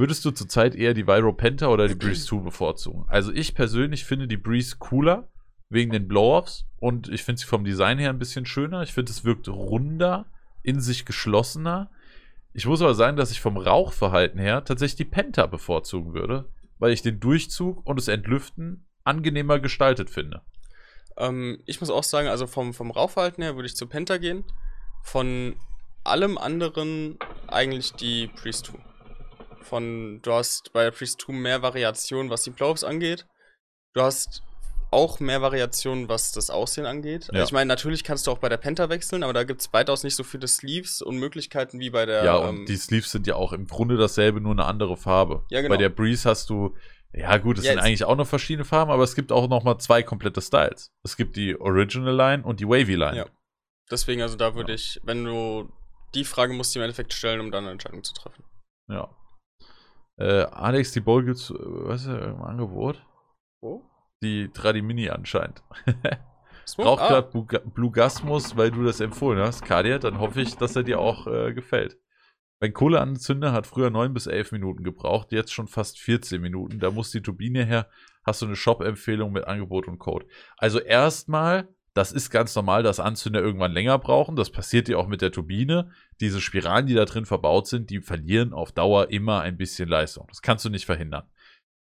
[0.00, 3.04] Würdest du zurzeit eher die Viro Penta oder die Breeze 2 bevorzugen?
[3.08, 5.28] Also ich persönlich finde die Breeze cooler
[5.68, 8.82] wegen den Blow-Offs und ich finde sie vom Design her ein bisschen schöner.
[8.82, 10.24] Ich finde, es wirkt runder,
[10.62, 11.90] in sich geschlossener.
[12.54, 16.48] Ich muss aber sagen, dass ich vom Rauchverhalten her tatsächlich die Penta bevorzugen würde,
[16.78, 20.40] weil ich den Durchzug und das Entlüften angenehmer gestaltet finde.
[21.18, 24.44] Ähm, ich muss auch sagen, also vom, vom Rauchverhalten her würde ich zu Penta gehen.
[25.02, 25.56] Von
[26.04, 28.89] allem anderen eigentlich die Priest 2.
[29.62, 33.26] Von, du hast bei der Priest 2 mehr Variationen, was die Blows angeht.
[33.94, 34.42] Du hast
[34.90, 37.28] auch mehr Variationen, was das Aussehen angeht.
[37.32, 37.44] Ja.
[37.44, 40.02] Ich meine, natürlich kannst du auch bei der Penta wechseln, aber da gibt es weitaus
[40.02, 42.24] nicht so viele Sleeves und Möglichkeiten wie bei der.
[42.24, 45.44] Ja, und ähm, die Sleeves sind ja auch im Grunde dasselbe, nur eine andere Farbe.
[45.50, 45.74] Ja, genau.
[45.74, 46.74] Bei der Breeze hast du,
[47.12, 49.62] ja gut, es Ja, sind eigentlich auch noch verschiedene Farben, aber es gibt auch noch
[49.62, 50.92] mal zwei komplette Styles.
[51.04, 53.16] Es gibt die Original Line und die Wavy Line.
[53.16, 53.26] Ja.
[53.90, 55.72] Deswegen, also da würde ich, wenn du
[56.14, 58.44] die Frage musst du im Endeffekt stellen, um dann eine Entscheidung zu treffen.
[58.88, 59.08] Ja.
[60.20, 63.04] Äh, Alex, die Bowl gibt's, äh, was ist im Angebot?
[63.62, 63.82] Wo?
[64.22, 65.62] Die Tradi Mini anscheinend.
[66.66, 66.88] Smoke?
[66.88, 70.76] Raucht Ah, gerade Buga- Blugasmus, weil du das empfohlen hast, Kadia, dann hoffe ich, dass
[70.76, 71.98] er dir auch äh, gefällt.
[72.62, 76.78] Mein Kohleanzünder hat früher 9 bis 11 Minuten gebraucht, jetzt schon fast 14 Minuten.
[76.78, 77.88] Da muss die Turbine her.
[78.22, 80.26] Hast du eine Shop-Empfehlung mit Angebot und Code?
[80.58, 84.36] Also erstmal, das ist ganz normal, dass Anzünder irgendwann länger brauchen.
[84.36, 85.90] Das passiert ja auch mit der Turbine.
[86.20, 90.26] Diese Spiralen, die da drin verbaut sind, die verlieren auf Dauer immer ein bisschen Leistung.
[90.28, 91.24] Das kannst du nicht verhindern.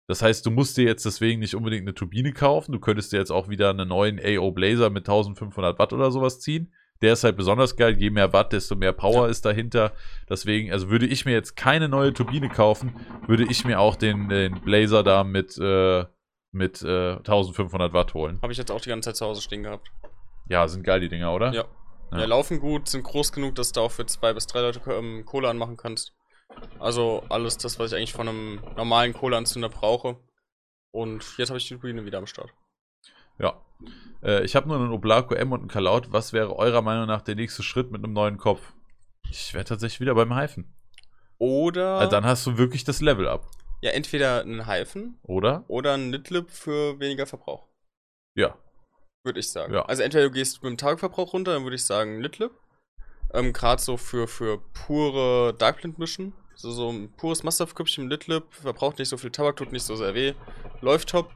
[0.08, 2.72] Das heißt, du musst dir jetzt deswegen nicht unbedingt eine Turbine kaufen.
[2.72, 6.40] Du könntest dir jetzt auch wieder einen neuen AO Blazer mit 1500 Watt oder sowas
[6.40, 6.74] ziehen.
[7.02, 7.96] Der ist halt besonders geil.
[8.00, 9.94] Je mehr Watt, desto mehr Power ist dahinter.
[10.28, 12.96] Deswegen, also würde ich mir jetzt keine neue Turbine kaufen,
[13.28, 16.06] würde ich mir auch den, den Blazer da mit, äh,
[16.52, 18.40] mit äh, 1500 Watt holen.
[18.42, 19.92] Habe ich jetzt auch die ganze Zeit zu Hause stehen gehabt.
[20.48, 21.54] Ja, sind geil die Dinger, oder?
[21.54, 21.66] Ja.
[22.12, 22.20] Ja.
[22.20, 22.26] Ja.
[22.26, 25.48] laufen gut, sind groß genug, dass du auch für zwei bis drei Leute ähm, Kohle
[25.48, 26.14] anmachen kannst.
[26.80, 30.18] Also alles das, was ich eigentlich von einem normalen Kohleanzünder brauche.
[30.92, 32.52] Und jetzt habe ich die Turbine wieder am Start.
[33.38, 33.62] Ja.
[34.24, 36.12] Äh, ich habe nur einen Oblaco M und einen Kalaut.
[36.12, 38.74] Was wäre eurer Meinung nach der nächste Schritt mit einem neuen Kopf?
[39.30, 40.74] Ich wäre tatsächlich wieder beim Hyphen.
[41.38, 43.46] Oder Also dann hast du wirklich das Level up,
[43.82, 45.66] ja entweder einen Hyphen oder?
[45.68, 47.68] oder einen Nitlip für weniger Verbrauch.
[48.36, 48.58] Ja.
[49.24, 49.74] Würde ich sagen.
[49.74, 49.86] Ja.
[49.86, 52.52] Also entweder du gehst mit dem Tageverbrauch runter, dann würde ich sagen Litlip.
[53.34, 56.34] Ähm, Gerade so für, für pure Darkblend mischen.
[56.56, 59.96] So, so ein pures Masterköpfchen mit Litlip, verbraucht nicht so viel Tabak, tut nicht so
[59.96, 60.34] sehr weh,
[60.82, 61.32] läuft top.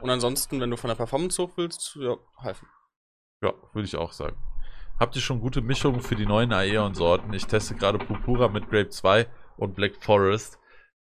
[0.00, 2.68] Und ansonsten, wenn du von der Performance hoch willst, ja, helfen.
[3.42, 4.36] Ja, würde ich auch sagen.
[4.98, 7.32] Habt ihr schon gute Mischungen für die neuen Aeon-Sorten?
[7.32, 10.58] Ich teste gerade Purpura mit Grape 2 und Black Forest.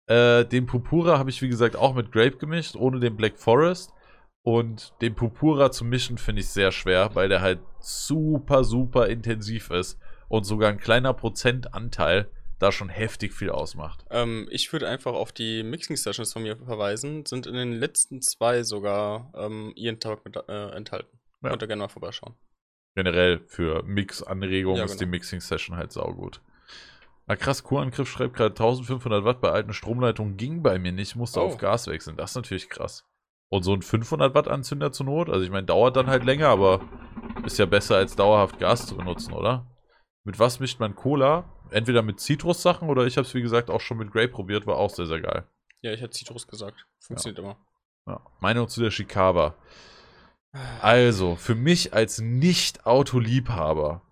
[0.07, 3.93] Äh, den Purpura habe ich, wie gesagt, auch mit Grape gemischt, ohne den Black Forest.
[4.43, 9.71] Und den Purpura zu mischen finde ich sehr schwer, weil der halt super, super intensiv
[9.71, 9.99] ist.
[10.29, 14.05] und sogar ein kleiner Prozentanteil da schon heftig viel ausmacht.
[14.11, 17.25] Ähm, ich würde einfach auf die Mixing-Sessions von mir verweisen.
[17.27, 21.19] Sind in den letzten zwei sogar ähm, Ian Talk mit äh, enthalten.
[21.43, 21.51] Ja.
[21.51, 22.35] Könnt ihr gerne mal vorbeischauen.
[22.97, 25.11] Generell für Mix-Anregungen Ja, ist die genau.
[25.13, 26.41] Mixing-Session halt saugut.
[27.27, 31.41] Ah, krass, Kurangriff schreibt gerade 1500 Watt bei alten Stromleitungen ging bei mir nicht, musste
[31.41, 31.45] Oh.
[31.47, 32.17] auf Gas wechseln.
[32.17, 33.05] Das ist natürlich krass.
[33.51, 36.49] Und so ein 500 Watt Anzünder zur Not, also ich meine, dauert dann halt länger,
[36.49, 36.81] aber
[37.45, 39.67] ist ja besser als dauerhaft Gas zu benutzen, oder?
[40.25, 41.45] Mit was mischt man Cola?
[41.71, 44.77] Entweder mit Zitrussachen oder ich habe es wie gesagt auch schon mit Grape probiert, war
[44.77, 45.47] auch sehr, sehr geil.
[45.83, 46.87] Ja, ich hätte Citrus gesagt.
[47.01, 47.57] Funktioniert immer.
[48.07, 48.21] Ja.
[48.41, 49.55] Meinung zu der Chicago.
[50.83, 54.03] Also, für mich als Nicht-Autoliebhaber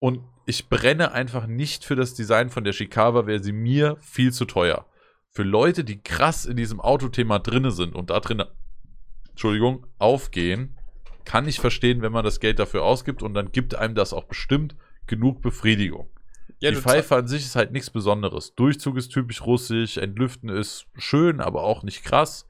[0.00, 4.32] und ich brenne einfach nicht für das Design von der Chicago, wäre sie mir viel
[4.32, 4.86] zu teuer.
[5.30, 8.52] Für Leute, die krass in diesem Autothema drinne sind und da drinne,
[9.30, 10.76] Entschuldigung, aufgehen,
[11.24, 14.24] kann ich verstehen, wenn man das Geld dafür ausgibt und dann gibt einem das auch
[14.24, 16.08] bestimmt genug Befriedigung.
[16.60, 18.54] Ja, die Pfeife an sich ist halt nichts Besonderes.
[18.54, 22.46] Durchzug ist typisch russisch, Entlüften ist schön, aber auch nicht krass.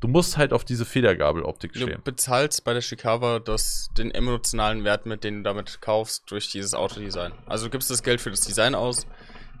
[0.00, 2.00] Du musst halt auf diese Federgabeloptik Du stehen.
[2.04, 6.74] bezahlst bei der Chicago das, den emotionalen Wert, mit dem du damit kaufst, durch dieses
[6.74, 7.32] Autodesign.
[7.46, 9.06] Also du gibst das Geld für das Design aus.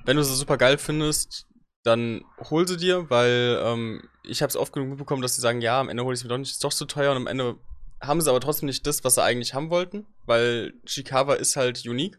[0.04, 1.46] Wenn du sie super geil findest,
[1.82, 5.60] dann hol sie dir, weil ähm, ich habe es oft genug mitbekommen, dass sie sagen,
[5.60, 7.26] ja, am Ende hole ich es mir doch nicht, ist doch zu teuer und am
[7.26, 7.56] Ende
[8.00, 11.84] haben sie aber trotzdem nicht das, was sie eigentlich haben wollten, weil Chicago ist halt
[11.84, 12.16] unique.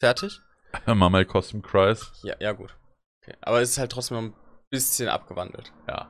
[0.00, 0.40] Fertig.
[0.86, 2.12] Mama Custom Cries.
[2.22, 2.76] Ja, ja gut.
[3.22, 3.36] Okay.
[3.42, 4.34] Aber es ist halt trotzdem noch ein
[4.70, 5.72] bisschen abgewandelt.
[5.86, 6.08] Ja,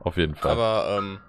[0.00, 0.52] auf jeden Fall.
[0.52, 1.20] Aber ähm,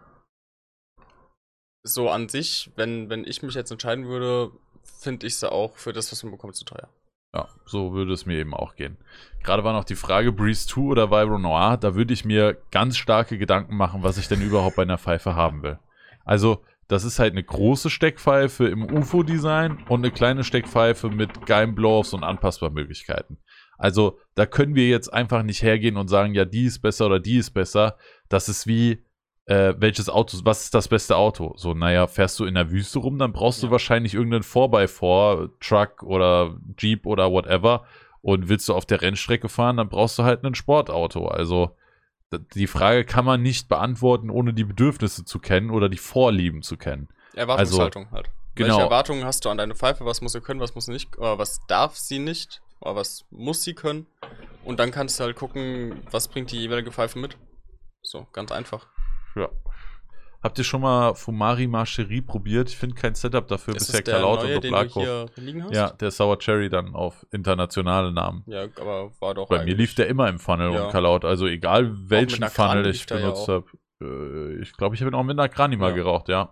[1.84, 4.52] so an sich, wenn, wenn ich mich jetzt entscheiden würde,
[4.84, 6.90] finde ich sie auch für das, was man bekommt, zu teuer.
[7.34, 8.98] ja, so würde es mir eben auch gehen.
[9.44, 11.78] Gerade war noch die Frage, Breeze 2 oder Vibro Noir.
[11.78, 15.36] Da würde ich mir ganz starke Gedanken machen, was ich denn überhaupt bei einer Pfeife
[15.36, 15.80] haben will.
[16.26, 21.74] Also, das ist halt eine große Steckpfeife im UFO-Design und eine kleine Steckpfeife mit geilen
[21.74, 23.38] Blow-Offs und Anpassbarmöglichkeiten.
[23.78, 27.20] Also, da können wir jetzt einfach nicht hergehen und sagen, ja, die ist besser oder
[27.20, 27.98] die ist besser.
[28.32, 29.04] Das ist wie,
[29.46, 31.54] äh, welches Auto, was ist das beste Auto?
[31.58, 33.72] So, naja, fährst du in der Wüste rum, dann brauchst du Ja.
[33.72, 37.86] wahrscheinlich irgendeinen 4x4, Truck oder Jeep oder whatever.
[38.22, 41.28] Und willst du auf der Rennstrecke fahren, dann brauchst du halt ein Sportauto.
[41.28, 41.76] Also,
[42.54, 46.78] die Frage kann man nicht beantworten, ohne die Bedürfnisse zu kennen oder die Vorlieben zu
[46.78, 47.10] kennen.
[47.34, 48.30] Erwartungshaltung halt.
[48.56, 48.70] genau.
[48.76, 50.06] Welche Erwartungen hast du an deine Pfeife?
[50.06, 53.26] Was muss sie können, was muss sie nicht, oder was darf sie nicht, oder was
[53.32, 54.06] muss sie können?
[54.64, 57.36] Und dann kannst du halt gucken, was bringt die jeweilige Pfeife mit.
[58.02, 58.88] So, ganz einfach.
[59.36, 59.50] Ja.
[60.44, 62.70] Habt ihr schon mal Fumari Marcherie probiert?
[62.70, 64.50] Ich finde kein Setup dafür ist bisher Kalaut und
[65.64, 65.74] hast?
[65.74, 68.44] Ja, der Sour Cherry dann auf internationale Namen.
[68.48, 70.86] Ja, aber war doch Bei mir lief der immer im Funnel Ja.
[70.86, 73.64] und Kalaut, also egal welchen Funnel ich ja benutzt auch.
[73.64, 73.66] habe.
[74.02, 75.96] Äh, ich glaube, ich habe ihn auch mit einer mal Ja.
[75.96, 76.52] geraucht, ja.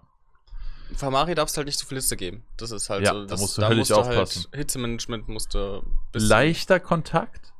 [0.95, 2.45] Famari darfst halt nicht so viel Hitze geben.
[2.57, 3.21] Das ist halt Ja, so.
[3.21, 4.43] da Das, musst du höllisch aufpassen.
[4.51, 5.81] Halt, Hitzemanagement musste
[6.13, 7.53] Leichter Kontakt,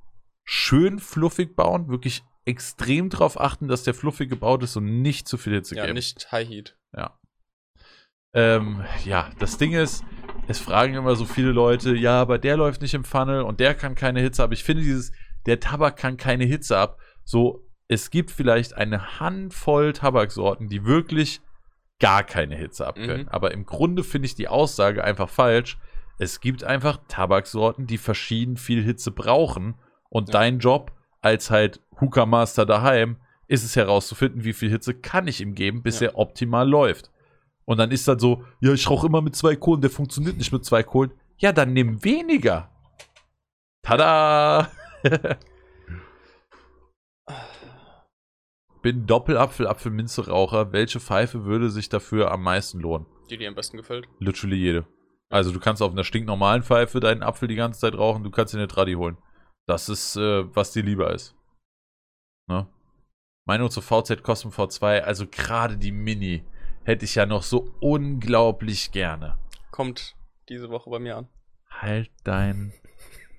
[0.46, 5.38] schön fluffig bauen, wirklich extrem darauf achten, dass der fluffig gebaut ist und nicht zu
[5.38, 5.96] viel Hitze Ja, geben.
[5.96, 6.78] nicht High Heat.
[6.96, 7.20] Ja.
[8.34, 10.04] Ähm, ja, das Ding ist,
[10.48, 13.74] es fragen immer so viele Leute, ja, aber der läuft nicht im Funnel und der
[13.76, 14.52] kann keine Hitze ab.
[14.52, 15.12] Ich finde dieses,
[15.46, 17.00] der Tabak kann keine Hitze ab.
[17.24, 21.42] So, es gibt vielleicht eine Handvoll Tabaksorten, die wirklich
[22.00, 23.24] gar keine Hitze abkönnen.
[23.24, 23.30] Mhm.
[23.30, 25.78] Aber im Grunde finde ich die Aussage einfach falsch.
[26.20, 29.76] Es gibt einfach Tabaksorten, die verschieden viel Hitze brauchen.
[30.10, 30.34] Und Ja.
[30.34, 33.18] dein Job als halt Hookah Master daheim
[33.48, 36.10] ist es herauszufinden, wie viel Hitze kann ich ihm geben, bis Ja.
[36.10, 37.12] er optimal läuft.
[37.66, 40.52] Und dann ist dann so, ja, ich rauche immer mit zwei Kohlen, der funktioniert nicht
[40.52, 41.12] mit zwei Kohlen.
[41.38, 42.70] Ja, dann nimm weniger.
[43.84, 44.70] Tada!
[48.82, 50.72] Bin Doppelapfel-Apfelminze-Raucher.
[50.72, 53.06] Welche Pfeife würde sich dafür am meisten lohnen?
[53.30, 54.08] Die dir am besten gefällt.
[54.20, 54.86] Literally jede.
[55.30, 58.54] Also du kannst auf einer stinknormalen Pfeife deinen Apfel die ganze Zeit rauchen, du kannst
[58.54, 59.18] dir eine Tradi holen.
[59.70, 61.36] Das ist, äh, was dir lieber ist.
[62.48, 62.66] Ne?
[63.46, 66.44] Meinung zur VZ Cosmo V2, also gerade die Mini,
[66.86, 69.38] hätte ich ja noch so unglaublich gerne.
[69.70, 70.16] Kommt
[70.50, 71.28] diese Woche bei mir an.
[71.70, 72.74] Halt dein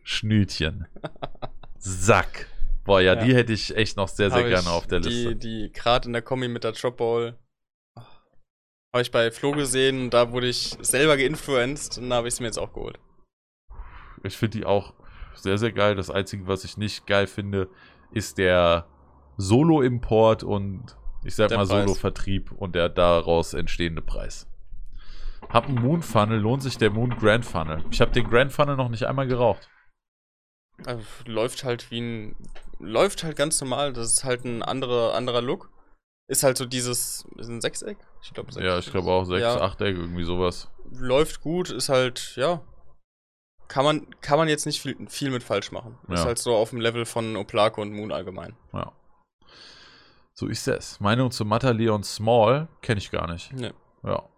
[0.04, 0.86] Schnütchen.
[1.78, 2.46] Sack.
[2.84, 3.24] Boah, ja, Ja.
[3.24, 5.34] die hätte ich echt noch sehr, sehr Hab gerne auf der die, Liste.
[5.34, 7.36] Die gerade in der Kombi mit der Drop Ball.
[7.96, 12.34] Habe ich bei Flo gesehen und da wurde ich selber geinfluenced und da habe ich
[12.34, 13.00] es mir jetzt auch geholt.
[14.22, 14.94] Ich finde die auch
[15.42, 15.94] sehr, sehr geil.
[15.94, 17.68] Das Einzige, was ich nicht geil finde,
[18.12, 18.86] ist der
[19.36, 21.66] Solo-Import und ich sag Der mal.
[21.66, 24.46] Solo-Vertrieb und der daraus entstehende Preis.
[25.48, 27.84] Hab einen Moon Funnel, lohnt sich der Moon Grand Funnel.
[27.90, 29.68] Ich habe den Grand Funnel noch nicht einmal geraucht.
[30.86, 32.36] Also, läuft halt wie ein.
[32.78, 33.92] Läuft halt ganz normal.
[33.92, 35.70] Das ist halt ein anderer, anderer Look.
[36.28, 37.26] Ist halt so dieses.
[37.36, 37.98] Ist ein Sechseck?
[38.22, 39.60] Ich glaube Ja, ich glaube auch 6, Ja.
[39.60, 40.70] 8 Eck, irgendwie sowas.
[40.92, 42.62] Läuft gut, ist halt, ja.
[43.70, 45.96] Kann man, kann man jetzt nicht viel, viel mit falsch machen.
[46.08, 46.24] Ist Ja.
[46.24, 48.56] halt so auf dem Level von Oplako und Moon allgemein.
[48.72, 48.92] Ja.
[50.34, 50.98] So ist es.
[50.98, 53.52] Meinung zu Matta Leon Small kenne ich gar nicht.
[53.52, 53.72] Ne.
[54.02, 54.28] Ja.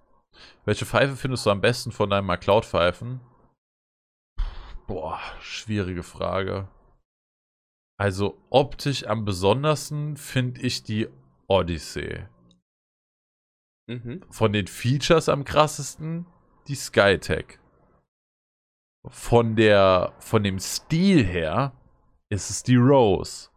[0.66, 3.20] Welche Pfeife findest du am besten von deinen McCloud-Pfeifen?
[4.86, 6.68] Boah, schwierige Frage.
[7.98, 11.08] Also optisch am besondersten finde ich die
[11.46, 12.26] Odyssey.
[13.86, 14.24] Mhm.
[14.30, 16.26] Von den Features am krassesten
[16.68, 17.58] die Skytech.
[19.08, 21.72] Von der, von dem Stil her
[22.28, 23.48] ist es die Rose.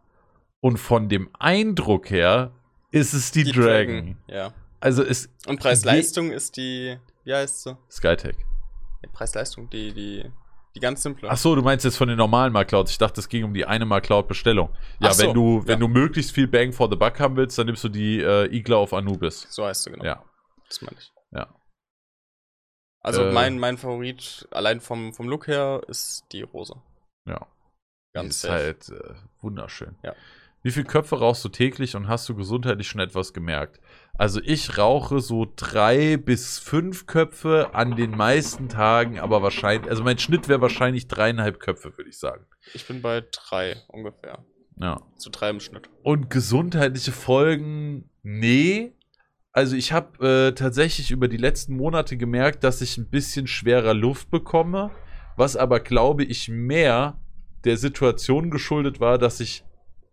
[0.60, 2.52] Und von dem Eindruck her
[2.90, 4.16] ist es die, Dragon.
[4.26, 4.52] Ja.
[4.80, 7.76] Also ist Und Preis-Leistung ist die, wie heißt sie?
[7.90, 8.36] Skytech.
[9.02, 10.24] Ja, Preis-Leistung, die, die,
[10.74, 11.30] die ganz simple.
[11.30, 12.90] Ach so, du meinst jetzt von den normalen McClouds.
[12.90, 14.70] Ich dachte, es ging um die eine McCloud-Bestellung.
[15.00, 15.76] Ja, so, wenn du, wenn ja.
[15.76, 18.76] du möglichst viel Bang for the Buck haben willst, dann nimmst du die äh, Igla
[18.76, 19.46] auf Anubis.
[19.50, 20.04] So heißt sie, genau.
[20.04, 20.22] Ja,
[20.68, 21.12] Das meine ich.
[21.32, 21.48] ja.
[23.06, 23.32] Also Äh.
[23.32, 26.74] mein, mein Favorit, allein vom, vom Look her, ist die Rose.
[27.26, 27.46] Ja.
[28.12, 28.52] Ganz ist safe.
[28.54, 29.94] halt äh, wunderschön.
[30.02, 30.14] Ja.
[30.62, 33.78] Wie viele Köpfe rauchst du täglich und hast du gesundheitlich schon etwas gemerkt?
[34.14, 40.02] Also ich rauche so drei bis fünf Köpfe an den meisten Tagen, aber wahrscheinlich, also
[40.02, 42.44] mein Schnitt wäre wahrscheinlich dreieinhalb Köpfe, würde ich sagen.
[42.74, 44.44] Ich bin bei drei ungefähr.
[44.80, 45.00] Ja.
[45.16, 45.88] Zu drei im Schnitt.
[46.02, 48.95] Und gesundheitliche Folgen, nee.
[49.56, 53.94] Also ich habe äh, tatsächlich über die letzten Monate gemerkt, dass ich ein bisschen schwerer
[53.94, 54.90] Luft bekomme,
[55.34, 57.18] was aber, glaube ich, mehr
[57.64, 59.64] der Situation geschuldet war, dass ich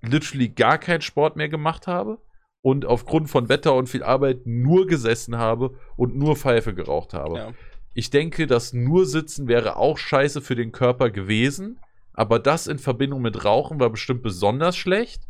[0.02, 2.20] literally gar keinen Sport mehr gemacht habe
[2.62, 7.38] und aufgrund von Wetter und viel Arbeit nur gesessen habe und nur Pfeife geraucht habe.
[7.38, 7.54] Ja.
[7.94, 11.82] Ich denke, das nur Sitzen wäre auch scheiße für den Körper gewesen,
[12.14, 15.28] aber das in Verbindung mit Rauchen war bestimmt besonders schlecht.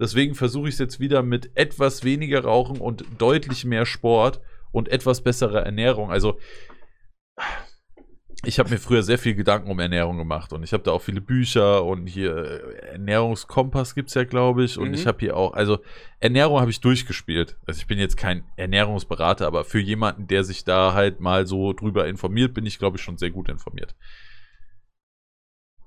[0.00, 4.88] Deswegen versuche ich es jetzt wieder mit etwas weniger Rauchen und deutlich mehr Sport und
[4.88, 6.10] etwas besserer Ernährung.
[6.10, 6.38] Also,
[8.44, 11.02] ich habe mir früher sehr viel Gedanken um Ernährung gemacht und ich habe da auch
[11.02, 14.78] viele Bücher und hier äh, Ernährungskompass gibt es ja, glaube ich.
[14.78, 14.94] Und Mhm.
[14.94, 15.80] ich habe hier auch, also
[16.20, 17.56] Ernährung habe ich durchgespielt.
[17.66, 21.72] Also ich bin jetzt kein Ernährungsberater, aber für jemanden, der sich da halt mal so
[21.72, 23.96] drüber informiert, bin ich, glaube ich, schon sehr gut informiert.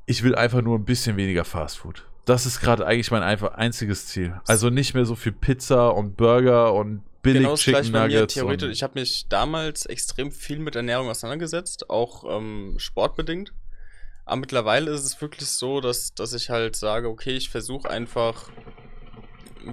[0.05, 2.05] Ich will einfach nur ein bisschen weniger Fastfood.
[2.25, 4.39] Das ist gerade eigentlich mein einfach einziges Ziel.
[4.47, 8.13] Also nicht mehr so viel Pizza und Burger und billig Genau Chicken gleiche bei mir.
[8.15, 8.33] Nuggets.
[8.33, 13.53] Theoretisch, ich habe mich damals extrem viel mit Ernährung auseinandergesetzt, auch ähm, sportbedingt.
[14.25, 18.49] Aber mittlerweile ist es wirklich so, dass, dass ich halt sage, okay, ich versuche einfach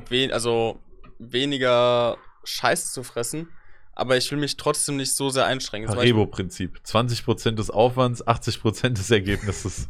[0.09, 0.81] wen, also
[1.18, 3.49] weniger Scheiße zu fressen,
[3.94, 5.93] aber ich will mich trotzdem nicht so sehr einschränken.
[5.93, 6.81] Parebo-Prinzip.
[6.85, 9.89] 20% des Aufwands, 80% des Ergebnisses.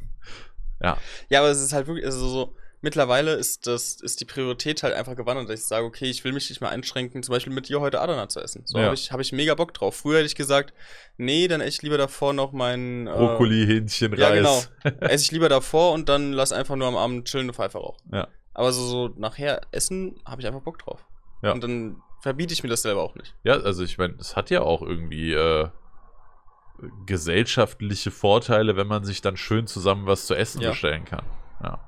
[0.80, 0.96] Ja,
[1.40, 5.16] aber es ist halt wirklich, also so, mittlerweile ist das, ist die Priorität halt einfach
[5.16, 7.80] gewandert, dass ich sage, okay, ich will mich nicht mehr einschränken, zum Beispiel mit dir
[7.80, 8.62] heute Adana zu essen.
[8.64, 8.84] So Ja.
[8.84, 9.96] habe ich, hab ich mega Bock drauf.
[9.96, 10.72] Früher hätte ich gesagt,
[11.16, 14.54] nee, dann esse ich lieber davor noch mein äh, Brokkoli, Hähnchen, Ja, genau.
[14.54, 14.70] Reis.
[15.00, 18.08] Esse ich lieber davor und dann lass einfach nur am Abend chillende Pfeife rauchen.
[18.12, 18.28] Ja.
[18.54, 21.04] Aber so, so nachher essen habe ich einfach Bock drauf.
[21.42, 21.52] Ja.
[21.52, 23.34] Und dann verbiete ich mir das selber auch nicht.
[23.44, 25.68] Ja, also ich meine, es hat ja auch irgendwie äh,
[27.06, 30.70] gesellschaftliche Vorteile, wenn man sich dann schön zusammen was zu essen Ja.
[30.70, 31.24] bestellen kann.
[31.62, 31.80] Ja.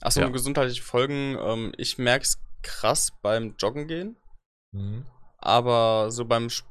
[0.00, 0.26] Achso, Ja.
[0.26, 4.16] und gesundheitliche Folgen, ähm, ich merke es krass beim Joggen gehen.
[4.72, 5.04] Mhm.
[5.38, 6.66] Aber so beim Sp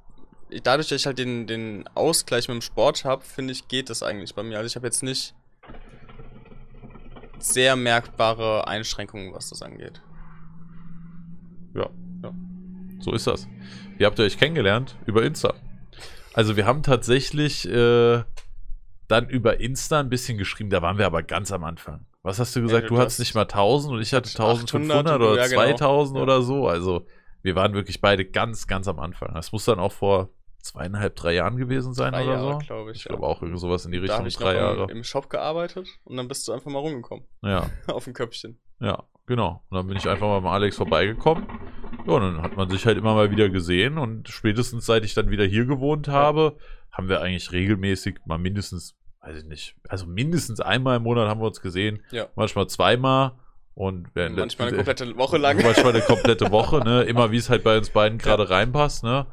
[0.63, 4.03] dadurch, dass ich halt den, den Ausgleich mit dem Sport habe, finde ich, geht das
[4.03, 4.57] eigentlich bei mir.
[4.57, 5.33] Also ich habe jetzt nicht
[7.39, 10.01] sehr merkbare Einschränkungen, was das angeht.
[11.73, 11.89] Ja.
[12.23, 12.33] Ja.
[12.99, 13.47] So ist das.
[13.97, 14.95] Wie habt ihr euch kennengelernt?
[15.05, 15.53] Über Insta.
[16.33, 18.23] Also wir haben tatsächlich äh,
[19.07, 22.05] dann über Insta ein bisschen geschrieben, da waren wir aber ganz am Anfang.
[22.23, 22.83] Was hast du gesagt?
[22.83, 25.61] Ja, du du hattest nicht mal 1000 und ich hatte 800 1500 oder ja, genau.
[25.77, 26.23] 2000 Ja.
[26.23, 26.67] oder so.
[26.67, 27.05] Also
[27.41, 29.33] wir waren wirklich beide ganz, ganz am Anfang.
[29.33, 30.29] Das muss dann auch vor
[30.61, 32.57] zweieinhalb, drei Jahren gewesen sein Drei oder Jahre, so.
[32.59, 32.97] glaube ich.
[32.99, 33.09] Ich ja.
[33.09, 34.89] glaube auch irgendwie sowas in die Da Richtung, habe ich drei Jahre.
[34.89, 37.25] im Shop gearbeitet und dann bist du einfach mal rumgekommen.
[37.41, 37.69] Ja.
[37.87, 38.57] Auf dem Köpfchen.
[38.79, 39.63] Ja, genau.
[39.69, 41.45] Und dann bin ich einfach mal beim Alex vorbeigekommen.
[42.05, 45.13] Ja, und dann hat man sich halt immer mal wieder gesehen und spätestens seit ich
[45.13, 46.57] dann wieder hier gewohnt habe,
[46.91, 51.39] haben wir eigentlich regelmäßig mal mindestens, weiß ich nicht, also mindestens einmal im Monat haben
[51.41, 52.27] wir uns gesehen, Ja.
[52.35, 53.33] manchmal zweimal
[53.73, 55.57] und Manchmal eine komplette Woche lang.
[55.63, 57.03] manchmal eine komplette Woche, ne?
[57.07, 59.25] Immer wie es halt bei uns beiden gerade reinpasst, ne?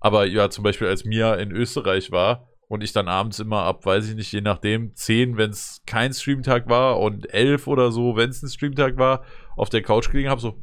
[0.00, 3.84] Aber ja, zum Beispiel als Mia in Österreich war und ich dann abends immer ab,
[3.86, 8.16] weiß ich nicht, je nachdem, 10, wenn es kein Streamtag war und 11 oder so,
[8.16, 9.24] wenn es ein Streamtag war,
[9.56, 10.56] auf der Couch gelegen habe, so,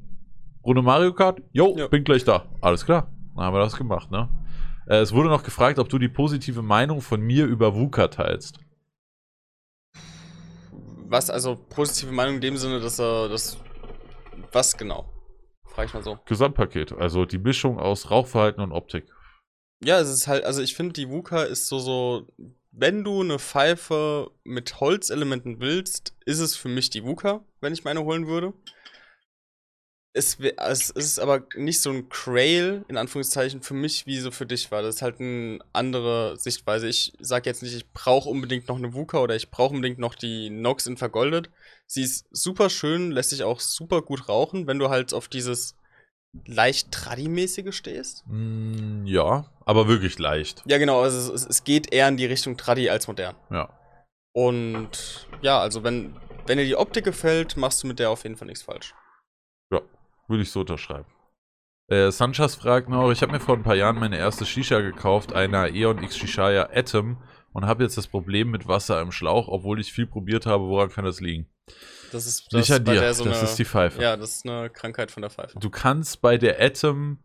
[0.64, 1.42] Runde Mario Kart?
[1.52, 1.88] Jo, Ja.
[1.88, 2.46] bin gleich da.
[2.62, 3.12] Alles klar.
[3.36, 4.30] Dann haben wir das gemacht, ne?
[4.88, 8.60] Äh, es wurde noch gefragt, ob du die positive Meinung von mir über VUCA teilst.
[11.08, 13.58] Was, also positive Meinung in dem Sinne, dass er das.
[14.52, 15.06] Was genau?
[15.66, 16.18] Frag ich mal so.
[16.26, 19.06] Gesamtpaket, also die Mischung aus Rauchverhalten und Optik.
[19.86, 22.28] Ja, es ist halt, also ich finde, die VUCA ist so, so
[22.78, 27.84] wenn du eine Pfeife mit Holzelementen willst, ist es für mich die Wuka, wenn ich
[27.84, 28.54] meine holen würde.
[30.14, 34.46] Es, es ist aber nicht so ein Crail, in Anführungszeichen, für mich, wie so für
[34.46, 34.82] dich war.
[34.82, 36.88] Das ist halt eine andere Sichtweise.
[36.88, 40.16] Ich sage jetzt nicht, ich brauche unbedingt noch eine Wuka oder ich brauche unbedingt noch
[40.16, 41.50] die Nox in vergoldet.
[41.86, 45.76] Sie ist super schön, lässt sich auch super gut rauchen, wenn du halt auf dieses
[46.46, 48.24] leicht Tradi-mäßige stehst.
[48.28, 50.64] Mm, ja, aber wirklich leicht.
[50.66, 53.36] Ja, genau, also es, es geht eher in die Richtung Tradi als modern.
[53.52, 53.70] Ja.
[54.34, 58.36] Und ja, also wenn, wenn dir die Optik gefällt, machst du mit der auf jeden
[58.36, 58.94] Fall nichts falsch.
[59.72, 59.82] Ja,
[60.28, 61.08] würde ich so unterschreiben.
[61.88, 65.34] Äh, Sanchas fragt noch, ich habe mir vor ein paar Jahren meine erste Shisha gekauft,
[65.34, 67.22] einer Eon X Shishaya Atom
[67.54, 70.90] und habe jetzt das Problem mit Wasser im Schlauch, obwohl ich viel probiert habe, woran
[70.90, 71.48] kann das liegen?
[72.12, 74.02] Das ist, das Nicht an bei dir, der so das eine, ist die Pfeife.
[74.02, 75.60] Ja, das ist eine Krankheit von der Pfeife.
[75.60, 77.20] Du kannst bei der Atom.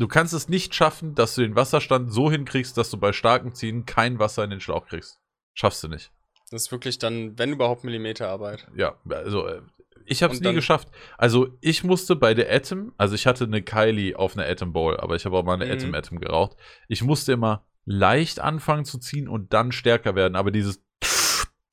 [0.00, 3.54] Du kannst es nicht schaffen, dass du den Wasserstand so hinkriegst, dass du bei starkem
[3.54, 5.20] Ziehen kein Wasser in den Schlauch kriegst.
[5.52, 6.10] Schaffst du nicht.
[6.50, 8.66] Das ist wirklich dann, wenn überhaupt, Millimeterarbeit.
[8.74, 9.60] Ja, also äh,
[10.06, 10.88] ich habe es nie geschafft.
[11.18, 14.98] Also ich musste bei der Atom, also ich hatte eine Kylie auf einer Atom Bowl,
[14.98, 15.72] aber ich habe auch mal eine Mhm.
[15.72, 16.56] Atom Atom geraucht.
[16.88, 20.82] Ich musste immer leicht anfangen zu ziehen und dann stärker werden, aber dieses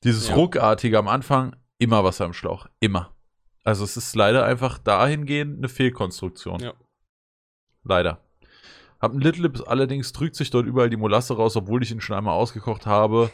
[0.03, 0.35] dieses Ja.
[0.35, 3.15] ruckartige am Anfang immer Wasser im Schlauch, immer.
[3.63, 6.59] Also es ist leider einfach dahingehend eine Fehlkonstruktion.
[6.59, 6.73] Ja.
[7.87, 8.19] Leider.
[8.99, 12.01] Hab einen Little Lips, allerdings drückt sich dort überall die Molasse raus, obwohl ich ihn
[12.01, 13.29] schon einmal ausgekocht habe.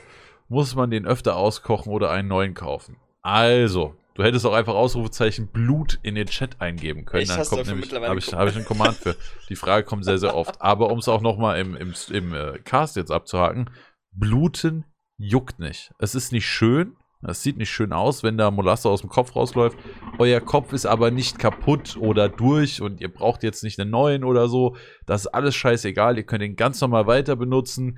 [0.49, 2.98] Muss man den öfter auskochen oder einen neuen kaufen?
[3.22, 7.23] Also, du hättest auch einfach Ausrufezeichen Blut in den Chat eingeben können.
[7.23, 7.32] Echt?
[7.32, 9.15] Dann kommt nämlich, habe ich, einen hab ich einen Command für.
[9.49, 10.61] Die Frage kommt sehr, sehr oft.
[10.61, 13.69] Aber um es auch nochmal im, im, im äh, Cast jetzt abzuhaken,
[14.11, 14.83] Bluten
[15.17, 15.93] juckt nicht.
[15.98, 16.98] Es ist nicht schön.
[17.27, 19.77] Es sieht nicht schön aus, wenn da Molasse aus dem Kopf rausläuft.
[20.19, 24.24] Euer Kopf ist aber nicht kaputt oder durch und ihr braucht jetzt nicht einen neuen
[24.24, 24.76] oder so.
[25.06, 26.18] Das ist alles scheißegal.
[26.18, 27.98] Ihr könnt ihn ganz normal weiter benutzen.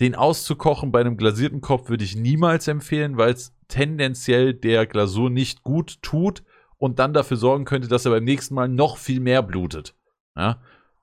[0.00, 5.30] Den auszukochen bei einem glasierten Kopf würde ich niemals empfehlen, weil es tendenziell der Glasur
[5.30, 6.42] nicht gut tut
[6.76, 9.94] und dann dafür sorgen könnte, dass er beim nächsten Mal noch viel mehr blutet.
[10.36, 10.60] Ja?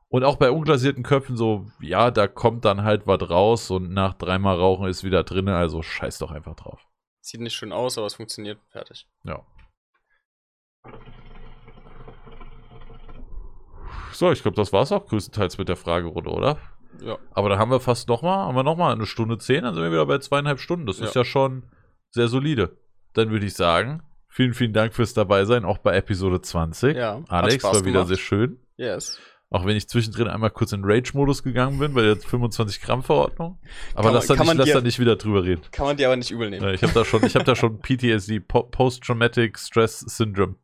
[0.09, 4.13] Und auch bei unglasierten Köpfen so, ja, da kommt dann halt was raus und nach
[4.13, 6.85] dreimal Rauchen ist wieder drin, also scheiß doch einfach drauf.
[7.25, 9.07] Sieht nicht schön aus, aber es funktioniert fertig.
[9.23, 9.45] Ja.
[14.11, 16.57] So, ich glaube, das war's auch größtenteils mit der Fragerunde, oder?
[17.01, 17.17] Ja.
[17.31, 19.91] Aber da haben wir fast nochmal, haben wir nochmal eine Stunde zehn, dann sind wir
[19.91, 20.85] wieder bei zweieinhalb Stunden.
[20.85, 21.21] Das ist Ja.
[21.21, 21.63] ja schon
[22.11, 22.77] sehr solide.
[23.13, 26.97] Dann würde ich sagen, vielen, vielen Dank fürs Dabeisein, auch bei Episode 20.
[26.97, 27.23] Ja.
[27.29, 28.07] Alex, war wieder gemacht.
[28.09, 28.59] sehr schön.
[28.75, 29.17] Yes.
[29.53, 33.59] Auch wenn ich zwischendrin einmal kurz in Rage-Modus gegangen bin, bei der 25-Gramm-Verordnung.
[33.93, 35.61] Aber Kann lass, man- da kann nicht, lass dir- da nicht wieder drüber reden.
[35.71, 36.67] Kann man dir aber nicht übel nehmen.
[36.73, 40.55] Ich habe da schon, ich habe da schon PTSD, Po- Post-Traumatic Stress Syndrome.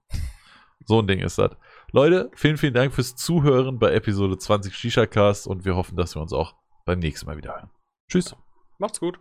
[0.85, 1.51] So ein Ding ist das.
[1.92, 6.16] Leute, vielen, vielen Dank fürs Zuhören bei Episode 20 Shisha Cast und wir hoffen, dass
[6.16, 7.69] wir uns auch beim nächsten Mal wieder hören.
[8.09, 8.35] Tschüss.
[8.80, 9.19] Macht's gut.